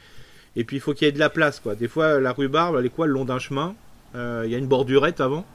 Et 0.56 0.64
puis 0.64 0.78
il 0.78 0.80
faut 0.80 0.94
qu'il 0.94 1.06
y 1.06 1.10
ait 1.10 1.14
de 1.14 1.20
la 1.20 1.30
place 1.30 1.60
quoi. 1.60 1.76
Des 1.76 1.90
fois 1.90 2.22
la 2.22 2.32
rhubarbe, 2.32 2.78
elle 2.80 2.86
est 2.86 2.90
quoi 2.90 3.08
le 3.08 3.14
long 3.14 3.26
d'un 3.26 3.40
chemin, 3.40 3.76
euh, 4.16 4.44
il 4.46 4.52
y 4.52 4.56
a 4.56 4.58
une 4.58 4.68
bordurette 4.68 5.20
avant? 5.20 5.46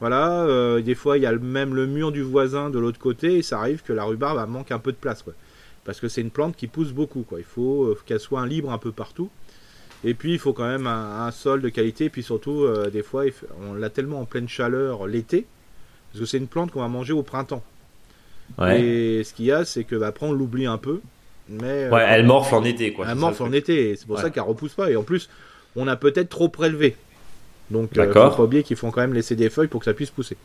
Voilà, 0.00 0.44
euh, 0.44 0.80
des 0.80 0.94
fois 0.94 1.18
il 1.18 1.22
y 1.22 1.26
a 1.26 1.32
même 1.32 1.74
le 1.74 1.86
mur 1.86 2.10
du 2.10 2.22
voisin 2.22 2.70
de 2.70 2.78
l'autre 2.78 2.98
côté 2.98 3.36
et 3.36 3.42
ça 3.42 3.58
arrive 3.58 3.82
que 3.82 3.92
la 3.92 4.04
rhubarbe 4.04 4.36
bah, 4.36 4.46
manque 4.46 4.72
un 4.72 4.78
peu 4.78 4.92
de 4.92 4.96
place. 4.96 5.22
Quoi. 5.22 5.34
Parce 5.84 6.00
que 6.00 6.08
c'est 6.08 6.22
une 6.22 6.30
plante 6.30 6.56
qui 6.56 6.66
pousse 6.66 6.92
beaucoup. 6.92 7.22
Quoi. 7.22 7.38
Il 7.38 7.44
faut 7.44 7.84
euh, 7.84 7.98
qu'elle 8.06 8.20
soit 8.20 8.44
libre 8.46 8.72
un 8.72 8.78
peu 8.78 8.92
partout. 8.92 9.30
Et 10.02 10.14
puis 10.14 10.32
il 10.32 10.38
faut 10.38 10.54
quand 10.54 10.66
même 10.66 10.86
un, 10.86 11.30
sol 11.30 11.60
de 11.60 11.68
qualité. 11.68 12.06
Et 12.06 12.10
puis 12.10 12.22
surtout, 12.22 12.64
euh, 12.64 12.88
des 12.88 13.02
fois, 13.02 13.24
on 13.60 13.74
l'a 13.74 13.90
tellement 13.90 14.20
en 14.20 14.24
pleine 14.24 14.48
chaleur 14.48 15.06
l'été. 15.06 15.46
Parce 16.10 16.20
que 16.20 16.26
c'est 16.26 16.38
une 16.38 16.48
plante 16.48 16.70
qu'on 16.70 16.80
va 16.80 16.88
manger 16.88 17.12
au 17.12 17.22
printemps. 17.22 17.62
Et 18.68 19.22
ce 19.22 19.32
qu'il 19.32 19.44
y 19.44 19.52
a, 19.52 19.64
c'est 19.64 19.84
que 19.84 19.94
bah, 19.94 20.08
après 20.08 20.26
on 20.26 20.32
l'oublie 20.32 20.66
un 20.66 20.78
peu. 20.78 21.00
Mais, 21.48 21.88
ouais, 21.88 22.04
elle 22.08 22.24
morfle 22.24 22.54
en 22.54 22.64
été. 22.64 22.92
Quoi, 22.92 23.06
elle 23.08 23.16
morfle 23.16 23.42
en 23.42 23.52
été. 23.52 23.94
C'est 23.96 24.06
pour 24.06 24.18
ça 24.18 24.30
qu'elle 24.30 24.44
repousse 24.44 24.74
pas. 24.74 24.90
Et 24.90 24.96
en 24.96 25.02
plus, 25.02 25.28
on 25.76 25.86
a 25.86 25.96
peut-être 25.96 26.28
trop 26.30 26.48
prélevé. 26.48 26.96
Donc, 27.70 27.90
il 27.94 28.00
euh, 28.00 28.12
faut 28.12 28.36
pas 28.36 28.42
oublier 28.42 28.62
qu'il 28.62 28.76
faut 28.76 28.90
quand 28.90 29.00
même 29.00 29.14
laisser 29.14 29.36
des 29.36 29.50
feuilles 29.50 29.68
pour 29.68 29.80
que 29.80 29.84
ça 29.84 29.94
puisse 29.94 30.10
pousser. 30.10 30.36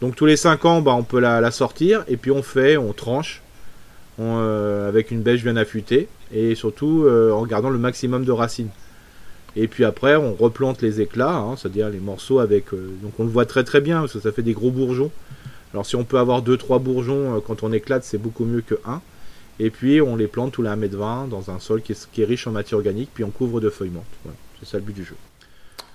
Donc, 0.00 0.16
tous 0.16 0.26
les 0.26 0.36
5 0.36 0.64
ans, 0.64 0.80
bah, 0.80 0.94
on 0.94 1.02
peut 1.02 1.20
la, 1.20 1.50
sortir 1.50 2.04
et 2.08 2.16
puis 2.16 2.30
on 2.30 2.42
fait, 2.42 2.76
on 2.76 2.92
tranche 2.92 3.42
euh, 4.20 4.88
avec 4.88 5.10
une 5.10 5.22
bêche 5.22 5.42
bien 5.42 5.56
affûtée 5.56 6.08
et 6.32 6.54
surtout 6.54 7.04
euh, 7.04 7.32
en 7.32 7.44
gardant 7.46 7.70
le 7.70 7.78
maximum 7.78 8.24
de 8.24 8.32
racines. 8.32 8.70
Et 9.56 9.68
puis 9.68 9.84
après, 9.84 10.16
on 10.16 10.34
replante 10.34 10.82
les 10.82 11.00
éclats, 11.00 11.36
hein, 11.36 11.54
c'est-à-dire 11.56 11.88
les 11.88 12.00
morceaux 12.00 12.40
avec. 12.40 12.70
donc, 12.72 13.12
on 13.18 13.24
le 13.24 13.30
voit 13.30 13.46
très 13.46 13.62
très 13.62 13.80
bien 13.80 14.00
parce 14.00 14.14
que 14.14 14.20
ça 14.20 14.32
fait 14.32 14.42
des 14.42 14.52
gros 14.52 14.70
bourgeons. 14.70 15.12
Alors, 15.72 15.86
si 15.86 15.94
on 15.96 16.04
peut 16.04 16.18
avoir 16.18 16.42
2-3 16.42 16.80
bourgeons 16.82 17.40
quand 17.46 17.62
on 17.62 17.72
éclate, 17.72 18.04
c'est 18.04 18.18
beaucoup 18.18 18.44
mieux 18.44 18.62
que 18.62 18.74
1. 18.84 19.00
Et 19.60 19.70
puis, 19.70 20.00
on 20.00 20.16
les 20.16 20.26
plante 20.26 20.52
tous 20.52 20.62
les 20.62 20.70
1m20 20.70 21.28
dans 21.28 21.50
un 21.50 21.60
sol 21.60 21.82
qui 21.82 21.92
est, 21.92 22.24
riche 22.24 22.46
en 22.48 22.50
matière 22.50 22.78
organique, 22.78 23.10
puis 23.14 23.22
on 23.22 23.30
couvre 23.30 23.60
de 23.60 23.70
feuilles 23.70 23.90
mortes. 23.90 24.06
c'est 24.58 24.68
ça 24.68 24.78
le 24.78 24.82
but 24.82 24.94
du 24.94 25.04
jeu. 25.04 25.14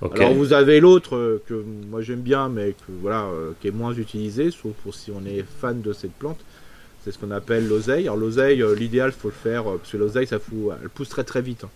Alors 0.02 0.34
vous 0.34 0.54
avez 0.54 0.80
l'autre 0.80 1.16
euh, 1.16 1.44
que 1.46 1.54
moi 1.90 2.02
j'aime 2.02 2.22
bien, 2.22 2.48
mais 2.48 2.74
voilà, 3.02 3.24
euh, 3.26 3.52
qui 3.60 3.68
est 3.68 3.72
moins 3.72 3.94
utilisé, 3.94 4.50
sauf 4.50 4.72
pour 4.84 4.96
si 4.96 5.12
on 5.12 5.26
est 5.26 5.44
fan 5.44 5.82
de 5.82 5.92
cette 5.92 6.14
plante. 6.14 6.40
C'est 7.04 7.12
ce 7.12 7.18
qu'on 7.18 7.32
appelle 7.32 7.68
l'oseille. 7.68 8.04
Alors 8.04 8.18
l'oseille, 8.18 8.62
euh, 8.62 8.76
l'idéal, 8.76 9.12
faut 9.12 9.28
le 9.28 9.34
faire 9.34 9.64
parce 9.66 9.92
que 9.92 9.98
l'oseille, 9.98 10.28
ça 10.28 10.40
fout, 10.40 10.72
elle 10.82 10.90
pousse 10.90 11.10
très 11.10 11.26
très 11.26 11.42
vite. 11.42 11.66
Hein. 11.66 11.70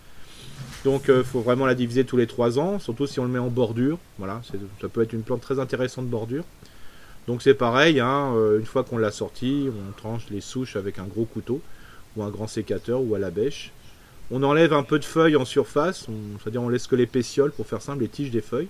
Donc 0.84 1.04
il 1.08 1.24
faut 1.24 1.40
vraiment 1.40 1.66
la 1.66 1.74
diviser 1.74 2.04
tous 2.04 2.16
les 2.16 2.26
3 2.26 2.58
ans, 2.58 2.78
surtout 2.78 3.06
si 3.06 3.18
on 3.18 3.24
le 3.24 3.30
met 3.30 3.38
en 3.38 3.48
bordure. 3.48 3.98
Voilà, 4.18 4.40
ça 4.80 4.88
peut 4.88 5.02
être 5.02 5.12
une 5.12 5.22
plante 5.22 5.40
très 5.40 5.58
intéressante 5.58 6.06
de 6.06 6.10
bordure. 6.10 6.44
Donc 7.26 7.42
c'est 7.42 7.54
pareil, 7.54 8.00
hein, 8.00 8.34
une 8.58 8.66
fois 8.66 8.84
qu'on 8.84 8.98
l'a 8.98 9.10
sorti, 9.10 9.66
on 9.68 9.92
tranche 9.92 10.26
les 10.30 10.42
souches 10.42 10.76
avec 10.76 10.98
un 10.98 11.04
gros 11.04 11.24
couteau 11.24 11.62
ou 12.16 12.22
un 12.22 12.28
grand 12.28 12.46
sécateur 12.46 13.00
ou 13.02 13.14
à 13.14 13.18
la 13.18 13.30
bêche. 13.30 13.72
On 14.30 14.42
enlève 14.42 14.72
un 14.72 14.82
peu 14.82 14.98
de 14.98 15.04
feuilles 15.04 15.36
en 15.36 15.44
surface, 15.44 16.06
c'est-à-dire 16.42 16.62
on 16.62 16.68
laisse 16.68 16.86
que 16.86 16.96
les 16.96 17.06
pétioles, 17.06 17.52
pour 17.52 17.66
faire 17.66 17.82
simple, 17.82 18.00
les 18.00 18.08
tiges 18.08 18.30
des 18.30 18.40
feuilles. 18.40 18.68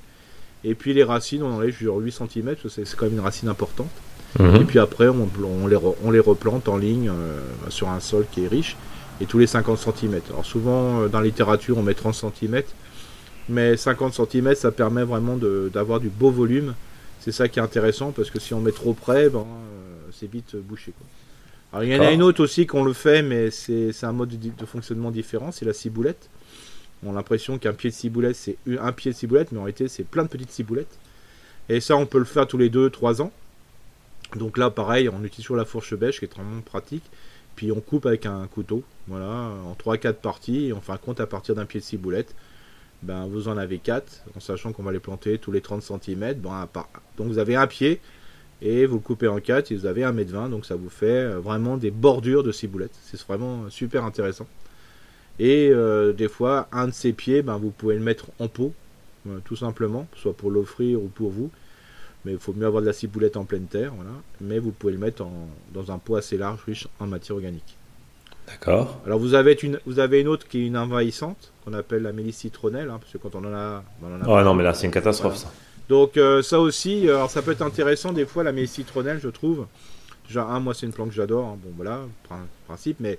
Et 0.65 0.75
puis 0.75 0.95
les 0.95 1.05
racines, 1.05 1.43
on 1.43 1.53
enlève 1.53 1.77
sur 1.77 1.97
8 1.97 2.13
cm, 2.13 2.57
c'est 2.69 2.97
quand 2.97 3.07
même 3.07 3.15
une 3.15 3.21
racine 3.21 3.49
importante. 3.49 3.91
Mhm. 4.39 4.57
Et 4.57 4.65
puis 4.65 4.79
après, 4.79 5.09
on, 5.09 5.29
les 5.69 5.79
on, 6.03 6.11
les 6.11 6.19
replante 6.19 6.69
en 6.69 6.77
ligne 6.77 7.09
euh, 7.09 7.41
sur 7.69 7.89
un 7.89 8.01
sol 8.01 8.27
qui 8.33 8.45
est 8.45 8.49
riche, 8.49 8.77
et 9.21 9.27
tous 9.27 9.39
les 9.39 9.47
50 9.47 9.79
cm. 9.79 10.21
Alors 10.31 10.45
souvent, 10.45 11.03
euh, 11.03 11.09
dans 11.09 11.21
la 11.21 11.27
littérature, 11.27 11.79
on 11.79 11.83
met 11.83 11.95
30 11.95 12.15
cm, 12.15 12.63
mais 13.49 13.77
50 13.77 14.15
cm, 14.15 14.55
ça 14.55 14.73
permet 14.73 15.05
vraiment 15.05 15.37
d'avoir 15.73 16.01
du 16.01 16.09
beau 16.09 16.31
volume. 16.31 16.75
C'est 17.21 17.33
ça 17.33 17.49
qui 17.49 17.59
est 17.59 17.63
intéressant, 17.63 18.11
parce 18.11 18.31
que 18.31 18.41
si 18.41 18.55
on 18.55 18.61
met 18.61 18.73
trop 18.73 18.93
près, 18.93 19.29
ben, 19.29 19.41
euh, 19.41 20.11
c'est 20.13 20.31
vite 20.31 20.57
bouché. 20.57 20.93
Quoi 20.99 21.07
il 21.83 21.89
y 21.89 21.97
en 21.97 22.01
a 22.01 22.12
une 22.12 22.22
autre 22.22 22.43
aussi 22.43 22.66
qu'on 22.66 22.85
le 22.85 22.93
fait, 22.93 23.22
mais 23.22 23.51
c'est 23.51 24.05
un 24.05 24.12
mode 24.12 24.39
de, 24.39 24.66
fonctionnement 24.66 25.11
différent, 25.11 25.53
c'est 25.53 25.64
la 25.64 25.72
ciboulette. 25.72 26.29
On 27.05 27.11
a 27.11 27.14
l'impression 27.14 27.59
qu'un 27.59 27.75
pied 27.75 27.91
de 27.91 27.95
ciboulette, 27.95 28.37
c'est 28.37 28.57
un 28.79 28.93
pied 28.93 29.11
de 29.11 29.16
ciboulette, 29.16 29.53
mais 29.53 29.59
en 29.59 29.64
réalité, 29.64 29.89
c'est 29.89 30.05
plein 30.05 30.22
de 30.22 30.29
petites 30.29 30.51
ciboulettes. 30.51 30.99
Et 31.68 31.81
ça, 31.81 31.97
on 31.97 32.07
peut 32.07 32.18
le 32.18 32.25
faire 32.25 32.47
tous 32.47 32.59
les 32.59 32.70
2-3 32.70 33.22
ans. 33.22 33.33
Donc 34.37 34.59
là, 34.59 34.70
pareil, 34.70 35.09
on 35.09 35.22
utilise 35.22 35.45
toujours 35.45 35.57
la 35.57 35.64
fourche 35.64 35.95
bêche, 35.95 36.18
qui 36.18 36.25
est 36.25 36.35
vraiment 36.35 36.61
pratique. 36.61 37.05
Puis 37.57 37.70
on 37.72 37.81
coupe 37.81 38.07
avec 38.07 38.27
un 38.27 38.47
couteau, 38.47 38.83
voilà, 39.07 39.27
en 39.27 39.75
3-4 39.75 40.14
parties, 40.14 40.66
et 40.66 40.72
on 40.72 40.81
fait 40.81 40.93
un 40.93 40.97
compte 40.97 41.20
à 41.20 41.27
partir 41.27 41.55
d'un 41.55 41.66
pied 41.66 41.81
de 41.81 41.85
ciboulette. 41.85 42.35
Ben, 43.03 43.27
vous 43.27 43.49
en 43.49 43.57
avez 43.59 43.79
4, 43.79 44.25
en 44.37 44.41
sachant 44.41 44.72
qu'on 44.72 44.83
va 44.83 44.93
les 44.93 44.99
planter 44.99 45.39
tous 45.39 45.53
les 45.53 45.61
30 45.61 45.83
cm. 45.83 46.41
donc 46.41 47.29
vous 47.29 47.39
avez 47.39 47.55
un 47.55 47.66
pied, 47.66 48.01
et 48.63 48.87
vous 48.87 48.97
le 48.97 49.03
coupez 49.03 49.29
en 49.29 49.41
4 49.41 49.73
et 49.73 49.77
vous 49.77 49.87
avez 49.87 50.03
1m20 50.03 50.51
donc 50.51 50.67
ça 50.67 50.77
vous 50.77 50.91
fait 50.91 51.07
euh, 51.07 51.39
vraiment 51.39 51.77
des 51.77 51.91
bordures 51.91 52.43
de 52.43 52.53
ciboulettes 52.53 52.95
c'est 53.03 53.21
vraiment 53.23 53.69
super 53.71 54.05
intéressant 54.05 54.47
et 55.39 55.71
euh, 55.71 56.13
des 56.13 56.29
fois 56.29 56.69
un 56.73 56.87
de 56.87 56.93
ces 56.93 57.13
pieds 57.13 57.43
ben, 57.43 57.57
vous 57.57 57.71
pouvez 57.71 57.95
le 57.95 58.01
mettre 58.01 58.27
en 58.39 58.49
pot 58.49 58.73
euh, 59.29 59.39
tout 59.45 59.57
simplement 59.57 60.07
soit 60.17 60.35
pour 60.35 60.51
l'offrir 60.51 61.03
ou 61.03 61.09
pour 61.09 61.31
vous 61.31 61.51
mais 62.25 62.33
il 62.33 62.39
faut 62.39 62.53
mieux 62.53 62.67
avoir 62.67 62.81
de 62.81 62.87
la 62.87 62.93
ciboulette 62.93 63.37
en 63.37 63.45
pleine 63.45 63.67
terre 63.67 63.93
voilà. 63.95 64.13
mais 64.41 64.59
vous 64.59 64.71
pouvez 64.71 64.93
le 64.93 64.99
mettre 64.99 65.25
dans 65.73 65.93
un 65.93 65.99
pot 65.99 66.17
assez 66.17 66.39
large 66.39 66.63
riche 66.65 66.89
en 67.01 67.07
matière 67.07 67.37
organique 67.37 67.77
D'accord. 68.47 69.01
Alors 69.07 69.19
vous 69.19 69.35
avez 69.35 69.55
une, 69.63 69.81
vous 69.87 69.99
avez 69.99 70.21
une 70.21 70.29
autre 70.29 70.47
qui 70.47 70.61
est 70.61 70.67
une 70.67 70.77
envahissante, 70.77 71.53
qu'on 71.65 71.73
appelle 71.73 72.03
la 72.03 72.13
mélisse 72.13 72.37
citronnelle, 72.37 72.91
hein, 72.91 72.99
parce 73.01 73.13
que 73.13 73.19
quand 73.19 73.35
on 73.35 73.45
en 73.45 73.55
a... 73.55 73.83
oh 74.27 74.43
non, 74.43 74.55
mais 74.55 74.63
là 74.63 74.75
c'est 74.75 74.87
une 74.87 74.93
catastrophe 74.93 75.37
ça. 75.37 75.51
Donc 75.89 76.16
euh, 76.16 76.43
ça 76.43 76.61
aussi, 76.61 77.09
euh, 77.09 77.16
alors 77.16 77.30
ça 77.30 77.43
peut 77.43 77.53
être 77.53 77.62
intéressant 77.62 78.12
des 78.12 78.24
fois 78.24 78.43
la 78.43 78.53
mélisse 78.53 78.72
citronnelle, 78.72 79.20
je 79.22 79.28
trouve. 79.28 79.66
Déjà, 80.26 80.45
un, 80.45 80.61
moi 80.61 80.72
c'est 80.72 80.87
une 80.87 80.93
plante 80.93 81.11
que 81.11 81.14
j'adore, 81.14 81.47
hein. 81.47 81.59
bon 81.62 81.70
voilà, 81.76 82.01
principe, 82.66 82.97
mais 83.01 83.18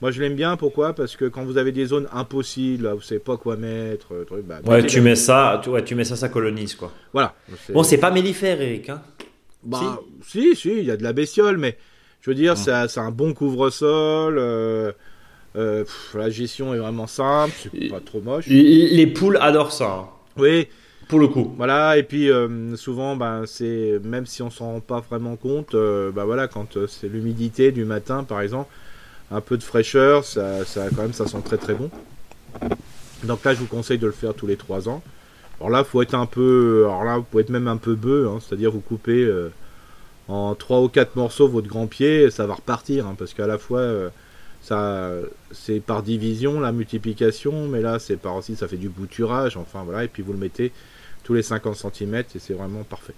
moi 0.00 0.10
je 0.10 0.20
l'aime 0.20 0.34
bien, 0.34 0.56
pourquoi? 0.56 0.92
Parce 0.92 1.14
que 1.14 1.26
quand 1.26 1.44
vous 1.44 1.56
avez 1.56 1.70
des 1.70 1.86
zones 1.86 2.08
impossibles, 2.12 2.90
vous 2.92 3.00
savez 3.00 3.20
pas 3.20 3.36
quoi 3.36 3.56
mettre, 3.56 4.14
euh, 4.14 4.42
bah, 4.44 4.60
ouais, 4.66 4.84
tu 4.84 5.00
mets 5.00 5.14
ça, 5.14 5.60
tu, 5.62 5.70
ouais, 5.70 5.84
tu 5.84 5.94
mets 5.94 6.04
ça, 6.04 6.16
ça 6.16 6.28
colonise 6.28 6.74
quoi. 6.74 6.92
Voilà. 7.12 7.34
Bon, 7.68 7.84
c'est 7.84 7.98
pas 7.98 8.10
mellifère, 8.10 8.60
Eric. 8.60 8.88
Hein 8.88 9.02
bah, 9.62 10.00
si, 10.26 10.56
si, 10.56 10.70
il 10.70 10.84
y 10.84 10.90
a 10.90 10.96
de 10.96 11.04
la 11.04 11.12
bestiole, 11.12 11.58
mais 11.58 11.76
je 12.22 12.30
veux 12.30 12.34
dire, 12.36 12.52
hum. 12.52 12.88
c'est 12.88 13.00
un 13.00 13.10
bon 13.12 13.34
couvre-sol. 13.34 14.94
la 15.54 16.30
gestion 16.30 16.74
est 16.74 16.78
vraiment 16.78 17.06
simple, 17.06 17.54
c'est 17.62 17.88
pas 17.88 18.00
trop 18.00 18.20
moche. 18.20 18.48
Les 18.48 19.06
poules 19.06 19.38
adorent 19.40 19.72
ça. 19.72 19.86
Hein. 19.86 20.08
Oui, 20.36 20.66
pour 21.10 21.18
le 21.18 21.26
coup. 21.26 21.52
Voilà, 21.56 21.98
et 21.98 22.04
puis 22.04 22.30
euh, 22.30 22.76
souvent, 22.76 23.16
ben, 23.16 23.42
c'est 23.44 24.00
même 24.04 24.26
si 24.26 24.42
on 24.42 24.50
s'en 24.50 24.74
rend 24.74 24.80
pas 24.80 25.00
vraiment 25.00 25.34
compte, 25.34 25.72
ben, 25.74 26.24
voilà, 26.24 26.46
quand 26.46 26.76
euh, 26.76 26.86
c'est 26.86 27.08
l'humidité 27.08 27.72
du 27.72 27.84
matin, 27.84 28.22
par 28.22 28.40
exemple, 28.40 28.70
un 29.32 29.40
peu 29.40 29.58
de 29.58 29.62
fraîcheur, 29.62 30.24
ça, 30.24 30.64
ça, 30.64 30.86
quand 30.94 31.02
même, 31.02 31.12
ça 31.12 31.26
sent 31.26 31.42
très 31.44 31.58
très 31.58 31.74
bon. 31.74 31.90
Donc 33.24 33.44
là, 33.44 33.54
je 33.54 33.58
vous 33.58 33.66
conseille 33.66 33.98
de 33.98 34.06
le 34.06 34.12
faire 34.12 34.34
tous 34.34 34.46
les 34.46 34.56
3 34.56 34.88
ans. 34.88 35.02
Alors 35.58 35.70
là, 35.70 35.84
faut 35.84 36.00
être 36.00 36.14
un 36.14 36.26
peu, 36.26 36.84
alors 36.86 37.04
là, 37.04 37.16
vous 37.18 37.24
pouvez 37.24 37.42
être 37.42 37.50
même 37.50 37.68
un 37.68 37.76
peu 37.76 37.96
bœuf, 37.96 38.28
hein, 38.28 38.38
c'est-à-dire 38.40 38.70
vous 38.70 38.80
coupez 38.80 39.28
en 40.28 40.54
3 40.54 40.80
ou 40.80 40.88
4 40.88 41.16
morceaux 41.16 41.48
votre 41.48 41.68
grand 41.68 41.88
pied, 41.88 42.30
ça 42.30 42.46
va 42.46 42.54
repartir, 42.54 43.06
hein, 43.06 43.16
parce 43.18 43.34
qu'à 43.34 43.48
la 43.48 43.58
fois, 43.58 43.82
ça, 44.62 45.10
c'est 45.50 45.80
par 45.80 46.02
division 46.02 46.60
la 46.60 46.72
multiplication, 46.72 47.66
mais 47.66 47.82
là, 47.82 47.98
c'est 47.98 48.16
par 48.16 48.36
aussi, 48.36 48.54
ça 48.56 48.68
fait 48.68 48.76
du 48.76 48.88
bouturage, 48.88 49.56
enfin 49.56 49.82
voilà, 49.84 50.04
et 50.04 50.08
puis 50.08 50.22
vous 50.22 50.32
le 50.32 50.38
mettez 50.38 50.72
tous 51.22 51.34
les 51.34 51.42
50 51.42 51.76
cm 51.76 52.14
et 52.16 52.38
c'est 52.38 52.54
vraiment 52.54 52.82
parfait. 52.82 53.14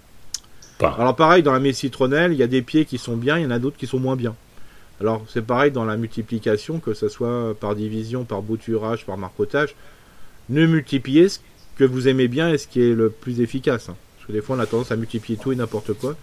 Alors 0.79 1.15
pareil, 1.15 1.43
dans 1.43 1.53
la 1.53 1.59
mélisse 1.59 1.79
citronnelle, 1.79 2.33
il 2.33 2.37
y 2.37 2.43
a 2.43 2.47
des 2.47 2.61
pieds 2.61 2.85
qui 2.85 2.97
sont 2.97 3.15
bien, 3.15 3.37
il 3.37 3.43
y 3.43 3.45
en 3.45 3.51
a 3.51 3.59
d'autres 3.59 3.77
qui 3.77 3.87
sont 3.87 3.99
moins 3.99 4.15
bien. 4.15 4.35
Alors 4.99 5.23
c'est 5.29 5.41
pareil 5.41 5.71
dans 5.71 5.85
la 5.85 5.97
multiplication, 5.97 6.79
que 6.79 6.93
ce 6.93 7.07
soit 7.09 7.55
par 7.59 7.75
division, 7.75 8.25
par 8.25 8.41
bouturage, 8.41 9.05
par 9.05 9.17
marcotage, 9.17 9.75
ne 10.49 10.65
multipliez 10.65 11.29
ce 11.29 11.39
que 11.77 11.83
vous 11.83 12.07
aimez 12.07 12.27
bien 12.27 12.49
et 12.49 12.57
ce 12.57 12.67
qui 12.67 12.81
est 12.81 12.93
le 12.93 13.09
plus 13.09 13.39
efficace. 13.39 13.89
Hein. 13.89 13.95
Parce 14.17 14.27
que 14.27 14.33
des 14.33 14.41
fois 14.41 14.55
on 14.55 14.59
a 14.59 14.65
tendance 14.65 14.91
à 14.91 14.95
multiplier 14.95 15.37
tout 15.37 15.51
et 15.51 15.55
n'importe 15.55 15.93
quoi. 15.93 16.15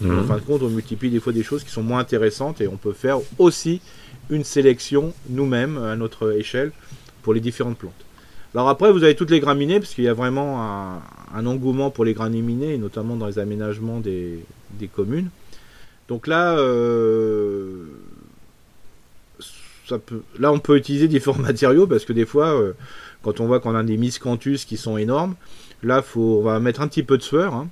Mhm. 0.00 0.18
En 0.18 0.24
fin 0.24 0.36
de 0.36 0.42
compte, 0.42 0.62
on 0.62 0.68
multiplie 0.68 1.10
des 1.10 1.20
fois 1.20 1.32
des 1.32 1.42
choses 1.42 1.64
qui 1.64 1.70
sont 1.70 1.82
moins 1.82 2.00
intéressantes 2.00 2.60
et 2.60 2.68
on 2.68 2.76
peut 2.76 2.92
faire 2.92 3.18
aussi 3.38 3.80
une 4.28 4.44
sélection 4.44 5.14
nous-mêmes 5.30 5.78
à 5.78 5.96
notre 5.96 6.32
échelle 6.38 6.72
pour 7.22 7.32
les 7.34 7.40
différentes 7.40 7.78
plantes. 7.78 8.05
Alors 8.54 8.68
après, 8.68 8.90
vous 8.92 9.04
avez 9.04 9.14
toutes 9.14 9.30
les 9.30 9.40
graminées, 9.40 9.80
parce 9.80 9.94
qu'il 9.94 10.04
y 10.04 10.08
a 10.08 10.14
vraiment 10.14 10.62
un, 11.34 11.46
engouement 11.46 11.90
pour 11.90 12.04
les 12.04 12.14
graminées, 12.14 12.78
notamment 12.78 13.16
dans 13.16 13.26
les 13.26 13.38
aménagements 13.38 14.00
des, 14.00 14.40
communes. 14.94 15.28
Donc 16.08 16.26
là, 16.26 16.56
euh, 16.58 17.86
ça 19.86 19.98
peut, 19.98 20.22
là, 20.38 20.52
on 20.52 20.58
peut 20.58 20.76
utiliser 20.76 21.08
différents 21.08 21.38
matériaux, 21.42 21.86
parce 21.86 22.04
que 22.04 22.12
des 22.12 22.26
fois, 22.26 22.48
euh, 22.48 22.72
quand 23.22 23.40
on 23.40 23.46
voit 23.46 23.60
qu'on 23.60 23.74
a 23.74 23.82
des 23.82 23.96
miscanthus 23.96 24.64
qui 24.66 24.76
sont 24.76 24.96
énormes, 24.96 25.34
là, 25.82 26.02
faut, 26.02 26.38
on 26.40 26.42
va 26.42 26.60
mettre 26.60 26.80
un 26.80 26.88
petit 26.88 27.02
peu 27.02 27.18
de 27.18 27.22
sueur. 27.22 27.54
Hein. 27.54 27.68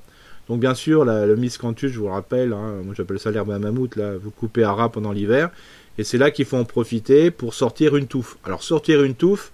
Donc 0.49 0.61
bien 0.61 0.75
sûr, 0.75 1.05
le 1.05 1.37
miscanthus, 1.37 1.89
je 1.89 1.99
vous 1.99 2.07
le 2.07 2.13
rappelle, 2.13 2.53
hein, 2.53 2.83
moi 2.85 2.95
j'appelle 2.95 3.19
ça 3.19 3.31
l'herbe 3.31 3.51
à 3.51 3.59
mammouth, 3.59 3.97
là, 3.97 4.17
vous 4.19 4.31
coupez 4.31 4.63
à 4.63 4.73
ras 4.73 4.91
pendant 4.91 5.13
l'hiver, 5.13 5.51
et 5.97 6.05
c'est 6.05 6.19
là 6.19 6.31
qu'il 6.31 6.45
faut 6.45 6.59
en 6.59 6.65
profiter 6.65 7.31
pour 7.31 7.55
sortir 7.55 7.97
une 7.97 8.07
touffe. 8.07 8.37
Alors 8.45 8.63
sortir 8.63 9.03
une 9.03 9.15
touffe, 9.15 9.53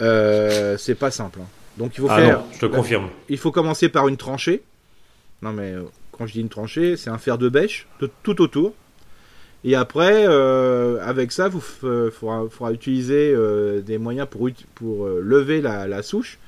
euh, 0.00 0.76
c'est 0.78 0.94
pas 0.94 1.10
simple. 1.10 1.40
Hein. 1.42 1.48
Donc 1.76 1.92
il 1.96 2.00
faut 2.00 2.08
ah 2.10 2.16
faire. 2.16 2.42
je 2.52 2.58
te 2.60 2.66
confirme. 2.66 3.08
Il 3.28 3.38
faut 3.38 3.52
commencer 3.52 3.88
par 3.88 4.08
une 4.08 4.16
tranchée. 4.16 4.62
Non 5.42 5.52
mais 5.52 5.72
euh, 5.72 5.82
quand 6.12 6.26
je 6.26 6.32
dis 6.32 6.40
une 6.40 6.48
tranchée, 6.48 6.96
c'est 6.96 7.10
un 7.10 7.18
fer 7.18 7.38
de 7.38 7.48
bêche 7.48 7.86
de 8.00 8.10
tout 8.22 8.40
autour. 8.40 8.74
Et 9.64 9.74
après, 9.74 10.24
euh, 10.28 10.98
avec 11.04 11.32
ça, 11.32 11.48
vous 11.48 11.60
faudra, 11.60 12.72
utiliser 12.72 13.34
des 13.82 13.98
moyens 13.98 14.28
pour, 14.30 14.48
pour 14.76 15.08
lever 15.08 15.60
la, 15.60 16.02
souche, 16.02 16.38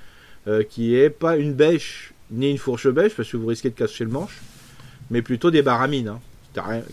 qui 0.68 0.94
est 0.94 1.10
pas 1.10 1.36
une 1.36 1.54
bêche 1.54 2.14
ni 2.30 2.50
une 2.50 2.58
fourche 2.58 2.88
bêche 2.88 3.14
parce 3.14 3.30
que 3.30 3.36
vous 3.36 3.46
risquez 3.46 3.70
de 3.70 3.74
casser 3.74 4.04
le 4.04 4.10
manche, 4.10 4.40
mais 5.10 5.22
plutôt 5.22 5.50
des 5.50 5.62
baramines. 5.62 6.08
Hein. 6.08 6.20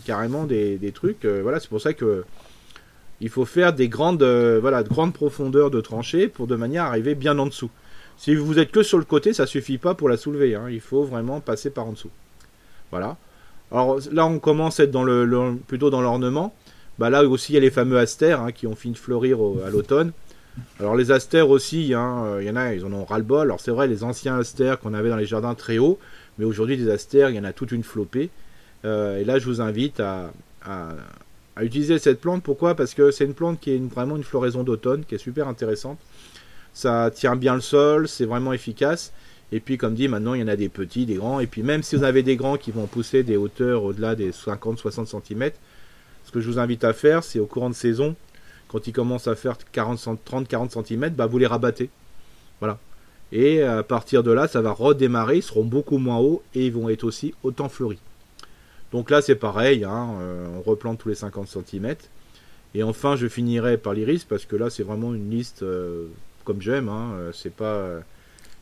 Carrément 0.06 0.44
des, 0.44 0.92
trucs. 0.94 1.24
Euh, 1.24 1.40
voilà, 1.42 1.60
c'est 1.60 1.68
pour 1.68 1.80
ça 1.80 1.92
que 1.92 2.24
il 3.20 3.28
faut 3.28 3.44
faire 3.44 3.72
des 3.72 3.88
grandes, 3.88 4.22
euh, 4.22 4.58
voilà, 4.60 4.82
de 4.82 4.88
grandes 4.88 5.12
profondeurs 5.12 5.70
de 5.70 5.80
tranchées 5.80 6.28
pour 6.28 6.46
de 6.46 6.56
manière 6.56 6.84
à 6.84 6.88
arriver 6.88 7.14
bien 7.14 7.38
en 7.38 7.46
dessous. 7.46 7.70
Si 8.16 8.34
vous 8.34 8.58
êtes 8.58 8.70
que 8.70 8.82
sur 8.82 8.98
le 8.98 9.04
côté, 9.04 9.32
ça 9.32 9.46
suffit 9.46 9.78
pas 9.78 9.94
pour 9.94 10.08
la 10.08 10.16
soulever. 10.16 10.54
Hein. 10.54 10.68
Il 10.70 10.80
faut 10.80 11.04
vraiment 11.04 11.40
passer 11.40 11.70
par 11.70 11.86
en 11.86 11.92
dessous. 11.92 12.10
Voilà. 12.90 13.16
Alors 13.70 13.98
là, 14.12 14.26
on 14.26 14.38
commence 14.38 14.80
à 14.80 14.84
être 14.84 14.90
dans 14.90 15.04
le, 15.04 15.56
plutôt 15.66 15.90
dans 15.90 16.00
l'ornement. 16.00 16.54
Bah 16.98 17.10
là 17.10 17.22
aussi, 17.24 17.52
il 17.52 17.54
y 17.54 17.58
a 17.58 17.60
les 17.60 17.70
fameux 17.70 17.98
astères 17.98 18.40
hein, 18.40 18.50
qui 18.50 18.66
ont 18.66 18.74
fini 18.74 18.94
de 18.94 18.98
fleurir 18.98 19.38
à 19.64 19.70
l'automne. 19.70 20.12
Alors 20.80 20.96
les 20.96 21.10
astères 21.10 21.50
aussi, 21.50 21.94
hein, 21.94 22.24
euh, 22.26 22.42
il 22.42 22.46
y 22.46 22.50
en 22.50 22.56
a, 22.56 22.74
ils 22.74 22.84
en 22.84 22.92
ont 22.92 23.04
ras-le-bol. 23.04 23.46
Alors 23.46 23.60
c'est 23.60 23.70
vrai, 23.70 23.86
les 23.86 24.04
anciens 24.04 24.38
astères 24.38 24.80
qu'on 24.80 24.94
avait 24.94 25.08
dans 25.08 25.16
les 25.16 25.26
jardins 25.26 25.54
très 25.54 25.78
hauts, 25.78 25.98
mais 26.38 26.44
aujourd'hui 26.44 26.76
des 26.76 26.90
astères, 26.90 27.30
il 27.30 27.36
y 27.36 27.38
en 27.38 27.44
a 27.44 27.52
toute 27.52 27.72
une 27.72 27.84
flopée. 27.84 28.30
Euh, 28.84 29.18
et 29.18 29.24
là, 29.24 29.38
je 29.38 29.44
vous 29.44 29.60
invite 29.60 30.00
à, 30.00 30.30
utiliser 31.64 31.98
cette 31.98 32.20
plante. 32.20 32.42
Pourquoi? 32.42 32.74
Parce 32.74 32.94
que 32.94 33.10
c'est 33.10 33.24
une 33.24 33.34
plante 33.34 33.60
qui 33.60 33.72
est 33.72 33.78
vraiment 33.78 34.16
une 34.16 34.24
floraison 34.24 34.62
d'automne, 34.62 35.04
qui 35.04 35.14
est 35.14 35.18
super 35.18 35.48
intéressante. 35.48 35.98
Ça 36.72 37.10
tient 37.12 37.36
bien 37.36 37.54
le 37.54 37.60
sol, 37.60 38.08
c'est 38.08 38.24
vraiment 38.24 38.52
efficace. 38.52 39.12
Et 39.50 39.60
puis, 39.60 39.78
comme 39.78 39.94
dit, 39.94 40.08
maintenant, 40.08 40.34
il 40.34 40.40
y 40.40 40.44
en 40.44 40.48
a 40.48 40.56
des 40.56 40.68
petits, 40.68 41.06
des 41.06 41.14
grands. 41.14 41.40
Et 41.40 41.46
puis, 41.46 41.62
même 41.62 41.82
si 41.82 41.96
vous 41.96 42.04
avez 42.04 42.22
des 42.22 42.36
grands 42.36 42.56
qui 42.56 42.70
vont 42.70 42.86
pousser 42.86 43.22
des 43.22 43.36
hauteurs 43.36 43.82
au-delà 43.82 44.14
des 44.14 44.30
50-60 44.30 45.06
cm, 45.06 45.50
ce 46.24 46.30
que 46.30 46.40
je 46.40 46.50
vous 46.50 46.58
invite 46.58 46.84
à 46.84 46.92
faire, 46.92 47.24
c'est 47.24 47.38
au 47.38 47.46
courant 47.46 47.70
de 47.70 47.74
saison, 47.74 48.14
quand 48.68 48.86
ils 48.86 48.92
commencent 48.92 49.28
à 49.28 49.34
faire 49.34 49.56
30-40 49.74 50.84
cm, 50.84 51.10
bah, 51.10 51.26
vous 51.26 51.38
les 51.38 51.46
rabattez. 51.46 51.88
Voilà. 52.60 52.78
Et 53.32 53.62
à 53.62 53.82
partir 53.82 54.22
de 54.22 54.30
là, 54.30 54.48
ça 54.48 54.60
va 54.60 54.72
redémarrer, 54.72 55.38
ils 55.38 55.42
seront 55.42 55.64
beaucoup 55.64 55.98
moins 55.98 56.18
hauts 56.18 56.42
et 56.54 56.66
ils 56.66 56.72
vont 56.72 56.88
être 56.88 57.04
aussi 57.04 57.34
autant 57.42 57.68
fleuris. 57.68 57.98
Donc 58.92 59.10
là, 59.10 59.20
c'est 59.20 59.34
pareil, 59.34 59.84
hein, 59.84 60.14
euh, 60.20 60.46
on 60.56 60.62
replante 60.62 60.98
tous 60.98 61.08
les 61.08 61.14
50 61.14 61.48
cm. 61.48 61.94
Et 62.74 62.82
enfin, 62.82 63.16
je 63.16 63.26
finirai 63.28 63.76
par 63.76 63.94
l'iris 63.94 64.24
parce 64.24 64.44
que 64.44 64.56
là, 64.56 64.70
c'est 64.70 64.82
vraiment 64.82 65.14
une 65.14 65.30
liste 65.30 65.62
euh, 65.62 66.06
comme 66.44 66.60
j'aime. 66.60 66.88
Hein, 66.88 67.12
euh, 67.14 67.32
c'est 67.32 67.54
pas 67.54 68.00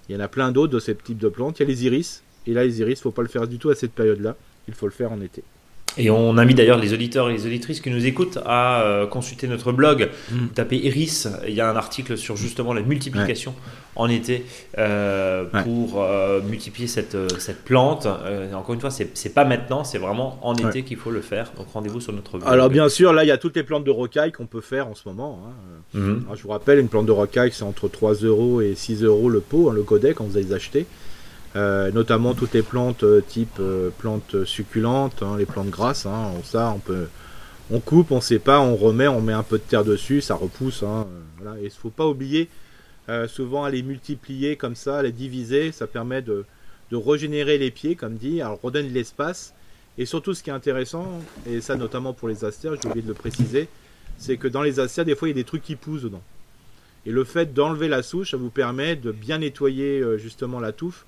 il 0.09 0.15
y 0.15 0.19
en 0.19 0.21
a 0.21 0.29
plein 0.29 0.53
d'autres 0.53 0.73
de 0.73 0.79
ces 0.79 0.95
types 0.95 1.19
de 1.19 1.29
plantes. 1.29 1.59
Il 1.59 1.63
y 1.63 1.67
a 1.67 1.69
les 1.69 1.85
iris. 1.85 2.23
Et 2.47 2.55
là, 2.55 2.65
les 2.65 2.81
iris, 2.81 3.01
faut 3.01 3.11
pas 3.11 3.23
le 3.23 3.29
faire 3.29 3.49
du 3.49 3.59
tout 3.59 3.71
à 3.71 3.75
cette 3.75 3.93
période-là. 3.93 4.37
Il 4.69 4.75
faut 4.75 4.87
le 4.87 4.93
faire 4.93 5.11
en 5.11 5.21
été. 5.21 5.43
Et 5.99 6.11
on 6.11 6.37
invite 6.37 6.57
d'ailleurs 6.57 6.79
les 6.79 6.93
auditeurs 6.93 7.31
et 7.31 7.33
les 7.33 7.47
auditrices 7.47 7.81
qui 7.81 7.91
nous 7.91 8.07
écoutent 8.07 8.39
à 8.45 8.83
euh, 8.83 9.07
consulter 9.07 9.49
notre 9.49 9.73
blog. 9.73 10.11
Mm. 10.31 10.37
Vous 10.37 10.47
tapez 10.49 10.77
Iris, 10.77 11.29
il 11.47 11.55
y 11.55 11.61
a 11.61 11.71
un 11.71 11.77
article 11.77 12.19
sur 12.19 12.37
justement 12.37 12.75
la 12.75 12.83
multiplication 12.83 13.55
en 13.95 14.11
été 14.11 14.45
euh, 14.77 15.45
pour 15.65 16.03
euh, 16.03 16.43
multiplier 16.43 16.87
cette, 16.87 17.17
cette 17.41 17.65
plante. 17.65 18.07
encore 18.55 18.75
une 18.75 18.81
fois, 18.81 18.91
c'est 18.91 19.35
pas 19.35 19.45
maintenant, 19.45 19.85
c'est 19.85 19.99
vraiment 19.99 20.39
en 20.43 20.55
été 20.55 20.83
qu'il 20.83 20.99
faut 20.99 21.11
le 21.11 21.23
faire. 21.23 21.53
Donc 21.57 21.69
rendez-vous 21.73 22.01
sur 22.01 22.13
notre 22.13 22.39
blog. 22.39 22.49
Alors 22.49 22.69
bien 22.69 22.89
sûr, 22.89 23.13
là 23.13 23.25
il 23.25 23.29
y 23.29 23.33
a 23.33 23.39
toutes 23.39 23.57
les 23.57 23.63
plantes 23.63 23.85
de 23.85 23.91
rocaille 23.91 24.33
qu'on 24.33 24.47
peut 24.47 24.61
faire 24.61 24.89
en 24.89 24.95
ce 24.95 25.09
moment. 25.09 25.41
Hein. 25.47 25.99
Mm-hmm. 25.99 26.37
je 26.37 26.43
vous 26.43 26.51
rappelle, 26.51 26.79
une 26.79 26.89
plante 26.89 27.07
de 27.07 27.13
rocaille 27.13 27.53
c'est 27.53 27.63
entre 27.63 27.89
3 27.89 28.15
euros 28.15 28.61
et 28.61 28.75
6 28.75 29.03
euros 29.03 29.31
le 29.31 29.41
pot, 29.41 29.71
hein, 29.71 29.73
le 29.75 29.83
codet 29.83 30.13
quand 30.13 30.25
vous 30.25 30.37
allez 30.37 30.47
les 30.47 30.53
acheter. 30.53 30.87
Euh, 31.57 31.91
notamment 31.91 32.35
toutes 32.35 32.53
les 32.53 32.63
plantes 32.63 33.03
euh, 33.03 33.23
type 33.27 33.61
euh, 33.61 33.89
plantes 33.89 34.45
succulentes, 34.45 35.23
hein, 35.23 35.37
les 35.39 35.47
plantes 35.47 35.71
grasses. 35.71 36.05
Hein, 36.05 36.33
ça, 36.45 36.71
on 36.77 36.81
peut, 36.81 37.07
on 37.71 37.81
coupe, 37.81 38.11
on 38.11 38.21
sépare, 38.21 38.63
on 38.63 38.77
remet, 38.77 39.09
on 39.09 39.23
met 39.23 39.33
un 39.33 39.43
peu 39.43 39.57
de 39.57 39.63
terre 39.63 39.83
dessus, 39.83 40.21
ça 40.21 40.35
repousse. 40.35 40.83
Hein, 40.83 41.07
voilà. 41.39 41.59
Et 41.61 41.65
il 41.65 41.71
faut 41.71 41.91
pas 41.91 42.07
oublier 42.07 42.49
souvent 43.29 43.63
à 43.63 43.71
les 43.71 43.85
multiplier 43.85 44.57
comme 44.57 44.75
ça, 44.75 44.99
à 44.99 45.03
les 45.05 45.13
diviser, 45.13 45.71
ça 45.71 45.87
permet 45.87 46.23
de, 46.23 46.45
de 46.91 46.97
régénérer 46.97 47.57
les 47.57 47.71
pieds, 47.71 47.95
comme 47.95 48.17
dit, 48.17 48.43
alors 48.43 48.59
redonne 48.61 48.89
de 48.89 48.93
l'espace. 48.93 49.55
Et 49.97 50.07
surtout, 50.07 50.35
ce 50.35 50.43
qui 50.43 50.51
est 50.51 50.53
intéressant, 50.53 51.07
et 51.47 51.61
ça 51.61 51.77
notamment 51.77 52.13
pour 52.13 52.29
les 52.29 52.45
astères, 52.45 52.73
j'ai 52.75 52.89
oublié 52.89 53.03
de 53.03 53.09
le 53.09 53.15
préciser, 53.15 53.69
c'est 54.19 54.37
que 54.39 54.49
dans 54.49 54.63
les 54.63 54.81
astères, 54.81 55.05
des 55.05 55.15
fois, 55.15 55.29
il 55.29 55.31
y 55.31 55.35
a 55.35 55.41
des 55.41 55.45
trucs 55.45 55.63
qui 55.63 55.77
poussent 55.77 56.03
dedans. 56.03 56.23
Et 57.07 57.13
le 57.13 57.23
fait 57.23 57.55
d'enlever 57.55 57.87
la 57.87 58.03
souche, 58.03 58.33
ça 58.33 58.37
vous 58.37 58.51
permet 58.51 58.97
de 58.97 59.13
bien 59.13 59.39
nettoyer 59.39 60.03
justement 60.19 60.59
la 60.59 60.73
touffe 60.73 61.07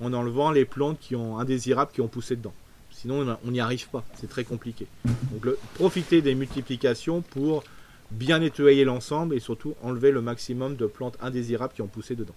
en 0.00 0.12
enlevant 0.12 0.50
les 0.50 0.64
plantes 0.64 0.98
qui 1.00 1.16
ont 1.16 1.38
indésirables 1.38 1.92
qui 1.92 2.00
ont 2.00 2.08
poussé 2.08 2.36
dedans. 2.36 2.54
Sinon, 2.90 3.36
on 3.46 3.50
n'y 3.50 3.60
arrive 3.60 3.88
pas. 3.88 4.04
C'est 4.14 4.28
très 4.28 4.44
compliqué. 4.44 4.86
Donc, 5.32 5.44
le, 5.44 5.58
profitez 5.74 6.22
des 6.22 6.34
multiplications 6.34 7.22
pour 7.22 7.64
bien 8.10 8.40
nettoyer 8.40 8.84
l'ensemble 8.84 9.34
et 9.34 9.40
surtout 9.40 9.74
enlever 9.82 10.10
le 10.10 10.20
maximum 10.20 10.76
de 10.76 10.86
plantes 10.86 11.16
indésirables 11.20 11.72
qui 11.72 11.82
ont 11.82 11.86
poussé 11.86 12.14
dedans. 12.16 12.34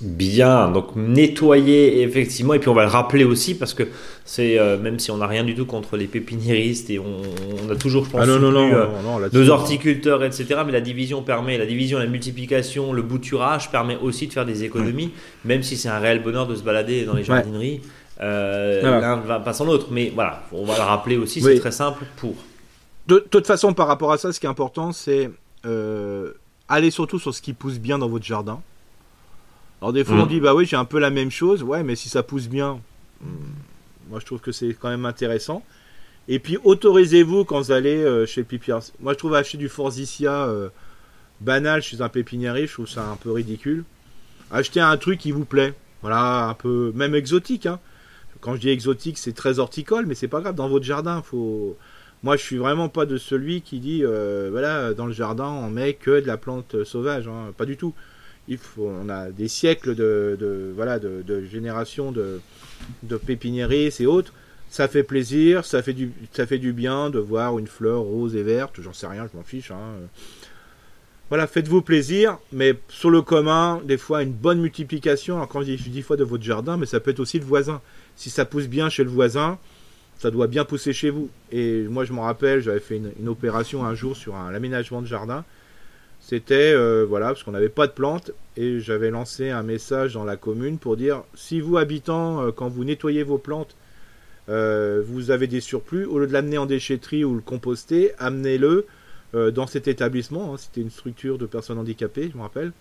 Bien, 0.00 0.70
donc 0.70 0.94
nettoyer 0.94 2.02
effectivement, 2.02 2.54
et 2.54 2.60
puis 2.60 2.68
on 2.68 2.74
va 2.74 2.84
le 2.84 2.90
rappeler 2.90 3.24
aussi 3.24 3.56
parce 3.56 3.74
que 3.74 3.82
c'est 4.24 4.56
euh, 4.56 4.78
même 4.78 5.00
si 5.00 5.10
on 5.10 5.16
n'a 5.16 5.26
rien 5.26 5.42
du 5.42 5.56
tout 5.56 5.66
contre 5.66 5.96
les 5.96 6.06
pépiniéristes 6.06 6.88
et 6.90 7.00
on, 7.00 7.22
a 7.68 7.74
toujours, 7.74 8.04
je 8.04 8.10
pense, 8.10 8.20
ah 8.22 8.28
euh, 8.28 9.28
nos 9.32 9.50
horticulteurs, 9.50 10.22
etc. 10.22 10.60
Mais 10.64 10.70
la 10.70 10.80
division 10.80 11.22
permet, 11.22 11.58
la 11.58 11.66
division, 11.66 11.98
la 11.98 12.06
multiplication, 12.06 12.92
le 12.92 13.02
bouturage 13.02 13.72
permet 13.72 13.96
aussi 14.00 14.28
de 14.28 14.32
faire 14.32 14.46
des 14.46 14.62
économies, 14.62 15.10
même 15.44 15.64
si 15.64 15.76
c'est 15.76 15.88
un 15.88 15.98
réel 15.98 16.22
bonheur 16.22 16.46
de 16.46 16.54
se 16.54 16.62
balader 16.62 17.04
dans 17.04 17.14
les 17.14 17.24
jardineries. 17.24 17.80
Euh, 18.20 19.00
L'un 19.00 19.16
va 19.16 19.40
pas 19.40 19.52
sans 19.52 19.64
l'autre, 19.64 19.88
mais 19.90 20.12
voilà, 20.14 20.44
on 20.52 20.64
va 20.64 20.76
le 20.76 20.82
rappeler 20.82 21.16
aussi, 21.16 21.40
c'est 21.40 21.58
très 21.58 21.72
simple 21.72 22.04
pour. 22.16 22.34
De, 23.08 23.18
toute 23.18 23.48
façon, 23.48 23.72
par 23.72 23.88
rapport 23.88 24.12
à 24.12 24.18
ça, 24.18 24.32
ce 24.32 24.38
qui 24.38 24.46
est 24.46 24.50
important, 24.50 24.92
c'est 24.92 25.28
aller 26.68 26.90
surtout 26.92 27.18
sur 27.18 27.34
ce 27.34 27.42
qui 27.42 27.52
pousse 27.52 27.80
bien 27.80 27.98
dans 27.98 28.08
votre 28.08 28.24
jardin. 28.24 28.60
Alors 29.80 29.92
des 29.92 30.04
fois 30.04 30.16
on 30.16 30.26
mm. 30.26 30.28
dit 30.28 30.40
bah 30.40 30.54
oui 30.54 30.66
j'ai 30.66 30.76
un 30.76 30.84
peu 30.84 30.98
la 30.98 31.10
même 31.10 31.30
chose, 31.30 31.62
ouais 31.62 31.82
mais 31.82 31.96
si 31.96 32.08
ça 32.08 32.22
pousse 32.22 32.48
bien, 32.48 32.80
mm, 33.20 33.26
moi 34.10 34.20
je 34.20 34.26
trouve 34.26 34.40
que 34.40 34.52
c'est 34.52 34.74
quand 34.74 34.88
même 34.88 35.06
intéressant. 35.06 35.62
Et 36.26 36.40
puis 36.40 36.58
autorisez-vous 36.62 37.44
quand 37.44 37.60
vous 37.60 37.72
allez 37.72 37.96
euh, 37.96 38.26
chez 38.26 38.42
pépiniériste. 38.42 38.94
Moi 39.00 39.12
je 39.12 39.18
trouve 39.18 39.34
acheter 39.34 39.56
du 39.56 39.68
Forsythia 39.68 40.46
euh, 40.46 40.68
banal 41.40 41.80
chez 41.80 42.02
un 42.02 42.08
pépiniériste, 42.08 42.68
je 42.68 42.74
trouve 42.74 42.88
ça 42.88 43.08
un 43.08 43.16
peu 43.16 43.30
ridicule. 43.32 43.84
Achetez 44.50 44.80
un 44.80 44.96
truc 44.96 45.20
qui 45.20 45.30
vous 45.30 45.44
plaît, 45.44 45.74
voilà 46.02 46.48
un 46.48 46.54
peu 46.54 46.92
même 46.94 47.14
exotique. 47.14 47.66
Hein. 47.66 47.78
Quand 48.40 48.54
je 48.56 48.60
dis 48.60 48.70
exotique 48.70 49.18
c'est 49.18 49.32
très 49.32 49.60
horticole, 49.60 50.06
mais 50.06 50.14
c'est 50.14 50.28
pas 50.28 50.40
grave 50.40 50.54
dans 50.54 50.68
votre 50.68 50.84
jardin 50.84 51.22
faut. 51.22 51.76
Moi, 52.24 52.36
je 52.36 52.42
suis 52.42 52.56
vraiment 52.56 52.88
pas 52.88 53.06
de 53.06 53.16
celui 53.16 53.60
qui 53.60 53.78
dit, 53.78 54.00
euh, 54.02 54.48
voilà, 54.50 54.92
dans 54.92 55.06
le 55.06 55.12
jardin, 55.12 55.46
on 55.46 55.70
met 55.70 55.94
que 55.94 56.20
de 56.20 56.26
la 56.26 56.36
plante 56.36 56.82
sauvage. 56.82 57.28
Hein. 57.28 57.52
Pas 57.56 57.64
du 57.64 57.76
tout 57.76 57.94
on 58.78 59.08
a 59.08 59.30
des 59.30 59.48
siècles 59.48 59.94
de, 59.94 60.72
voilà 60.74 60.98
de, 60.98 61.44
générations 61.44 62.12
de, 62.12 62.40
de 63.02 63.16
pépiniéristes 63.16 64.00
et 64.00 64.06
autres. 64.06 64.32
Ça 64.70 64.86
fait 64.86 65.02
plaisir, 65.02 65.64
ça 65.64 65.82
fait 65.82 65.94
du 65.94 66.12
ça 66.32 66.46
fait 66.46 66.58
du 66.58 66.72
bien 66.72 67.08
de 67.08 67.18
voir 67.18 67.58
une 67.58 67.66
fleur 67.66 68.00
rose 68.00 68.36
et 68.36 68.42
verte. 68.42 68.80
J'en 68.80 68.92
sais 68.92 69.06
rien, 69.06 69.26
je 69.32 69.36
m'en 69.36 69.42
fiche. 69.42 69.70
Hein. 69.70 69.96
Voilà, 71.30 71.46
faites-vous 71.46 71.82
plaisir, 71.82 72.38
mais 72.52 72.74
sur 72.88 73.10
le 73.10 73.20
commun, 73.20 73.82
des 73.84 73.98
fois 73.98 74.22
une 74.22 74.32
bonne 74.32 74.60
multiplication. 74.60 75.36
Alors 75.36 75.48
quand 75.48 75.60
je 75.60 75.72
dis 75.72 75.90
dix 75.90 76.02
fois 76.02 76.16
de 76.16 76.24
votre 76.24 76.44
jardin, 76.44 76.76
mais 76.76 76.86
ça 76.86 77.00
peut 77.00 77.10
être 77.10 77.20
aussi 77.20 77.38
le 77.38 77.44
voisin. 77.44 77.80
Si 78.16 78.30
ça 78.30 78.44
pousse 78.44 78.66
bien 78.66 78.88
chez 78.88 79.04
le 79.04 79.10
voisin, 79.10 79.58
ça 80.18 80.30
doit 80.30 80.48
bien 80.48 80.64
pousser 80.64 80.92
chez 80.92 81.10
vous. 81.10 81.30
Et 81.52 81.82
moi, 81.82 82.04
je 82.04 82.12
me 82.12 82.20
rappelle, 82.20 82.60
j'avais 82.60 82.80
fait 82.80 82.96
une, 82.96 83.28
opération 83.28 83.84
un 83.84 83.94
jour 83.94 84.16
sur 84.16 84.34
un 84.34 84.52
aménagement 84.54 85.00
de 85.00 85.06
jardin. 85.06 85.44
C'était 86.28 86.74
euh, 86.74 87.06
voilà 87.08 87.28
parce 87.28 87.42
qu'on 87.42 87.52
n'avait 87.52 87.70
pas 87.70 87.86
de 87.86 87.92
plantes 87.92 88.32
et 88.58 88.80
j'avais 88.80 89.10
lancé 89.10 89.48
un 89.48 89.62
message 89.62 90.12
dans 90.12 90.24
la 90.24 90.36
commune 90.36 90.76
pour 90.76 90.98
dire 90.98 91.22
si 91.34 91.58
vous 91.58 91.78
habitants 91.78 92.42
euh, 92.42 92.50
quand 92.52 92.68
vous 92.68 92.84
nettoyez 92.84 93.22
vos 93.22 93.38
plantes 93.38 93.74
euh, 94.50 95.02
vous 95.06 95.30
avez 95.30 95.46
des 95.46 95.62
surplus 95.62 96.04
au 96.04 96.18
lieu 96.18 96.26
de 96.26 96.34
l'amener 96.34 96.58
en 96.58 96.66
déchetterie 96.66 97.24
ou 97.24 97.34
le 97.34 97.40
composter 97.40 98.12
amenez-le 98.18 98.86
dans 99.32 99.66
cet 99.66 99.88
établissement 99.88 100.52
hein. 100.52 100.56
c'était 100.58 100.82
une 100.82 100.90
structure 100.90 101.38
de 101.38 101.46
personnes 101.46 101.78
handicapées 101.78 102.28
je 102.30 102.36
me 102.36 102.42
rappelle 102.42 102.72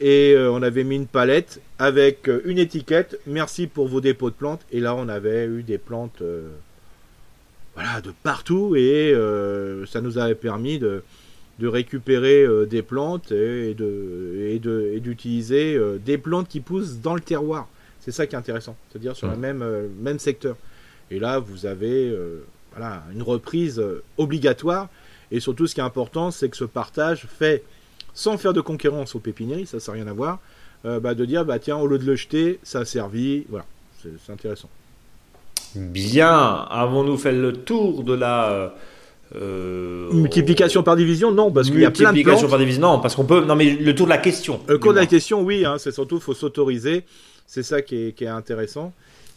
et 0.00 0.34
on 0.36 0.60
avait 0.62 0.82
mis 0.82 0.96
une 0.96 1.06
palette 1.06 1.60
avec 1.78 2.28
une 2.44 2.58
étiquette 2.58 3.20
merci 3.26 3.68
pour 3.68 3.86
vos 3.86 4.00
dépôts 4.00 4.30
de 4.30 4.34
plantes 4.34 4.62
et 4.72 4.80
là 4.80 4.96
on 4.96 5.08
avait 5.08 5.46
eu 5.46 5.62
des 5.62 5.78
plantes 5.78 6.22
voilà 7.74 8.00
de 8.00 8.12
partout 8.24 8.74
et 8.76 9.12
ça 9.86 10.00
nous 10.00 10.18
avait 10.18 10.36
permis 10.36 10.80
de 10.80 11.02
de 11.60 11.68
récupérer 11.68 12.42
euh, 12.42 12.64
des 12.64 12.82
plantes 12.82 13.30
et, 13.32 13.74
de, 13.74 14.48
et, 14.48 15.00
d'utiliser 15.00 15.74
euh, 15.74 15.98
des 15.98 16.16
plantes 16.16 16.48
qui 16.48 16.60
poussent 16.60 16.96
dans 16.96 17.14
le 17.14 17.20
terroir. 17.20 17.68
C'est 18.00 18.12
ça 18.12 18.26
qui 18.26 18.34
est 18.34 18.38
intéressant, 18.38 18.76
c'est-à-dire 18.90 19.14
sur 19.14 19.28
le 19.28 19.36
même, 19.36 19.60
euh, 19.60 19.86
même 20.00 20.18
secteur. 20.18 20.56
Et 21.10 21.18
là, 21.18 21.38
vous 21.38 21.66
avez 21.66 22.16
voilà, 22.72 23.02
une 23.12 23.22
reprise 23.22 23.82
obligatoire. 24.16 24.88
Et 25.32 25.40
surtout, 25.40 25.66
ce 25.66 25.74
qui 25.74 25.80
est 25.80 25.84
important, 25.84 26.30
c'est 26.30 26.48
que 26.48 26.56
ce 26.56 26.64
partage 26.64 27.26
fait, 27.26 27.64
sans 28.14 28.38
faire 28.38 28.52
de 28.52 28.60
concurrence 28.60 29.16
aux 29.16 29.18
pépinières, 29.18 29.66
ça, 29.66 29.80
ça 29.80 29.92
n'a 29.92 29.96
rien 29.98 30.06
à 30.06 30.12
voir, 30.12 30.38
bah, 30.84 31.14
de 31.14 31.24
dire, 31.24 31.44
bah, 31.44 31.58
tiens, 31.58 31.78
au 31.78 31.88
lieu 31.88 31.98
de 31.98 32.06
le 32.06 32.14
jeter, 32.14 32.60
ça 32.62 32.80
a 32.80 32.84
servi. 32.84 33.44
Voilà, 33.48 33.66
c'est 34.00 34.32
intéressant. 34.32 34.68
Bien, 35.74 36.30
avons-nous 36.70 37.18
fait 37.18 37.32
le 37.32 37.54
tour 37.54 38.04
de 38.04 38.14
la 38.14 38.72
euh, 39.36 40.12
multiplication 40.12 40.82
par 40.82 40.96
division, 40.96 41.30
non, 41.30 41.52
parce 41.52 41.70
qu'il 41.70 41.80
y 41.80 41.84
a 41.84 41.90
plein 41.90 42.10
de 42.10 42.16
Multiplication 42.16 42.48
par 42.48 42.58
division, 42.58 42.80
non, 42.80 42.98
parce 43.00 43.14
qu'on 43.14 43.24
peut. 43.24 43.44
Non, 43.44 43.54
mais 43.54 43.70
le 43.70 43.94
tour 43.94 44.06
de 44.06 44.10
la 44.10 44.18
question. 44.18 44.60
Le 44.68 44.78
tour 44.78 44.92
de 44.92 44.98
la 44.98 45.06
question, 45.06 45.42
oui, 45.42 45.64
hein, 45.64 45.76
c'est 45.78 45.92
surtout 45.92 46.20
faut 46.20 46.34
s'autoriser. 46.34 47.04
C'est 47.46 47.62
ça 47.62 47.82
qui 47.82 48.14
est, 48.18 48.26
intéressant. 48.26 48.92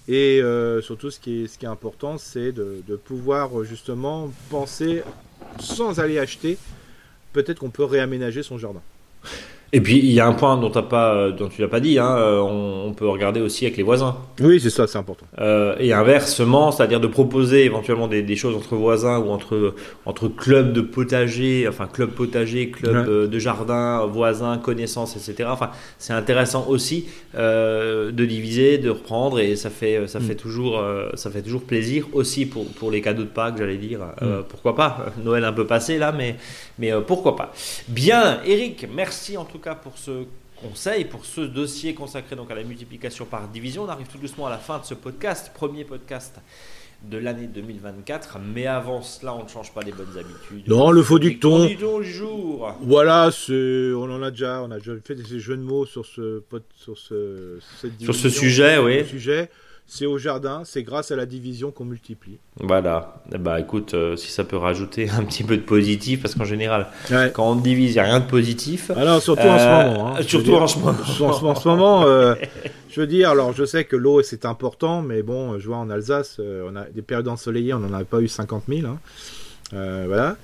Et 0.07 0.41
surtout, 0.82 1.10
ce 1.10 1.20
qui 1.20 1.44
est, 1.44 1.48
ce 1.48 1.57
qui 1.57 1.65
est 1.65 1.70
important, 1.70 2.18
c'est 2.18 2.52
de, 2.52 2.84
de, 2.88 2.95
pouvoir 2.95 3.64
justement 3.64 4.32
penser 4.49 5.03
sans 5.60 5.99
aller 5.99 6.20
acheter. 6.20 6.57
Peut-être 7.32 7.60
qu'on 7.60 7.72
peut 7.72 7.84
réaménager 7.84 8.44
son 8.44 8.57
jardin. 8.57 8.82
Et 9.76 9.82
puis 9.82 9.98
il 9.98 10.12
y 10.12 10.20
a 10.20 10.28
un 10.28 10.34
point 10.34 10.56
dont, 10.56 10.72
as 10.72 10.84
pas, 10.84 11.16
euh, 11.16 11.32
dont 11.32 11.50
tu 11.50 11.64
n'as 11.64 11.68
pas 11.68 11.80
dit, 11.80 11.98
hein, 11.98 12.16
euh, 12.16 12.40
on, 12.40 12.94
peut 12.94 13.08
regarder 13.08 13.41
aussi 13.41 13.66
avec 13.66 13.76
les 13.76 13.82
voisins. 13.82 14.16
Oui, 14.40 14.60
c'est 14.60 14.70
ça, 14.70 14.86
c'est 14.86 15.00
important. 15.00 15.26
Euh, 15.40 15.76
et 15.80 15.94
inversement, 15.94 16.72
c'est-à-dire 16.72 17.00
de 17.00 17.08
proposer 17.08 17.66
éventuellement 17.66 18.08
des, 18.08 18.36
choses 18.36 18.56
entre 18.56 18.76
voisins 18.76 19.18
ou 19.18 19.32
entre, 19.32 19.74
entre 20.06 20.28
clubs 20.28 20.74
de 20.74 20.82
potager, 20.82 21.66
enfin 21.68 21.88
club 21.91 22.12
potager, 22.12 22.70
club 22.70 23.28
de 23.28 23.40
jardin, 23.40 24.06
voisins, 24.06 24.60
connaissances, 24.60 25.16
etc. 25.16 25.50
Enfin, 25.52 25.72
c'est 25.98 26.14
intéressant 26.14 26.68
aussi 26.70 27.08
de 27.34 28.26
diviser, 28.26 28.78
de 28.78 28.91
reprendre 28.91 29.40
et 29.40 29.56
ça 29.56 29.72
fait, 29.72 30.06
ça, 30.06 30.20
mm. 30.20 30.24
fait 30.24 30.36
toujours, 30.36 30.84
ça 31.16 31.32
fait 31.32 31.41
toujours 31.41 31.64
plaisir 31.64 32.06
aussi 32.14 32.45
pour, 32.45 32.68
pour 32.74 32.91
les 32.91 33.02
cadeaux 33.02 33.24
de 33.24 33.28
Pâques, 33.28 33.56
j'allais 33.58 33.78
dire. 33.78 34.02
Mm. 34.22 34.44
Pourquoi 34.50 34.76
pas? 34.76 35.08
Noël 35.24 35.44
un 35.45 35.54
peu 35.54 35.66
passé 35.66 35.98
là, 35.98 36.12
mais, 36.12 36.36
mais 36.78 36.91
pourquoi 37.08 37.36
pas? 37.36 37.52
Bien, 37.88 38.40
Eric, 38.45 38.88
merci 38.94 39.36
en 39.36 39.45
tout 39.45 39.58
cas 39.58 39.62
pour 39.72 39.98
ce 39.98 40.26
conseil, 40.61 41.06
pour 41.06 41.26
ce 41.26 41.41
dossier 41.41 41.94
consacré 41.94 42.35
donc 42.35 42.52
à 42.52 42.56
la 42.56 42.64
multiplication 42.64 43.26
par 43.26 43.48
division. 43.48 43.84
On 43.84 43.90
arrive 43.90 44.07
tout 44.07 44.18
doucement 44.18 44.48
à 44.48 44.49
la 44.49 44.57
fin 44.57 44.80
de 44.80 44.85
ce 44.85 44.94
podcast, 44.94 45.52
premier 45.53 45.84
podcast 45.84 46.40
de 47.10 47.18
l'année 47.18 47.48
2024. 47.48 48.38
Mais 48.40 48.68
avant 48.68 49.02
cela, 49.02 49.34
on 49.34 49.44
ne 49.44 49.49
change 49.49 49.73
pas 49.73 49.81
les 49.81 49.91
bonnes 49.91 50.18
habitudes. 50.18 50.68
Non, 50.68 50.91
le 50.91 51.02
faux 51.02 51.19
dicton. 51.19 51.65
du 51.65 51.77
jour. 52.03 52.76
Voilà, 52.81 53.30
on 53.49 54.11
en 54.11 54.23
a 54.23 54.31
déjà, 54.31 54.61
on 54.61 54.72
a 54.72 54.77
déjà 54.80 54.94
fait 55.03 55.15
des 55.15 55.40
jeux 55.40 55.57
de 55.57 55.64
mots 55.64 55.85
sur 55.85 56.06
ce, 56.06 56.44
sur 56.76 56.98
ce, 56.98 57.60
sur 57.99 58.15
ce 58.15 58.30
sujet, 58.30 58.77
oui. 58.77 59.06
Sujet 59.06 59.49
c'est 59.85 60.05
au 60.05 60.18
jardin, 60.18 60.64
c'est 60.65 60.81
grâce 60.84 61.11
à 61.11 61.15
la 61.15 61.26
division 61.26 61.72
qu'on 61.72 61.85
multiplie. 61.85 62.38
Voilà. 62.57 63.22
Bah 63.38 63.60
écoute, 63.60 63.93
euh, 63.93 64.15
si 64.15 64.31
ça 64.31 64.43
peut 64.43 64.57
rajouter 64.57 65.10
un 65.10 65.23
petit 65.23 65.43
peu 65.43 65.57
de 65.57 65.61
positif, 65.61 66.22
parce 66.22 66.35
qu'en 66.35 66.45
général, 66.45 66.88
quand 67.34 67.51
on 67.51 67.55
divise, 67.55 67.91
il 67.91 67.93
n'y 67.93 67.99
a 67.99 68.03
rien 68.03 68.19
de 68.19 68.26
positif. 68.26 68.91
Alors 68.91 69.22
surtout 69.22 69.41
en 69.47 69.60
ce 69.60 69.64
euh, 69.64 69.91
moment. 69.91 70.15
Hein, 70.15 70.22
surtout 70.22 70.55
en 70.55 70.68
ce 70.68 70.80
moment. 70.80 70.93
En 71.43 71.55
ce 71.55 71.68
moment, 71.68 72.03
euh, 72.05 72.34
je 72.89 73.01
veux 73.01 73.07
dire, 73.07 73.30
alors 73.30 73.53
je 73.53 73.65
sais 73.65 73.84
que 73.85 73.95
l'eau 73.95 74.22
c'est 74.23 74.45
important, 74.45 75.01
mais 75.01 75.22
bon, 75.22 75.60
je 75.60 75.68
vois 75.68 75.77
en 75.77 75.89
Alsace, 75.89 76.39
on 76.39 76.76
a 76.76 76.85
des 76.85 77.01
périodes 77.01 77.27
ensoleillées, 77.27 77.73
on 77.73 77.80
n'en 77.80 77.93
a 77.93 78.03
pas 78.03 78.19
eu 78.19 78.27
50 78.27 78.64
000. 78.68 78.88
Hein. 78.88 78.97
voilà. 80.07 80.38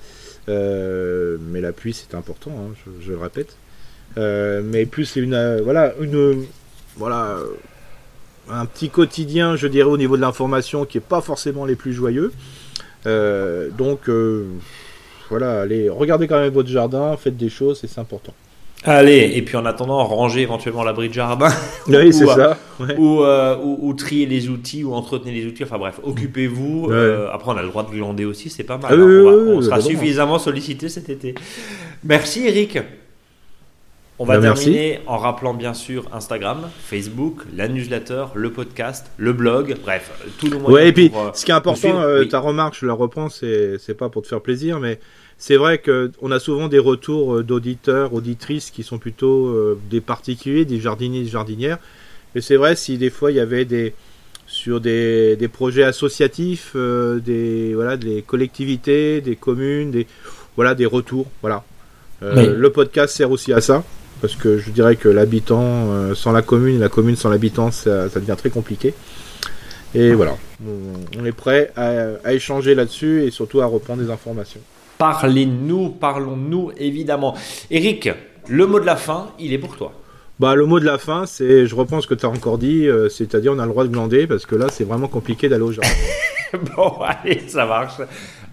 mais 0.46 1.60
la 1.60 1.72
pluie 1.72 1.94
c'est 1.94 2.14
important, 2.14 2.52
hein, 2.52 2.74
je, 2.84 3.06
je, 3.06 3.12
le 3.12 3.18
répète. 3.18 3.56
mais 4.16 4.86
plus 4.86 5.06
c'est 5.06 5.20
une, 5.20 5.60
voilà, 5.64 5.94
une, 6.00 6.44
voilà 6.96 7.38
un 8.48 8.66
petit 8.66 8.90
quotidien, 8.90 9.56
je 9.56 9.66
dirais, 9.66 9.88
au 9.88 9.96
niveau 9.96 10.16
de 10.16 10.22
l'information 10.22 10.84
qui 10.84 10.96
n'est 10.96 11.04
pas 11.06 11.20
forcément 11.20 11.64
les 11.64 11.76
plus 11.76 11.92
joyeux. 11.92 12.32
Euh, 13.06 13.70
donc, 13.70 14.08
euh, 14.08 14.46
voilà, 15.28 15.62
allez, 15.62 15.88
regardez 15.88 16.26
quand 16.26 16.38
même 16.38 16.52
votre 16.52 16.68
jardin, 16.68 17.16
faites 17.16 17.36
des 17.36 17.48
choses, 17.48 17.80
c'est 17.80 18.00
important. 18.00 18.34
Allez, 18.84 19.32
et 19.34 19.42
puis 19.42 19.58
en 19.58 19.66
attendant, 19.66 20.02
rangez 20.04 20.40
éventuellement 20.40 20.82
l'abri 20.82 21.10
de 21.10 21.14
jardin. 21.14 21.50
Oui, 21.86 22.14
c'est 22.14 22.24
ça. 22.26 22.56
Euh, 22.80 23.56
ou, 23.62 23.92
trier 23.92 24.24
les 24.24 24.48
outils, 24.48 24.84
ou 24.84 24.94
entretenir 24.94 25.34
les 25.34 25.44
outils. 25.44 25.64
Enfin 25.64 25.76
bref, 25.76 26.00
occupez-vous. 26.02 26.90
après, 27.30 27.52
on 27.52 27.56
a 27.56 27.62
le 27.62 27.68
droit 27.68 27.82
de 27.82 27.90
glander 27.90 28.24
aussi, 28.24 28.48
c'est 28.48 28.64
pas 28.64 28.78
mal. 28.78 28.94
Hein. 28.94 29.54
on, 29.54 29.60
sera 29.60 29.80
suffisamment 29.82 30.38
sollicité 30.38 30.88
cet 30.88 31.10
été. 31.10 31.34
Merci 32.04 32.46
Eric. 32.46 32.78
On 34.22 34.26
va 34.26 34.38
bah, 34.38 34.52
terminer 34.52 35.00
en 35.06 35.16
rappelant 35.16 35.54
bien 35.54 35.72
sûr 35.72 36.04
Instagram, 36.12 36.68
Facebook, 36.78 37.40
la 37.56 37.68
newsletter, 37.68 38.26
le 38.34 38.52
podcast, 38.52 39.10
le 39.16 39.32
blog, 39.32 39.76
bref, 39.80 40.10
tout 40.38 40.48
le 40.48 40.58
monde. 40.58 40.70
Ouais, 40.70 40.88
et 40.88 40.92
puis 40.92 41.10
euh, 41.16 41.30
ce 41.32 41.46
qui 41.46 41.52
est 41.52 41.54
important, 41.54 42.02
euh, 42.02 42.26
ta 42.26 42.38
remarque, 42.38 42.76
je 42.78 42.84
la 42.84 42.92
reprends, 42.92 43.30
c'est 43.30 43.96
pas 43.96 44.10
pour 44.10 44.20
te 44.20 44.28
faire 44.28 44.42
plaisir, 44.42 44.78
mais 44.78 45.00
c'est 45.38 45.56
vrai 45.56 45.78
qu'on 45.80 46.30
a 46.30 46.38
souvent 46.38 46.68
des 46.68 46.78
retours 46.78 47.36
euh, 47.36 47.42
d'auditeurs, 47.42 48.12
auditrices 48.12 48.70
qui 48.70 48.82
sont 48.82 48.98
plutôt 48.98 49.56
des 49.88 50.02
particuliers, 50.02 50.66
des 50.66 50.80
jardiniers, 50.80 51.22
des 51.22 51.30
jardinières. 51.30 51.78
Et 52.34 52.42
c'est 52.42 52.56
vrai, 52.56 52.76
si 52.76 52.98
des 52.98 53.08
fois 53.08 53.30
il 53.30 53.38
y 53.38 53.40
avait 53.40 53.64
des 53.64 53.94
sur 54.46 54.82
des, 54.82 55.36
des 55.36 55.48
projets 55.48 55.84
associatifs, 55.84 56.76
des 56.76 57.72
voilà, 57.74 57.96
des 57.96 58.20
collectivités, 58.20 59.22
des 59.22 59.36
communes, 59.36 59.90
des 59.90 60.06
voilà, 60.56 60.74
des 60.74 60.84
retours, 60.84 61.28
voilà. 61.40 61.64
Le 62.20 62.68
podcast 62.68 63.16
sert 63.16 63.30
aussi 63.30 63.54
à 63.54 63.62
ça 63.62 63.82
parce 64.20 64.36
que 64.36 64.58
je 64.58 64.70
dirais 64.70 64.96
que 64.96 65.08
l'habitant 65.08 65.62
euh, 65.62 66.14
sans 66.14 66.32
la 66.32 66.42
commune 66.42 66.76
et 66.76 66.78
la 66.78 66.88
commune 66.88 67.16
sans 67.16 67.30
l'habitant, 67.30 67.70
ça, 67.70 68.08
devient 68.08 68.36
très 68.36 68.50
compliqué. 68.50 68.94
Et 69.94 70.12
voilà, 70.12 70.36
on, 71.18 71.24
est 71.24 71.32
prêt 71.32 71.72
à, 71.76 72.32
échanger 72.32 72.76
là-dessus 72.76 73.24
et 73.24 73.30
surtout 73.30 73.60
à 73.60 73.66
reprendre 73.66 74.02
des 74.02 74.10
informations. 74.10 74.60
Parlez-nous, 74.98 75.88
parlons-nous 75.88 76.70
évidemment. 76.76 77.34
Eric, 77.70 78.08
le 78.48 78.66
mot 78.66 78.78
de 78.78 78.86
la 78.86 78.96
fin, 78.96 79.30
il 79.40 79.52
est 79.52 79.58
pour 79.58 79.76
toi. 79.76 79.92
Bah, 80.38 80.54
le 80.54 80.64
mot 80.64 80.80
de 80.80 80.86
la 80.86 80.98
fin, 80.98 81.26
c'est, 81.26 81.66
je 81.66 81.74
reprends 81.74 82.00
ce 82.00 82.06
que 82.06 82.14
tu 82.14 82.24
as 82.24 82.28
encore 82.28 82.56
dit, 82.56 82.86
euh, 82.86 83.08
c'est-à-dire 83.08 83.52
on 83.52 83.58
a 83.58 83.64
le 83.64 83.70
droit 83.70 83.84
de 83.84 83.90
glander 83.90 84.26
parce 84.26 84.46
que 84.46 84.54
là, 84.54 84.66
c'est 84.70 84.84
vraiment 84.84 85.08
compliqué 85.08 85.48
d'aller 85.48 85.64
au 85.64 85.72
jardin. 85.72 85.90
bon, 86.76 86.94
allez, 87.02 87.42
ça 87.48 87.66
marche. 87.66 88.00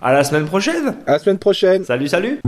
À 0.02 0.12
la 0.12 0.24
semaine 0.24 0.46
prochaine. 0.46 0.98
À 1.06 1.14
la 1.14 1.20
semaine 1.20 1.40
prochaine. 1.40 1.84
Salut, 1.86 2.08
salut. 2.08 2.40